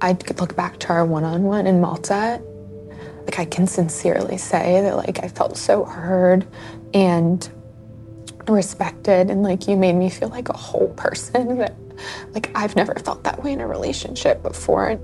I 0.00 0.16
look 0.38 0.54
back 0.54 0.78
to 0.80 0.90
our 0.90 1.04
one-on-one 1.04 1.66
in 1.66 1.80
Malta. 1.80 2.40
Like 3.24 3.38
I 3.38 3.44
can 3.44 3.66
sincerely 3.66 4.36
say 4.36 4.80
that 4.82 4.96
like 4.96 5.22
I 5.24 5.28
felt 5.28 5.56
so 5.56 5.84
heard 5.84 6.46
and 6.92 7.48
respected 8.48 9.30
and 9.30 9.42
like 9.42 9.66
you 9.66 9.76
made 9.76 9.94
me 9.94 10.10
feel 10.10 10.28
like 10.28 10.48
a 10.50 10.56
whole 10.56 10.88
person 10.88 11.58
that 11.58 11.74
like 12.32 12.50
I've 12.54 12.76
never 12.76 12.94
felt 12.94 13.24
that 13.24 13.42
way 13.42 13.52
in 13.52 13.60
a 13.60 13.66
relationship 13.66 14.42
before. 14.42 15.00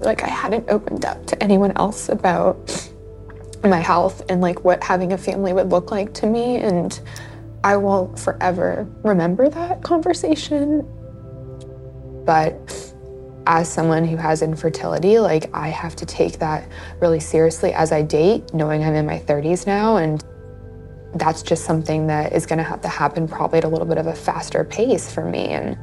Like 0.00 0.22
I 0.22 0.28
hadn't 0.28 0.68
opened 0.70 1.04
up 1.04 1.26
to 1.26 1.42
anyone 1.42 1.72
else 1.76 2.08
about 2.08 2.90
my 3.64 3.80
health 3.80 4.22
and 4.28 4.40
like 4.40 4.64
what 4.64 4.82
having 4.84 5.12
a 5.12 5.18
family 5.18 5.52
would 5.52 5.70
look 5.70 5.90
like 5.90 6.14
to 6.14 6.26
me 6.26 6.56
and 6.56 7.00
I 7.64 7.76
will 7.76 8.14
forever 8.16 8.86
remember 9.02 9.48
that 9.48 9.82
conversation. 9.82 10.86
But 12.24 12.94
as 13.46 13.72
someone 13.72 14.04
who 14.04 14.16
has 14.16 14.42
infertility, 14.42 15.18
like 15.18 15.48
I 15.54 15.68
have 15.68 15.96
to 15.96 16.06
take 16.06 16.38
that 16.40 16.68
really 17.00 17.20
seriously 17.20 17.72
as 17.72 17.92
I 17.92 18.02
date, 18.02 18.52
knowing 18.52 18.82
I'm 18.84 18.94
in 18.94 19.06
my 19.06 19.18
30s 19.20 19.66
now 19.66 19.96
and 19.96 20.24
that's 21.14 21.42
just 21.42 21.64
something 21.64 22.06
that 22.08 22.32
is 22.32 22.44
going 22.44 22.58
to 22.58 22.64
have 22.64 22.80
to 22.82 22.88
happen 22.88 23.26
probably 23.26 23.58
at 23.58 23.64
a 23.64 23.68
little 23.68 23.86
bit 23.86 23.98
of 23.98 24.06
a 24.06 24.14
faster 24.14 24.64
pace 24.64 25.12
for 25.12 25.24
me 25.24 25.46
and 25.48 25.78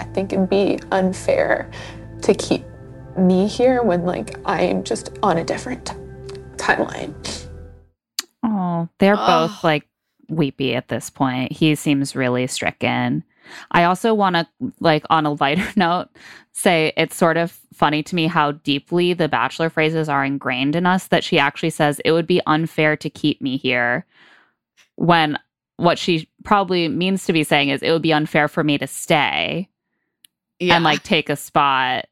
I 0.00 0.04
think 0.04 0.32
it'd 0.32 0.50
be 0.50 0.78
unfair 0.90 1.70
to 2.22 2.34
keep 2.34 2.64
me 3.16 3.46
here 3.46 3.82
when 3.82 4.04
like 4.04 4.36
I'm 4.44 4.84
just 4.84 5.18
on 5.22 5.38
a 5.38 5.44
different 5.44 5.92
timeline. 6.56 7.14
Oh, 8.42 8.88
they're 8.98 9.16
Ugh. 9.16 9.48
both 9.48 9.64
like 9.64 9.88
weepy 10.28 10.74
at 10.74 10.88
this 10.88 11.10
point. 11.10 11.52
He 11.52 11.74
seems 11.74 12.16
really 12.16 12.46
stricken. 12.46 13.24
I 13.70 13.84
also 13.84 14.14
want 14.14 14.36
to, 14.36 14.46
like, 14.80 15.04
on 15.10 15.26
a 15.26 15.32
lighter 15.34 15.66
note, 15.76 16.08
say 16.52 16.92
it's 16.96 17.16
sort 17.16 17.36
of 17.36 17.58
funny 17.72 18.02
to 18.02 18.14
me 18.14 18.26
how 18.26 18.52
deeply 18.52 19.12
the 19.14 19.28
bachelor 19.28 19.70
phrases 19.70 20.08
are 20.08 20.24
ingrained 20.24 20.76
in 20.76 20.86
us 20.86 21.08
that 21.08 21.24
she 21.24 21.38
actually 21.38 21.70
says 21.70 22.00
it 22.04 22.12
would 22.12 22.26
be 22.26 22.40
unfair 22.46 22.96
to 22.96 23.08
keep 23.10 23.40
me 23.40 23.56
here 23.56 24.04
when 24.96 25.38
what 25.78 25.98
she 25.98 26.28
probably 26.44 26.86
means 26.88 27.24
to 27.24 27.32
be 27.32 27.42
saying 27.42 27.70
is 27.70 27.82
it 27.82 27.90
would 27.90 28.02
be 28.02 28.12
unfair 28.12 28.46
for 28.48 28.62
me 28.62 28.76
to 28.78 28.86
stay 28.86 29.68
Yeah. 30.60 30.74
and 30.76 30.84
like 30.84 31.02
take 31.02 31.28
a 31.30 31.36
spot. 31.36 32.06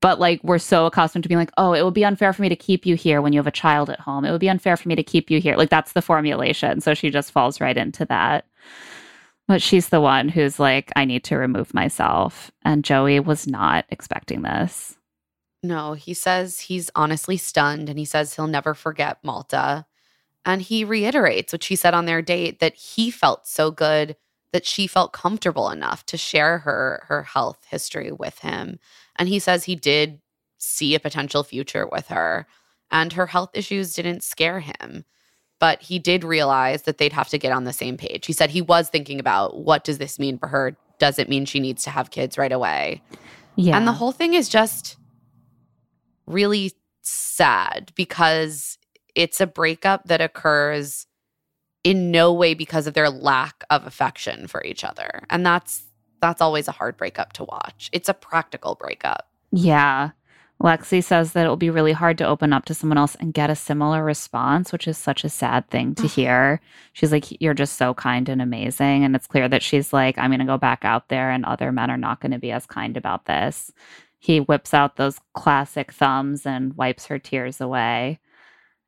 But 0.00 0.20
like 0.20 0.42
we're 0.44 0.58
so 0.58 0.86
accustomed 0.86 1.24
to 1.24 1.28
being 1.28 1.38
like, 1.38 1.50
oh, 1.56 1.72
it 1.72 1.82
would 1.82 1.94
be 1.94 2.04
unfair 2.04 2.32
for 2.32 2.42
me 2.42 2.48
to 2.48 2.56
keep 2.56 2.86
you 2.86 2.94
here 2.94 3.20
when 3.20 3.32
you 3.32 3.38
have 3.40 3.46
a 3.46 3.50
child 3.50 3.90
at 3.90 3.98
home. 3.98 4.24
It 4.24 4.30
would 4.30 4.40
be 4.40 4.48
unfair 4.48 4.76
for 4.76 4.88
me 4.88 4.94
to 4.94 5.02
keep 5.02 5.30
you 5.30 5.40
here. 5.40 5.56
Like 5.56 5.70
that's 5.70 5.92
the 5.92 6.02
formulation. 6.02 6.80
So 6.80 6.94
she 6.94 7.10
just 7.10 7.32
falls 7.32 7.60
right 7.60 7.76
into 7.76 8.04
that. 8.06 8.46
But 9.48 9.62
she's 9.62 9.90
the 9.90 10.00
one 10.00 10.28
who's 10.28 10.58
like, 10.58 10.92
I 10.96 11.04
need 11.04 11.24
to 11.24 11.36
remove 11.36 11.72
myself. 11.72 12.50
And 12.62 12.84
Joey 12.84 13.20
was 13.20 13.46
not 13.46 13.84
expecting 13.90 14.42
this. 14.42 14.96
No, 15.62 15.94
he 15.94 16.14
says 16.14 16.60
he's 16.60 16.90
honestly 16.94 17.36
stunned 17.36 17.88
and 17.88 17.98
he 17.98 18.04
says 18.04 18.34
he'll 18.34 18.46
never 18.46 18.74
forget 18.74 19.18
Malta. 19.22 19.86
And 20.44 20.62
he 20.62 20.84
reiterates 20.84 21.52
what 21.52 21.64
she 21.64 21.76
said 21.76 21.94
on 21.94 22.06
their 22.06 22.22
date 22.22 22.60
that 22.60 22.74
he 22.74 23.10
felt 23.10 23.46
so 23.46 23.70
good 23.70 24.16
that 24.52 24.64
she 24.64 24.86
felt 24.86 25.12
comfortable 25.12 25.70
enough 25.70 26.06
to 26.06 26.16
share 26.16 26.58
her 26.58 27.04
her 27.08 27.24
health 27.24 27.66
history 27.68 28.12
with 28.12 28.38
him. 28.40 28.78
And 29.16 29.28
he 29.28 29.38
says 29.38 29.64
he 29.64 29.74
did 29.74 30.20
see 30.58 30.94
a 30.94 31.00
potential 31.00 31.42
future 31.42 31.86
with 31.86 32.08
her. 32.08 32.46
And 32.90 33.12
her 33.14 33.26
health 33.26 33.50
issues 33.54 33.94
didn't 33.94 34.22
scare 34.22 34.60
him. 34.60 35.04
But 35.58 35.80
he 35.82 35.98
did 35.98 36.22
realize 36.22 36.82
that 36.82 36.98
they'd 36.98 37.12
have 37.12 37.28
to 37.30 37.38
get 37.38 37.52
on 37.52 37.64
the 37.64 37.72
same 37.72 37.96
page. 37.96 38.26
He 38.26 38.32
said 38.32 38.50
he 38.50 38.60
was 38.60 38.88
thinking 38.90 39.18
about 39.18 39.56
what 39.58 39.84
does 39.84 39.98
this 39.98 40.18
mean 40.18 40.38
for 40.38 40.48
her? 40.48 40.76
Does 40.98 41.18
it 41.18 41.28
mean 41.28 41.46
she 41.46 41.60
needs 41.60 41.84
to 41.84 41.90
have 41.90 42.10
kids 42.10 42.36
right 42.36 42.52
away? 42.52 43.02
Yeah. 43.56 43.76
And 43.76 43.86
the 43.86 43.92
whole 43.92 44.12
thing 44.12 44.34
is 44.34 44.48
just 44.48 44.96
really 46.26 46.72
sad 47.02 47.92
because 47.94 48.78
it's 49.14 49.40
a 49.40 49.46
breakup 49.46 50.04
that 50.04 50.20
occurs 50.20 51.06
in 51.84 52.10
no 52.10 52.32
way 52.32 52.52
because 52.52 52.86
of 52.86 52.94
their 52.94 53.08
lack 53.08 53.64
of 53.70 53.86
affection 53.86 54.46
for 54.46 54.62
each 54.64 54.84
other. 54.84 55.22
And 55.30 55.46
that's 55.46 55.84
that's 56.20 56.40
always 56.40 56.68
a 56.68 56.72
hard 56.72 56.96
breakup 56.96 57.32
to 57.34 57.44
watch. 57.44 57.88
It's 57.92 58.08
a 58.08 58.14
practical 58.14 58.74
breakup. 58.74 59.28
Yeah. 59.52 60.10
Lexi 60.62 61.04
says 61.04 61.32
that 61.32 61.44
it 61.44 61.48
will 61.48 61.56
be 61.56 61.70
really 61.70 61.92
hard 61.92 62.16
to 62.18 62.26
open 62.26 62.52
up 62.52 62.64
to 62.64 62.74
someone 62.74 62.96
else 62.96 63.14
and 63.16 63.34
get 63.34 63.50
a 63.50 63.54
similar 63.54 64.02
response, 64.02 64.72
which 64.72 64.88
is 64.88 64.96
such 64.96 65.22
a 65.22 65.28
sad 65.28 65.68
thing 65.68 65.94
to 65.96 66.06
hear. 66.06 66.60
She's 66.94 67.12
like, 67.12 67.40
You're 67.42 67.54
just 67.54 67.76
so 67.76 67.92
kind 67.92 68.28
and 68.28 68.40
amazing. 68.40 69.04
And 69.04 69.14
it's 69.14 69.26
clear 69.26 69.48
that 69.48 69.62
she's 69.62 69.92
like, 69.92 70.16
I'm 70.16 70.30
going 70.30 70.40
to 70.40 70.46
go 70.46 70.56
back 70.56 70.84
out 70.84 71.08
there 71.08 71.30
and 71.30 71.44
other 71.44 71.72
men 71.72 71.90
are 71.90 71.98
not 71.98 72.20
going 72.20 72.32
to 72.32 72.38
be 72.38 72.52
as 72.52 72.66
kind 72.66 72.96
about 72.96 73.26
this. 73.26 73.70
He 74.18 74.40
whips 74.40 74.72
out 74.72 74.96
those 74.96 75.20
classic 75.34 75.92
thumbs 75.92 76.46
and 76.46 76.74
wipes 76.74 77.06
her 77.06 77.18
tears 77.18 77.60
away. 77.60 78.18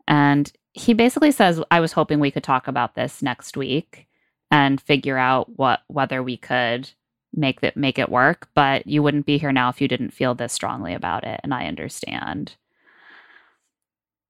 And 0.07 0.51
he 0.73 0.95
basically 0.95 1.33
says, 1.33 1.63
I 1.71 1.81
was 1.81 1.93
hoping 1.93 2.19
we 2.19 2.31
could 2.31 2.45
talk 2.45 2.67
about 2.67 2.95
this 2.95 3.23
next 3.23 3.57
week 3.57 4.07
and 4.51 4.81
figure 4.81 5.19
out 5.19 5.59
what 5.59 5.81
whether 5.89 6.23
we 6.23 6.37
could 6.39 6.91
make 7.35 7.61
that 7.61 7.77
make 7.77 7.99
it 7.99 8.09
work 8.09 8.49
but 8.55 8.87
you 8.87 9.03
wouldn't 9.03 9.27
be 9.27 9.39
here 9.39 9.53
now 9.53 9.69
if 9.69 9.81
you 9.81 9.89
didn't 9.89 10.13
feel 10.13 10.35
this 10.35 10.53
strongly 10.53 10.95
about 10.95 11.25
it 11.25 11.41
and 11.43 11.55
i 11.55 11.67
understand. 11.67 12.55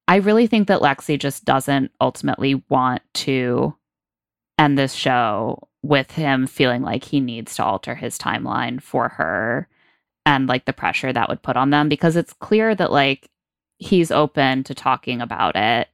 I 0.09 0.16
really 0.16 0.47
think 0.47 0.69
that 0.69 0.81
lexi 0.81 1.19
just 1.19 1.45
doesn't 1.45 1.93
ultimately 2.01 2.62
want 2.70 3.03
to 3.15 3.75
end 4.59 4.79
this 4.79 4.95
show 4.95 5.69
with 5.83 6.11
him 6.12 6.47
feeling 6.47 6.83
like 6.83 7.05
he 7.05 7.20
needs 7.20 7.55
to 7.57 7.65
alter 7.65 7.95
his 7.95 8.19
timeline 8.19 8.83
for 8.83 9.11
her 9.11 9.69
and 10.27 10.49
like 10.49 10.65
the 10.65 10.73
pressure 10.73 11.12
that 11.12 11.29
would 11.29 11.43
put 11.43 11.57
on 11.57 11.70
them 11.70 11.89
because 11.89 12.16
it's 12.16 12.33
clear 12.33 12.75
that 12.75 12.91
like 12.91 13.31
he's 13.79 14.11
open 14.11 14.65
to 14.65 14.75
talking 14.75 15.20
about 15.20 15.57
it 15.57 15.89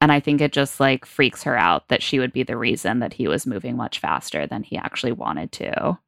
and 0.00 0.12
i 0.12 0.20
think 0.20 0.40
it 0.40 0.52
just 0.52 0.78
like 0.78 1.06
freaks 1.06 1.42
her 1.42 1.56
out 1.56 1.88
that 1.88 2.02
she 2.02 2.18
would 2.18 2.32
be 2.32 2.42
the 2.42 2.56
reason 2.56 2.98
that 2.98 3.14
he 3.14 3.26
was 3.26 3.46
moving 3.46 3.76
much 3.76 3.98
faster 3.98 4.46
than 4.46 4.62
he 4.62 4.76
actually 4.76 5.12
wanted 5.12 5.50
to 5.50 5.98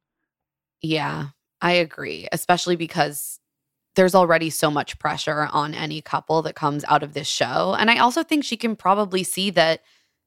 Yeah, 0.81 1.27
I 1.61 1.73
agree, 1.73 2.27
especially 2.31 2.75
because 2.75 3.39
there's 3.95 4.13
already 4.15 4.49
so 4.51 4.69
much 4.69 4.99
pressure 4.99 5.47
on 5.51 5.73
any 5.73 6.01
couple 6.01 6.41
that 6.43 6.55
comes 6.55 6.85
out 6.87 7.01
of 7.03 7.13
this 7.13 7.27
show. 7.27 7.75
And 7.79 7.89
I 7.89 7.97
also 7.97 8.23
think 8.23 8.43
she 8.43 8.55
can 8.57 8.75
probably 8.75 9.23
see 9.23 9.49
that 9.51 9.81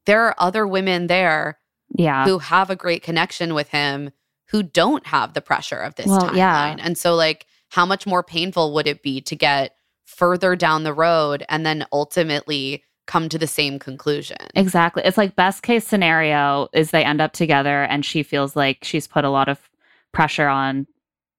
there 0.06 0.24
are 0.24 0.34
other 0.38 0.66
women 0.66 1.06
there 1.06 1.58
yeah 1.96 2.24
who 2.24 2.38
have 2.38 2.70
a 2.70 2.76
great 2.76 3.02
connection 3.02 3.54
with 3.54 3.68
him 3.68 4.10
who 4.50 4.62
don't 4.62 5.06
have 5.06 5.34
the 5.34 5.40
pressure 5.40 5.76
of 5.78 5.94
this 5.94 6.06
Well, 6.06 6.20
timeline. 6.20 6.36
yeah. 6.36 6.76
And 6.80 6.98
so 6.98 7.14
like 7.14 7.46
how 7.68 7.86
much 7.86 8.06
more 8.06 8.22
painful 8.24 8.74
would 8.74 8.88
it 8.88 9.02
be 9.02 9.20
to 9.20 9.36
get 9.36 9.76
further 10.04 10.56
down 10.56 10.82
the 10.82 10.92
road 10.92 11.44
and 11.48 11.64
then 11.64 11.86
ultimately 11.92 12.82
come 13.06 13.28
to 13.28 13.38
the 13.38 13.46
same 13.46 13.78
conclusion? 13.78 14.36
Exactly. 14.56 15.02
It's 15.04 15.16
like 15.16 15.36
best 15.36 15.62
case 15.62 15.86
scenario 15.86 16.68
is 16.72 16.90
they 16.90 17.04
end 17.04 17.20
up 17.20 17.32
together 17.32 17.82
and 17.84 18.04
she 18.04 18.24
feels 18.24 18.56
like 18.56 18.78
she's 18.82 19.06
put 19.06 19.24
a 19.24 19.30
lot 19.30 19.48
of 19.48 19.69
pressure 20.12 20.48
on 20.48 20.86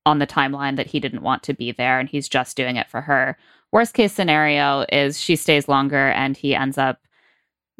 on 0.05 0.19
the 0.19 0.27
timeline 0.27 0.77
that 0.77 0.87
he 0.87 0.99
didn't 0.99 1.21
want 1.21 1.43
to 1.43 1.53
be 1.53 1.71
there 1.71 1.99
and 1.99 2.09
he's 2.09 2.27
just 2.27 2.57
doing 2.57 2.75
it 2.75 2.89
for 2.89 3.01
her. 3.01 3.37
Worst 3.71 3.93
case 3.93 4.11
scenario 4.11 4.85
is 4.91 5.19
she 5.19 5.35
stays 5.35 5.67
longer 5.67 6.09
and 6.09 6.35
he 6.35 6.55
ends 6.55 6.77
up 6.77 6.99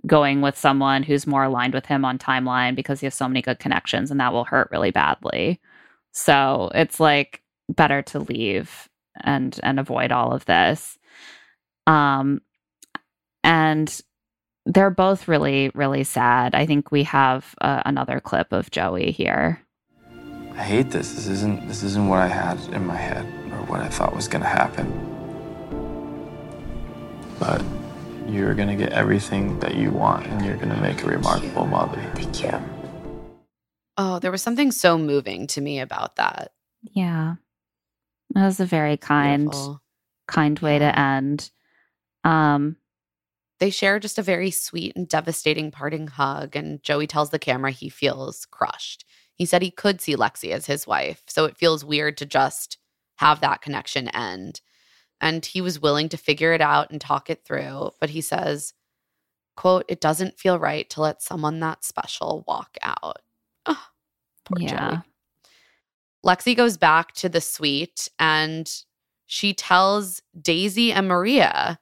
going 0.06 0.42
with 0.42 0.58
someone 0.58 1.04
who's 1.04 1.28
more 1.28 1.44
aligned 1.44 1.74
with 1.74 1.86
him 1.86 2.06
on 2.06 2.18
timeline 2.18 2.76
because 2.76 3.00
he 3.00 3.06
has 3.06 3.16
so 3.16 3.28
many 3.28 3.42
good 3.42 3.60
connections 3.60 4.12
and 4.12 4.20
that 4.20 4.34
will 4.34 4.46
hurt 4.46 4.70
really 4.72 4.92
badly. 4.92 5.60
So, 6.12 6.72
it's 6.76 7.00
like 7.00 7.42
better 7.70 8.02
to 8.02 8.20
leave 8.20 8.90
and 9.24 9.60
and 9.64 9.80
avoid 9.80 10.12
all 10.12 10.34
of 10.34 10.46
this. 10.46 10.98
Um 11.88 12.42
and 13.44 14.02
they're 14.66 14.90
both 14.92 15.28
really 15.28 15.72
really 15.74 16.04
sad. 16.04 16.56
I 16.56 16.66
think 16.66 16.92
we 16.92 17.04
have 17.04 17.56
uh, 17.62 17.82
another 17.86 18.20
clip 18.20 18.52
of 18.54 18.72
Joey 18.72 19.12
here. 19.12 19.62
I 20.56 20.64
hate 20.64 20.92
this. 20.92 21.14
This 21.14 21.28
isn't 21.28 21.68
this 21.68 21.84
isn't 21.84 22.08
what 22.08 22.20
I 22.20 22.28
had 22.28 22.60
in 22.74 22.86
my 22.86 22.96
head 22.96 23.26
or 23.52 23.66
what 23.66 23.82
I 23.82 23.88
thought 23.90 24.16
was 24.16 24.28
gonna 24.28 24.46
happen. 24.46 24.88
But 27.40 27.64
you're 28.28 28.54
gonna 28.54 28.76
get 28.76 28.94
everything 28.94 29.60
that 29.60 29.76
you 29.76 29.92
want 29.92 30.28
and 30.28 30.46
you're 30.46 30.58
gonna 30.58 30.80
make 30.82 31.04
a 31.04 31.08
remarkable 31.08 31.66
mother. 31.66 32.02
Thank 32.16 32.44
you. 32.44 32.62
Oh, 33.98 34.20
there 34.20 34.32
was 34.32 34.42
something 34.42 34.72
so 34.72 34.98
moving 34.98 35.48
to 35.48 35.62
me 35.62 35.80
about 35.80 36.16
that. 36.18 36.52
Yeah. 36.84 37.36
That 38.32 38.46
was 38.46 38.60
a 38.60 38.66
very 38.66 38.98
kind 38.98 39.46
Beautiful. 39.50 39.82
kind 40.28 40.58
way 40.60 40.80
to 40.80 41.00
end. 41.00 41.50
Um 42.24 42.78
They 43.60 43.70
share 43.70 44.00
just 44.00 44.18
a 44.20 44.24
very 44.24 44.52
sweet 44.52 44.96
and 44.96 45.08
devastating 45.08 45.72
parting 45.72 46.08
hug, 46.08 46.56
and 46.56 46.82
Joey 46.84 47.08
tells 47.08 47.30
the 47.32 47.40
camera 47.40 47.72
he 47.72 47.90
feels 47.90 48.46
crushed. 48.46 49.06
He 49.42 49.48
said 49.48 49.64
he 49.64 49.72
could 49.72 50.00
see 50.02 50.16
Lexi 50.16 50.52
as 50.52 50.68
his 50.68 50.86
wife, 50.86 51.24
so 51.26 51.46
it 51.46 51.58
feels 51.58 51.84
weird 51.84 52.16
to 52.18 52.28
just 52.28 52.78
have 53.16 53.42
that 53.42 53.64
connection 53.64 54.08
end. 54.10 54.62
And 55.20 55.44
he 55.44 55.62
was 55.62 55.82
willing 55.82 56.10
to 56.10 56.18
figure 56.18 56.54
it 56.54 56.62
out 56.62 56.92
and 56.92 57.02
talk 57.02 57.28
it 57.28 57.44
through, 57.44 57.90
but 58.00 58.12
he 58.12 58.22
says, 58.22 58.76
quote, 59.56 59.86
it 59.88 60.00
doesn't 60.00 60.38
feel 60.38 60.60
right 60.60 60.88
to 60.92 61.02
let 61.02 61.24
someone 61.24 61.60
that 61.62 61.84
special 61.84 62.44
walk 62.48 62.78
out. 62.84 63.24
Oh, 63.66 63.84
poor 64.46 64.60
yeah. 64.60 64.92
Joey. 64.92 65.02
Lexi 66.24 66.56
goes 66.56 66.78
back 66.78 67.14
to 67.14 67.28
the 67.28 67.42
suite 67.42 68.10
and 68.20 68.72
she 69.26 69.56
tells 69.56 70.22
Daisy 70.40 70.94
and 70.94 71.08
Maria 71.08 71.80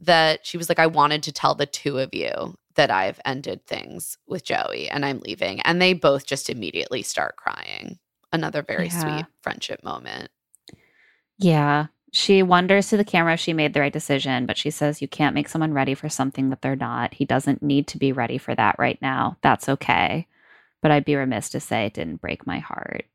that 0.00 0.46
she 0.46 0.56
was 0.56 0.70
like, 0.70 0.78
I 0.78 0.86
wanted 0.86 1.22
to 1.24 1.32
tell 1.32 1.54
the 1.54 1.66
two 1.66 1.98
of 1.98 2.14
you 2.14 2.56
that 2.76 2.90
I've 2.90 3.20
ended 3.24 3.66
things 3.66 4.18
with 4.26 4.44
Joey 4.44 4.88
and 4.88 5.04
I'm 5.04 5.20
leaving. 5.20 5.60
And 5.60 5.80
they 5.80 5.92
both 5.92 6.26
just 6.26 6.50
immediately 6.50 7.02
start 7.02 7.36
crying. 7.36 7.98
Another 8.32 8.62
very 8.62 8.86
Yeah. 8.88 9.00
sweet 9.00 9.26
friendship 9.42 9.82
moment. 9.84 10.30
Yeah. 11.38 11.86
She 12.12 12.42
wonders 12.42 12.88
to 12.88 12.96
the 12.96 13.04
camera 13.04 13.34
if 13.34 13.40
she 13.40 13.52
made 13.52 13.74
the 13.74 13.80
right 13.80 13.92
decision, 13.92 14.46
but 14.46 14.56
she 14.56 14.70
says 14.70 15.02
you 15.02 15.08
can't 15.08 15.34
make 15.34 15.48
someone 15.48 15.72
ready 15.72 15.94
for 15.94 16.08
something 16.08 16.50
that 16.50 16.62
they're 16.62 16.76
not. 16.76 17.14
He 17.14 17.24
doesn't 17.24 17.62
need 17.62 17.88
to 17.88 17.98
be 17.98 18.12
ready 18.12 18.38
for 18.38 18.54
that 18.54 18.76
right 18.78 18.98
now. 19.02 19.36
That's 19.42 19.68
okay. 19.68 20.28
But 20.80 20.90
I'd 20.92 21.04
be 21.04 21.16
remiss 21.16 21.48
to 21.50 21.60
say 21.60 21.86
it 21.86 21.94
didn't 21.94 22.20
break 22.20 22.46
my 22.46 22.60
heart. 22.60 23.06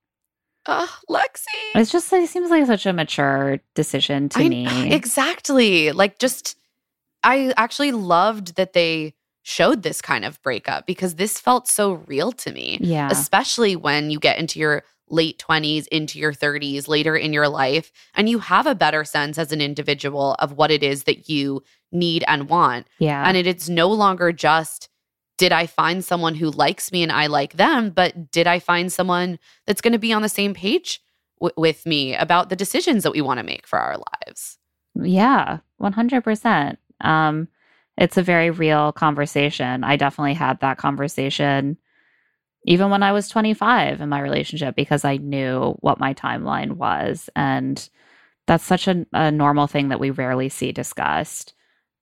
Oh, 0.66 0.94
Lexi. 1.10 1.46
It's 1.76 1.92
just 1.92 2.12
it 2.12 2.28
seems 2.28 2.50
like 2.50 2.66
such 2.66 2.86
a 2.86 2.92
mature 2.94 3.60
decision 3.74 4.28
to 4.30 4.40
I- 4.40 4.50
me. 4.50 4.94
Exactly. 4.94 5.92
Like 5.94 6.20
just 6.20 6.58
I 7.24 7.54
actually 7.56 7.92
loved 7.94 8.56
that 8.58 8.74
they 8.74 9.14
showed 9.50 9.82
this 9.82 10.02
kind 10.02 10.24
of 10.24 10.42
breakup 10.44 10.86
because 10.86 11.16
this 11.16 11.40
felt 11.40 11.68
so 11.68 11.94
real 11.94 12.32
to 12.32 12.52
me. 12.52 12.78
Yeah. 12.82 13.10
Especially 13.12 13.76
when 13.76 14.12
you 14.12 14.20
get 14.20 14.38
into 14.38 14.60
your 14.60 14.84
late 15.10 15.44
20s, 15.46 15.88
into 15.88 16.20
your 16.20 16.32
30s, 16.32 16.88
later 16.88 17.16
in 17.16 17.34
your 17.34 17.50
life, 17.50 17.92
and 18.14 18.30
you 18.30 18.40
have 18.40 18.68
a 18.68 18.76
better 18.76 19.04
sense 19.04 19.40
as 19.40 19.52
an 19.52 19.60
individual 19.60 20.36
of 20.38 20.54
what 20.54 20.70
it 20.70 20.84
is 20.84 21.06
that 21.06 21.30
you 21.30 21.64
need 21.92 22.24
and 22.28 22.48
want. 22.48 22.88
yeah. 23.00 23.24
And 23.28 23.36
it, 23.36 23.48
it's 23.48 23.68
no 23.68 23.90
longer 23.90 24.32
just 24.32 24.88
did 25.40 25.52
I 25.52 25.66
find 25.66 26.06
someone 26.06 26.36
who 26.36 26.52
likes 26.52 26.92
me 26.92 27.02
and 27.02 27.12
I 27.12 27.28
like 27.28 27.54
them, 27.54 27.90
but 27.90 28.30
did 28.30 28.46
I 28.46 28.60
find 28.60 28.92
someone 28.92 29.40
that's 29.66 29.82
going 29.82 29.94
to 29.94 30.00
be 30.00 30.14
on 30.14 30.22
the 30.22 30.30
same 30.30 30.54
page 30.54 31.02
w- 31.40 31.54
with 31.56 31.86
me 31.86 32.14
about 32.14 32.50
the 32.50 32.58
decisions 32.58 33.04
that 33.04 33.14
we 33.14 33.22
want 33.22 33.40
to 33.40 33.44
make 33.44 33.66
for 33.66 33.80
our 33.80 33.96
lives? 34.28 34.58
Yeah, 34.96 35.60
100%. 35.82 36.78
Um, 37.00 37.48
it's 38.00 38.18
a 38.18 38.24
very 38.24 38.50
real 38.50 38.92
conversation. 38.94 39.84
I 39.84 39.98
definitely 39.98 40.34
had 40.34 40.62
that 40.62 40.78
conversation 40.78 41.78
even 42.66 42.90
when 42.90 43.04
I 43.04 43.12
was 43.12 43.30
25 43.30 44.02
in 44.02 44.10
my 44.10 44.20
relationship 44.20 44.76
because 44.76 45.06
I 45.06 45.18
knew 45.18 45.76
what 45.80 46.00
my 46.00 46.14
timeline 46.14 46.74
was. 46.74 47.30
And 47.36 47.90
that's 48.48 48.66
such 48.66 48.88
a, 48.88 49.06
a 49.14 49.32
normal 49.32 49.68
thing 49.68 49.90
that 49.90 50.00
we 50.00 50.10
rarely 50.10 50.50
see 50.50 50.72
discussed. 50.72 51.54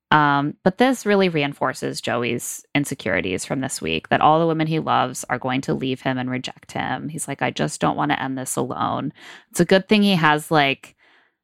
Um, 0.10 0.56
but 0.64 0.78
this 0.78 1.06
really 1.06 1.30
reinforces 1.30 2.00
Joey's 2.00 2.66
insecurities 2.74 3.44
from 3.44 3.60
this 3.60 3.82
week 3.82 4.08
that 4.10 4.22
all 4.22 4.40
the 4.40 4.48
women 4.48 4.66
he 4.66 4.80
loves 4.80 5.26
are 5.30 5.38
going 5.38 5.62
to 5.62 5.74
leave 5.74 6.02
him 6.02 6.18
and 6.18 6.30
reject 6.30 6.72
him. 6.72 7.10
He's 7.10 7.28
like, 7.28 7.42
I 7.42 7.52
just 7.52 7.82
don't 7.82 7.98
want 7.98 8.12
to 8.12 8.22
end 8.22 8.38
this 8.38 8.56
alone. 8.56 9.12
It's 9.52 9.60
a 9.60 9.66
good 9.66 9.90
thing 9.90 10.04
he 10.04 10.16
has 10.16 10.50
like 10.50 10.96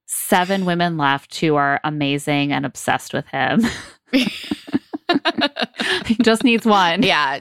seven 0.06 0.66
women 0.66 0.98
left 0.98 1.38
who 1.40 1.56
are 1.56 1.82
amazing 1.84 2.54
and 2.54 2.66
obsessed 2.66 3.14
with 3.14 3.28
him. 3.28 3.62
he 6.06 6.16
just 6.22 6.44
needs 6.44 6.66
one. 6.66 7.04
yeah, 7.04 7.40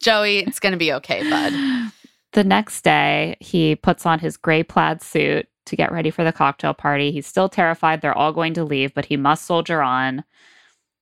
Joey, 0.00 0.38
it's 0.38 0.60
going 0.60 0.72
to 0.72 0.78
be 0.78 0.92
okay, 0.94 1.28
bud. 1.28 1.92
The 2.32 2.44
next 2.44 2.82
day, 2.82 3.36
he 3.40 3.76
puts 3.76 4.04
on 4.06 4.18
his 4.18 4.36
gray 4.36 4.62
plaid 4.62 5.02
suit 5.02 5.48
to 5.66 5.76
get 5.76 5.92
ready 5.92 6.10
for 6.10 6.24
the 6.24 6.32
cocktail 6.32 6.74
party. 6.74 7.10
He's 7.10 7.26
still 7.26 7.48
terrified 7.48 8.00
they're 8.00 8.16
all 8.16 8.32
going 8.32 8.54
to 8.54 8.64
leave, 8.64 8.94
but 8.94 9.06
he 9.06 9.16
must 9.16 9.46
soldier 9.46 9.82
on. 9.82 10.24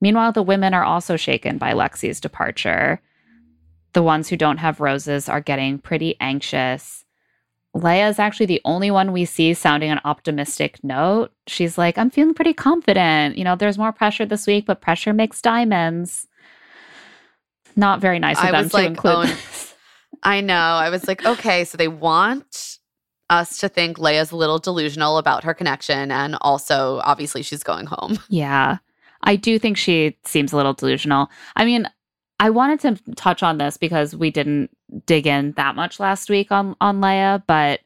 Meanwhile, 0.01 0.33
the 0.33 0.43
women 0.43 0.75
are 0.75 0.85
also 0.85 1.17
shaken 1.17 1.59
by 1.59 1.73
Lexi's 1.73 2.21
departure. 2.21 3.01
The 3.93 4.03
ones 4.03 4.29
who 4.29 4.37
don't 4.37 4.59
have 4.59 4.81
roses 4.81 5.29
are 5.29 5.41
getting 5.41 5.79
pretty 5.79 6.17
anxious. 6.21 7.04
Lea 7.75 8.03
is 8.03 8.21
actually 8.21 8.47
the 8.47 8.61
only 8.65 8.91
one 8.91 9.13
we 9.13 9.25
see 9.25 9.53
sounding 9.53 9.91
an 9.91 10.01
optimistic 10.05 10.83
note. 10.85 11.33
She's 11.49 11.77
like, 11.77 11.99
I'm 11.99 12.09
feeling 12.09 12.33
pretty 12.33 12.53
confident. 12.53 13.37
You 13.37 13.43
know, 13.43 13.57
there's 13.57 13.79
more 13.79 13.93
pressure 13.93 14.25
this 14.25 14.47
week, 14.47 14.65
but 14.65 14.81
pressure 14.81 15.13
makes 15.13 15.43
diamonds. 15.43 16.29
Not 17.75 18.01
very 18.01 18.21
nice 18.21 18.39
of 18.39 18.45
I 18.45 18.51
them 18.53 18.69
to 18.69 18.77
like, 18.77 18.87
include. 18.87 19.29
oh. 19.29 19.73
I 20.23 20.41
know. 20.41 20.55
I 20.55 20.89
was 20.91 21.09
like, 21.09 21.27
okay, 21.27 21.65
so 21.65 21.77
they 21.77 21.89
want 21.89 22.79
us 23.29 23.59
to 23.59 23.69
think 23.69 23.99
Lea's 23.99 24.31
a 24.31 24.37
little 24.37 24.59
delusional 24.61 25.19
about 25.19 25.45
her 25.45 25.53
connection. 25.53 26.13
And 26.13 26.37
also, 26.41 27.01
obviously, 27.05 27.43
she's 27.43 27.63
going 27.63 27.87
home. 27.87 28.19
Yeah. 28.29 28.79
I 29.27 29.37
do 29.37 29.59
think 29.59 29.79
she 29.79 30.19
seems 30.25 30.53
a 30.53 30.57
little 30.57 30.75
delusional. 30.75 31.31
I 31.57 31.65
mean, 31.65 31.89
I 32.39 32.51
wanted 32.51 32.81
to 32.81 33.15
touch 33.15 33.43
on 33.43 33.57
this 33.57 33.79
because 33.79 34.15
we 34.15 34.31
didn't 34.31 34.71
dig 35.07 35.27
in 35.27 35.53
that 35.53 35.77
much 35.77 36.01
last 36.01 36.31
week 36.31 36.53
on 36.53 36.77
on 36.81 37.01
Lea, 37.01 37.43
but 37.47 37.81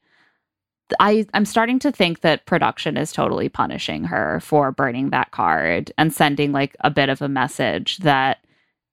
I 1.01 1.27
I'm 1.35 1.45
starting 1.45 1.79
to 1.81 1.93
think 1.93 2.21
that 2.23 2.47
production 2.47 2.97
is 2.97 3.13
totally 3.13 3.49
punishing 3.49 4.05
her 4.05 4.41
for 4.41 4.73
burning 4.73 5.11
that 5.11 5.31
card 5.31 5.93
and 5.99 6.13
sending 6.13 6.53
like 6.53 6.77
a 6.81 6.91
bit 6.91 7.09
of 7.09 7.21
a 7.23 7.29
message 7.29 7.99
that 7.99 8.39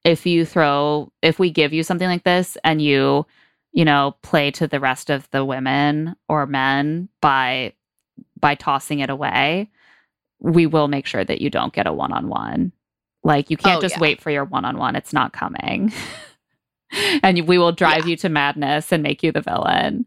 if 0.04 0.26
you 0.26 0.46
throw 0.46 1.12
if 1.22 1.40
we 1.40 1.50
give 1.52 1.74
you 1.74 1.84
something 1.84 2.08
like 2.08 2.24
this 2.24 2.58
and 2.64 2.82
you 2.82 3.26
you 3.72 3.86
know 3.86 4.16
play 4.22 4.52
to 4.52 4.68
the 4.68 4.80
rest 4.80 5.10
of 5.10 5.30
the 5.32 5.46
women 5.46 6.16
or 6.30 6.46
men 6.46 7.10
by 7.22 7.74
by 8.40 8.56
tossing 8.56 9.00
it 9.00 9.10
away 9.10 9.70
we 10.40 10.66
will 10.68 10.88
make 10.90 11.08
sure 11.08 11.24
that 11.24 11.42
you 11.42 11.50
don't 11.50 11.74
get 11.74 11.88
a 11.88 11.94
one-on-one. 11.94 12.72
Like 13.24 13.50
you 13.50 13.58
can't 13.58 13.78
Oh, 13.78 13.82
just 13.82 13.96
yeah. 13.96 14.02
wait 14.02 14.22
for 14.22 14.30
your 14.30 14.46
one-on-one. 14.46 14.96
It's 14.96 15.14
not 15.14 15.34
coming 15.34 15.92
and 17.24 17.48
we 17.48 17.58
will 17.58 17.72
drive 17.72 18.08
you 18.08 18.16
to 18.18 18.30
madness 18.30 18.92
and 18.92 19.04
make 19.04 19.22
you 19.24 19.32
the 19.32 19.42
villain 19.42 20.06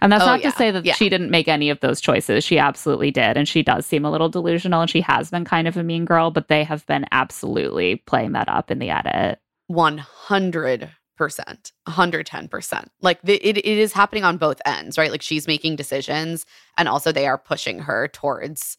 and 0.00 0.12
that's 0.12 0.22
Oh, 0.22 0.26
not 0.26 0.42
yeah. 0.42 0.50
to 0.50 0.56
say 0.56 0.70
that 0.70 0.84
Yeah. 0.84 0.94
she 0.94 1.08
didn't 1.08 1.30
make 1.30 1.48
any 1.48 1.68
of 1.70 1.80
those 1.80 2.00
choices 2.00 2.44
she 2.44 2.58
absolutely 2.58 3.10
did 3.10 3.36
and 3.36 3.48
she 3.48 3.62
does 3.62 3.84
seem 3.86 4.04
a 4.04 4.10
little 4.10 4.28
delusional 4.28 4.80
and 4.82 4.90
she 4.90 5.00
has 5.00 5.30
been 5.30 5.44
kind 5.44 5.66
of 5.66 5.76
a 5.76 5.82
mean 5.82 6.04
girl 6.04 6.30
but 6.30 6.48
they 6.48 6.62
have 6.64 6.86
been 6.86 7.04
absolutely 7.12 7.96
playing 8.06 8.32
that 8.32 8.48
up 8.48 8.70
in 8.70 8.78
the 8.78 8.90
edit 8.90 9.38
100%. 9.70 10.90
110%. 11.88 12.86
Like 13.00 13.22
the, 13.22 13.34
it, 13.48 13.56
it 13.58 13.64
is 13.64 13.92
happening 13.92 14.24
on 14.24 14.36
both 14.36 14.60
ends, 14.66 14.98
right? 14.98 15.10
Like 15.10 15.22
she's 15.22 15.46
making 15.46 15.76
decisions 15.76 16.44
and 16.76 16.88
also 16.88 17.12
they 17.12 17.26
are 17.26 17.38
pushing 17.38 17.78
her 17.80 18.08
towards 18.08 18.76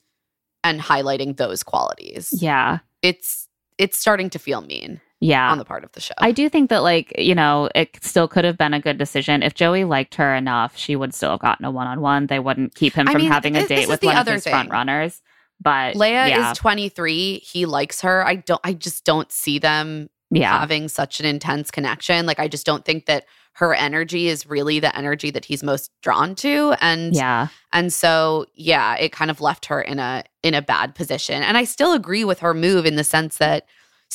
and 0.63 0.81
highlighting 0.81 1.37
those 1.37 1.63
qualities. 1.63 2.29
yeah 2.41 2.79
It's 3.01 3.47
it's 3.77 3.97
starting 3.99 4.29
to 4.31 4.39
feel 4.39 4.61
mean 4.61 5.01
yeah 5.19 5.51
on 5.51 5.57
the 5.57 5.65
part 5.65 5.83
of 5.83 5.91
the 5.93 6.01
show. 6.01 6.13
I 6.17 6.31
do 6.31 6.49
think 6.49 6.69
that, 6.69 6.83
like, 6.83 7.13
you 7.17 7.35
know, 7.35 7.69
it 7.75 8.03
still 8.03 8.27
could 8.27 8.45
have 8.45 8.57
been 8.57 8.73
a 8.73 8.79
good 8.79 8.97
decision. 8.97 9.43
If 9.43 9.53
Joey 9.53 9.83
liked 9.83 10.15
her 10.15 10.35
enough, 10.35 10.77
she 10.77 10.95
would 10.95 11.13
still 11.13 11.31
have 11.31 11.39
gotten 11.39 11.65
a 11.65 11.71
one 11.71 11.87
on 11.87 12.01
one. 12.01 12.27
They 12.27 12.39
wouldn't 12.39 12.75
keep 12.75 12.93
him 12.93 13.07
I 13.07 13.13
from 13.13 13.21
mean, 13.21 13.31
having 13.31 13.55
a 13.55 13.65
date 13.67 13.87
with 13.87 14.01
the 14.01 14.07
one 14.07 14.17
of 14.17 14.27
his 14.27 14.43
thing. 14.43 14.51
front 14.51 14.71
runners. 14.71 15.21
But 15.61 15.95
Lea 15.95 16.09
yeah, 16.09 16.51
is 16.51 16.57
23. 16.57 17.39
He 17.39 17.65
likes 17.65 18.01
her. 18.01 18.25
I 18.25 18.35
don't 18.35 18.61
I 18.63 18.73
just 18.73 19.05
don't 19.05 19.31
see 19.31 19.59
them 19.59 20.09
yeah, 20.31 20.59
having 20.59 20.87
such 20.87 21.19
an 21.19 21.25
intense 21.25 21.71
connection. 21.71 22.25
Like 22.25 22.39
I 22.39 22.47
just 22.47 22.65
don't 22.65 22.83
think 22.83 23.05
that 23.05 23.25
her 23.53 23.73
energy 23.73 24.27
is 24.27 24.45
really 24.45 24.79
the 24.79 24.95
energy 24.97 25.31
that 25.31 25.45
he's 25.45 25.63
most 25.63 25.89
drawn 26.01 26.35
to 26.35 26.75
and 26.81 27.15
yeah, 27.15 27.47
and 27.71 27.93
so 27.93 28.45
yeah, 28.53 28.95
it 28.95 29.13
kind 29.13 29.31
of 29.31 29.39
left 29.39 29.67
her 29.67 29.81
in 29.81 29.99
a 29.99 30.23
in 30.43 30.53
a 30.53 30.61
bad 30.61 30.93
position. 30.93 31.41
And 31.41 31.57
I 31.57 31.63
still 31.63 31.93
agree 31.93 32.25
with 32.25 32.39
her 32.39 32.53
move 32.53 32.85
in 32.85 32.95
the 32.95 33.03
sense 33.03 33.37
that 33.37 33.65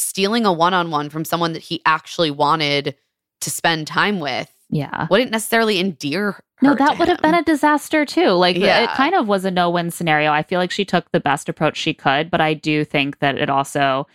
stealing 0.01 0.47
a 0.47 0.53
one-on-one 0.53 1.11
from 1.11 1.25
someone 1.25 1.53
that 1.53 1.63
he 1.63 1.81
actually 1.85 2.31
wanted 2.31 2.95
to 3.41 3.51
spend 3.51 3.87
time 3.87 4.21
with 4.21 4.51
yeah. 4.71 5.07
wouldn't 5.11 5.31
necessarily 5.31 5.79
endear 5.81 6.33
her 6.33 6.45
No, 6.63 6.75
that 6.75 6.99
would 6.99 7.09
have 7.09 7.21
been 7.23 7.35
a 7.35 7.43
disaster 7.43 8.05
too. 8.05 8.29
Like 8.31 8.57
the- 8.57 8.83
it 8.85 8.91
kind 8.91 9.15
of 9.15 9.27
was 9.27 9.45
a 9.45 9.51
no 9.51 9.69
win 9.71 9.91
scenario. 9.91 10.31
I 10.31 10.43
feel 10.43 10.61
like 10.61 10.71
she 10.71 10.85
took 10.85 11.11
the 11.11 11.21
best 11.21 11.49
approach 11.49 11.77
she 11.77 11.95
could, 11.95 12.31
but 12.31 12.41
I 12.41 12.55
do 12.55 12.85
think 12.85 13.19
that 13.19 13.37
it 13.37 13.51
also 13.51 14.07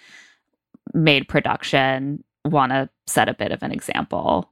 made 0.94 1.28
production 1.28 2.24
want 2.46 2.72
to 2.72 2.90
set 3.08 3.28
a 3.28 3.34
bit 3.34 3.52
of 3.52 3.64
an 3.64 3.72
example. 3.72 4.50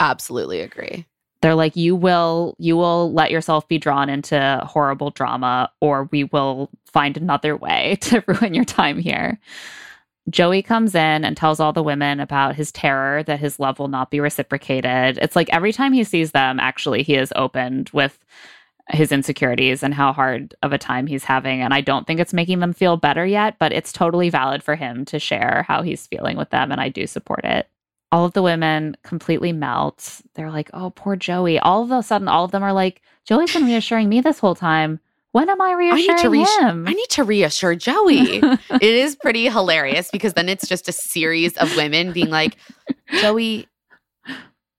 absolutely 0.00 0.60
agree. 0.60 1.04
they're 1.42 1.54
like 1.54 1.76
you 1.76 1.94
will 1.94 2.56
you 2.58 2.76
will 2.76 3.12
let 3.12 3.30
yourself 3.30 3.68
be 3.68 3.78
drawn 3.78 4.08
into 4.08 4.60
horrible 4.64 5.10
drama 5.10 5.70
or 5.80 6.08
we 6.10 6.24
will 6.24 6.70
find 6.86 7.16
another 7.16 7.56
way 7.56 7.98
to 8.00 8.24
ruin 8.26 8.54
your 8.54 8.64
time 8.64 8.98
here 8.98 9.38
joey 10.30 10.62
comes 10.62 10.94
in 10.94 11.24
and 11.24 11.36
tells 11.36 11.60
all 11.60 11.72
the 11.72 11.82
women 11.82 12.20
about 12.20 12.54
his 12.54 12.72
terror 12.72 13.22
that 13.22 13.40
his 13.40 13.60
love 13.60 13.78
will 13.78 13.88
not 13.88 14.10
be 14.10 14.20
reciprocated 14.20 15.18
it's 15.18 15.36
like 15.36 15.48
every 15.50 15.72
time 15.72 15.92
he 15.92 16.04
sees 16.04 16.32
them 16.32 16.58
actually 16.60 17.02
he 17.02 17.14
is 17.14 17.32
opened 17.36 17.90
with 17.92 18.18
his 18.90 19.12
insecurities 19.12 19.82
and 19.82 19.94
how 19.94 20.12
hard 20.12 20.54
of 20.62 20.72
a 20.72 20.78
time 20.78 21.06
he's 21.06 21.24
having 21.24 21.60
and 21.62 21.72
i 21.72 21.80
don't 21.80 22.06
think 22.06 22.20
it's 22.20 22.32
making 22.32 22.58
them 22.60 22.72
feel 22.72 22.96
better 22.96 23.24
yet 23.24 23.56
but 23.58 23.72
it's 23.72 23.92
totally 23.92 24.30
valid 24.30 24.62
for 24.62 24.76
him 24.76 25.04
to 25.04 25.18
share 25.18 25.64
how 25.68 25.82
he's 25.82 26.06
feeling 26.06 26.36
with 26.36 26.50
them 26.50 26.70
and 26.70 26.80
i 26.80 26.88
do 26.88 27.06
support 27.06 27.44
it 27.44 27.68
all 28.14 28.24
of 28.24 28.32
the 28.32 28.42
women 28.42 28.96
completely 29.02 29.52
melt. 29.52 30.20
They're 30.34 30.52
like, 30.52 30.70
oh, 30.72 30.90
poor 30.90 31.16
Joey. 31.16 31.58
All 31.58 31.82
of 31.82 31.90
a 31.90 32.00
sudden, 32.00 32.28
all 32.28 32.44
of 32.44 32.52
them 32.52 32.62
are 32.62 32.72
like, 32.72 33.02
Joey's 33.24 33.52
been 33.52 33.64
reassuring 33.64 34.08
me 34.08 34.20
this 34.20 34.38
whole 34.38 34.54
time. 34.54 35.00
When 35.34 35.50
am 35.50 35.60
I 35.60 35.72
I 35.72 35.96
need 35.96 36.18
to 36.18 36.28
reassure, 36.28 36.68
him? 36.68 36.86
I 36.86 36.92
need 36.92 37.08
to 37.08 37.24
reassure 37.24 37.74
Joey. 37.74 38.36
it 38.70 38.82
is 38.82 39.16
pretty 39.16 39.48
hilarious 39.48 40.08
because 40.12 40.34
then 40.34 40.48
it's 40.48 40.68
just 40.68 40.88
a 40.88 40.92
series 40.92 41.56
of 41.56 41.74
women 41.74 42.12
being 42.12 42.30
like, 42.30 42.56
Joey, 43.20 43.66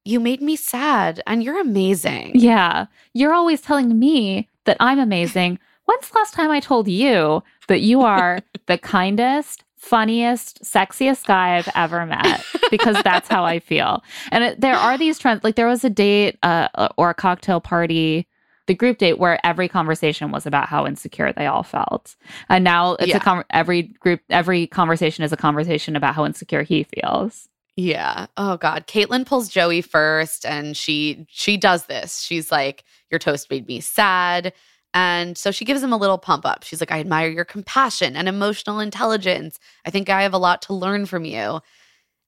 you 0.06 0.22
made 0.22 0.42
me 0.42 0.56
sad 0.56 1.22
and 1.28 1.44
you're 1.44 1.60
amazing. 1.60 2.40
yeah. 2.40 2.86
You're 3.14 3.34
always 3.34 3.60
telling 3.60 4.00
me 4.00 4.48
that 4.64 4.78
I'm 4.80 4.98
amazing. 4.98 5.60
When's 5.84 6.08
the 6.08 6.20
last 6.20 6.34
time 6.34 6.52
I 6.52 6.62
told 6.62 6.88
you 6.88 7.44
that 7.68 7.82
you 7.82 8.04
are 8.04 8.40
the 8.68 8.78
kindest, 8.78 9.66
funniest, 9.76 10.64
sexiest 10.64 11.26
guy 11.26 11.58
I've 11.58 11.70
ever 11.76 12.06
met? 12.06 12.46
Because 12.72 12.96
that's 13.04 13.28
how 13.28 13.44
I 13.44 13.60
feel. 13.60 14.06
And 14.32 14.46
it, 14.46 14.62
there 14.62 14.76
are 14.76 14.98
these 14.98 15.20
trends. 15.20 15.44
Like 15.44 15.56
there 15.56 15.68
was 15.68 15.84
a 15.84 15.90
date 15.90 16.38
uh, 16.44 16.88
or 16.96 17.10
a 17.10 17.14
cocktail 17.14 17.60
party, 17.60 18.26
the 18.68 18.74
group 18.74 18.98
date, 18.98 19.20
where 19.20 19.44
every 19.46 19.68
conversation 19.68 20.32
was 20.32 20.46
about 20.46 20.68
how 20.70 20.86
insecure 20.88 21.32
they 21.32 21.46
all 21.46 21.64
felt. 21.64 22.16
And 22.50 22.64
now 22.64 22.94
it's 22.94 23.08
Yeah. 23.10 23.18
a 23.18 23.20
con- 23.20 23.46
every 23.52 23.84
group, 23.84 24.22
every 24.30 24.68
conversation 24.68 25.24
is 25.24 25.32
a 25.32 25.38
conversation 25.38 25.96
about 25.96 26.16
how 26.16 26.26
insecure 26.26 26.64
he 26.64 26.84
feels. 26.84 27.48
Yeah. 27.76 28.28
Oh 28.38 28.58
God. 28.58 28.88
Caitlin 28.88 29.26
pulls 29.26 29.50
Joey 29.50 29.82
first 29.82 30.46
and 30.46 30.76
she 30.78 31.26
she 31.30 31.58
does 31.58 31.86
this. 31.88 32.22
She's 32.22 32.52
like, 32.52 32.84
Your 33.12 33.20
toast 33.20 33.50
made 33.52 33.68
me 33.68 33.82
sad. 33.82 34.54
And 34.94 35.38
so 35.38 35.52
she 35.52 35.66
gives 35.66 35.84
him 35.84 35.92
a 35.92 35.98
little 35.98 36.18
pump 36.18 36.46
up. 36.46 36.64
She's 36.64 36.80
like, 36.82 36.92
I 36.94 37.02
admire 37.02 37.28
your 37.30 37.44
compassion 37.44 38.16
and 38.16 38.30
emotional 38.30 38.80
intelligence. 38.80 39.60
I 39.86 39.90
think 39.90 40.10
I 40.10 40.22
have 40.24 40.34
a 40.34 40.38
lot 40.38 40.62
to 40.64 40.74
learn 40.74 41.06
from 41.06 41.26
you. 41.26 41.60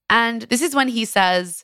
And 0.09 0.41
this 0.43 0.61
is 0.61 0.75
when 0.75 0.89
he 0.89 1.05
says, 1.05 1.63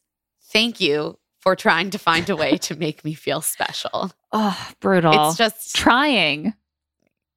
Thank 0.51 0.79
you 0.79 1.17
for 1.43 1.57
trying 1.57 1.89
to 1.89 1.97
find 1.99 2.29
a 2.29 2.37
way 2.37 2.57
to 2.57 2.73
make 2.73 3.03
me 3.03 3.13
feel 3.13 3.41
special. 3.41 4.13
Oh, 4.31 4.69
brutal. 4.79 5.27
It's 5.27 5.37
just 5.37 5.75
trying, 5.75 6.53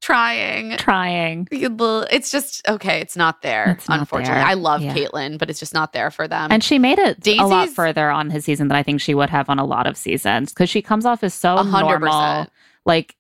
trying. 0.00 0.76
trying. 0.76 1.48
It's 1.50 2.30
just 2.30 2.66
okay. 2.68 3.00
It's 3.00 3.16
not 3.16 3.42
there. 3.42 3.72
It's 3.72 3.88
not 3.88 3.98
unfortunately, 3.98 4.36
there. 4.36 4.46
I 4.46 4.54
love 4.54 4.80
Yeah. 4.80 4.94
Caitlin, 4.94 5.38
but 5.38 5.50
it's 5.50 5.58
just 5.58 5.74
not 5.74 5.92
there 5.92 6.12
for 6.12 6.28
them. 6.28 6.52
And 6.52 6.62
she 6.62 6.78
made 6.78 7.00
it 7.00 7.26
a 7.26 7.46
lot 7.46 7.68
further 7.70 8.08
on 8.08 8.30
his 8.30 8.44
season 8.44 8.68
than 8.68 8.76
I 8.76 8.84
think 8.84 9.00
she 9.00 9.12
would 9.12 9.28
have 9.30 9.50
on 9.50 9.58
a 9.58 9.64
lot 9.64 9.88
of 9.88 9.96
seasons 9.96 10.52
because 10.52 10.70
she 10.70 10.82
comes 10.82 11.04
off 11.04 11.24
as 11.24 11.34
so 11.34 11.56
A 11.56 11.64
hundred 11.64 11.98
normal, 11.98 12.46
like 12.84 13.16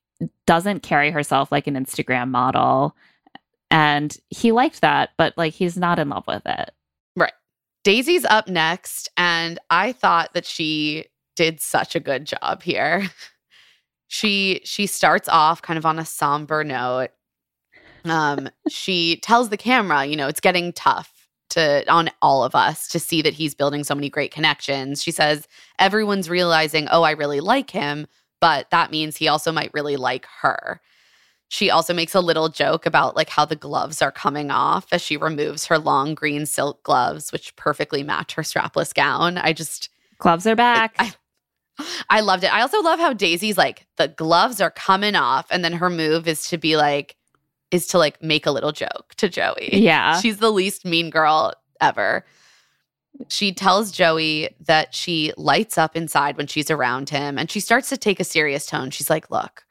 doesn't 0.46 0.84
carry 0.84 1.10
herself 1.10 1.50
like 1.50 1.66
an 1.66 1.74
Instagram 1.74 2.28
model. 2.30 2.94
And 3.72 4.16
he 4.30 4.52
liked 4.52 4.82
that, 4.82 5.10
but 5.16 5.36
like 5.36 5.52
he's 5.52 5.76
not 5.76 5.98
in 5.98 6.10
love 6.10 6.28
with 6.28 6.42
it. 6.46 6.70
Daisy's 7.86 8.24
up 8.24 8.48
next, 8.48 9.08
and 9.16 9.60
I 9.70 9.92
thought 9.92 10.34
that 10.34 10.44
she 10.44 11.04
did 11.36 11.60
such 11.60 11.94
a 11.94 12.00
good 12.00 12.24
job 12.24 12.64
here. 12.64 13.08
she 14.08 14.60
she 14.64 14.88
starts 14.88 15.28
off 15.28 15.62
kind 15.62 15.78
of 15.78 15.86
on 15.86 16.00
a 16.00 16.04
somber 16.04 16.64
note. 16.64 17.10
Um, 18.04 18.48
she 18.68 19.20
tells 19.20 19.50
the 19.50 19.56
camera, 19.56 20.04
you 20.04 20.16
know, 20.16 20.26
it's 20.26 20.40
getting 20.40 20.72
tough 20.72 21.28
to 21.50 21.88
on 21.88 22.10
all 22.22 22.42
of 22.42 22.56
us 22.56 22.88
to 22.88 22.98
see 22.98 23.22
that 23.22 23.34
he's 23.34 23.54
building 23.54 23.84
so 23.84 23.94
many 23.94 24.10
great 24.10 24.32
connections. 24.32 25.00
She 25.00 25.12
says 25.12 25.46
everyone's 25.78 26.28
realizing, 26.28 26.88
oh, 26.90 27.04
I 27.04 27.12
really 27.12 27.38
like 27.38 27.70
him, 27.70 28.08
but 28.40 28.68
that 28.70 28.90
means 28.90 29.16
he 29.16 29.28
also 29.28 29.52
might 29.52 29.70
really 29.72 29.96
like 29.96 30.26
her. 30.40 30.80
She 31.48 31.70
also 31.70 31.94
makes 31.94 32.14
a 32.14 32.20
little 32.20 32.48
joke 32.48 32.86
about 32.86 33.14
like 33.14 33.28
how 33.28 33.44
the 33.44 33.56
gloves 33.56 34.02
are 34.02 34.10
coming 34.10 34.50
off 34.50 34.86
as 34.92 35.00
she 35.00 35.16
removes 35.16 35.66
her 35.66 35.78
long 35.78 36.14
green 36.14 36.44
silk 36.44 36.82
gloves, 36.82 37.30
which 37.30 37.54
perfectly 37.56 38.02
match 38.02 38.34
her 38.34 38.42
strapless 38.42 38.92
gown. 38.92 39.38
I 39.38 39.52
just 39.52 39.90
Gloves 40.18 40.46
are 40.46 40.56
back. 40.56 40.94
I, 40.98 41.14
I 42.08 42.20
loved 42.20 42.44
it. 42.44 42.52
I 42.52 42.62
also 42.62 42.80
love 42.82 42.98
how 42.98 43.12
Daisy's 43.12 43.58
like, 43.58 43.86
the 43.96 44.08
gloves 44.08 44.60
are 44.60 44.70
coming 44.70 45.14
off. 45.14 45.46
And 45.50 45.64
then 45.64 45.74
her 45.74 45.90
move 45.90 46.26
is 46.26 46.48
to 46.48 46.58
be 46.58 46.76
like, 46.76 47.16
is 47.70 47.86
to 47.88 47.98
like 47.98 48.22
make 48.22 48.46
a 48.46 48.50
little 48.50 48.72
joke 48.72 49.14
to 49.16 49.28
Joey. 49.28 49.70
Yeah. 49.72 50.20
She's 50.20 50.38
the 50.38 50.52
least 50.52 50.84
mean 50.84 51.10
girl 51.10 51.52
ever. 51.80 52.24
She 53.28 53.52
tells 53.52 53.92
Joey 53.92 54.50
that 54.60 54.94
she 54.94 55.32
lights 55.36 55.78
up 55.78 55.96
inside 55.96 56.36
when 56.36 56.46
she's 56.46 56.70
around 56.70 57.10
him 57.10 57.38
and 57.38 57.50
she 57.50 57.60
starts 57.60 57.88
to 57.88 57.96
take 57.96 58.20
a 58.20 58.24
serious 58.24 58.66
tone. 58.66 58.90
She's 58.90 59.10
like, 59.10 59.30
Look, 59.30 59.64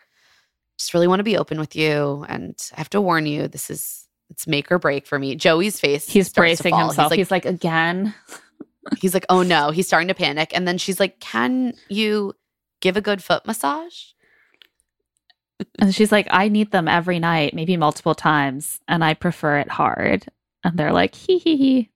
just 0.77 0.93
really 0.93 1.07
want 1.07 1.19
to 1.19 1.23
be 1.23 1.37
open 1.37 1.59
with 1.59 1.75
you. 1.75 2.25
And 2.27 2.55
I 2.73 2.77
have 2.77 2.89
to 2.91 3.01
warn 3.01 3.25
you, 3.25 3.47
this 3.47 3.69
is 3.69 4.07
it's 4.29 4.47
make 4.47 4.71
or 4.71 4.79
break 4.79 5.05
for 5.05 5.19
me. 5.19 5.35
Joey's 5.35 5.79
face. 5.79 6.09
He's 6.09 6.31
bracing 6.31 6.75
himself. 6.75 7.11
He's 7.11 7.31
like, 7.31 7.43
He's 7.43 7.51
like, 7.51 7.55
again. 7.55 8.13
he's 8.99 9.13
like, 9.13 9.25
oh 9.29 9.43
no, 9.43 9.71
he's 9.71 9.87
starting 9.87 10.07
to 10.07 10.15
panic. 10.15 10.51
And 10.53 10.67
then 10.67 10.77
she's 10.77 10.99
like, 10.99 11.19
Can 11.19 11.73
you 11.89 12.33
give 12.81 12.97
a 12.97 13.01
good 13.01 13.23
foot 13.23 13.45
massage? 13.45 14.03
And 15.79 15.95
she's 15.95 16.11
like, 16.11 16.27
I 16.31 16.49
need 16.49 16.71
them 16.71 16.87
every 16.87 17.19
night, 17.19 17.53
maybe 17.53 17.77
multiple 17.77 18.15
times, 18.15 18.79
and 18.87 19.03
I 19.03 19.13
prefer 19.13 19.59
it 19.59 19.69
hard. 19.69 20.25
And 20.63 20.77
they're 20.77 20.91
like, 20.91 21.15
hee 21.15 21.37
hee 21.37 21.57
hee. 21.57 21.91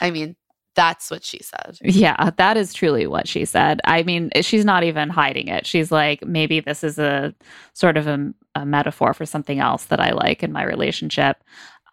I 0.00 0.10
mean, 0.10 0.36
that's 0.76 1.10
what 1.10 1.24
she 1.24 1.40
said. 1.42 1.78
Yeah, 1.82 2.30
that 2.36 2.56
is 2.56 2.72
truly 2.72 3.06
what 3.06 3.26
she 3.26 3.44
said. 3.44 3.80
I 3.84 4.02
mean, 4.02 4.30
she's 4.42 4.64
not 4.64 4.84
even 4.84 5.08
hiding 5.08 5.48
it. 5.48 5.66
She's 5.66 5.90
like, 5.90 6.24
maybe 6.24 6.60
this 6.60 6.84
is 6.84 6.98
a 6.98 7.34
sort 7.72 7.96
of 7.96 8.06
a, 8.06 8.32
a 8.54 8.64
metaphor 8.64 9.14
for 9.14 9.26
something 9.26 9.58
else 9.58 9.86
that 9.86 10.00
I 10.00 10.12
like 10.12 10.42
in 10.42 10.52
my 10.52 10.62
relationship. 10.62 11.42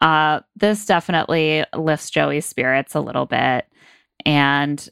Uh, 0.02 0.42
this 0.56 0.86
definitely 0.86 1.64
lifts 1.74 2.10
Joey's 2.10 2.46
spirits 2.46 2.94
a 2.94 3.00
little 3.00 3.26
bit. 3.26 3.66
And 4.26 4.88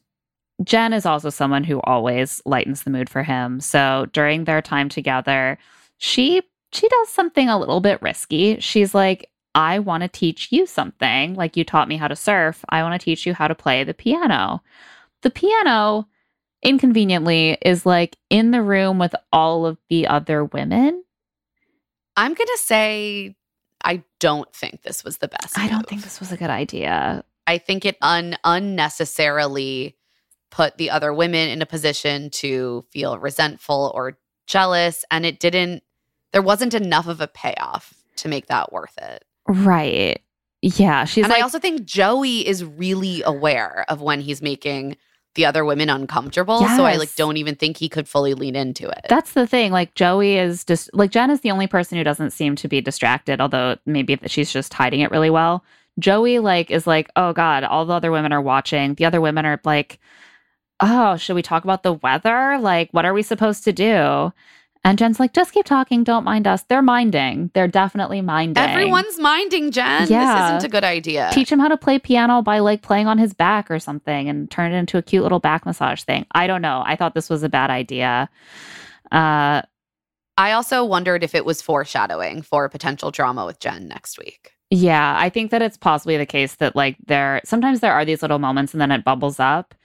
Jen 0.63 0.93
is 0.93 1.05
also 1.05 1.29
someone 1.29 1.63
who 1.63 1.81
always 1.81 2.41
lightens 2.45 2.83
the 2.83 2.91
mood 2.91 3.09
for 3.09 3.23
him. 3.23 3.59
So 3.59 4.07
during 4.13 4.45
their 4.45 4.61
time 4.61 4.89
together, 4.89 5.57
she 5.97 6.41
she 6.73 6.87
does 6.87 7.09
something 7.09 7.49
a 7.49 7.59
little 7.59 7.81
bit 7.81 8.01
risky. 8.01 8.59
She's 8.61 8.95
like, 8.95 9.29
I 9.53 9.79
want 9.79 10.03
to 10.03 10.07
teach 10.07 10.51
you 10.51 10.65
something. 10.65 11.35
Like 11.35 11.57
you 11.57 11.63
taught 11.63 11.87
me 11.87 11.97
how 11.97 12.07
to 12.07 12.15
surf. 12.15 12.63
I 12.69 12.83
want 12.83 12.99
to 12.99 13.03
teach 13.03 13.25
you 13.25 13.33
how 13.33 13.47
to 13.47 13.55
play 13.55 13.83
the 13.83 13.93
piano. 13.93 14.63
The 15.21 15.29
piano, 15.29 16.07
inconveniently, 16.63 17.57
is 17.61 17.85
like 17.85 18.17
in 18.29 18.51
the 18.51 18.61
room 18.61 18.97
with 18.97 19.13
all 19.31 19.65
of 19.65 19.77
the 19.89 20.07
other 20.07 20.45
women. 20.45 21.03
I'm 22.15 22.33
going 22.33 22.47
to 22.47 22.59
say, 22.61 23.35
I 23.83 24.03
don't 24.19 24.53
think 24.53 24.83
this 24.83 25.03
was 25.03 25.17
the 25.17 25.27
best. 25.27 25.57
I 25.57 25.67
don't 25.67 25.87
think 25.87 26.03
this 26.03 26.19
was 26.19 26.31
a 26.31 26.37
good 26.37 26.49
idea. 26.49 27.23
I 27.47 27.57
think 27.57 27.85
it 27.85 27.97
un- 28.01 28.37
unnecessarily 28.43 29.97
put 30.49 30.77
the 30.77 30.89
other 30.89 31.13
women 31.13 31.49
in 31.49 31.61
a 31.61 31.65
position 31.65 32.29
to 32.29 32.85
feel 32.91 33.17
resentful 33.17 33.91
or 33.95 34.17
jealous. 34.47 35.03
And 35.09 35.25
it 35.25 35.39
didn't, 35.39 35.83
there 36.31 36.41
wasn't 36.41 36.73
enough 36.73 37.07
of 37.07 37.21
a 37.21 37.27
payoff 37.27 37.93
to 38.17 38.27
make 38.27 38.47
that 38.47 38.71
worth 38.71 38.97
it. 38.97 39.23
Right. 39.47 40.21
Yeah. 40.61 41.05
She's 41.05 41.23
and 41.23 41.31
like, 41.31 41.39
I 41.39 41.43
also 41.43 41.59
think 41.59 41.85
Joey 41.85 42.47
is 42.47 42.63
really 42.63 43.23
aware 43.23 43.85
of 43.89 44.01
when 44.01 44.21
he's 44.21 44.41
making 44.41 44.97
the 45.35 45.45
other 45.45 45.63
women 45.63 45.89
uncomfortable. 45.89 46.59
So 46.59 46.83
I 46.83 46.97
like 46.97 47.15
don't 47.15 47.37
even 47.37 47.55
think 47.55 47.77
he 47.77 47.87
could 47.87 48.07
fully 48.07 48.33
lean 48.33 48.55
into 48.55 48.89
it. 48.89 49.05
That's 49.07 49.33
the 49.33 49.47
thing. 49.47 49.71
Like 49.71 49.95
Joey 49.95 50.37
is 50.37 50.65
just 50.65 50.89
like 50.93 51.11
Jen 51.11 51.31
is 51.31 51.41
the 51.41 51.51
only 51.51 51.67
person 51.67 51.97
who 51.97 52.03
doesn't 52.03 52.31
seem 52.31 52.55
to 52.57 52.67
be 52.67 52.81
distracted, 52.81 53.39
although 53.39 53.77
maybe 53.85 54.15
that 54.15 54.29
she's 54.29 54.51
just 54.51 54.73
hiding 54.73 54.99
it 54.99 55.11
really 55.11 55.29
well. 55.29 55.63
Joey 55.99 56.39
like 56.39 56.69
is 56.69 56.85
like, 56.85 57.09
oh 57.15 57.31
God, 57.31 57.63
all 57.63 57.85
the 57.85 57.93
other 57.93 58.11
women 58.11 58.33
are 58.33 58.41
watching. 58.41 58.95
The 58.95 59.05
other 59.05 59.21
women 59.21 59.45
are 59.45 59.59
like, 59.63 59.99
oh, 60.81 61.15
should 61.15 61.35
we 61.35 61.41
talk 61.41 61.63
about 61.63 61.83
the 61.83 61.93
weather? 61.93 62.57
Like, 62.59 62.89
what 62.91 63.05
are 63.05 63.13
we 63.13 63.23
supposed 63.23 63.63
to 63.63 63.73
do? 63.73 64.33
And 64.83 64.97
Jen's 64.97 65.19
like, 65.19 65.33
just 65.33 65.53
keep 65.53 65.65
talking. 65.65 66.03
Don't 66.03 66.23
mind 66.23 66.47
us. 66.47 66.63
They're 66.63 66.81
minding. 66.81 67.51
They're 67.53 67.67
definitely 67.67 68.21
minding. 68.21 68.63
Everyone's 68.63 69.19
minding, 69.19 69.69
Jen. 69.71 70.07
Yeah. 70.09 70.53
This 70.53 70.57
isn't 70.57 70.69
a 70.69 70.71
good 70.71 70.83
idea. 70.83 71.29
Teach 71.33 71.51
him 71.51 71.59
how 71.59 71.67
to 71.67 71.77
play 71.77 71.99
piano 71.99 72.41
by 72.41 72.59
like 72.59 72.81
playing 72.81 73.05
on 73.05 73.19
his 73.19 73.33
back 73.33 73.69
or 73.69 73.77
something 73.77 74.27
and 74.27 74.49
turn 74.49 74.71
it 74.71 74.77
into 74.77 74.97
a 74.97 75.03
cute 75.03 75.21
little 75.21 75.39
back 75.39 75.67
massage 75.67 76.01
thing. 76.01 76.25
I 76.31 76.47
don't 76.47 76.63
know. 76.63 76.81
I 76.83 76.95
thought 76.95 77.13
this 77.13 77.29
was 77.29 77.43
a 77.43 77.49
bad 77.49 77.69
idea. 77.69 78.27
Uh, 79.11 79.61
I 80.37 80.53
also 80.53 80.83
wondered 80.83 81.23
if 81.23 81.35
it 81.35 81.45
was 81.45 81.61
foreshadowing 81.61 82.41
for 82.41 82.67
potential 82.67 83.11
drama 83.11 83.45
with 83.45 83.59
Jen 83.59 83.87
next 83.87 84.17
week. 84.17 84.53
Yeah, 84.71 85.15
I 85.19 85.29
think 85.29 85.51
that 85.51 85.61
it's 85.61 85.77
possibly 85.77 86.17
the 86.17 86.25
case 86.25 86.55
that 86.55 86.75
like 86.75 86.95
there 87.05 87.41
sometimes 87.43 87.81
there 87.81 87.93
are 87.93 88.05
these 88.05 88.21
little 88.21 88.39
moments 88.39 88.73
and 88.73 88.81
then 88.81 88.91
it 88.91 89.03
bubbles 89.03 89.39
up 89.39 89.75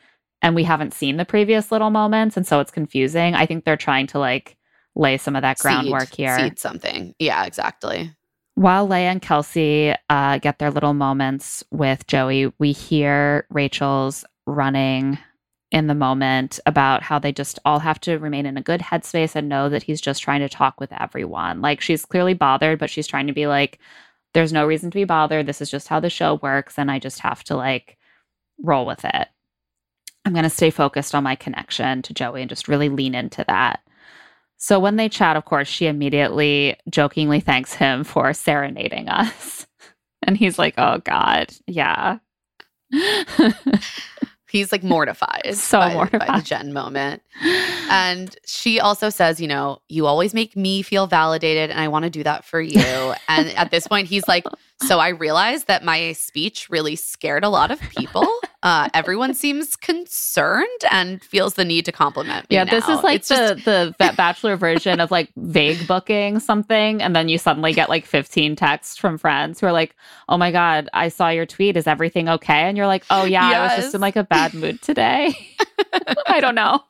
and 0.40 0.54
we 0.54 0.62
haven't 0.62 0.94
seen 0.94 1.16
the 1.16 1.24
previous 1.24 1.72
little 1.72 1.90
moments 1.90 2.36
and 2.36 2.46
so 2.46 2.60
it's 2.60 2.70
confusing. 2.70 3.34
I 3.34 3.44
think 3.44 3.64
they're 3.64 3.76
trying 3.76 4.06
to 4.08 4.18
like 4.18 4.55
lay 4.96 5.18
some 5.18 5.36
of 5.36 5.42
that 5.42 5.58
groundwork 5.58 6.08
Seed- 6.08 6.16
here. 6.16 6.38
Seed 6.38 6.58
something. 6.58 7.14
Yeah, 7.18 7.44
exactly. 7.44 8.10
While 8.54 8.88
Lea 8.88 9.02
and 9.02 9.20
Kelsey 9.20 9.94
uh, 10.08 10.38
get 10.38 10.58
their 10.58 10.70
little 10.70 10.94
moments 10.94 11.62
with 11.70 12.06
Joey, 12.06 12.52
we 12.58 12.72
hear 12.72 13.46
Rachel's 13.50 14.24
running 14.46 15.18
in 15.70 15.88
the 15.88 15.94
moment 15.94 16.58
about 16.64 17.02
how 17.02 17.18
they 17.18 17.32
just 17.32 17.58
all 17.64 17.80
have 17.80 18.00
to 18.00 18.18
remain 18.18 18.46
in 18.46 18.56
a 18.56 18.62
good 18.62 18.80
headspace 18.80 19.34
and 19.34 19.48
know 19.48 19.68
that 19.68 19.82
he's 19.82 20.00
just 20.00 20.22
trying 20.22 20.40
to 20.40 20.48
talk 20.48 20.80
with 20.80 20.92
everyone. 20.92 21.60
Like 21.60 21.80
she's 21.82 22.06
clearly 22.06 22.34
bothered, 22.34 22.78
but 22.78 22.88
she's 22.88 23.06
trying 23.06 23.26
to 23.26 23.32
be 23.34 23.46
like, 23.46 23.78
there's 24.32 24.52
no 24.52 24.66
reason 24.66 24.90
to 24.90 24.94
be 24.94 25.04
bothered. 25.04 25.46
This 25.46 25.60
is 25.60 25.70
just 25.70 25.88
how 25.88 26.00
the 26.00 26.08
show 26.08 26.38
works. 26.42 26.78
And 26.78 26.90
I 26.90 26.98
just 26.98 27.18
have 27.20 27.44
to 27.44 27.56
like 27.56 27.98
roll 28.62 28.86
with 28.86 29.04
it. 29.04 29.28
I'm 30.24 30.32
going 30.32 30.44
to 30.44 30.50
stay 30.50 30.70
focused 30.70 31.14
on 31.14 31.24
my 31.24 31.36
connection 31.36 32.02
to 32.02 32.14
Joey 32.14 32.40
and 32.40 32.48
just 32.48 32.68
really 32.68 32.88
lean 32.88 33.14
into 33.14 33.44
that. 33.48 33.80
So 34.58 34.78
when 34.80 34.96
they 34.96 35.08
chat, 35.08 35.36
of 35.36 35.44
course, 35.44 35.68
she 35.68 35.86
immediately 35.86 36.76
jokingly 36.88 37.40
thanks 37.40 37.74
him 37.74 38.04
for 38.04 38.32
serenading 38.32 39.08
us. 39.08 39.66
And 40.22 40.36
he's 40.36 40.58
like, 40.58 40.74
oh, 40.76 40.98
God, 41.04 41.54
yeah. 41.68 42.18
He's 44.48 44.72
like 44.72 44.82
mortified. 44.82 45.54
So 45.54 45.78
by, 45.78 45.88
by 45.88 45.94
mortified. 45.94 46.40
the 46.40 46.42
Jen 46.42 46.72
moment. 46.72 47.22
And 47.90 48.34
she 48.46 48.80
also 48.80 49.10
says, 49.10 49.40
you 49.40 49.48
know, 49.48 49.82
you 49.88 50.06
always 50.06 50.32
make 50.32 50.56
me 50.56 50.82
feel 50.82 51.06
validated, 51.06 51.70
and 51.70 51.78
I 51.78 51.88
want 51.88 52.04
to 52.04 52.10
do 52.10 52.22
that 52.22 52.44
for 52.44 52.60
you. 52.60 52.80
and 53.28 53.48
at 53.50 53.70
this 53.70 53.86
point, 53.86 54.08
he's 54.08 54.26
like, 54.26 54.44
so 54.82 54.98
I 54.98 55.08
realized 55.08 55.66
that 55.66 55.84
my 55.84 56.12
speech 56.12 56.70
really 56.70 56.96
scared 56.96 57.44
a 57.44 57.48
lot 57.48 57.70
of 57.70 57.80
people. 57.80 58.26
Uh, 58.66 58.88
everyone 58.94 59.32
seems 59.32 59.76
concerned 59.76 60.66
and 60.90 61.22
feels 61.22 61.54
the 61.54 61.64
need 61.64 61.84
to 61.84 61.92
compliment 61.92 62.50
me. 62.50 62.56
Yeah, 62.56 62.64
this 62.64 62.88
is 62.88 63.00
like 63.04 63.20
It's 63.20 63.28
the 63.28 63.54
just- 63.54 63.64
the 63.64 64.12
bachelor 64.16 64.56
version 64.56 64.98
of 64.98 65.12
like 65.12 65.30
vague 65.36 65.86
booking 65.86 66.40
something, 66.40 67.00
and 67.00 67.14
then 67.14 67.28
you 67.28 67.38
suddenly 67.38 67.72
get 67.72 67.88
like 67.88 68.04
15 68.04 68.56
texts 68.56 68.96
from 68.96 69.18
friends 69.18 69.60
who 69.60 69.66
are 69.68 69.72
like, 69.72 69.94
"Oh 70.28 70.36
my 70.36 70.50
god, 70.50 70.88
I 70.92 71.10
saw 71.10 71.28
your 71.28 71.46
tweet. 71.46 71.76
Is 71.76 71.86
everything 71.86 72.28
okay?" 72.28 72.62
And 72.68 72.76
you're 72.76 72.88
like, 72.88 73.04
"Oh 73.08 73.24
yeah, 73.24 73.46
I 73.46 73.66
was 73.68 73.84
just 73.84 73.94
in 73.94 74.00
like 74.00 74.16
a 74.16 74.24
bad 74.24 74.52
mood 74.52 74.82
today. 74.82 75.36
I 76.26 76.40
don't 76.40 76.56
know." 76.56 76.82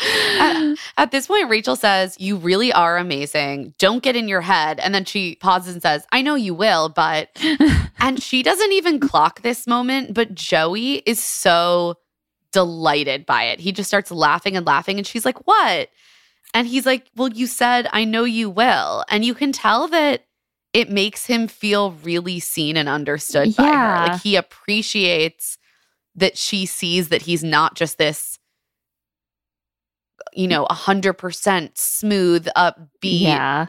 At, 0.00 0.76
at 0.96 1.10
this 1.10 1.26
point, 1.26 1.50
Rachel 1.50 1.76
says, 1.76 2.16
You 2.18 2.36
really 2.36 2.72
are 2.72 2.96
amazing. 2.96 3.74
Don't 3.78 4.02
get 4.02 4.16
in 4.16 4.28
your 4.28 4.40
head. 4.40 4.80
And 4.80 4.94
then 4.94 5.04
she 5.04 5.36
pauses 5.36 5.74
and 5.74 5.82
says, 5.82 6.06
I 6.12 6.22
know 6.22 6.34
you 6.34 6.54
will, 6.54 6.88
but. 6.88 7.30
and 7.98 8.22
she 8.22 8.42
doesn't 8.42 8.72
even 8.72 9.00
clock 9.00 9.42
this 9.42 9.66
moment, 9.66 10.14
but 10.14 10.34
Joey 10.34 10.96
is 11.06 11.22
so 11.22 11.96
delighted 12.52 13.26
by 13.26 13.44
it. 13.44 13.60
He 13.60 13.72
just 13.72 13.88
starts 13.88 14.10
laughing 14.10 14.56
and 14.56 14.66
laughing. 14.66 14.98
And 14.98 15.06
she's 15.06 15.24
like, 15.24 15.46
What? 15.46 15.88
And 16.54 16.66
he's 16.66 16.86
like, 16.86 17.06
Well, 17.16 17.28
you 17.28 17.46
said, 17.46 17.88
I 17.92 18.04
know 18.04 18.24
you 18.24 18.50
will. 18.50 19.04
And 19.08 19.24
you 19.24 19.34
can 19.34 19.52
tell 19.52 19.88
that 19.88 20.24
it 20.72 20.90
makes 20.90 21.26
him 21.26 21.48
feel 21.48 21.92
really 22.02 22.40
seen 22.40 22.76
and 22.76 22.88
understood 22.88 23.54
by 23.56 23.66
her. 23.66 24.12
Like 24.12 24.22
he 24.22 24.36
appreciates 24.36 25.58
that 26.14 26.38
she 26.38 26.66
sees 26.66 27.08
that 27.08 27.22
he's 27.22 27.44
not 27.44 27.74
just 27.74 27.98
this 27.98 28.38
you 30.32 30.48
know, 30.48 30.64
a 30.64 30.74
hundred 30.74 31.14
percent 31.14 31.76
smooth, 31.76 32.46
upbeat, 32.56 33.20
yeah. 33.20 33.66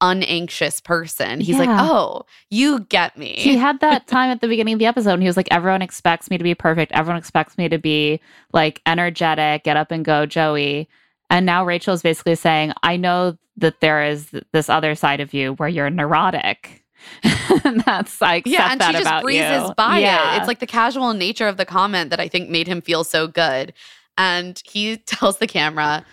unanxious 0.00 0.80
person. 0.80 1.40
He's 1.40 1.58
like, 1.58 1.68
oh, 1.70 2.24
you 2.50 2.80
get 2.80 3.16
me. 3.16 3.34
He 3.36 3.56
had 3.56 3.80
that 3.80 4.06
time 4.06 4.30
at 4.30 4.40
the 4.40 4.48
beginning 4.48 4.74
of 4.74 4.78
the 4.78 4.86
episode 4.86 5.14
and 5.14 5.22
he 5.22 5.28
was 5.28 5.36
like, 5.36 5.48
Everyone 5.50 5.82
expects 5.82 6.30
me 6.30 6.38
to 6.38 6.44
be 6.44 6.54
perfect. 6.54 6.92
Everyone 6.92 7.18
expects 7.18 7.58
me 7.58 7.68
to 7.68 7.78
be 7.78 8.20
like 8.52 8.80
energetic, 8.86 9.64
get 9.64 9.76
up 9.76 9.90
and 9.90 10.04
go, 10.04 10.26
Joey. 10.26 10.88
And 11.30 11.46
now 11.46 11.64
Rachel's 11.64 12.02
basically 12.02 12.34
saying, 12.34 12.72
I 12.82 12.96
know 12.96 13.38
that 13.56 13.80
there 13.80 14.02
is 14.02 14.30
th- 14.30 14.44
this 14.52 14.68
other 14.68 14.94
side 14.94 15.20
of 15.20 15.32
you 15.34 15.54
where 15.54 15.68
you're 15.68 15.90
neurotic. 15.90 16.84
and 17.64 17.80
that's 17.80 18.20
like 18.20 18.46
yeah, 18.46 18.72
and 18.72 18.82
she 18.82 18.92
just 19.02 19.22
breezes 19.22 19.68
you. 19.68 19.74
by 19.74 19.98
yeah. 19.98 20.34
it. 20.34 20.38
It's 20.38 20.48
like 20.48 20.60
the 20.60 20.66
casual 20.66 21.14
nature 21.14 21.48
of 21.48 21.56
the 21.56 21.64
comment 21.64 22.10
that 22.10 22.20
I 22.20 22.28
think 22.28 22.48
made 22.48 22.68
him 22.68 22.80
feel 22.80 23.02
so 23.02 23.26
good. 23.26 23.72
And 24.18 24.60
he 24.64 24.98
tells 24.98 25.38
the 25.38 25.46
camera, 25.46 26.04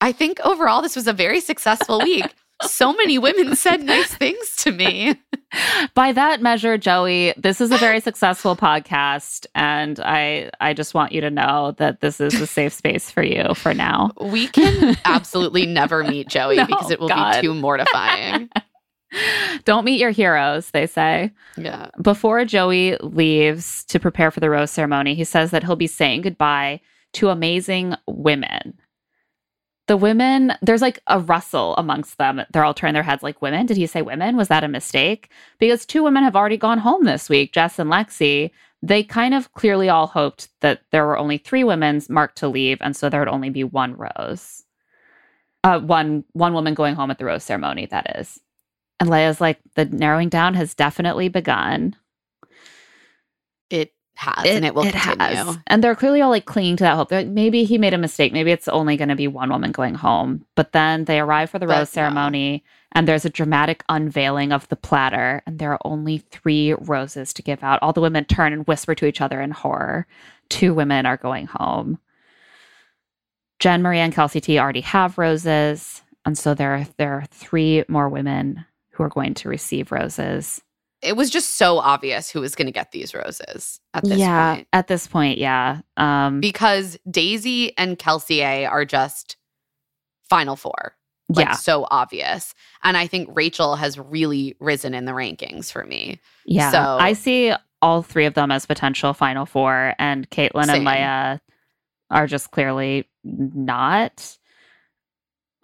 I 0.00 0.12
think 0.12 0.40
overall 0.40 0.82
this 0.82 0.96
was 0.96 1.06
a 1.06 1.12
very 1.12 1.40
successful 1.40 2.00
week. 2.00 2.26
so 2.62 2.92
many 2.92 3.18
women 3.18 3.56
said 3.56 3.82
nice 3.82 4.14
things 4.14 4.56
to 4.56 4.72
me. 4.72 5.14
By 5.94 6.12
that 6.12 6.40
measure, 6.40 6.78
Joey, 6.78 7.34
this 7.36 7.60
is 7.60 7.70
a 7.72 7.76
very 7.76 8.00
successful 8.00 8.56
podcast, 8.56 9.44
and 9.54 10.00
I 10.00 10.50
I 10.60 10.72
just 10.72 10.94
want 10.94 11.12
you 11.12 11.20
to 11.20 11.30
know 11.30 11.74
that 11.76 12.00
this 12.00 12.20
is 12.20 12.40
a 12.40 12.46
safe 12.46 12.72
space 12.72 13.10
for 13.10 13.22
you 13.22 13.52
for 13.54 13.74
now. 13.74 14.12
We 14.18 14.48
can 14.48 14.96
absolutely 15.04 15.66
never 15.66 16.04
meet 16.04 16.28
Joey 16.28 16.56
No, 16.56 16.64
because 16.66 16.90
it 16.90 16.98
will 17.00 17.08
God. 17.08 17.34
be 17.42 17.46
too 17.46 17.54
mortifying. 17.54 18.48
Don't 19.66 19.84
meet 19.84 20.00
your 20.00 20.10
heroes, 20.10 20.70
they 20.70 20.86
say. 20.86 21.32
yeah. 21.58 21.88
Before 22.00 22.44
Joey 22.46 22.96
leaves 23.02 23.84
to 23.86 24.00
prepare 24.00 24.30
for 24.30 24.40
the 24.40 24.48
rose 24.48 24.70
ceremony, 24.70 25.14
he 25.14 25.24
says 25.24 25.50
that 25.50 25.62
he'll 25.64 25.76
be 25.76 25.86
saying 25.86 26.22
goodbye 26.22 26.80
to 27.14 27.30
amazing 27.30 27.94
women. 28.06 28.78
The 29.88 29.96
women, 29.96 30.52
there's 30.62 30.82
like 30.82 31.00
a 31.08 31.18
rustle 31.18 31.74
amongst 31.76 32.16
them. 32.18 32.40
They're 32.52 32.64
all 32.64 32.74
turning 32.74 32.94
their 32.94 33.02
heads 33.02 33.22
like, 33.22 33.42
Women? 33.42 33.66
Did 33.66 33.76
he 33.76 33.86
say 33.86 34.00
women? 34.00 34.36
Was 34.36 34.48
that 34.48 34.64
a 34.64 34.68
mistake? 34.68 35.28
Because 35.58 35.84
two 35.84 36.02
women 36.02 36.22
have 36.22 36.36
already 36.36 36.56
gone 36.56 36.78
home 36.78 37.04
this 37.04 37.28
week, 37.28 37.52
Jess 37.52 37.78
and 37.78 37.90
Lexi. 37.90 38.50
They 38.80 39.02
kind 39.02 39.34
of 39.34 39.52
clearly 39.52 39.88
all 39.88 40.06
hoped 40.06 40.48
that 40.60 40.82
there 40.92 41.06
were 41.06 41.18
only 41.18 41.38
three 41.38 41.64
women 41.64 42.00
marked 42.08 42.38
to 42.38 42.48
leave, 42.48 42.78
and 42.80 42.96
so 42.96 43.08
there 43.08 43.20
would 43.20 43.28
only 43.28 43.50
be 43.50 43.64
one 43.64 43.96
rose. 43.96 44.64
Uh, 45.64 45.78
one 45.78 46.24
one 46.32 46.54
woman 46.54 46.74
going 46.74 46.94
home 46.94 47.10
at 47.10 47.18
the 47.18 47.24
rose 47.24 47.44
ceremony, 47.44 47.86
that 47.86 48.16
is. 48.18 48.40
And 48.98 49.10
Lea's 49.10 49.40
like, 49.40 49.58
the 49.74 49.84
narrowing 49.84 50.28
down 50.28 50.54
has 50.54 50.74
definitely 50.74 51.28
begun. 51.28 51.96
It 53.68 53.92
has 54.14 54.44
and 54.46 54.64
it 54.64 54.74
will 54.74 54.84
continue. 54.84 55.54
And 55.66 55.82
they're 55.82 55.94
clearly 55.94 56.20
all 56.20 56.30
like 56.30 56.44
clinging 56.44 56.76
to 56.76 56.84
that 56.84 56.96
hope. 56.96 57.08
They're 57.08 57.20
like, 57.20 57.28
maybe 57.28 57.64
he 57.64 57.78
made 57.78 57.94
a 57.94 57.98
mistake. 57.98 58.32
Maybe 58.32 58.52
it's 58.52 58.68
only 58.68 58.96
going 58.96 59.08
to 59.08 59.16
be 59.16 59.28
one 59.28 59.50
woman 59.50 59.72
going 59.72 59.94
home. 59.94 60.44
But 60.54 60.72
then 60.72 61.04
they 61.04 61.18
arrive 61.18 61.50
for 61.50 61.58
the 61.58 61.66
But 61.66 61.78
rose 61.78 61.90
ceremony, 61.90 62.64
and 62.92 63.08
there's 63.08 63.24
a 63.24 63.30
dramatic 63.30 63.82
unveiling 63.88 64.52
of 64.52 64.68
the 64.68 64.76
platter, 64.76 65.42
and 65.46 65.58
there 65.58 65.72
are 65.72 65.80
only 65.84 66.18
three 66.18 66.74
roses 66.74 67.32
to 67.34 67.42
give 67.42 67.64
out. 67.64 67.78
All 67.82 67.92
the 67.92 68.00
women 68.00 68.24
turn 68.24 68.52
and 68.52 68.66
whisper 68.66 68.94
to 68.94 69.06
each 69.06 69.20
other 69.20 69.40
in 69.40 69.50
horror. 69.50 70.06
Two 70.48 70.74
women 70.74 71.06
are 71.06 71.16
going 71.16 71.46
home. 71.46 71.98
Jen, 73.58 73.82
Maria, 73.82 74.02
and 74.02 74.14
Kelsey 74.14 74.40
T 74.40 74.58
already 74.58 74.80
have 74.82 75.18
roses, 75.18 76.02
and 76.24 76.36
so 76.36 76.52
there 76.52 76.74
are, 76.74 76.86
there 76.98 77.14
are 77.14 77.24
three 77.30 77.84
more 77.88 78.08
women 78.08 78.64
who 78.90 79.04
are 79.04 79.08
going 79.08 79.34
to 79.34 79.48
receive 79.48 79.92
roses. 79.92 80.60
It 81.02 81.16
was 81.16 81.30
just 81.30 81.56
so 81.56 81.78
obvious 81.78 82.30
who 82.30 82.40
was 82.40 82.54
going 82.54 82.66
to 82.66 82.72
get 82.72 82.92
these 82.92 83.14
roses 83.14 83.80
at 83.92 84.04
this 84.04 84.18
yeah, 84.18 84.54
point. 84.54 84.68
at 84.72 84.86
this 84.86 85.06
point, 85.06 85.38
yeah. 85.38 85.80
Um, 85.96 86.40
Because 86.40 86.98
Daisy 87.10 87.76
and 87.76 87.98
Kelsey 87.98 88.40
A 88.40 88.66
are 88.66 88.84
just 88.84 89.36
final 90.30 90.56
four. 90.56 90.94
Like 91.28 91.46
yeah, 91.46 91.52
so 91.54 91.86
obvious. 91.90 92.54
And 92.82 92.96
I 92.96 93.06
think 93.06 93.28
Rachel 93.32 93.76
has 93.76 93.98
really 93.98 94.54
risen 94.60 94.94
in 94.94 95.04
the 95.06 95.12
rankings 95.12 95.72
for 95.72 95.84
me. 95.84 96.20
yeah. 96.46 96.70
so- 96.70 96.98
I 97.00 97.14
see 97.14 97.52
all 97.80 98.02
three 98.02 98.26
of 98.26 98.34
them 98.34 98.50
as 98.52 98.64
potential 98.64 99.12
Final 99.12 99.44
Four, 99.44 99.94
and 99.98 100.30
Caitlin 100.30 100.66
Same. 100.66 100.86
and 100.86 101.34
Lea 101.34 101.40
are 102.10 102.26
just 102.28 102.52
clearly 102.52 103.08
not. 103.24 104.38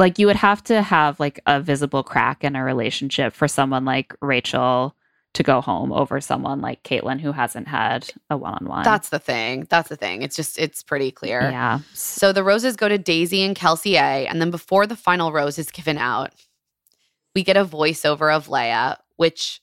Like 0.00 0.18
you 0.18 0.26
would 0.26 0.36
have 0.36 0.62
to 0.64 0.82
have 0.82 1.18
like 1.20 1.40
a 1.46 1.60
visible 1.60 2.02
crack 2.02 2.42
in 2.44 2.56
a 2.56 2.64
relationship 2.64 3.32
for 3.32 3.46
someone 3.46 3.84
like 3.84 4.14
Rachel 4.20 4.96
to 5.34 5.42
go 5.42 5.60
home 5.60 5.92
over 5.92 6.20
someone 6.20 6.60
like 6.60 6.82
Caitlin 6.82 7.20
who 7.20 7.32
hasn't 7.32 7.68
had 7.68 8.10
a 8.30 8.36
one-on-one. 8.36 8.82
That's 8.82 9.10
the 9.10 9.18
thing. 9.18 9.66
That's 9.70 9.88
the 9.88 9.96
thing. 9.96 10.22
It's 10.22 10.34
just, 10.34 10.58
it's 10.58 10.82
pretty 10.82 11.10
clear. 11.10 11.42
yeah. 11.42 11.80
So 11.92 12.32
the 12.32 12.42
roses 12.42 12.76
go 12.76 12.88
to 12.88 12.98
Daisy 12.98 13.42
and 13.42 13.54
Kelsey 13.54 13.96
A. 13.96 14.26
And 14.26 14.40
then 14.40 14.50
before 14.50 14.86
the 14.86 14.96
final 14.96 15.30
rose 15.30 15.58
is 15.58 15.70
given 15.70 15.98
out, 15.98 16.32
we 17.34 17.44
get 17.44 17.56
a 17.56 17.64
voiceover 17.64 18.34
of 18.34 18.48
Lea, 18.48 18.94
which 19.16 19.60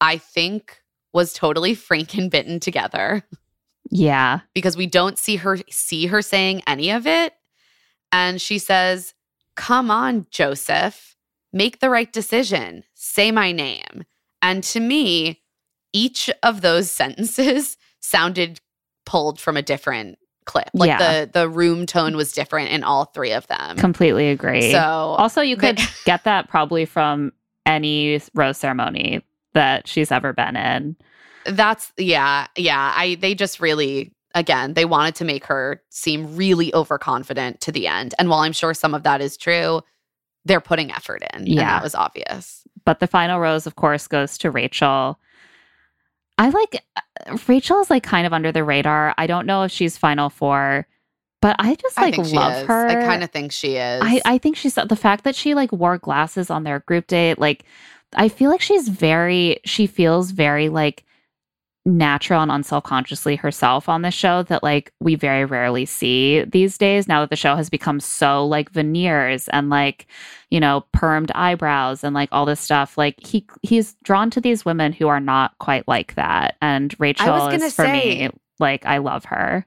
I 0.00 0.16
think 0.18 0.80
was 1.12 1.32
totally 1.34 1.76
franken 1.76 2.30
bitten 2.30 2.58
together 2.58 3.22
Yeah. 3.90 4.40
because 4.54 4.76
we 4.76 4.86
don't 4.86 5.18
see 5.18 5.36
her 5.36 5.58
see 5.70 6.06
her 6.06 6.22
saying 6.22 6.62
any 6.66 6.90
of 6.90 7.06
it. 7.06 7.34
And 8.10 8.40
she 8.40 8.58
says, 8.58 9.14
Come 9.54 9.90
on, 9.90 10.26
Joseph, 10.30 11.16
make 11.52 11.78
the 11.80 11.90
right 11.90 12.10
decision. 12.10 12.84
Say 12.94 13.30
my 13.30 13.52
name. 13.52 14.04
And 14.42 14.62
to 14.64 14.80
me, 14.80 15.40
each 15.92 16.28
of 16.42 16.60
those 16.60 16.90
sentences 16.90 17.76
sounded 18.00 18.60
pulled 19.06 19.40
from 19.40 19.56
a 19.56 19.62
different 19.62 20.18
clip. 20.44 20.68
Like 20.74 20.88
Yeah. 20.88 20.98
the 21.24 21.30
the 21.32 21.48
room 21.48 21.86
tone 21.86 22.16
was 22.16 22.32
different 22.32 22.70
in 22.70 22.82
all 22.82 23.04
three 23.06 23.32
of 23.32 23.46
them. 23.46 23.76
Completely 23.76 24.28
agree. 24.30 24.72
So 24.72 24.78
Also, 24.80 25.40
you 25.40 25.54
they- 25.56 25.74
could 25.74 25.80
get 26.04 26.24
that 26.24 26.48
probably 26.48 26.84
from 26.84 27.32
any 27.64 28.20
rose 28.34 28.58
ceremony 28.58 29.22
that 29.54 29.86
she's 29.86 30.10
ever 30.10 30.32
been 30.32 30.56
in. 30.56 30.96
That's 31.44 31.92
yeah, 31.96 32.48
yeah. 32.56 32.92
I 32.96 33.16
they 33.16 33.34
just 33.34 33.60
really 33.60 34.12
again, 34.34 34.74
they 34.74 34.84
wanted 34.86 35.14
to 35.16 35.24
make 35.24 35.44
her 35.44 35.82
seem 35.90 36.34
really 36.36 36.74
overconfident 36.74 37.60
to 37.60 37.70
the 37.70 37.86
end. 37.86 38.14
And 38.18 38.28
while 38.30 38.40
I'm 38.40 38.52
sure 38.52 38.72
some 38.74 38.94
of 38.94 39.02
that 39.04 39.20
is 39.20 39.36
true, 39.36 39.82
they're 40.46 40.60
putting 40.60 40.90
effort 40.90 41.22
in. 41.34 41.40
And 41.42 41.48
Yeah. 41.48 41.64
that 41.66 41.82
was 41.82 41.94
obvious. 41.94 42.64
But 42.84 43.00
the 43.00 43.06
final 43.06 43.40
rose, 43.40 43.66
of 43.66 43.76
course, 43.76 44.06
goes 44.06 44.38
to 44.38 44.50
Rachel. 44.50 45.18
I 46.38 46.48
like 46.48 46.82
uh, 46.96 47.38
Rachel 47.46 47.80
is 47.80 47.90
like 47.90 48.02
kind 48.02 48.26
of 48.26 48.32
under 48.32 48.52
the 48.52 48.64
radar. 48.64 49.14
I 49.18 49.26
don't 49.26 49.46
know 49.46 49.62
if 49.62 49.70
she's 49.70 49.96
final 49.96 50.30
four, 50.30 50.86
but 51.40 51.56
I 51.58 51.74
just 51.74 51.96
like 51.96 52.14
she 52.14 52.22
love 52.22 52.66
her. 52.66 52.88
I 52.88 52.94
kind 52.94 53.22
of 53.22 53.30
think 53.30 53.52
she 53.52 53.76
is. 53.76 54.02
I, 54.04 54.20
I 54.24 54.38
think 54.38 54.56
she's 54.56 54.74
the 54.74 54.96
fact 54.96 55.24
that 55.24 55.36
she 55.36 55.54
like 55.54 55.72
wore 55.72 55.98
glasses 55.98 56.50
on 56.50 56.64
their 56.64 56.80
group 56.80 57.06
date. 57.06 57.38
Like, 57.38 57.64
I 58.14 58.28
feel 58.28 58.50
like 58.50 58.60
she's 58.60 58.88
very, 58.88 59.60
she 59.64 59.86
feels 59.86 60.30
very 60.30 60.68
like 60.68 61.04
natural 61.84 62.42
and 62.42 62.50
unselfconsciously 62.50 63.36
herself 63.38 63.88
on 63.88 64.02
the 64.02 64.10
show 64.10 64.44
that 64.44 64.62
like 64.62 64.92
we 65.00 65.16
very 65.16 65.44
rarely 65.44 65.84
see 65.84 66.44
these 66.44 66.78
days 66.78 67.08
now 67.08 67.20
that 67.20 67.30
the 67.30 67.36
show 67.36 67.56
has 67.56 67.68
become 67.68 67.98
so 67.98 68.46
like 68.46 68.70
veneers 68.70 69.48
and 69.48 69.68
like 69.68 70.06
you 70.50 70.60
know 70.60 70.84
permed 70.94 71.32
eyebrows 71.34 72.04
and 72.04 72.14
like 72.14 72.28
all 72.30 72.46
this 72.46 72.60
stuff. 72.60 72.96
Like 72.96 73.16
he 73.24 73.44
he's 73.62 73.94
drawn 74.04 74.30
to 74.30 74.40
these 74.40 74.64
women 74.64 74.92
who 74.92 75.08
are 75.08 75.20
not 75.20 75.58
quite 75.58 75.86
like 75.88 76.14
that. 76.14 76.56
And 76.62 76.94
rachel 77.00 77.32
was 77.32 77.52
gonna 77.52 77.64
is 77.64 77.74
for 77.74 77.84
say- 77.84 78.28
me 78.28 78.30
like 78.58 78.86
i 78.86 78.98
love 78.98 79.24
her. 79.24 79.66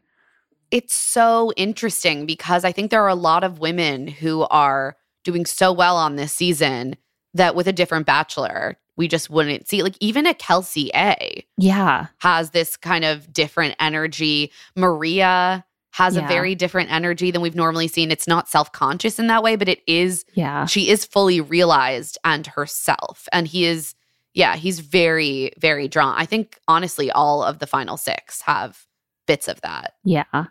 It's 0.71 0.95
so 0.95 1.53
interesting 1.55 2.25
because 2.25 2.65
I 2.65 2.71
think 2.71 2.89
there 2.91 3.03
are 3.03 3.07
a 3.07 3.15
lot 3.15 3.43
of 3.43 3.59
women 3.59 4.07
who 4.07 4.41
are 4.49 4.97
doing 5.23 5.45
so 5.45 5.71
well 5.71 5.95
on 5.95 6.15
this 6.15 6.33
season 6.33 6.95
that 7.35 7.53
with 7.55 7.67
a 7.67 7.73
different 7.73 8.05
bachelor, 8.05 8.77
we 8.97 9.07
just 9.07 9.29
wouldn't 9.29 9.67
see. 9.67 9.83
Like 9.83 9.95
even 9.99 10.25
a 10.25 10.33
Kelsey 10.33 10.89
A 10.95 11.45
yeah 11.57 12.07
has 12.19 12.49
this 12.51 12.75
kind 12.77 13.05
of 13.05 13.31
different 13.31 13.75
energy. 13.79 14.51
Maria 14.75 15.63
has 15.91 16.15
Yeah. 16.15 16.25
a 16.25 16.27
very 16.27 16.55
different 16.55 16.91
energy 16.91 17.31
than 17.31 17.41
we've 17.41 17.55
normally 17.55 17.87
seen. 17.87 18.11
It's 18.11 18.27
not 18.27 18.49
self-conscious 18.49 19.19
in 19.19 19.27
that 19.27 19.43
way, 19.43 19.55
but 19.55 19.69
it 19.69 19.81
is 19.87 20.25
yeah 20.33 20.65
she 20.65 20.89
is 20.89 21.05
fully 21.05 21.39
realized 21.41 22.17
and 22.25 22.47
herself. 22.47 23.27
And 23.31 23.47
he 23.47 23.65
is, 23.65 23.95
yeah, 24.33 24.55
he's 24.57 24.79
very, 24.81 25.51
very 25.59 25.87
drawn. 25.87 26.15
I 26.17 26.25
think 26.25 26.59
honestly, 26.67 27.11
all 27.11 27.43
of 27.43 27.59
the 27.59 27.67
final 27.67 27.95
six 27.97 28.41
have 28.41 28.85
bits 29.27 29.47
of 29.47 29.61
that. 29.61 29.93
Yeah. 30.03 30.45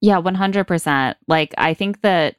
Yeah, 0.00 0.20
100%. 0.20 1.14
Like, 1.28 1.54
I 1.58 1.72
think 1.74 2.02
that 2.02 2.36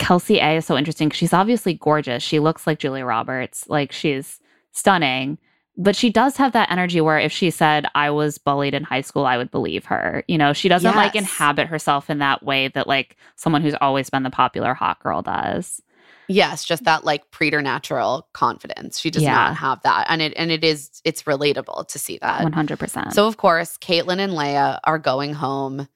Kelsey 0.00 0.38
A 0.38 0.56
is 0.56 0.66
so 0.66 0.76
interesting 0.76 1.08
because 1.08 1.18
she's 1.18 1.32
obviously 1.32 1.74
gorgeous. 1.74 2.22
She 2.22 2.40
looks 2.40 2.66
like 2.66 2.80
Julia 2.80 3.04
Roberts. 3.04 3.68
Like, 3.68 3.92
she's 3.92 4.40
stunning. 4.72 5.38
But 5.76 5.94
she 5.94 6.10
does 6.10 6.36
have 6.36 6.52
that 6.52 6.70
energy 6.70 7.00
where 7.00 7.18
if 7.18 7.30
she 7.30 7.50
said, 7.50 7.86
I 7.94 8.10
was 8.10 8.36
bullied 8.38 8.74
in 8.74 8.82
high 8.82 9.00
school, 9.02 9.24
I 9.24 9.36
would 9.36 9.50
believe 9.50 9.84
her. 9.84 10.24
You 10.26 10.36
know, 10.36 10.52
she 10.52 10.68
doesn't 10.68 10.96
like 10.96 11.14
inhabit 11.14 11.68
herself 11.68 12.10
in 12.10 12.18
that 12.18 12.42
way 12.42 12.68
that, 12.68 12.86
like, 12.88 13.16
someone 13.36 13.62
who's 13.62 13.76
always 13.80 14.10
been 14.10 14.24
the 14.24 14.30
popular 14.30 14.74
hot 14.74 15.00
girl 15.00 15.22
does. 15.22 15.80
Yes, 16.28 16.64
just 16.64 16.84
that 16.84 17.04
like 17.04 17.30
preternatural 17.32 18.28
confidence. 18.34 19.00
She 19.00 19.10
does 19.10 19.22
Yeah. 19.24 19.34
not 19.34 19.56
have 19.56 19.82
that. 19.82 20.06
And 20.08 20.22
it 20.22 20.32
and 20.36 20.52
it 20.52 20.62
is 20.62 21.00
it's 21.04 21.24
relatable 21.24 21.88
to 21.88 21.98
see 21.98 22.18
that. 22.18 22.42
100%. 22.42 23.12
So 23.12 23.26
of 23.26 23.36
course, 23.36 23.76
Caitlin 23.78 24.20
and 24.20 24.34
Leia 24.34 24.78
are 24.84 24.98
going 24.98 25.34
home. 25.34 25.88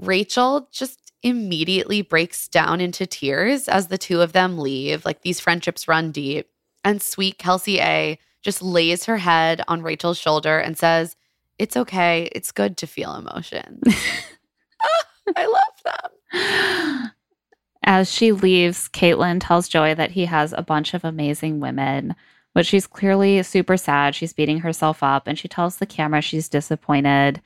Rachel 0.00 0.68
just 0.72 1.07
immediately 1.22 2.02
breaks 2.02 2.48
down 2.48 2.80
into 2.80 3.06
tears 3.06 3.68
as 3.68 3.88
the 3.88 3.98
two 3.98 4.20
of 4.20 4.32
them 4.32 4.58
leave. 4.58 5.04
Like 5.04 5.22
these 5.22 5.40
friendships 5.40 5.88
run 5.88 6.12
deep. 6.12 6.48
And 6.84 7.02
sweet 7.02 7.38
Kelsey 7.38 7.80
A 7.80 8.18
just 8.42 8.62
lays 8.62 9.04
her 9.06 9.16
head 9.16 9.62
on 9.68 9.82
Rachel's 9.82 10.18
shoulder 10.18 10.58
and 10.58 10.78
says, 10.78 11.16
It's 11.58 11.76
okay. 11.76 12.28
It's 12.32 12.52
good 12.52 12.76
to 12.78 12.86
feel 12.86 13.14
emotions. 13.14 13.82
I 15.36 15.46
love 15.46 16.10
them. 16.32 17.10
As 17.84 18.12
she 18.12 18.32
leaves, 18.32 18.88
Caitlin 18.88 19.40
tells 19.40 19.68
Joey 19.68 19.94
that 19.94 20.10
he 20.10 20.26
has 20.26 20.52
a 20.52 20.62
bunch 20.62 20.94
of 20.94 21.04
amazing 21.04 21.60
women, 21.60 22.14
but 22.54 22.66
she's 22.66 22.86
clearly 22.86 23.42
super 23.42 23.76
sad. 23.76 24.14
She's 24.14 24.32
beating 24.32 24.60
herself 24.60 25.02
up 25.02 25.26
and 25.26 25.38
she 25.38 25.48
tells 25.48 25.76
the 25.76 25.86
camera 25.86 26.20
she's 26.20 26.48
disappointed. 26.48 27.40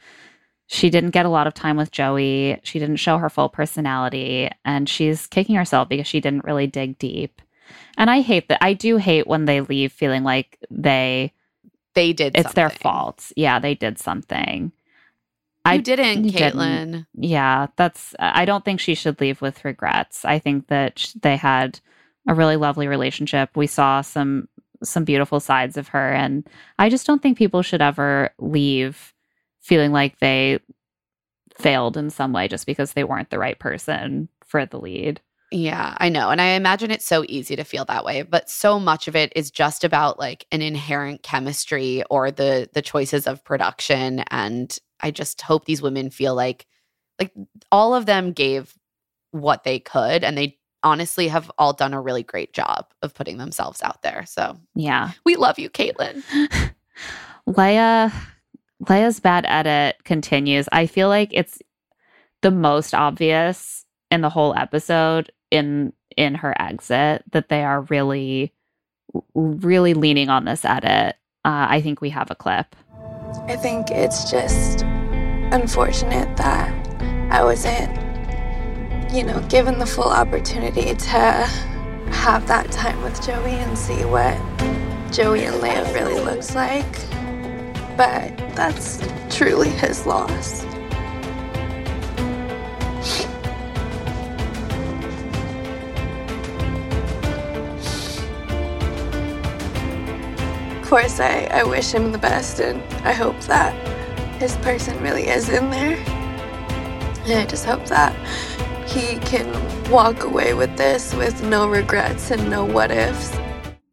She 0.73 0.89
didn't 0.89 1.11
get 1.11 1.27
a 1.27 1.28
lot 1.28 1.47
of 1.47 1.53
time 1.53 1.77
with 1.77 1.90
Joey. 1.90 2.59
She 2.62 2.78
didn't 2.78 2.97
show 2.97 3.19
her 3.19 3.28
full 3.28 3.51
personality 3.51 4.49
and 4.65 4.89
she's 4.89 5.27
kicking 5.27 5.55
herself 5.55 5.90
because 5.90 6.07
she 6.07 6.19
didn't 6.19 6.47
really 6.47 6.66
dig 6.66 6.99
deep. 6.99 7.43
And 7.99 8.09
I 8.09 8.23
hate 8.23 8.49
that. 8.49 8.65
I 8.65 8.73
do 8.73 8.97
hate 8.97 9.27
when 9.27 9.44
they 9.44 9.61
leave 9.61 9.93
feeling 9.93 10.24
like 10.24 10.59
they 10.70 11.35
they 11.94 12.15
did 12.15 12.39
it's 12.39 12.55
their 12.55 12.70
something. 12.70 12.82
fault. 12.82 13.32
Yeah, 13.36 13.59
they 13.59 13.74
did 13.74 13.99
something. 13.99 14.73
You 15.66 15.73
I 15.73 15.77
didn't, 15.77 16.24
you 16.24 16.31
didn't. 16.32 16.59
Caitlin. 16.59 17.07
Yeah, 17.16 17.66
that's. 17.77 18.15
I 18.19 18.47
don't 18.47 18.65
think 18.65 18.81
she 18.81 18.94
should 18.94 19.20
leave 19.20 19.43
with 19.43 19.66
regrets. 19.66 20.24
I 20.24 20.39
think 20.39 20.69
that 20.69 20.99
sh- 20.99 21.12
they 21.20 21.36
had 21.36 21.81
a 22.27 22.35
really 22.35 22.57
lovely 22.57 22.89
relationship. 22.89 23.51
We 23.57 23.66
saw 23.66 24.01
some 24.01 24.49
some 24.82 25.05
beautiful 25.05 25.39
sides 25.39 25.77
of 25.77 25.89
her, 25.89 26.12
and 26.12 26.49
I 26.78 26.89
just 26.89 27.07
don't 27.07 27.20
think 27.23 27.36
people 27.36 27.61
should 27.61 27.82
ever 27.82 28.31
leave 28.39 29.11
feeling 29.62 29.93
like 29.93 30.18
they 30.18 30.59
failed 31.59 31.97
in 31.97 32.10
some 32.10 32.32
way 32.32 32.48
just 32.48 32.66
because 32.66 32.93
they 32.93 33.05
weren't 33.05 33.30
the 33.30 33.39
right 33.39 33.59
person 33.59 34.28
for 34.44 34.66
the 34.66 34.78
lead. 34.78 35.20
Yeah, 35.51 35.94
I 35.98 36.09
know. 36.09 36.30
And 36.30 36.40
I 36.40 36.48
imagine 36.52 36.90
it's 36.90 37.06
so 37.06 37.24
easy 37.28 37.56
to 37.56 37.64
feel 37.64 37.84
that 37.84 38.05
way, 38.06 38.22
but 38.22 38.48
so 38.48 38.80
much 38.80 39.06
of 39.06 39.14
it 39.14 39.32
is 39.36 39.51
just 39.51 39.84
about 39.84 40.18
like 40.18 40.47
an 40.51 40.62
inherent 40.62 41.22
chemistry 41.22 42.02
or 42.10 42.30
the 42.30 42.70
the 42.72 42.80
choices 42.82 43.26
of 43.26 43.44
production 43.44 44.20
and 44.30 44.76
I 45.01 45.10
just 45.10 45.43
hope 45.43 45.64
these 45.66 45.82
women 45.82 46.10
feel 46.10 46.34
like 46.34 46.66
like 47.20 47.32
all 47.70 47.94
of 47.94 48.06
them 48.06 48.32
gave 48.32 48.74
what 49.32 49.64
they 49.64 49.78
could 49.78 50.24
and 50.24 50.39
they 50.39 50.59
honestly 50.82 51.28
have 51.28 51.51
all 51.59 51.72
done 51.74 51.93
a 51.93 52.01
really 52.01 52.22
great 52.22 52.52
job 52.52 52.86
of 53.02 53.14
putting 53.14 53.36
themselves 53.36 53.82
out 53.82 54.02
there. 54.02 54.24
So, 54.26 54.56
Yeah. 54.74 55.10
we 55.24 55.36
love 55.36 55.59
you, 55.59 55.70
Caitlin. 55.70 56.22
Lea 57.47 58.10
Lea's 58.89 59.21
bad 59.21 59.45
edit 59.47 59.97
continues. 60.05 60.69
I 60.73 60.87
feel 60.87 61.09
like 61.09 61.31
it's 61.33 61.61
the 62.41 62.51
most 62.51 62.95
obvious 62.95 63.85
in 64.11 64.21
the 64.21 64.31
whole 64.31 64.55
episode 64.57 65.31
in 65.51 65.93
in 66.17 66.35
her 66.35 66.55
exit 66.61 67.25
that 67.33 67.49
they 67.49 67.65
are 67.65 67.83
really 67.83 68.53
really 69.35 69.95
leaning 69.95 70.29
on 70.29 70.45
this 70.45 70.65
edit. 70.65 71.17
Uh, 71.45 71.67
I 71.69 71.81
think 71.81 72.01
we 72.01 72.11
have 72.11 72.31
a 72.31 72.35
clip. 72.35 72.75
I 73.47 73.57
think 73.57 73.91
it's 73.91 74.31
just 74.31 74.83
unfortunate 75.53 76.37
that 76.37 76.71
I 77.31 77.43
wasn't, 77.43 77.91
you 79.13 79.25
know, 79.25 79.41
given 79.49 79.79
the 79.79 79.87
full 79.87 80.09
opportunity 80.09 80.95
to 80.95 81.09
have 81.09 82.47
that 82.47 82.71
time 82.71 83.03
with 83.03 83.25
Joey 83.25 83.53
and 83.53 83.77
see 83.77 84.05
what 84.05 84.37
Joey 85.13 85.45
and 85.45 85.61
Lea 85.61 85.93
really 85.93 86.21
looks 86.21 86.55
like. 86.55 86.97
But 87.97 88.36
that's 88.55 89.01
truly 89.31 89.69
his 89.69 90.06
loss. 90.06 90.64
Of 100.74 100.89
course, 100.89 101.20
I, 101.20 101.48
I 101.51 101.62
wish 101.64 101.93
him 101.93 102.12
the 102.12 102.19
best 102.19 102.60
and 102.60 102.82
I 103.05 103.12
hope 103.12 103.40
that 103.43 103.73
his 104.39 104.56
person 104.59 105.01
really 105.02 105.28
is 105.28 105.48
in 105.48 105.70
there. 105.70 105.97
And 107.24 107.32
I 107.32 107.47
just 107.47 107.64
hope 107.64 107.86
that 107.86 108.14
he 108.89 109.16
can 109.20 109.48
walk 109.90 110.24
away 110.24 110.55
with 110.55 110.77
this 110.77 111.14
with 111.14 111.43
no 111.44 111.69
regrets 111.69 112.31
and 112.31 112.51
no 112.51 112.64
what 112.64 112.90
ifs. 112.90 113.31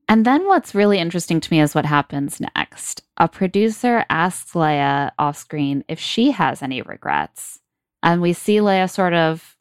And 0.09 0.25
then 0.25 0.47
what's 0.47 0.73
really 0.73 0.97
interesting 0.97 1.39
to 1.39 1.53
me 1.53 1.61
is 1.61 1.75
what 1.75 1.85
happens 1.85 2.41
next. 2.41 3.03
A 3.17 3.27
producer 3.27 4.05
asks 4.09 4.55
Lea 4.55 5.11
off 5.19 5.37
screen 5.37 5.85
if 5.87 5.99
she 5.99 6.31
has 6.31 6.63
any 6.63 6.81
regrets. 6.81 7.59
And 8.01 8.19
we 8.19 8.33
see 8.33 8.59
Lea 8.59 8.87
sort 8.87 9.13
of 9.13 9.55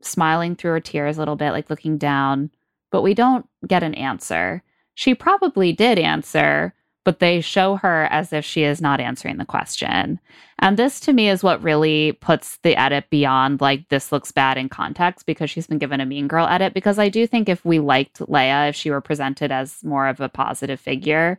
smiling 0.00 0.56
through 0.56 0.70
her 0.70 0.80
tears 0.80 1.16
a 1.16 1.20
little 1.20 1.36
bit, 1.36 1.50
like 1.50 1.68
looking 1.68 1.98
down, 1.98 2.50
but 2.90 3.02
we 3.02 3.12
don't 3.12 3.46
get 3.66 3.82
an 3.82 3.94
answer. 3.94 4.62
She 4.94 5.14
probably 5.14 5.72
did 5.72 5.98
answer, 5.98 6.72
but 7.04 7.20
they 7.20 7.40
show 7.40 7.76
her 7.76 8.08
as 8.10 8.32
if 8.32 8.44
she 8.44 8.64
is 8.64 8.80
not 8.80 9.00
answering 9.00 9.36
the 9.36 9.44
question. 9.44 10.18
And 10.58 10.76
this 10.76 10.98
to 11.00 11.12
me 11.12 11.28
is 11.28 11.42
what 11.42 11.62
really 11.62 12.12
puts 12.12 12.56
the 12.58 12.76
edit 12.76 13.10
beyond 13.10 13.60
like 13.60 13.88
this 13.90 14.10
looks 14.10 14.32
bad 14.32 14.56
in 14.56 14.70
context 14.70 15.26
because 15.26 15.50
she's 15.50 15.66
been 15.66 15.78
given 15.78 16.00
a 16.00 16.06
mean 16.06 16.26
girl 16.26 16.46
edit. 16.46 16.72
Because 16.72 16.98
I 16.98 17.10
do 17.10 17.26
think 17.26 17.48
if 17.48 17.64
we 17.64 17.78
liked 17.78 18.26
Lea, 18.28 18.68
if 18.68 18.74
she 18.74 18.90
were 18.90 19.02
presented 19.02 19.52
as 19.52 19.84
more 19.84 20.08
of 20.08 20.20
a 20.20 20.28
positive 20.30 20.80
figure, 20.80 21.38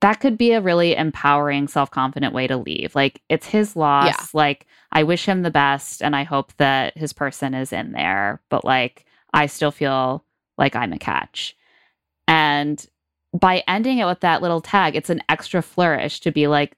that 0.00 0.20
could 0.20 0.38
be 0.38 0.52
a 0.52 0.60
really 0.60 0.94
empowering, 0.94 1.66
self 1.66 1.90
confident 1.90 2.32
way 2.32 2.46
to 2.46 2.56
leave. 2.56 2.94
Like 2.94 3.22
it's 3.28 3.46
his 3.46 3.74
loss. 3.74 4.06
Yeah. 4.06 4.26
Like 4.32 4.66
I 4.92 5.02
wish 5.02 5.26
him 5.26 5.42
the 5.42 5.50
best 5.50 6.02
and 6.02 6.14
I 6.14 6.22
hope 6.22 6.52
that 6.58 6.96
his 6.96 7.12
person 7.12 7.54
is 7.54 7.72
in 7.72 7.92
there, 7.92 8.40
but 8.50 8.64
like 8.64 9.04
I 9.32 9.46
still 9.46 9.72
feel 9.72 10.24
like 10.58 10.76
I'm 10.76 10.92
a 10.92 10.98
catch. 10.98 11.56
And 12.28 12.84
by 13.38 13.62
ending 13.66 13.98
it 13.98 14.06
with 14.06 14.20
that 14.20 14.42
little 14.42 14.60
tag, 14.60 14.96
it's 14.96 15.10
an 15.10 15.22
extra 15.28 15.62
flourish 15.62 16.20
to 16.20 16.32
be 16.32 16.46
like, 16.46 16.76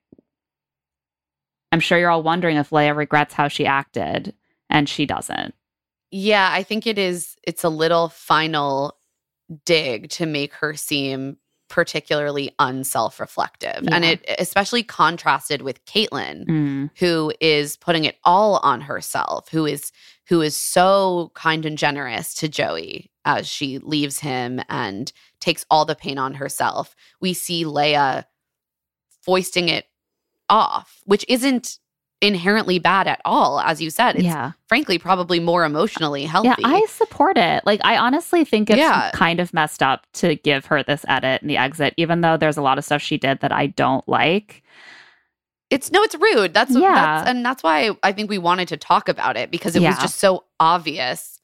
I'm 1.71 1.81
sure 1.81 1.99
you're 1.99 2.11
all 2.11 2.23
wondering 2.23 2.57
if 2.57 2.73
Lea 2.73 2.91
regrets 2.91 3.35
how 3.35 3.49
she 3.49 3.67
acted, 3.67 4.35
and 4.71 4.89
she 4.89 5.07
doesn't. 5.07 5.55
Yeah, 6.11 6.49
I 6.51 6.63
think 6.63 6.87
it 6.87 6.99
is 6.99 7.37
it's 7.43 7.65
a 7.65 7.69
little 7.69 8.09
final 8.09 8.97
dig 9.67 10.09
to 10.11 10.27
make 10.27 10.55
her 10.55 10.75
seem 10.75 11.37
particularly 11.69 12.55
unself-reflective. 12.59 13.87
And 13.91 14.05
it 14.05 14.25
especially 14.39 14.83
contrasted 14.83 15.63
with 15.63 15.85
Caitlin, 15.85 16.47
Mm. 16.47 16.91
who 16.99 17.33
is 17.41 17.77
putting 17.77 18.05
it 18.05 18.17
all 18.25 18.57
on 18.59 18.81
herself, 18.83 19.49
who 19.51 19.67
is 19.67 19.93
who 20.29 20.43
is 20.43 20.55
so 20.57 21.31
kind 21.35 21.65
and 21.65 21.79
generous 21.79 22.35
to 22.35 22.49
Joey 22.49 23.11
as 23.25 23.49
she 23.49 23.79
leaves 23.79 24.19
him 24.19 24.61
and 24.69 25.11
takes 25.41 25.65
all 25.71 25.87
the 25.87 25.95
pain 25.95 26.19
on 26.19 26.35
herself. 26.35 26.95
We 27.21 27.33
see 27.33 27.65
Lea 27.65 28.25
foisting 29.23 29.69
it 29.71 29.87
off, 30.51 31.01
which 31.05 31.25
isn't 31.29 31.79
inherently 32.21 32.79
bad 32.79 33.07
at 33.07 33.21
all, 33.25 33.61
as 33.61 33.81
you 33.81 33.91
said. 33.91 34.17
It's 34.17 34.25
yeah. 34.25 34.53
frankly 34.67 34.99
probably 34.99 35.39
more 35.39 35.65
emotionally 35.65 36.25
healthy. 36.25 36.49
Yeah, 36.49 36.55
I 36.65 36.85
support 36.87 37.37
it. 37.39 37.65
Like, 37.65 37.81
I 37.85 37.97
honestly 37.97 38.45
think 38.45 38.71
it's 38.71 38.79
Yeah. 38.79 39.11
kind 39.15 39.39
of 39.39 39.55
messed 39.55 39.83
up 39.83 40.05
to 40.15 40.35
give 40.37 40.67
her 40.67 40.83
this 40.83 41.05
edit 41.09 41.43
and 41.43 41.51
the 41.51 41.57
exit, 41.57 41.95
even 41.97 42.21
though 42.21 42.37
there's 42.37 42.57
a 42.57 42.63
lot 42.63 42.77
of 42.79 42.85
stuff 42.85 43.01
she 43.01 43.19
did 43.19 43.41
that 43.41 43.53
I 43.53 43.69
don't 43.69 44.07
like. 44.09 44.63
It's 45.71 45.93
no, 45.93 46.03
it's 46.03 46.15
rude. 46.17 46.55
That's 46.55 46.75
Yeah. 46.75 46.95
that's 46.95 47.31
and 47.31 47.45
that's 47.45 47.63
why 47.63 47.91
I 48.03 48.13
think 48.13 48.31
we 48.31 48.39
wanted 48.39 48.69
to 48.69 48.77
talk 48.77 49.09
about 49.09 49.37
it 49.37 49.51
because 49.51 49.77
it 49.77 49.83
was 49.83 49.99
just 49.99 50.17
so 50.19 50.45
obvious 50.59 51.41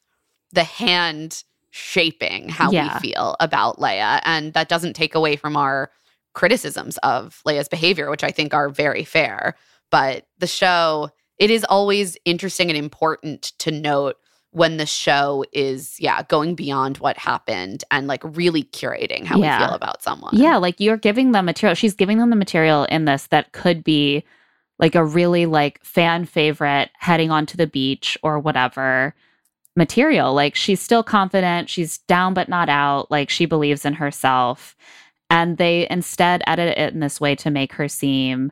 the 0.52 0.64
hand 0.64 1.44
shaping 1.70 2.48
how 2.48 2.70
Yeah. 2.70 2.94
we 2.94 3.10
feel 3.10 3.36
about 3.40 3.80
Lea. 3.80 3.98
And 4.24 4.52
that 4.55 4.68
doesn't 4.68 4.94
take 4.94 5.14
away 5.14 5.36
from 5.36 5.56
our 5.56 5.90
criticisms 6.32 6.96
of 6.98 7.42
Lea's 7.44 7.68
behavior, 7.68 8.10
which 8.10 8.24
I 8.24 8.30
think 8.30 8.55
are 8.55 8.68
very 8.68 9.05
fair. 9.05 9.56
But 9.94 10.26
the 10.38 10.48
show, 10.48 11.10
it 11.38 11.50
is 11.50 11.62
always 11.62 12.16
interesting 12.24 12.68
and 12.68 12.76
important 12.76 13.52
to 13.60 13.70
note 13.70 14.16
when 14.50 14.76
the 14.76 14.86
show 14.86 15.44
is, 15.52 15.94
yeah, 16.00 16.24
going 16.24 16.56
beyond 16.56 16.98
what 16.98 17.16
happened 17.16 17.84
and 17.92 18.08
like 18.08 18.22
really 18.24 18.64
curating 18.64 19.24
how 19.24 19.38
Yeah. 19.38 19.60
we 19.60 19.66
feel 19.66 19.74
about 19.76 20.02
someone. 20.02 20.34
Yeah, 20.34 20.56
like 20.56 20.80
you're 20.80 20.96
giving 20.96 21.30
them 21.30 21.44
material. 21.44 21.76
She's 21.76 21.94
giving 21.94 22.18
them 22.18 22.30
the 22.30 22.34
material 22.36 22.86
in 22.86 23.04
this 23.04 23.28
that 23.28 23.52
could 23.52 23.84
be 23.84 24.24
like 24.80 24.96
a 24.96 25.04
really 25.04 25.46
like 25.46 25.78
fan 25.84 26.24
favorite 26.24 26.90
heading 26.98 27.30
onto 27.30 27.56
the 27.56 27.68
beach 27.68 28.18
or 28.24 28.40
whatever 28.40 29.14
material. 29.76 30.34
Like 30.34 30.56
she's 30.56 30.80
still 30.80 31.04
confident, 31.04 31.70
she's 31.70 31.98
down 31.98 32.34
but 32.34 32.48
not 32.48 32.68
out, 32.68 33.12
like 33.12 33.30
she 33.30 33.46
believes 33.46 33.84
in 33.84 33.94
herself. 33.94 34.74
And 35.30 35.56
they 35.56 35.86
instead 35.88 36.42
edit 36.48 36.76
it 36.78 36.92
in 36.94 36.98
this 36.98 37.20
way 37.20 37.36
to 37.36 37.50
make 37.50 37.72
her 37.74 37.86
seem, 37.88 38.50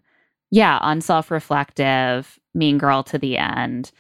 yeah, 0.53 0.79
unself-reflective, 0.83 2.39
mean 2.55 2.77
girl 2.77 3.03
to 3.05 3.19
the 3.19 3.39
end. 3.39 3.91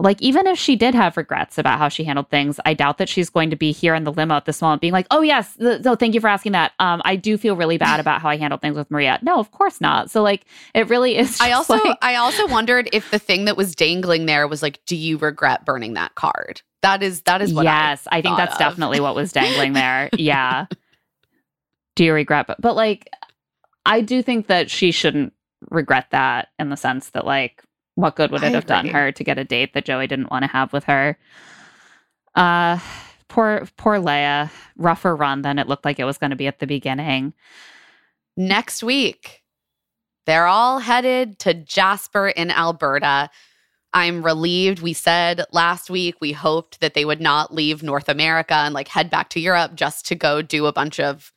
Like 0.00 0.22
even 0.22 0.46
if 0.46 0.56
she 0.56 0.76
did 0.76 0.94
have 0.94 1.16
regrets 1.16 1.58
about 1.58 1.80
how 1.80 1.88
she 1.88 2.04
handled 2.04 2.30
things, 2.30 2.60
I 2.64 2.72
doubt 2.72 2.98
that 2.98 3.08
she's 3.08 3.28
going 3.28 3.50
to 3.50 3.56
be 3.56 3.72
here 3.72 3.96
in 3.96 4.04
the 4.04 4.12
limo 4.12 4.36
at 4.36 4.44
this 4.44 4.62
moment 4.62 4.80
being 4.80 4.92
like, 4.92 5.08
"Oh 5.10 5.22
yes, 5.22 5.56
th- 5.56 5.82
so 5.82 5.96
thank 5.96 6.14
you 6.14 6.20
for 6.20 6.28
asking 6.28 6.52
that. 6.52 6.70
Um, 6.78 7.02
I 7.04 7.16
do 7.16 7.36
feel 7.36 7.56
really 7.56 7.78
bad 7.78 7.98
about 7.98 8.22
how 8.22 8.28
I 8.28 8.36
handled 8.36 8.60
things 8.60 8.76
with 8.76 8.88
Maria." 8.92 9.18
No, 9.22 9.40
of 9.40 9.50
course 9.50 9.80
not. 9.80 10.08
So 10.08 10.22
like, 10.22 10.44
it 10.72 10.88
really 10.88 11.16
is. 11.16 11.40
I 11.40 11.50
also 11.50 11.74
like- 11.74 11.98
I 12.00 12.14
also 12.14 12.46
wondered 12.46 12.88
if 12.92 13.10
the 13.10 13.18
thing 13.18 13.46
that 13.46 13.56
was 13.56 13.74
dangling 13.74 14.26
there 14.26 14.46
was 14.46 14.62
like, 14.62 14.78
do 14.86 14.94
you 14.94 15.18
regret 15.18 15.64
burning 15.64 15.94
that 15.94 16.14
card? 16.14 16.62
That 16.82 17.02
is 17.02 17.22
that 17.22 17.42
is 17.42 17.52
what 17.52 17.64
yes, 17.64 18.06
I, 18.12 18.22
think 18.22 18.36
that's 18.36 18.54
of. 18.54 18.60
definitely 18.60 19.00
what 19.00 19.16
was 19.16 19.32
dangling 19.32 19.72
there. 19.72 20.10
yeah. 20.16 20.66
Do 21.96 22.04
you 22.04 22.12
regret? 22.12 22.46
But 22.46 22.60
but 22.60 22.76
like, 22.76 23.10
I 23.84 24.00
do 24.00 24.22
think 24.22 24.46
that 24.46 24.70
she 24.70 24.92
shouldn't 24.92 25.32
regret 25.70 26.08
that 26.12 26.48
in 26.58 26.70
the 26.70 26.76
sense 26.76 27.10
that 27.10 27.26
like, 27.26 27.62
what 27.96 28.16
good 28.16 28.30
would 28.30 28.42
it 28.42 28.46
I 28.46 28.50
have 28.50 28.66
done 28.66 28.86
her 28.88 29.12
to 29.12 29.24
get 29.24 29.38
a 29.38 29.44
date 29.44 29.74
that 29.74 29.84
Joey 29.84 30.06
didn't 30.06 30.30
want 30.30 30.44
to 30.44 30.50
have 30.50 30.72
with 30.72 30.84
her? 30.84 31.18
Uh, 32.34 32.78
poor 33.28 33.66
poor 33.76 33.98
Lea. 33.98 34.48
Rougher 34.76 35.16
run 35.16 35.42
than 35.42 35.58
it 35.58 35.68
looked 35.68 35.84
like 35.84 35.98
it 35.98 36.04
was 36.04 36.18
going 36.18 36.30
to 36.30 36.36
be 36.36 36.46
at 36.46 36.60
the 36.60 36.66
beginning. 36.66 37.34
next 38.36 38.82
week. 38.82 39.42
They're 40.26 40.46
all 40.46 40.78
headed 40.80 41.38
to 41.40 41.54
Jasper 41.54 42.28
in 42.28 42.50
Alberta. 42.50 43.30
I'm 43.94 44.22
relieved. 44.24 44.80
We 44.80 44.92
said 44.92 45.44
last 45.52 45.90
week 45.90 46.16
we 46.20 46.32
hoped 46.32 46.80
that 46.80 46.94
they 46.94 47.04
would 47.06 47.20
not 47.20 47.54
leave 47.54 47.82
North 47.82 48.08
America 48.08 48.54
and 48.54 48.74
like 48.74 48.88
head 48.88 49.10
back 49.10 49.30
to 49.30 49.40
Europe 49.40 49.74
just 49.74 50.06
to 50.06 50.14
go 50.14 50.42
do 50.42 50.66
a 50.66 50.72
bunch 50.72 51.00
of 51.00 51.32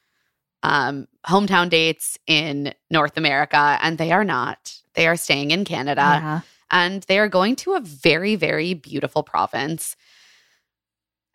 um, 0.63 1.07
hometown 1.25 1.69
dates 1.69 2.17
in 2.27 2.73
North 2.89 3.17
America. 3.17 3.77
And 3.81 3.97
they 3.97 4.11
are 4.11 4.23
not. 4.23 4.75
They 4.93 5.07
are 5.07 5.15
staying 5.15 5.51
in 5.51 5.65
Canada 5.65 6.01
Yeah. 6.01 6.41
and 6.69 7.03
they 7.03 7.17
are 7.19 7.29
going 7.29 7.55
to 7.57 7.73
a 7.73 7.79
very, 7.81 8.35
very 8.35 8.73
beautiful 8.73 9.23
province. 9.23 9.95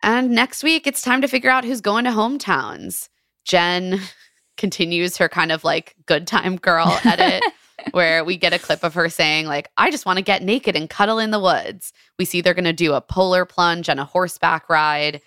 And 0.03 0.31
next 0.31 0.63
week, 0.63 0.85
it's 0.87 1.01
time 1.01 1.21
to 1.21 1.27
figure 1.27 1.49
out 1.49 1.65
who's 1.65 1.81
going 1.81 2.05
to 2.05 2.11
hometowns. 2.11 3.09
Jen 3.45 3.99
continues 4.57 5.17
her 5.17 5.29
kind 5.29 5.51
of 5.51 5.63
like 5.63 5.95
good 6.05 6.25
time 6.27 6.55
girl 6.57 6.87
edit 7.05 7.43
where 7.91 8.23
we 8.25 8.37
get 8.37 8.53
a 8.53 8.59
clip 8.59 8.83
of 8.83 8.95
her 8.95 9.07
saying 9.07 9.45
like 9.45 9.69
i 9.77 9.91
just 9.91 10.03
want 10.07 10.17
to 10.17 10.23
get 10.23 10.41
naked 10.41 10.75
and 10.75 10.89
cuddle 10.89 11.19
in 11.19 11.29
the 11.29 11.39
woods 11.39 11.93
we 12.17 12.25
see 12.25 12.41
they're 12.41 12.55
going 12.55 12.63
to 12.63 12.73
do 12.73 12.93
a 12.93 12.99
polar 12.99 13.45
plunge 13.45 13.87
and 13.87 13.99
a 13.99 14.03
horseback 14.03 14.67
ride 14.67 15.21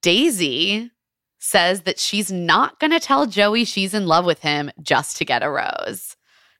daisy 0.00 0.90
says 1.38 1.82
that 1.82 1.98
she's 1.98 2.30
not 2.32 2.78
going 2.80 2.90
to 2.90 3.00
tell 3.00 3.26
joey 3.26 3.64
she's 3.64 3.94
in 3.94 4.06
love 4.06 4.24
with 4.24 4.40
him 4.40 4.70
just 4.82 5.16
to 5.16 5.24
get 5.24 5.42
a 5.42 5.50
rose 5.50 6.16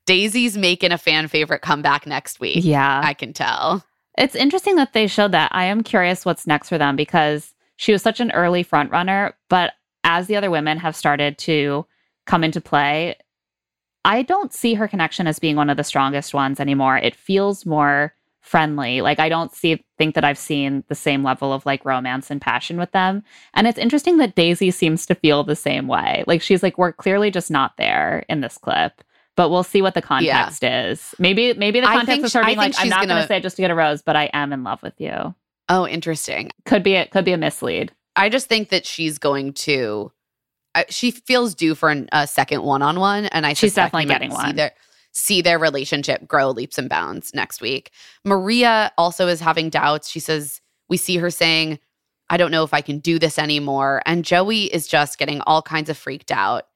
daisy's 0.07 0.57
making 0.57 0.93
a 0.93 0.99
fan 0.99 1.29
favorite 1.29 1.63
comeback 1.63 2.07
next 2.07 2.41
week 2.41 2.65
Yeah. 2.65 3.01
i 3.05 3.15
can 3.15 3.33
tell 3.33 3.85
It's 4.19 4.35
interesting 4.35 4.77
that 4.77 4.93
they 4.95 5.09
showed 5.09 5.33
that. 5.33 5.51
I 5.55 5.65
am 5.65 5.83
curious 5.83 6.25
what's 6.25 6.47
next 6.47 6.71
for 6.71 6.79
them 6.79 6.97
because 6.97 7.53
she 7.77 7.93
was 7.93 8.01
such 8.01 8.19
an 8.21 8.31
early 8.33 8.63
front 8.63 8.91
runner, 8.91 9.35
but 9.51 9.75
as 10.05 10.27
the 10.27 10.37
other 10.37 10.51
women 10.51 10.79
have 10.79 10.97
started 10.97 11.37
to 11.39 11.85
come 12.25 12.43
into 12.43 12.63
play, 12.63 13.17
I 14.07 14.23
don't 14.23 14.55
see 14.55 14.73
her 14.73 14.89
connection 14.89 15.27
as 15.27 15.39
being 15.39 15.57
one 15.57 15.69
of 15.69 15.77
the 15.77 15.85
strongest 15.85 16.33
ones 16.33 16.61
anymore. 16.61 16.97
It 16.97 17.15
feels 17.15 17.67
more 17.67 18.15
friendly. 18.47 19.01
Like 19.01 19.19
I 19.19 19.29
don't 19.29 19.53
see 19.53 19.85
think 19.99 20.15
that 20.15 20.25
I've 20.25 20.39
seen 20.39 20.85
the 20.89 20.95
same 20.95 21.25
level 21.25 21.53
of 21.53 21.67
like 21.67 21.85
romance 21.85 22.31
and 22.31 22.41
passion 22.41 22.79
with 22.79 22.93
them. 22.93 23.23
And 23.55 23.67
it's 23.67 23.79
interesting 23.79 24.19
that 24.19 24.37
Daisy 24.37 24.71
seems 24.71 25.05
to 25.07 25.15
feel 25.15 25.43
the 25.43 25.57
same 25.57 25.89
way. 25.89 26.23
Like 26.27 26.41
she's 26.43 26.63
like 26.63 26.79
we're 26.79 26.93
clearly 26.93 27.31
just 27.31 27.51
not 27.51 27.77
there 27.77 28.25
in 28.29 28.41
this 28.41 28.57
clip. 28.59 29.03
But 29.37 29.51
we'll 29.51 29.65
see 29.65 29.83
what 29.83 29.93
the 29.93 30.01
context 30.01 30.65
is. 30.65 31.15
Maybe 31.19 31.53
maybe 31.53 31.81
the 31.81 31.87
context 31.87 32.25
is 32.25 32.33
her 32.33 32.43
being 32.43 32.57
like, 32.57 32.75
I'm 32.79 32.89
not 32.89 33.01
going 33.01 33.09
gonna- 33.09 33.27
say 33.27 33.37
it 33.37 33.43
just 33.43 33.57
to 33.57 33.63
get 33.63 33.71
a 33.71 33.75
rose, 33.75 34.01
but 34.01 34.17
I 34.17 34.31
am 34.33 34.51
in 34.53 34.65
love 34.65 34.83
with 34.83 34.95
you. 34.99 35.35
oh 35.69 35.87
interesting 35.87 36.53
Could 36.65 36.83
be 36.83 36.95
it. 36.95 37.11
Could 37.11 37.25
be 37.27 37.33
a 37.33 37.37
mislead. 37.37 37.93
I 38.15 38.31
just 38.31 38.47
think 38.47 38.71
that 38.71 38.87
she's 38.87 39.19
going 39.19 39.53
to. 39.55 40.11
I 40.75 40.87
she 40.89 41.11
feels 41.11 41.55
due 41.55 41.75
for 41.75 41.91
an, 41.91 42.09
a 42.13 42.27
second 42.27 42.63
one-on-one, 42.63 43.27
and 43.27 43.45
I 43.45 43.53
She's 43.53 43.75
definitely 43.75 44.07
getting 44.07 44.31
one. 44.31 44.57
Their, 44.57 44.73
see 45.19 45.41
their 45.41 45.59
relationship 45.59 46.29
grow 46.29 46.51
leaps 46.51 46.77
and 46.77 46.91
bounds 46.91 47.33
next 47.33 47.63
week. 47.63 47.91
Maria 48.25 48.93
also 48.99 49.29
is 49.29 49.41
having 49.41 49.71
doubts. 49.71 50.11
She 50.11 50.21
says 50.21 50.61
we 50.91 50.99
see 50.99 51.17
her 51.17 51.31
saying, 51.31 51.79
"I 52.29 52.37
don't 52.37 52.51
know 52.51 52.65
if 52.65 52.75
I 52.75 52.83
can 52.83 52.99
do 52.99 53.19
this 53.19 53.39
anymore," 53.39 54.03
and 54.05 54.25
Joey 54.27 54.65
is 54.65 54.87
just 54.87 55.17
getting 55.19 55.41
all 55.43 55.63
kinds 55.63 55.89
of 55.89 55.97
freaked 55.97 56.31
out. 56.31 56.67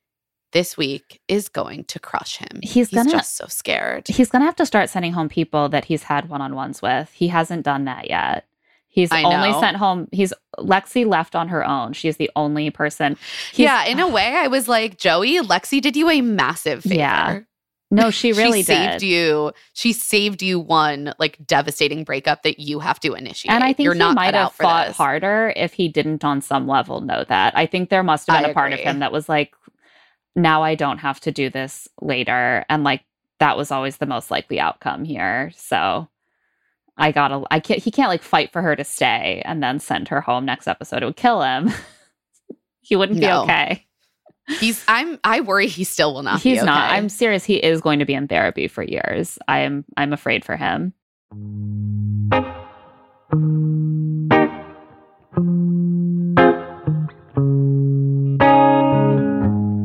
This 0.53 0.77
week 0.77 1.21
is 1.29 1.49
going 1.49 1.85
to 1.85 2.01
crush 2.01 2.39
him. 2.39 2.59
He's 2.63 2.89
gonna- 2.91 3.11
just 3.11 3.37
so 3.37 3.47
scared. 3.47 4.09
He's 4.09 4.31
going 4.31 4.41
to 4.41 4.47
have 4.47 4.57
to 4.57 4.67
start 4.67 4.89
sending 4.91 5.13
home 5.13 5.29
people 5.29 5.69
that 5.69 5.85
he's 5.85 6.05
had 6.05 6.29
one 6.29 6.41
on 6.41 6.55
ones 6.57 6.83
with. 6.83 7.11
He 7.13 7.29
hasn't 7.29 7.63
done 7.65 7.85
that 7.85 8.09
yet. 8.11 8.47
He's 8.89 9.13
I 9.13 9.23
only 9.23 9.53
know. 9.53 9.61
sent 9.61 9.77
home, 9.77 10.09
he's 10.11 10.33
Lexi 10.59 11.07
left 11.07 11.37
on 11.37 11.47
her 11.49 11.65
own. 11.65 11.93
She's 11.93 12.17
the 12.17 12.29
only 12.35 12.71
person. 12.71 13.17
He's- 13.53 13.69
yeah, 13.69 13.85
in 13.85 14.01
a 14.01 14.09
way, 14.09 14.35
I 14.35 14.49
was 14.49 14.67
like, 14.67 14.99
Joey, 14.99 15.39
Lexi 15.39 15.81
did 15.81 15.95
you 15.97 16.11
a 16.11 16.21
massive 16.21 16.83
favor. 16.83 16.95
Yeah, 16.97 17.41
No, 17.91 18.11
she 18.11 18.33
really 18.35 18.61
she 18.61 18.65
saved 18.65 19.03
you. 19.03 19.53
She 19.73 19.93
saved 19.93 20.43
you 20.43 20.61
one 20.61 21.13
like 21.19 21.39
devastating 21.47 22.05
breakup 22.05 22.43
that 22.45 22.59
you 22.61 22.79
have 22.81 23.01
to 23.01 23.15
initiate. 23.15 23.53
And 23.53 23.65
I 23.65 23.73
think 23.73 23.85
You're 23.85 23.95
he 23.95 23.99
not 23.99 24.15
might 24.15 24.35
have 24.35 24.53
fought 24.53 24.89
this. 24.89 24.97
harder 24.97 25.53
if 25.57 25.73
he 25.73 25.89
didn't 25.89 26.25
on 26.25 26.41
some 26.41 26.67
level 26.69 27.01
know 27.01 27.25
that. 27.29 27.57
I 27.57 27.67
think 27.67 27.89
there 27.91 28.03
must 28.03 28.29
have 28.29 28.39
been 28.41 28.47
I 28.47 28.51
a 28.51 28.55
part 28.55 28.73
of 28.73 28.79
him 28.79 29.01
that 29.01 29.13
was 29.13 29.29
like, 29.29 29.55
now 30.37 30.63
I 30.63 30.75
don't 30.77 30.99
have 30.99 31.21
to 31.21 31.33
do 31.33 31.51
this 31.51 31.89
later. 32.01 32.65
And 32.69 32.85
like 32.85 33.03
that 33.41 33.57
was 33.57 33.71
always 33.71 33.97
the 33.97 34.07
most 34.07 34.31
likely 34.31 34.61
outcome 34.61 35.05
here. 35.05 35.51
So 35.57 36.09
I 36.97 37.11
gotta 37.13 37.43
I 37.51 37.59
can't 37.61 37.83
he 37.83 37.91
can't 37.91 38.09
like 38.11 38.23
fight 38.23 38.53
for 38.53 38.63
her 38.63 38.77
to 38.77 38.85
stay 38.85 39.43
and 39.45 39.63
then 39.63 39.81
send 39.81 40.09
her 40.09 40.21
home 40.21 40.45
next 40.45 40.69
episode. 40.69 41.03
It 41.03 41.07
would 41.07 41.17
kill 41.17 41.43
him. 41.43 41.71
he 42.81 42.95
wouldn't 42.95 43.19
be 43.21 43.27
No. 43.27 43.43
okay. 43.43 43.87
He's. 44.59 44.83
I'm. 44.89 45.19
I 45.25 45.41
worry 45.41 45.69
he 45.69 45.85
still 45.85 46.15
will 46.15 46.23
not. 46.23 46.41
He's 46.41 46.61
be 46.61 46.67
not. 46.67 46.91
I'm 46.91 47.09
serious. 47.09 47.45
He 47.45 47.57
is 47.57 47.81
going 47.81 47.99
to 47.99 48.05
be 48.05 48.15
in 48.15 48.29
therapy 48.29 48.69
for 48.69 48.83
years. 48.83 49.39
I 49.49 49.61
am 49.61 49.85
I'm 49.97 50.13
afraid 50.13 50.45
for 50.45 50.57
him. 50.57 50.93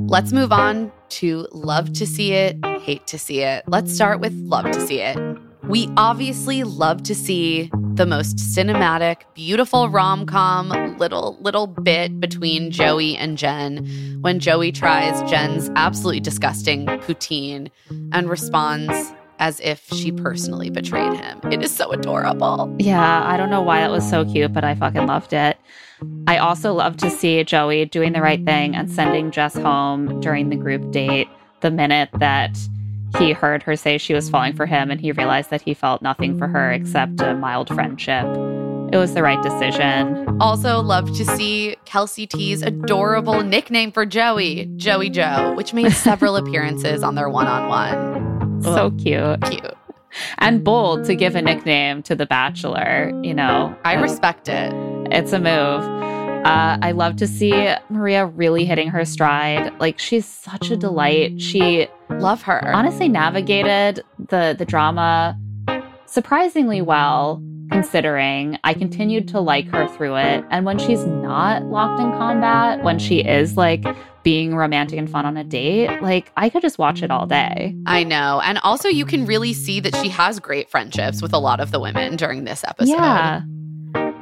Let's 0.07 0.31
move 0.31 0.51
on 0.51 0.91
to 1.09 1.47
love 1.51 1.91
to 1.93 2.07
see 2.07 2.31
it, 2.31 2.57
hate 2.81 3.05
to 3.07 3.19
see 3.19 3.41
it. 3.41 3.63
Let's 3.67 3.93
start 3.93 4.21
with 4.21 4.33
love 4.33 4.65
to 4.71 4.87
see 4.87 5.01
it. 5.01 5.17
We 5.63 5.89
obviously 5.97 6.63
love 6.63 7.03
to 7.03 7.15
see 7.15 7.69
the 7.95 8.05
most 8.05 8.37
cinematic, 8.37 9.21
beautiful 9.33 9.89
rom-com 9.89 10.97
little 10.97 11.37
little 11.39 11.67
bit 11.67 12.19
between 12.19 12.71
Joey 12.71 13.15
and 13.15 13.37
Jen 13.37 14.17
when 14.21 14.39
Joey 14.39 14.71
tries 14.71 15.21
Jen's 15.29 15.69
absolutely 15.75 16.19
disgusting 16.19 16.85
poutine 16.85 17.69
and 18.11 18.29
responds 18.29 19.13
as 19.39 19.59
if 19.61 19.87
she 19.93 20.11
personally 20.11 20.69
betrayed 20.69 21.13
him. 21.13 21.39
It 21.51 21.61
is 21.61 21.71
so 21.71 21.91
adorable. 21.91 22.73
Yeah, 22.79 23.23
I 23.25 23.37
don't 23.37 23.49
know 23.49 23.61
why 23.61 23.81
that 23.81 23.91
was 23.91 24.09
so 24.09 24.25
cute, 24.25 24.53
but 24.53 24.63
I 24.63 24.75
fucking 24.75 25.07
loved 25.07 25.33
it. 25.33 25.57
I 26.27 26.37
also 26.37 26.73
love 26.73 26.97
to 26.97 27.09
see 27.09 27.43
Joey 27.43 27.85
doing 27.85 28.13
the 28.13 28.21
right 28.21 28.43
thing 28.43 28.75
and 28.75 28.91
sending 28.91 29.31
Jess 29.31 29.55
home 29.55 30.19
during 30.21 30.49
the 30.49 30.55
group 30.55 30.91
date 30.91 31.27
the 31.61 31.71
minute 31.71 32.09
that 32.19 32.57
he 33.17 33.31
heard 33.33 33.63
her 33.63 33.75
say 33.75 33.97
she 33.97 34.13
was 34.13 34.29
falling 34.29 34.55
for 34.55 34.65
him 34.65 34.91
and 34.91 34.99
he 34.99 35.11
realized 35.11 35.49
that 35.49 35.61
he 35.61 35.73
felt 35.73 36.01
nothing 36.01 36.37
for 36.37 36.47
her 36.47 36.71
except 36.71 37.21
a 37.21 37.33
mild 37.33 37.69
friendship. 37.69 38.25
It 38.91 38.97
was 38.97 39.13
the 39.13 39.23
right 39.23 39.41
decision. 39.41 40.37
Also, 40.39 40.79
love 40.79 41.07
to 41.17 41.25
see 41.25 41.75
Kelsey 41.85 42.27
T's 42.27 42.61
adorable 42.61 43.41
nickname 43.43 43.91
for 43.91 44.05
Joey, 44.05 44.69
Joey 44.75 45.09
Joe, 45.09 45.53
which 45.55 45.73
made 45.73 45.91
several 45.91 46.35
appearances 46.37 47.03
on 47.03 47.15
their 47.15 47.29
one 47.29 47.47
on 47.47 47.67
one. 47.67 48.61
So 48.61 48.91
cute. 48.91 49.41
Cute. 49.41 49.73
And 50.37 50.63
bold 50.63 51.03
to 51.05 51.15
give 51.15 51.35
a 51.35 51.41
nickname 51.41 52.03
to 52.03 52.15
the 52.15 52.25
bachelor, 52.25 53.11
you 53.21 53.33
know. 53.33 53.75
I 53.83 53.93
respect 53.95 54.47
it. 54.47 54.71
It's 55.11 55.33
a 55.33 55.39
move. 55.39 55.83
Uh, 56.45 56.77
I 56.81 56.91
love 56.91 57.15
to 57.17 57.27
see 57.27 57.51
Maria 57.89 58.25
really 58.27 58.65
hitting 58.65 58.89
her 58.89 59.03
stride. 59.03 59.73
Like 59.79 59.97
she's 59.99 60.25
such 60.25 60.69
a 60.69 60.77
delight. 60.77 61.41
She 61.41 61.87
Love 62.09 62.43
her. 62.43 62.61
honestly 62.73 63.09
navigated 63.09 64.03
the 64.29 64.55
the 64.57 64.63
drama 64.65 65.37
surprisingly 66.05 66.81
well 66.81 67.41
considering 67.71 68.59
i 68.63 68.75
continued 68.75 69.27
to 69.27 69.39
like 69.39 69.67
her 69.69 69.87
through 69.87 70.15
it 70.15 70.45
and 70.51 70.65
when 70.67 70.77
she's 70.77 71.03
not 71.05 71.63
locked 71.65 71.99
in 71.99 72.11
combat 72.11 72.83
when 72.83 72.99
she 72.99 73.21
is 73.21 73.57
like 73.57 73.83
being 74.21 74.55
romantic 74.55 74.99
and 74.99 75.09
fun 75.09 75.25
on 75.25 75.35
a 75.35 75.43
date 75.43 75.89
like 76.03 76.31
i 76.37 76.47
could 76.47 76.61
just 76.61 76.77
watch 76.77 77.01
it 77.01 77.09
all 77.09 77.25
day 77.25 77.75
I 77.87 78.03
know. 78.03 78.41
And 78.43 78.57
also, 78.59 78.87
you 78.87 79.05
can 79.05 79.25
really 79.25 79.53
see 79.53 79.79
that 79.79 79.95
she 79.97 80.09
has 80.09 80.39
great 80.39 80.69
friendships 80.69 81.21
with 81.21 81.33
a 81.33 81.37
lot 81.39 81.59
of 81.59 81.71
the 81.71 81.79
women 81.79 82.15
during 82.15 82.43
this 82.45 82.63
episode. 82.63 82.93
yeah 82.93 83.41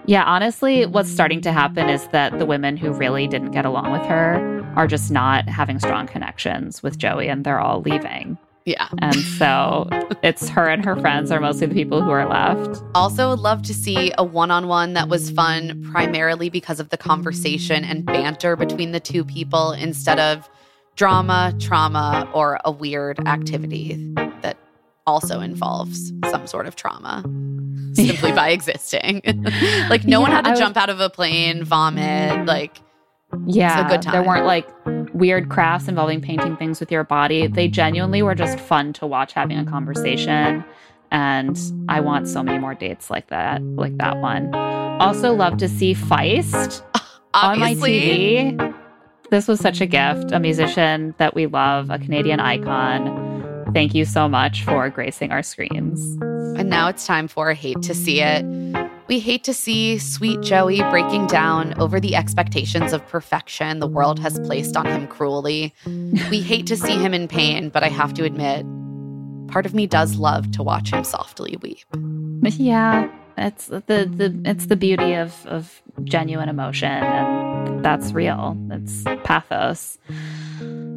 yeah 0.06 0.24
honestly 0.24 0.86
what's 0.86 1.10
starting 1.10 1.42
to 1.42 1.52
happen 1.52 1.90
is 1.90 2.08
that 2.10 2.38
the 2.40 2.46
women 2.46 2.78
who 2.78 2.92
really 2.92 3.28
didn't 3.28 3.52
get 3.52 3.66
along 3.66 3.92
with 3.92 4.04
her 4.04 4.64
are 4.76 4.88
just 4.88 5.12
not 5.12 5.48
having 5.48 5.80
strong 5.80 6.08
connections 6.08 6.82
with 6.82 6.98
joey 6.98 7.28
and 7.28 7.44
they're 7.44 7.60
all 7.60 7.82
leaving. 7.82 8.38
Yeah. 8.66 8.88
and 9.00 9.16
so 9.16 9.90
it's 10.24 10.48
her 10.50 10.70
and 10.70 10.86
her 10.86 10.96
friends 10.96 11.32
are 11.32 11.40
mostly 11.42 11.68
the 11.68 11.74
people 11.74 12.02
who 12.02 12.12
are 12.12 12.28
left. 12.28 12.82
Also, 12.96 13.32
would 13.32 13.40
love 13.40 13.62
to 13.64 13.74
see 13.74 14.14
a 14.18 14.24
one 14.24 14.52
on 14.52 14.68
one 14.68 14.94
that 14.94 15.10
was 15.10 15.30
fun 15.32 15.84
primarily 15.92 16.50
because 16.50 16.80
of 16.80 16.90
the 16.90 16.98
conversation 16.98 17.84
and 17.84 18.06
banter 18.06 18.56
between 18.56 18.92
the 18.92 19.02
two 19.02 19.26
people 19.26 19.74
instead 19.74 20.18
of 20.18 20.50
drama, 20.96 21.54
trauma, 21.60 22.30
or 22.34 22.60
a 22.64 22.72
weird 22.72 23.20
activity 23.28 24.14
that 24.42 24.58
also 25.06 25.42
involves 25.42 26.14
some 26.30 26.48
sort 26.48 26.66
of 26.66 26.78
trauma 26.78 27.22
simply 27.94 28.32
by 28.32 28.50
existing. 28.50 29.22
like, 29.90 30.06
no 30.06 30.22
one 30.22 30.32
had 30.32 30.42
to 30.44 30.48
I 30.50 30.52
was- 30.52 30.60
jump 30.60 30.78
out 30.78 30.90
of 30.90 31.00
a 31.00 31.10
plane, 31.10 31.64
vomit. 31.64 32.46
Like, 32.46 32.78
Yeah, 33.46 33.88
good 33.90 34.02
time. 34.02 34.12
There 34.14 34.24
weren't 34.24 34.46
like 34.46 34.68
weird 35.14 35.50
crafts 35.50 35.88
involving 35.88 36.22
painting 36.22 36.56
things 36.58 36.80
with 36.80 36.92
your 36.92 37.04
body. 37.04 37.48
They 37.48 37.68
genuinely 37.68 38.22
were 38.22 38.36
just 38.36 38.60
fun 38.60 38.94
to 38.94 39.08
watch 39.08 39.34
having 39.34 39.58
a 39.58 39.66
conversation. 39.66 40.64
And 41.12 41.60
I 41.90 42.00
want 42.00 42.28
so 42.28 42.42
many 42.42 42.58
more 42.60 42.74
dates 42.74 43.10
like 43.12 43.28
that, 43.30 43.62
like 43.64 43.98
that 43.98 44.18
one. 44.18 44.54
Also, 44.56 45.34
love 45.34 45.58
to 45.58 45.70
see 45.70 45.94
Feist 45.94 46.82
on 47.34 47.60
my 47.60 47.76
TV. 47.76 48.74
This 49.30 49.48
was 49.48 49.60
such 49.60 49.82
a 49.82 49.86
gift. 49.88 50.32
A 50.32 50.40
musician 50.40 51.14
that 51.18 51.34
we 51.36 51.46
love, 51.48 51.90
a 51.90 51.98
Canadian 52.00 52.40
icon. 52.40 53.33
Thank 53.74 53.96
you 53.96 54.06
so 54.06 54.30
much 54.30 54.64
for 54.64 54.90
gracing 54.90 55.32
our 55.32 55.42
screens. 55.42 56.00
And 56.58 56.70
now 56.70 56.88
it's 56.90 57.08
time 57.08 57.28
for 57.28 57.54
Hate 57.54 57.82
to 57.82 57.96
See 57.96 58.22
It. 58.22 58.46
We 59.08 59.20
hate 59.20 59.44
to 59.46 59.54
see 59.54 59.98
sweet 59.98 60.42
Joey 60.42 60.82
breaking 60.84 61.28
down 61.28 61.74
over 61.80 62.00
the 62.00 62.16
expectations 62.16 62.94
of 62.94 63.06
perfection 63.08 63.80
the 63.80 63.88
world 63.88 64.20
has 64.20 64.40
placed 64.42 64.78
on 64.78 64.86
him 64.86 65.08
cruelly. 65.08 65.74
We 65.86 66.42
hate 66.52 66.68
to 66.68 66.78
see 66.78 66.98
him 66.98 67.14
in 67.14 67.28
pain, 67.28 67.70
but 67.70 67.84
I 67.84 67.90
have 67.90 68.14
to 68.14 68.24
admit, 68.24 68.66
part 69.52 69.66
of 69.66 69.74
me 69.74 69.88
does 69.88 70.16
love 70.16 70.52
to 70.52 70.64
watch 70.64 70.92
him 70.92 71.04
softly 71.04 71.58
weep. 71.62 71.86
Yeah, 72.58 73.12
it's 73.38 73.68
the 73.68 73.82
the 73.82 74.42
it's 74.46 74.68
the 74.68 74.76
beauty 74.76 75.16
of 75.16 75.46
of 75.48 75.82
genuine 76.04 76.48
emotion, 76.48 76.92
and 76.92 77.84
that's 77.84 78.14
real. 78.14 78.56
It's 78.72 79.04
pathos. 79.24 79.98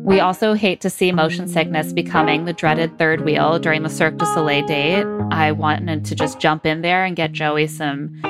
We 0.07 0.21
also 0.21 0.55
hate 0.55 0.81
to 0.83 0.89
see 0.89 1.11
motion 1.11 1.49
sickness 1.49 1.93
becoming 1.93 2.45
the 2.45 2.53
dreaded 2.53 2.97
third 2.97 3.25
wheel 3.25 3.59
during 3.59 3.83
the 3.83 3.91
Cirque 3.91 4.17
du 4.17 4.25
Soleil 4.25 4.65
date. 4.65 5.05
I 5.33 5.51
wanted 5.51 6.05
to 6.05 6.15
just 6.15 6.39
jump 6.39 6.65
in 6.65 6.83
there 6.83 7.05
and 7.05 7.17
get 7.17 7.33
Joey 7.33 7.67
some 7.67 8.23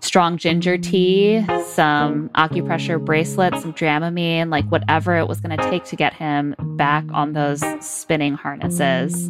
strong 0.00 0.38
ginger 0.38 0.78
tea, 0.78 1.44
some 1.66 2.30
acupressure 2.30 3.04
bracelets, 3.04 3.60
some 3.60 3.74
Dramamine, 3.74 4.50
like 4.50 4.64
whatever 4.70 5.18
it 5.18 5.28
was 5.28 5.38
going 5.42 5.54
to 5.54 5.70
take 5.70 5.84
to 5.84 5.96
get 5.96 6.14
him 6.14 6.54
back 6.78 7.04
on 7.12 7.34
those 7.34 7.62
spinning 7.86 8.32
harnesses. 8.32 9.28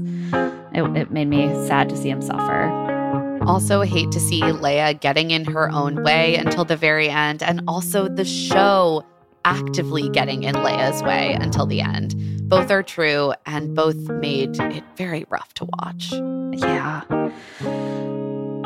It, 0.73 0.85
it 0.97 1.11
made 1.11 1.27
me 1.27 1.49
sad 1.67 1.89
to 1.89 1.97
see 1.97 2.11
him 2.11 2.23
suffer. 2.23 3.43
Also, 3.45 3.81
hate 3.81 4.13
to 4.13 4.21
see 4.21 4.41
Lea 4.45 4.95
getting 4.95 5.33
in 5.33 5.45
her 5.47 5.69
own 5.71 6.05
way 6.05 6.37
until 6.37 6.65
the 6.65 6.77
very 6.77 7.09
end, 7.09 7.43
and 7.43 7.61
also 7.67 8.07
the 8.07 8.25
show 8.25 9.05
actively 9.49 10.11
getting 10.11 10.43
in 10.43 10.63
Lea's 10.63 11.03
way 11.03 11.33
until 11.33 11.65
the 11.65 11.81
end. 11.81 12.15
Both 12.51 12.71
are 12.71 12.83
true, 12.83 13.33
and 13.47 13.75
both 13.75 13.97
made 13.97 14.61
it 14.61 14.85
very 14.97 15.25
rough 15.31 15.55
to 15.55 15.65
watch. 15.65 16.13
Yeah. 16.53 17.01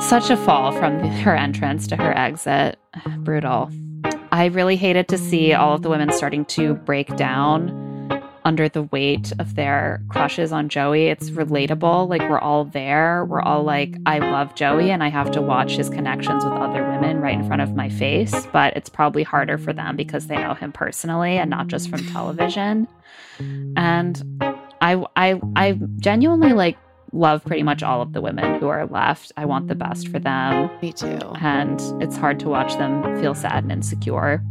Such 0.00 0.28
a 0.28 0.36
fall 0.36 0.72
from 0.72 0.98
her 0.98 1.36
entrance 1.36 1.86
to 1.86 1.96
her 1.96 2.16
exit. 2.18 2.80
Brutal. 3.18 3.70
I 4.32 4.46
really 4.46 4.74
hated 4.74 5.06
to 5.09 5.18
see 5.18 5.52
all 5.52 5.74
of 5.74 5.82
the 5.82 5.88
women 5.88 6.12
starting 6.12 6.44
to 6.46 6.74
break 6.74 7.14
down 7.16 7.91
under 8.44 8.69
the 8.69 8.85
weight 8.85 9.32
of 9.39 9.55
their 9.55 10.02
crushes 10.09 10.52
on 10.52 10.69
Joey. 10.69 11.09
It's 11.09 11.31
relatable. 11.31 12.09
Like, 12.09 12.23
we're 12.23 12.39
all 12.39 12.64
there. 12.64 13.24
We're 13.24 13.40
all 13.43 13.62
like, 13.62 13.94
I 14.06 14.19
love 14.19 14.55
Joey 14.55 14.90
and 14.90 15.02
I 15.02 15.09
have 15.09 15.31
to 15.32 15.43
watch 15.43 15.73
his 15.73 15.89
connections 15.89 16.44
with 16.44 16.55
other 16.55 16.82
women 16.89 17.20
right 17.20 17.35
in 17.35 17.47
front 17.47 17.62
of 17.62 17.74
my 17.74 17.89
face. 17.89 18.47
But 18.52 18.77
it's 18.77 18.89
probably 18.89 19.23
harder 19.23 19.59
for 19.59 19.73
them 19.73 19.97
because 19.97 20.27
they 20.27 20.36
know 20.36 20.55
him 20.55 20.73
personally 20.73 21.39
and 21.39 21.51
not 21.51 21.69
just 21.69 21.89
from 21.89 22.05
television. 22.06 22.89
And 23.77 24.43
I, 24.81 25.05
I, 25.16 25.40
I 25.56 25.78
genuinely 25.98 26.52
like 26.52 26.77
love 27.12 27.44
pretty 27.44 27.62
much 27.62 27.82
all 27.82 28.02
of 28.02 28.12
the 28.12 28.20
women 28.20 28.59
who 28.59 28.69
are 28.69 28.86
left. 28.86 29.32
I 29.36 29.44
want 29.44 29.69
the 29.69 29.74
best 29.74 30.09
for 30.09 30.19
them. 30.19 30.70
Me 30.81 30.93
too. 30.93 31.19
And 31.40 31.81
it's 32.02 32.16
hard 32.16 32.40
to 32.40 32.48
watch 32.48 32.73
them 32.74 33.02
feel 33.20 33.35
sad 33.35 33.64
and 33.64 33.73
insecure. 33.73 34.43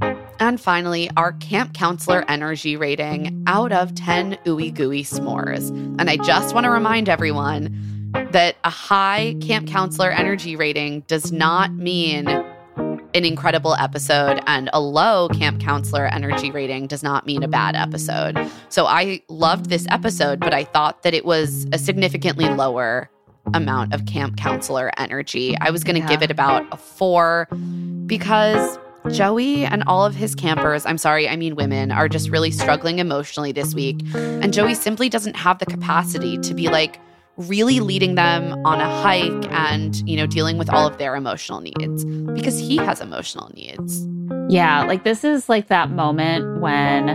And 0.41 0.59
finally, 0.59 1.07
our 1.15 1.33
camp 1.33 1.75
counselor 1.75 2.25
energy 2.27 2.75
rating 2.75 3.43
out 3.45 3.71
of 3.71 3.93
10 3.93 4.39
ooey 4.45 4.73
gooey 4.73 5.03
s'mores. 5.03 5.69
And 5.99 6.09
I 6.09 6.17
just 6.17 6.55
want 6.55 6.63
to 6.63 6.71
remind 6.71 7.07
everyone 7.09 8.09
that 8.31 8.55
a 8.63 8.71
high 8.71 9.35
camp 9.39 9.67
counselor 9.67 10.09
energy 10.09 10.55
rating 10.55 11.01
does 11.01 11.31
not 11.31 11.71
mean 11.73 12.27
an 12.27 13.23
incredible 13.25 13.75
episode, 13.75 14.41
and 14.47 14.69
a 14.73 14.79
low 14.81 15.27
camp 15.29 15.61
counselor 15.61 16.07
energy 16.07 16.49
rating 16.49 16.87
does 16.87 17.03
not 17.03 17.27
mean 17.27 17.43
a 17.43 17.47
bad 17.47 17.75
episode. 17.75 18.35
So 18.69 18.87
I 18.87 19.21
loved 19.29 19.69
this 19.69 19.85
episode, 19.91 20.39
but 20.39 20.53
I 20.55 20.63
thought 20.63 21.03
that 21.03 21.13
it 21.13 21.23
was 21.23 21.67
a 21.71 21.77
significantly 21.77 22.45
lower 22.49 23.09
amount 23.53 23.93
of 23.93 24.05
camp 24.07 24.37
counselor 24.37 24.91
energy. 24.97 25.55
I 25.59 25.69
was 25.69 25.83
going 25.83 25.95
to 25.97 26.01
Yeah. 26.01 26.07
give 26.07 26.23
it 26.23 26.31
about 26.31 26.65
a 26.71 26.77
four 26.77 27.47
because 28.07 28.79
Joey 29.09 29.65
and 29.65 29.83
all 29.87 30.05
of 30.05 30.15
his 30.15 30.35
campers, 30.35 30.85
I'm 30.85 30.97
sorry, 30.97 31.27
I 31.27 31.35
mean 31.35 31.55
women, 31.55 31.91
are 31.91 32.07
just 32.07 32.29
really 32.29 32.51
struggling 32.51 32.99
emotionally 32.99 33.51
this 33.51 33.73
week. 33.73 34.01
And 34.13 34.53
Joey 34.53 34.75
simply 34.75 35.09
doesn't 35.09 35.35
have 35.35 35.59
the 35.59 35.65
capacity 35.65 36.37
to 36.39 36.53
be 36.53 36.69
like 36.69 36.99
really 37.37 37.79
leading 37.79 38.15
them 38.15 38.53
on 38.65 38.79
a 38.79 39.01
hike 39.01 39.51
and, 39.51 40.07
you 40.07 40.17
know, 40.17 40.27
dealing 40.27 40.57
with 40.57 40.69
all 40.69 40.85
of 40.85 40.97
their 40.97 41.15
emotional 41.15 41.61
needs 41.61 42.05
because 42.33 42.59
he 42.59 42.77
has 42.77 43.01
emotional 43.01 43.51
needs. 43.55 44.05
Yeah, 44.49 44.83
like 44.83 45.03
this 45.03 45.23
is 45.23 45.49
like 45.49 45.67
that 45.67 45.89
moment 45.89 46.59
when, 46.59 47.07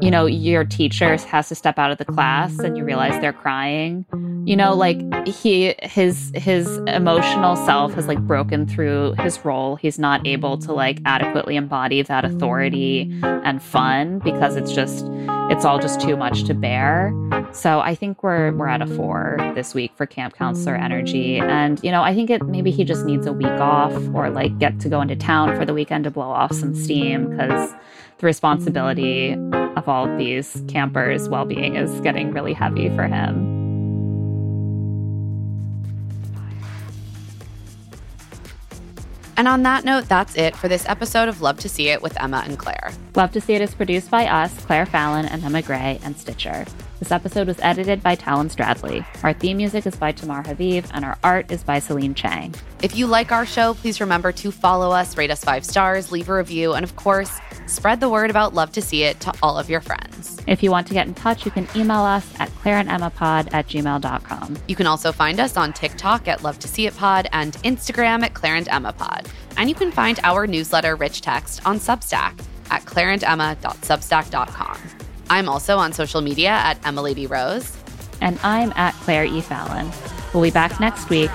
you 0.00 0.10
know, 0.10 0.26
your 0.26 0.64
teacher 0.64 1.16
has 1.16 1.48
to 1.48 1.54
step 1.54 1.78
out 1.78 1.90
of 1.90 1.98
the 1.98 2.04
class 2.04 2.58
and 2.58 2.76
you 2.76 2.84
realize 2.84 3.20
they're 3.20 3.32
crying. 3.32 4.06
You 4.46 4.56
know, 4.56 4.74
like 4.74 4.98
he 5.26 5.74
his 5.82 6.32
his 6.34 6.78
emotional 6.86 7.56
self 7.56 7.92
has 7.94 8.08
like 8.08 8.18
broken 8.26 8.66
through 8.66 9.14
his 9.18 9.44
role. 9.44 9.76
He's 9.76 9.98
not 9.98 10.26
able 10.26 10.56
to 10.58 10.72
like 10.72 11.00
adequately 11.04 11.56
embody 11.56 12.02
that 12.02 12.24
authority 12.24 13.10
and 13.22 13.62
fun 13.62 14.20
because 14.20 14.56
it's 14.56 14.72
just 14.72 15.04
it's 15.50 15.64
all 15.64 15.78
just 15.78 16.00
too 16.00 16.16
much 16.16 16.44
to 16.44 16.54
bear. 16.54 17.12
So 17.52 17.80
I 17.80 17.94
think 17.94 18.22
we're 18.22 18.52
we're 18.52 18.68
at 18.68 18.80
a 18.80 18.86
four 18.86 19.36
this 19.54 19.74
week 19.74 19.92
for 19.96 20.06
camp 20.06 20.34
counselor 20.34 20.76
energy. 20.76 21.38
And 21.38 21.78
you 21.82 21.90
know, 21.90 22.02
I 22.02 22.14
think 22.14 22.30
it 22.30 22.42
maybe 22.46 22.70
he 22.70 22.84
just 22.84 23.04
needs 23.04 23.26
a 23.26 23.32
week 23.32 23.46
off 23.46 23.92
or 24.14 24.30
like 24.30 24.58
get 24.58 24.80
to 24.80 24.88
go 24.88 25.00
into 25.02 25.16
town 25.16 25.54
for 25.56 25.66
the 25.66 25.74
weekend 25.74 26.04
to 26.04 26.10
blow 26.10 26.30
off 26.30 26.52
some 26.54 26.74
steam 26.74 27.30
because 27.30 27.70
the 28.18 28.26
responsibility 28.26 29.36
of 29.80 29.88
all 29.88 30.08
of 30.08 30.18
these 30.18 30.62
campers' 30.68 31.28
well-being 31.28 31.74
is 31.74 32.00
getting 32.02 32.32
really 32.32 32.52
heavy 32.52 32.88
for 32.90 33.04
him. 33.04 33.58
And 39.38 39.48
on 39.48 39.62
that 39.62 39.86
note, 39.86 40.06
that's 40.06 40.36
it 40.36 40.54
for 40.54 40.68
this 40.68 40.86
episode 40.86 41.30
of 41.30 41.40
Love 41.40 41.58
to 41.60 41.68
See 41.70 41.88
It 41.88 42.02
with 42.02 42.20
Emma 42.20 42.44
and 42.46 42.58
Claire. 42.58 42.92
Love 43.16 43.32
to 43.32 43.40
See 43.40 43.54
It 43.54 43.62
is 43.62 43.74
produced 43.74 44.10
by 44.10 44.26
us, 44.26 44.54
Claire 44.66 44.84
Fallon 44.84 45.24
and 45.24 45.42
Emma 45.42 45.62
Gray, 45.62 45.98
and 46.02 46.14
Stitcher. 46.14 46.66
This 46.98 47.10
episode 47.10 47.46
was 47.46 47.58
edited 47.60 48.02
by 48.02 48.16
Talon 48.16 48.50
Stradley. 48.50 49.02
Our 49.24 49.32
theme 49.32 49.56
music 49.56 49.86
is 49.86 49.96
by 49.96 50.12
Tamar 50.12 50.42
Haviv, 50.42 50.90
and 50.92 51.06
our 51.06 51.16
art 51.24 51.50
is 51.50 51.64
by 51.64 51.78
Celine 51.78 52.14
Chang. 52.14 52.54
If 52.82 52.94
you 52.94 53.06
like 53.06 53.32
our 53.32 53.46
show, 53.46 53.72
please 53.72 53.98
remember 53.98 54.30
to 54.32 54.50
follow 54.52 54.90
us, 54.90 55.16
rate 55.16 55.30
us 55.30 55.42
five 55.42 55.64
stars, 55.64 56.12
leave 56.12 56.28
a 56.28 56.34
review, 56.34 56.74
and 56.74 56.84
of 56.84 56.96
course, 56.96 57.40
spread 57.70 58.00
the 58.00 58.08
word 58.08 58.30
about 58.30 58.54
Love 58.54 58.72
to 58.72 58.82
See 58.82 59.04
It 59.04 59.20
to 59.20 59.32
all 59.42 59.58
of 59.58 59.70
your 59.70 59.80
friends. 59.80 60.40
If 60.46 60.62
you 60.62 60.70
want 60.70 60.86
to 60.88 60.94
get 60.94 61.06
in 61.06 61.14
touch, 61.14 61.44
you 61.44 61.50
can 61.50 61.68
email 61.74 62.00
us 62.00 62.28
at 62.38 62.50
claireandemmapod 62.50 63.54
at 63.54 63.68
gmail.com. 63.68 64.56
You 64.68 64.76
can 64.76 64.86
also 64.86 65.12
find 65.12 65.40
us 65.40 65.56
on 65.56 65.72
TikTok 65.72 66.28
at 66.28 66.42
Love 66.42 66.58
to 66.58 66.68
See 66.68 66.86
It 66.86 66.96
Pod 66.96 67.28
and 67.32 67.54
Instagram 67.62 68.22
at 68.22 68.34
Claire 68.34 68.56
and 68.56 68.68
Emma 68.68 68.92
Pod. 68.92 69.28
And 69.56 69.68
you 69.68 69.74
can 69.74 69.92
find 69.92 70.18
our 70.22 70.46
newsletter, 70.46 70.96
Rich 70.96 71.20
Text, 71.22 71.64
on 71.66 71.78
Substack 71.78 72.42
at 72.70 72.84
claireandemma.substack.com. 72.84 74.78
I'm 75.30 75.48
also 75.48 75.78
on 75.78 75.92
social 75.92 76.20
media 76.20 76.50
at 76.50 76.84
Emma 76.86 77.02
Lady 77.02 77.26
Rose. 77.26 77.76
And 78.20 78.38
I'm 78.42 78.72
at 78.76 78.94
Claire 78.94 79.24
E. 79.24 79.40
Fallon. 79.40 79.90
We'll 80.34 80.42
be 80.42 80.50
back 80.50 80.80
next 80.80 81.08
week. 81.08 81.30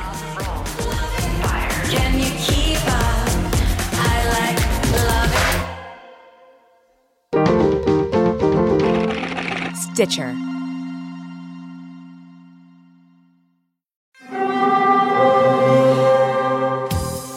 Stitcher. 9.96 10.34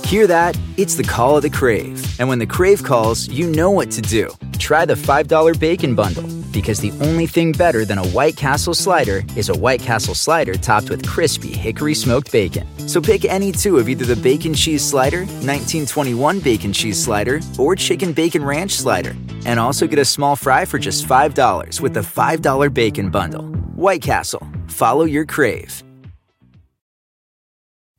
Hear 0.05 0.27
that? 0.27 0.59
It's 0.77 0.97
the 0.97 1.05
call 1.07 1.37
of 1.37 1.43
the 1.43 1.51
Crave. 1.51 2.19
And 2.19 2.29
when 2.29 2.41
the 2.41 2.47
Crave 2.47 2.83
calls, 2.83 3.29
you 3.29 3.49
know 3.49 3.71
what 3.71 3.93
to 3.93 4.03
do. 4.03 4.29
Try 4.59 4.85
the 4.87 4.95
$5 4.95 5.61
bacon 5.61 5.95
bundle. 5.95 6.38
Because 6.53 6.81
the 6.81 6.93
only 7.01 7.27
thing 7.27 7.53
better 7.53 7.85
than 7.85 7.99
a 7.99 8.07
White 8.09 8.37
Castle 8.37 8.75
slider 8.75 9.23
is 9.37 9.49
a 9.49 9.57
White 9.57 9.81
Castle 9.81 10.15
slider 10.15 10.55
topped 10.55 10.91
with 10.91 11.07
crispy 11.07 11.53
hickory 11.53 11.95
smoked 11.95 12.33
bacon. 12.33 12.67
So 12.89 13.01
pick 13.01 13.25
any 13.25 13.53
two 13.53 13.79
of 13.79 13.89
either 13.89 14.05
the 14.05 14.21
bacon 14.21 14.55
cheese 14.55 14.85
slider, 14.85 15.21
1921 15.21 16.41
bacon 16.41 16.73
cheese 16.73 17.03
slider, 17.03 17.41
or 17.59 17.77
chicken 17.77 18.13
bacon 18.13 18.45
ranch 18.45 18.73
slider. 18.73 19.17
And 19.47 19.61
also 19.61 19.87
get 19.87 19.99
a 19.99 20.05
small 20.05 20.37
fry 20.37 20.65
for 20.65 20.79
just 20.79 21.07
$5 21.07 21.81
with 21.81 21.95
the 21.95 22.01
$5 22.01 22.75
bacon 22.75 23.11
bundle. 23.11 23.45
White 23.77 24.03
Castle. 24.03 24.47
Follow 24.67 25.05
your 25.05 25.25
crave. 25.25 25.85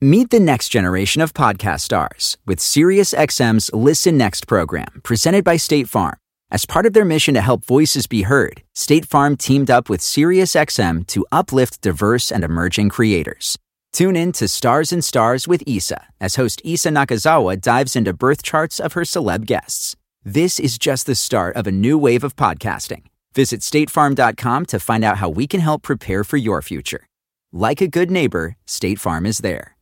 Meet 0.02 0.30
the 0.30 0.40
next 0.40 0.70
generation 0.70 1.20
of 1.20 1.34
podcast 1.34 1.80
stars 1.80 2.38
with 2.46 2.58
SiriusXM's 2.58 3.70
Listen 3.74 4.16
Next 4.16 4.46
program, 4.46 5.00
presented 5.02 5.44
by 5.44 5.58
State 5.58 5.90
Farm. 5.90 6.19
As 6.52 6.66
part 6.66 6.84
of 6.84 6.94
their 6.94 7.04
mission 7.04 7.34
to 7.34 7.40
help 7.40 7.64
voices 7.64 8.08
be 8.08 8.22
heard, 8.22 8.62
State 8.74 9.06
Farm 9.06 9.36
teamed 9.36 9.70
up 9.70 9.88
with 9.88 10.00
SiriusXM 10.00 11.06
to 11.06 11.24
uplift 11.30 11.80
diverse 11.80 12.32
and 12.32 12.42
emerging 12.42 12.88
creators. 12.88 13.56
Tune 13.92 14.16
in 14.16 14.32
to 14.32 14.48
Stars 14.48 14.92
and 14.92 15.04
Stars 15.04 15.46
with 15.46 15.62
Issa 15.64 16.08
as 16.20 16.34
host 16.34 16.60
Issa 16.64 16.88
Nakazawa 16.88 17.60
dives 17.60 17.94
into 17.94 18.12
birth 18.12 18.42
charts 18.42 18.80
of 18.80 18.94
her 18.94 19.02
celeb 19.02 19.46
guests. 19.46 19.94
This 20.24 20.58
is 20.58 20.76
just 20.76 21.06
the 21.06 21.14
start 21.14 21.54
of 21.54 21.68
a 21.68 21.72
new 21.72 21.96
wave 21.96 22.24
of 22.24 22.34
podcasting. 22.34 23.02
Visit 23.32 23.60
statefarm.com 23.60 24.66
to 24.66 24.80
find 24.80 25.04
out 25.04 25.18
how 25.18 25.28
we 25.28 25.46
can 25.46 25.60
help 25.60 25.82
prepare 25.82 26.24
for 26.24 26.36
your 26.36 26.62
future. 26.62 27.06
Like 27.52 27.80
a 27.80 27.86
good 27.86 28.10
neighbor, 28.10 28.56
State 28.66 28.98
Farm 28.98 29.24
is 29.24 29.38
there. 29.38 29.76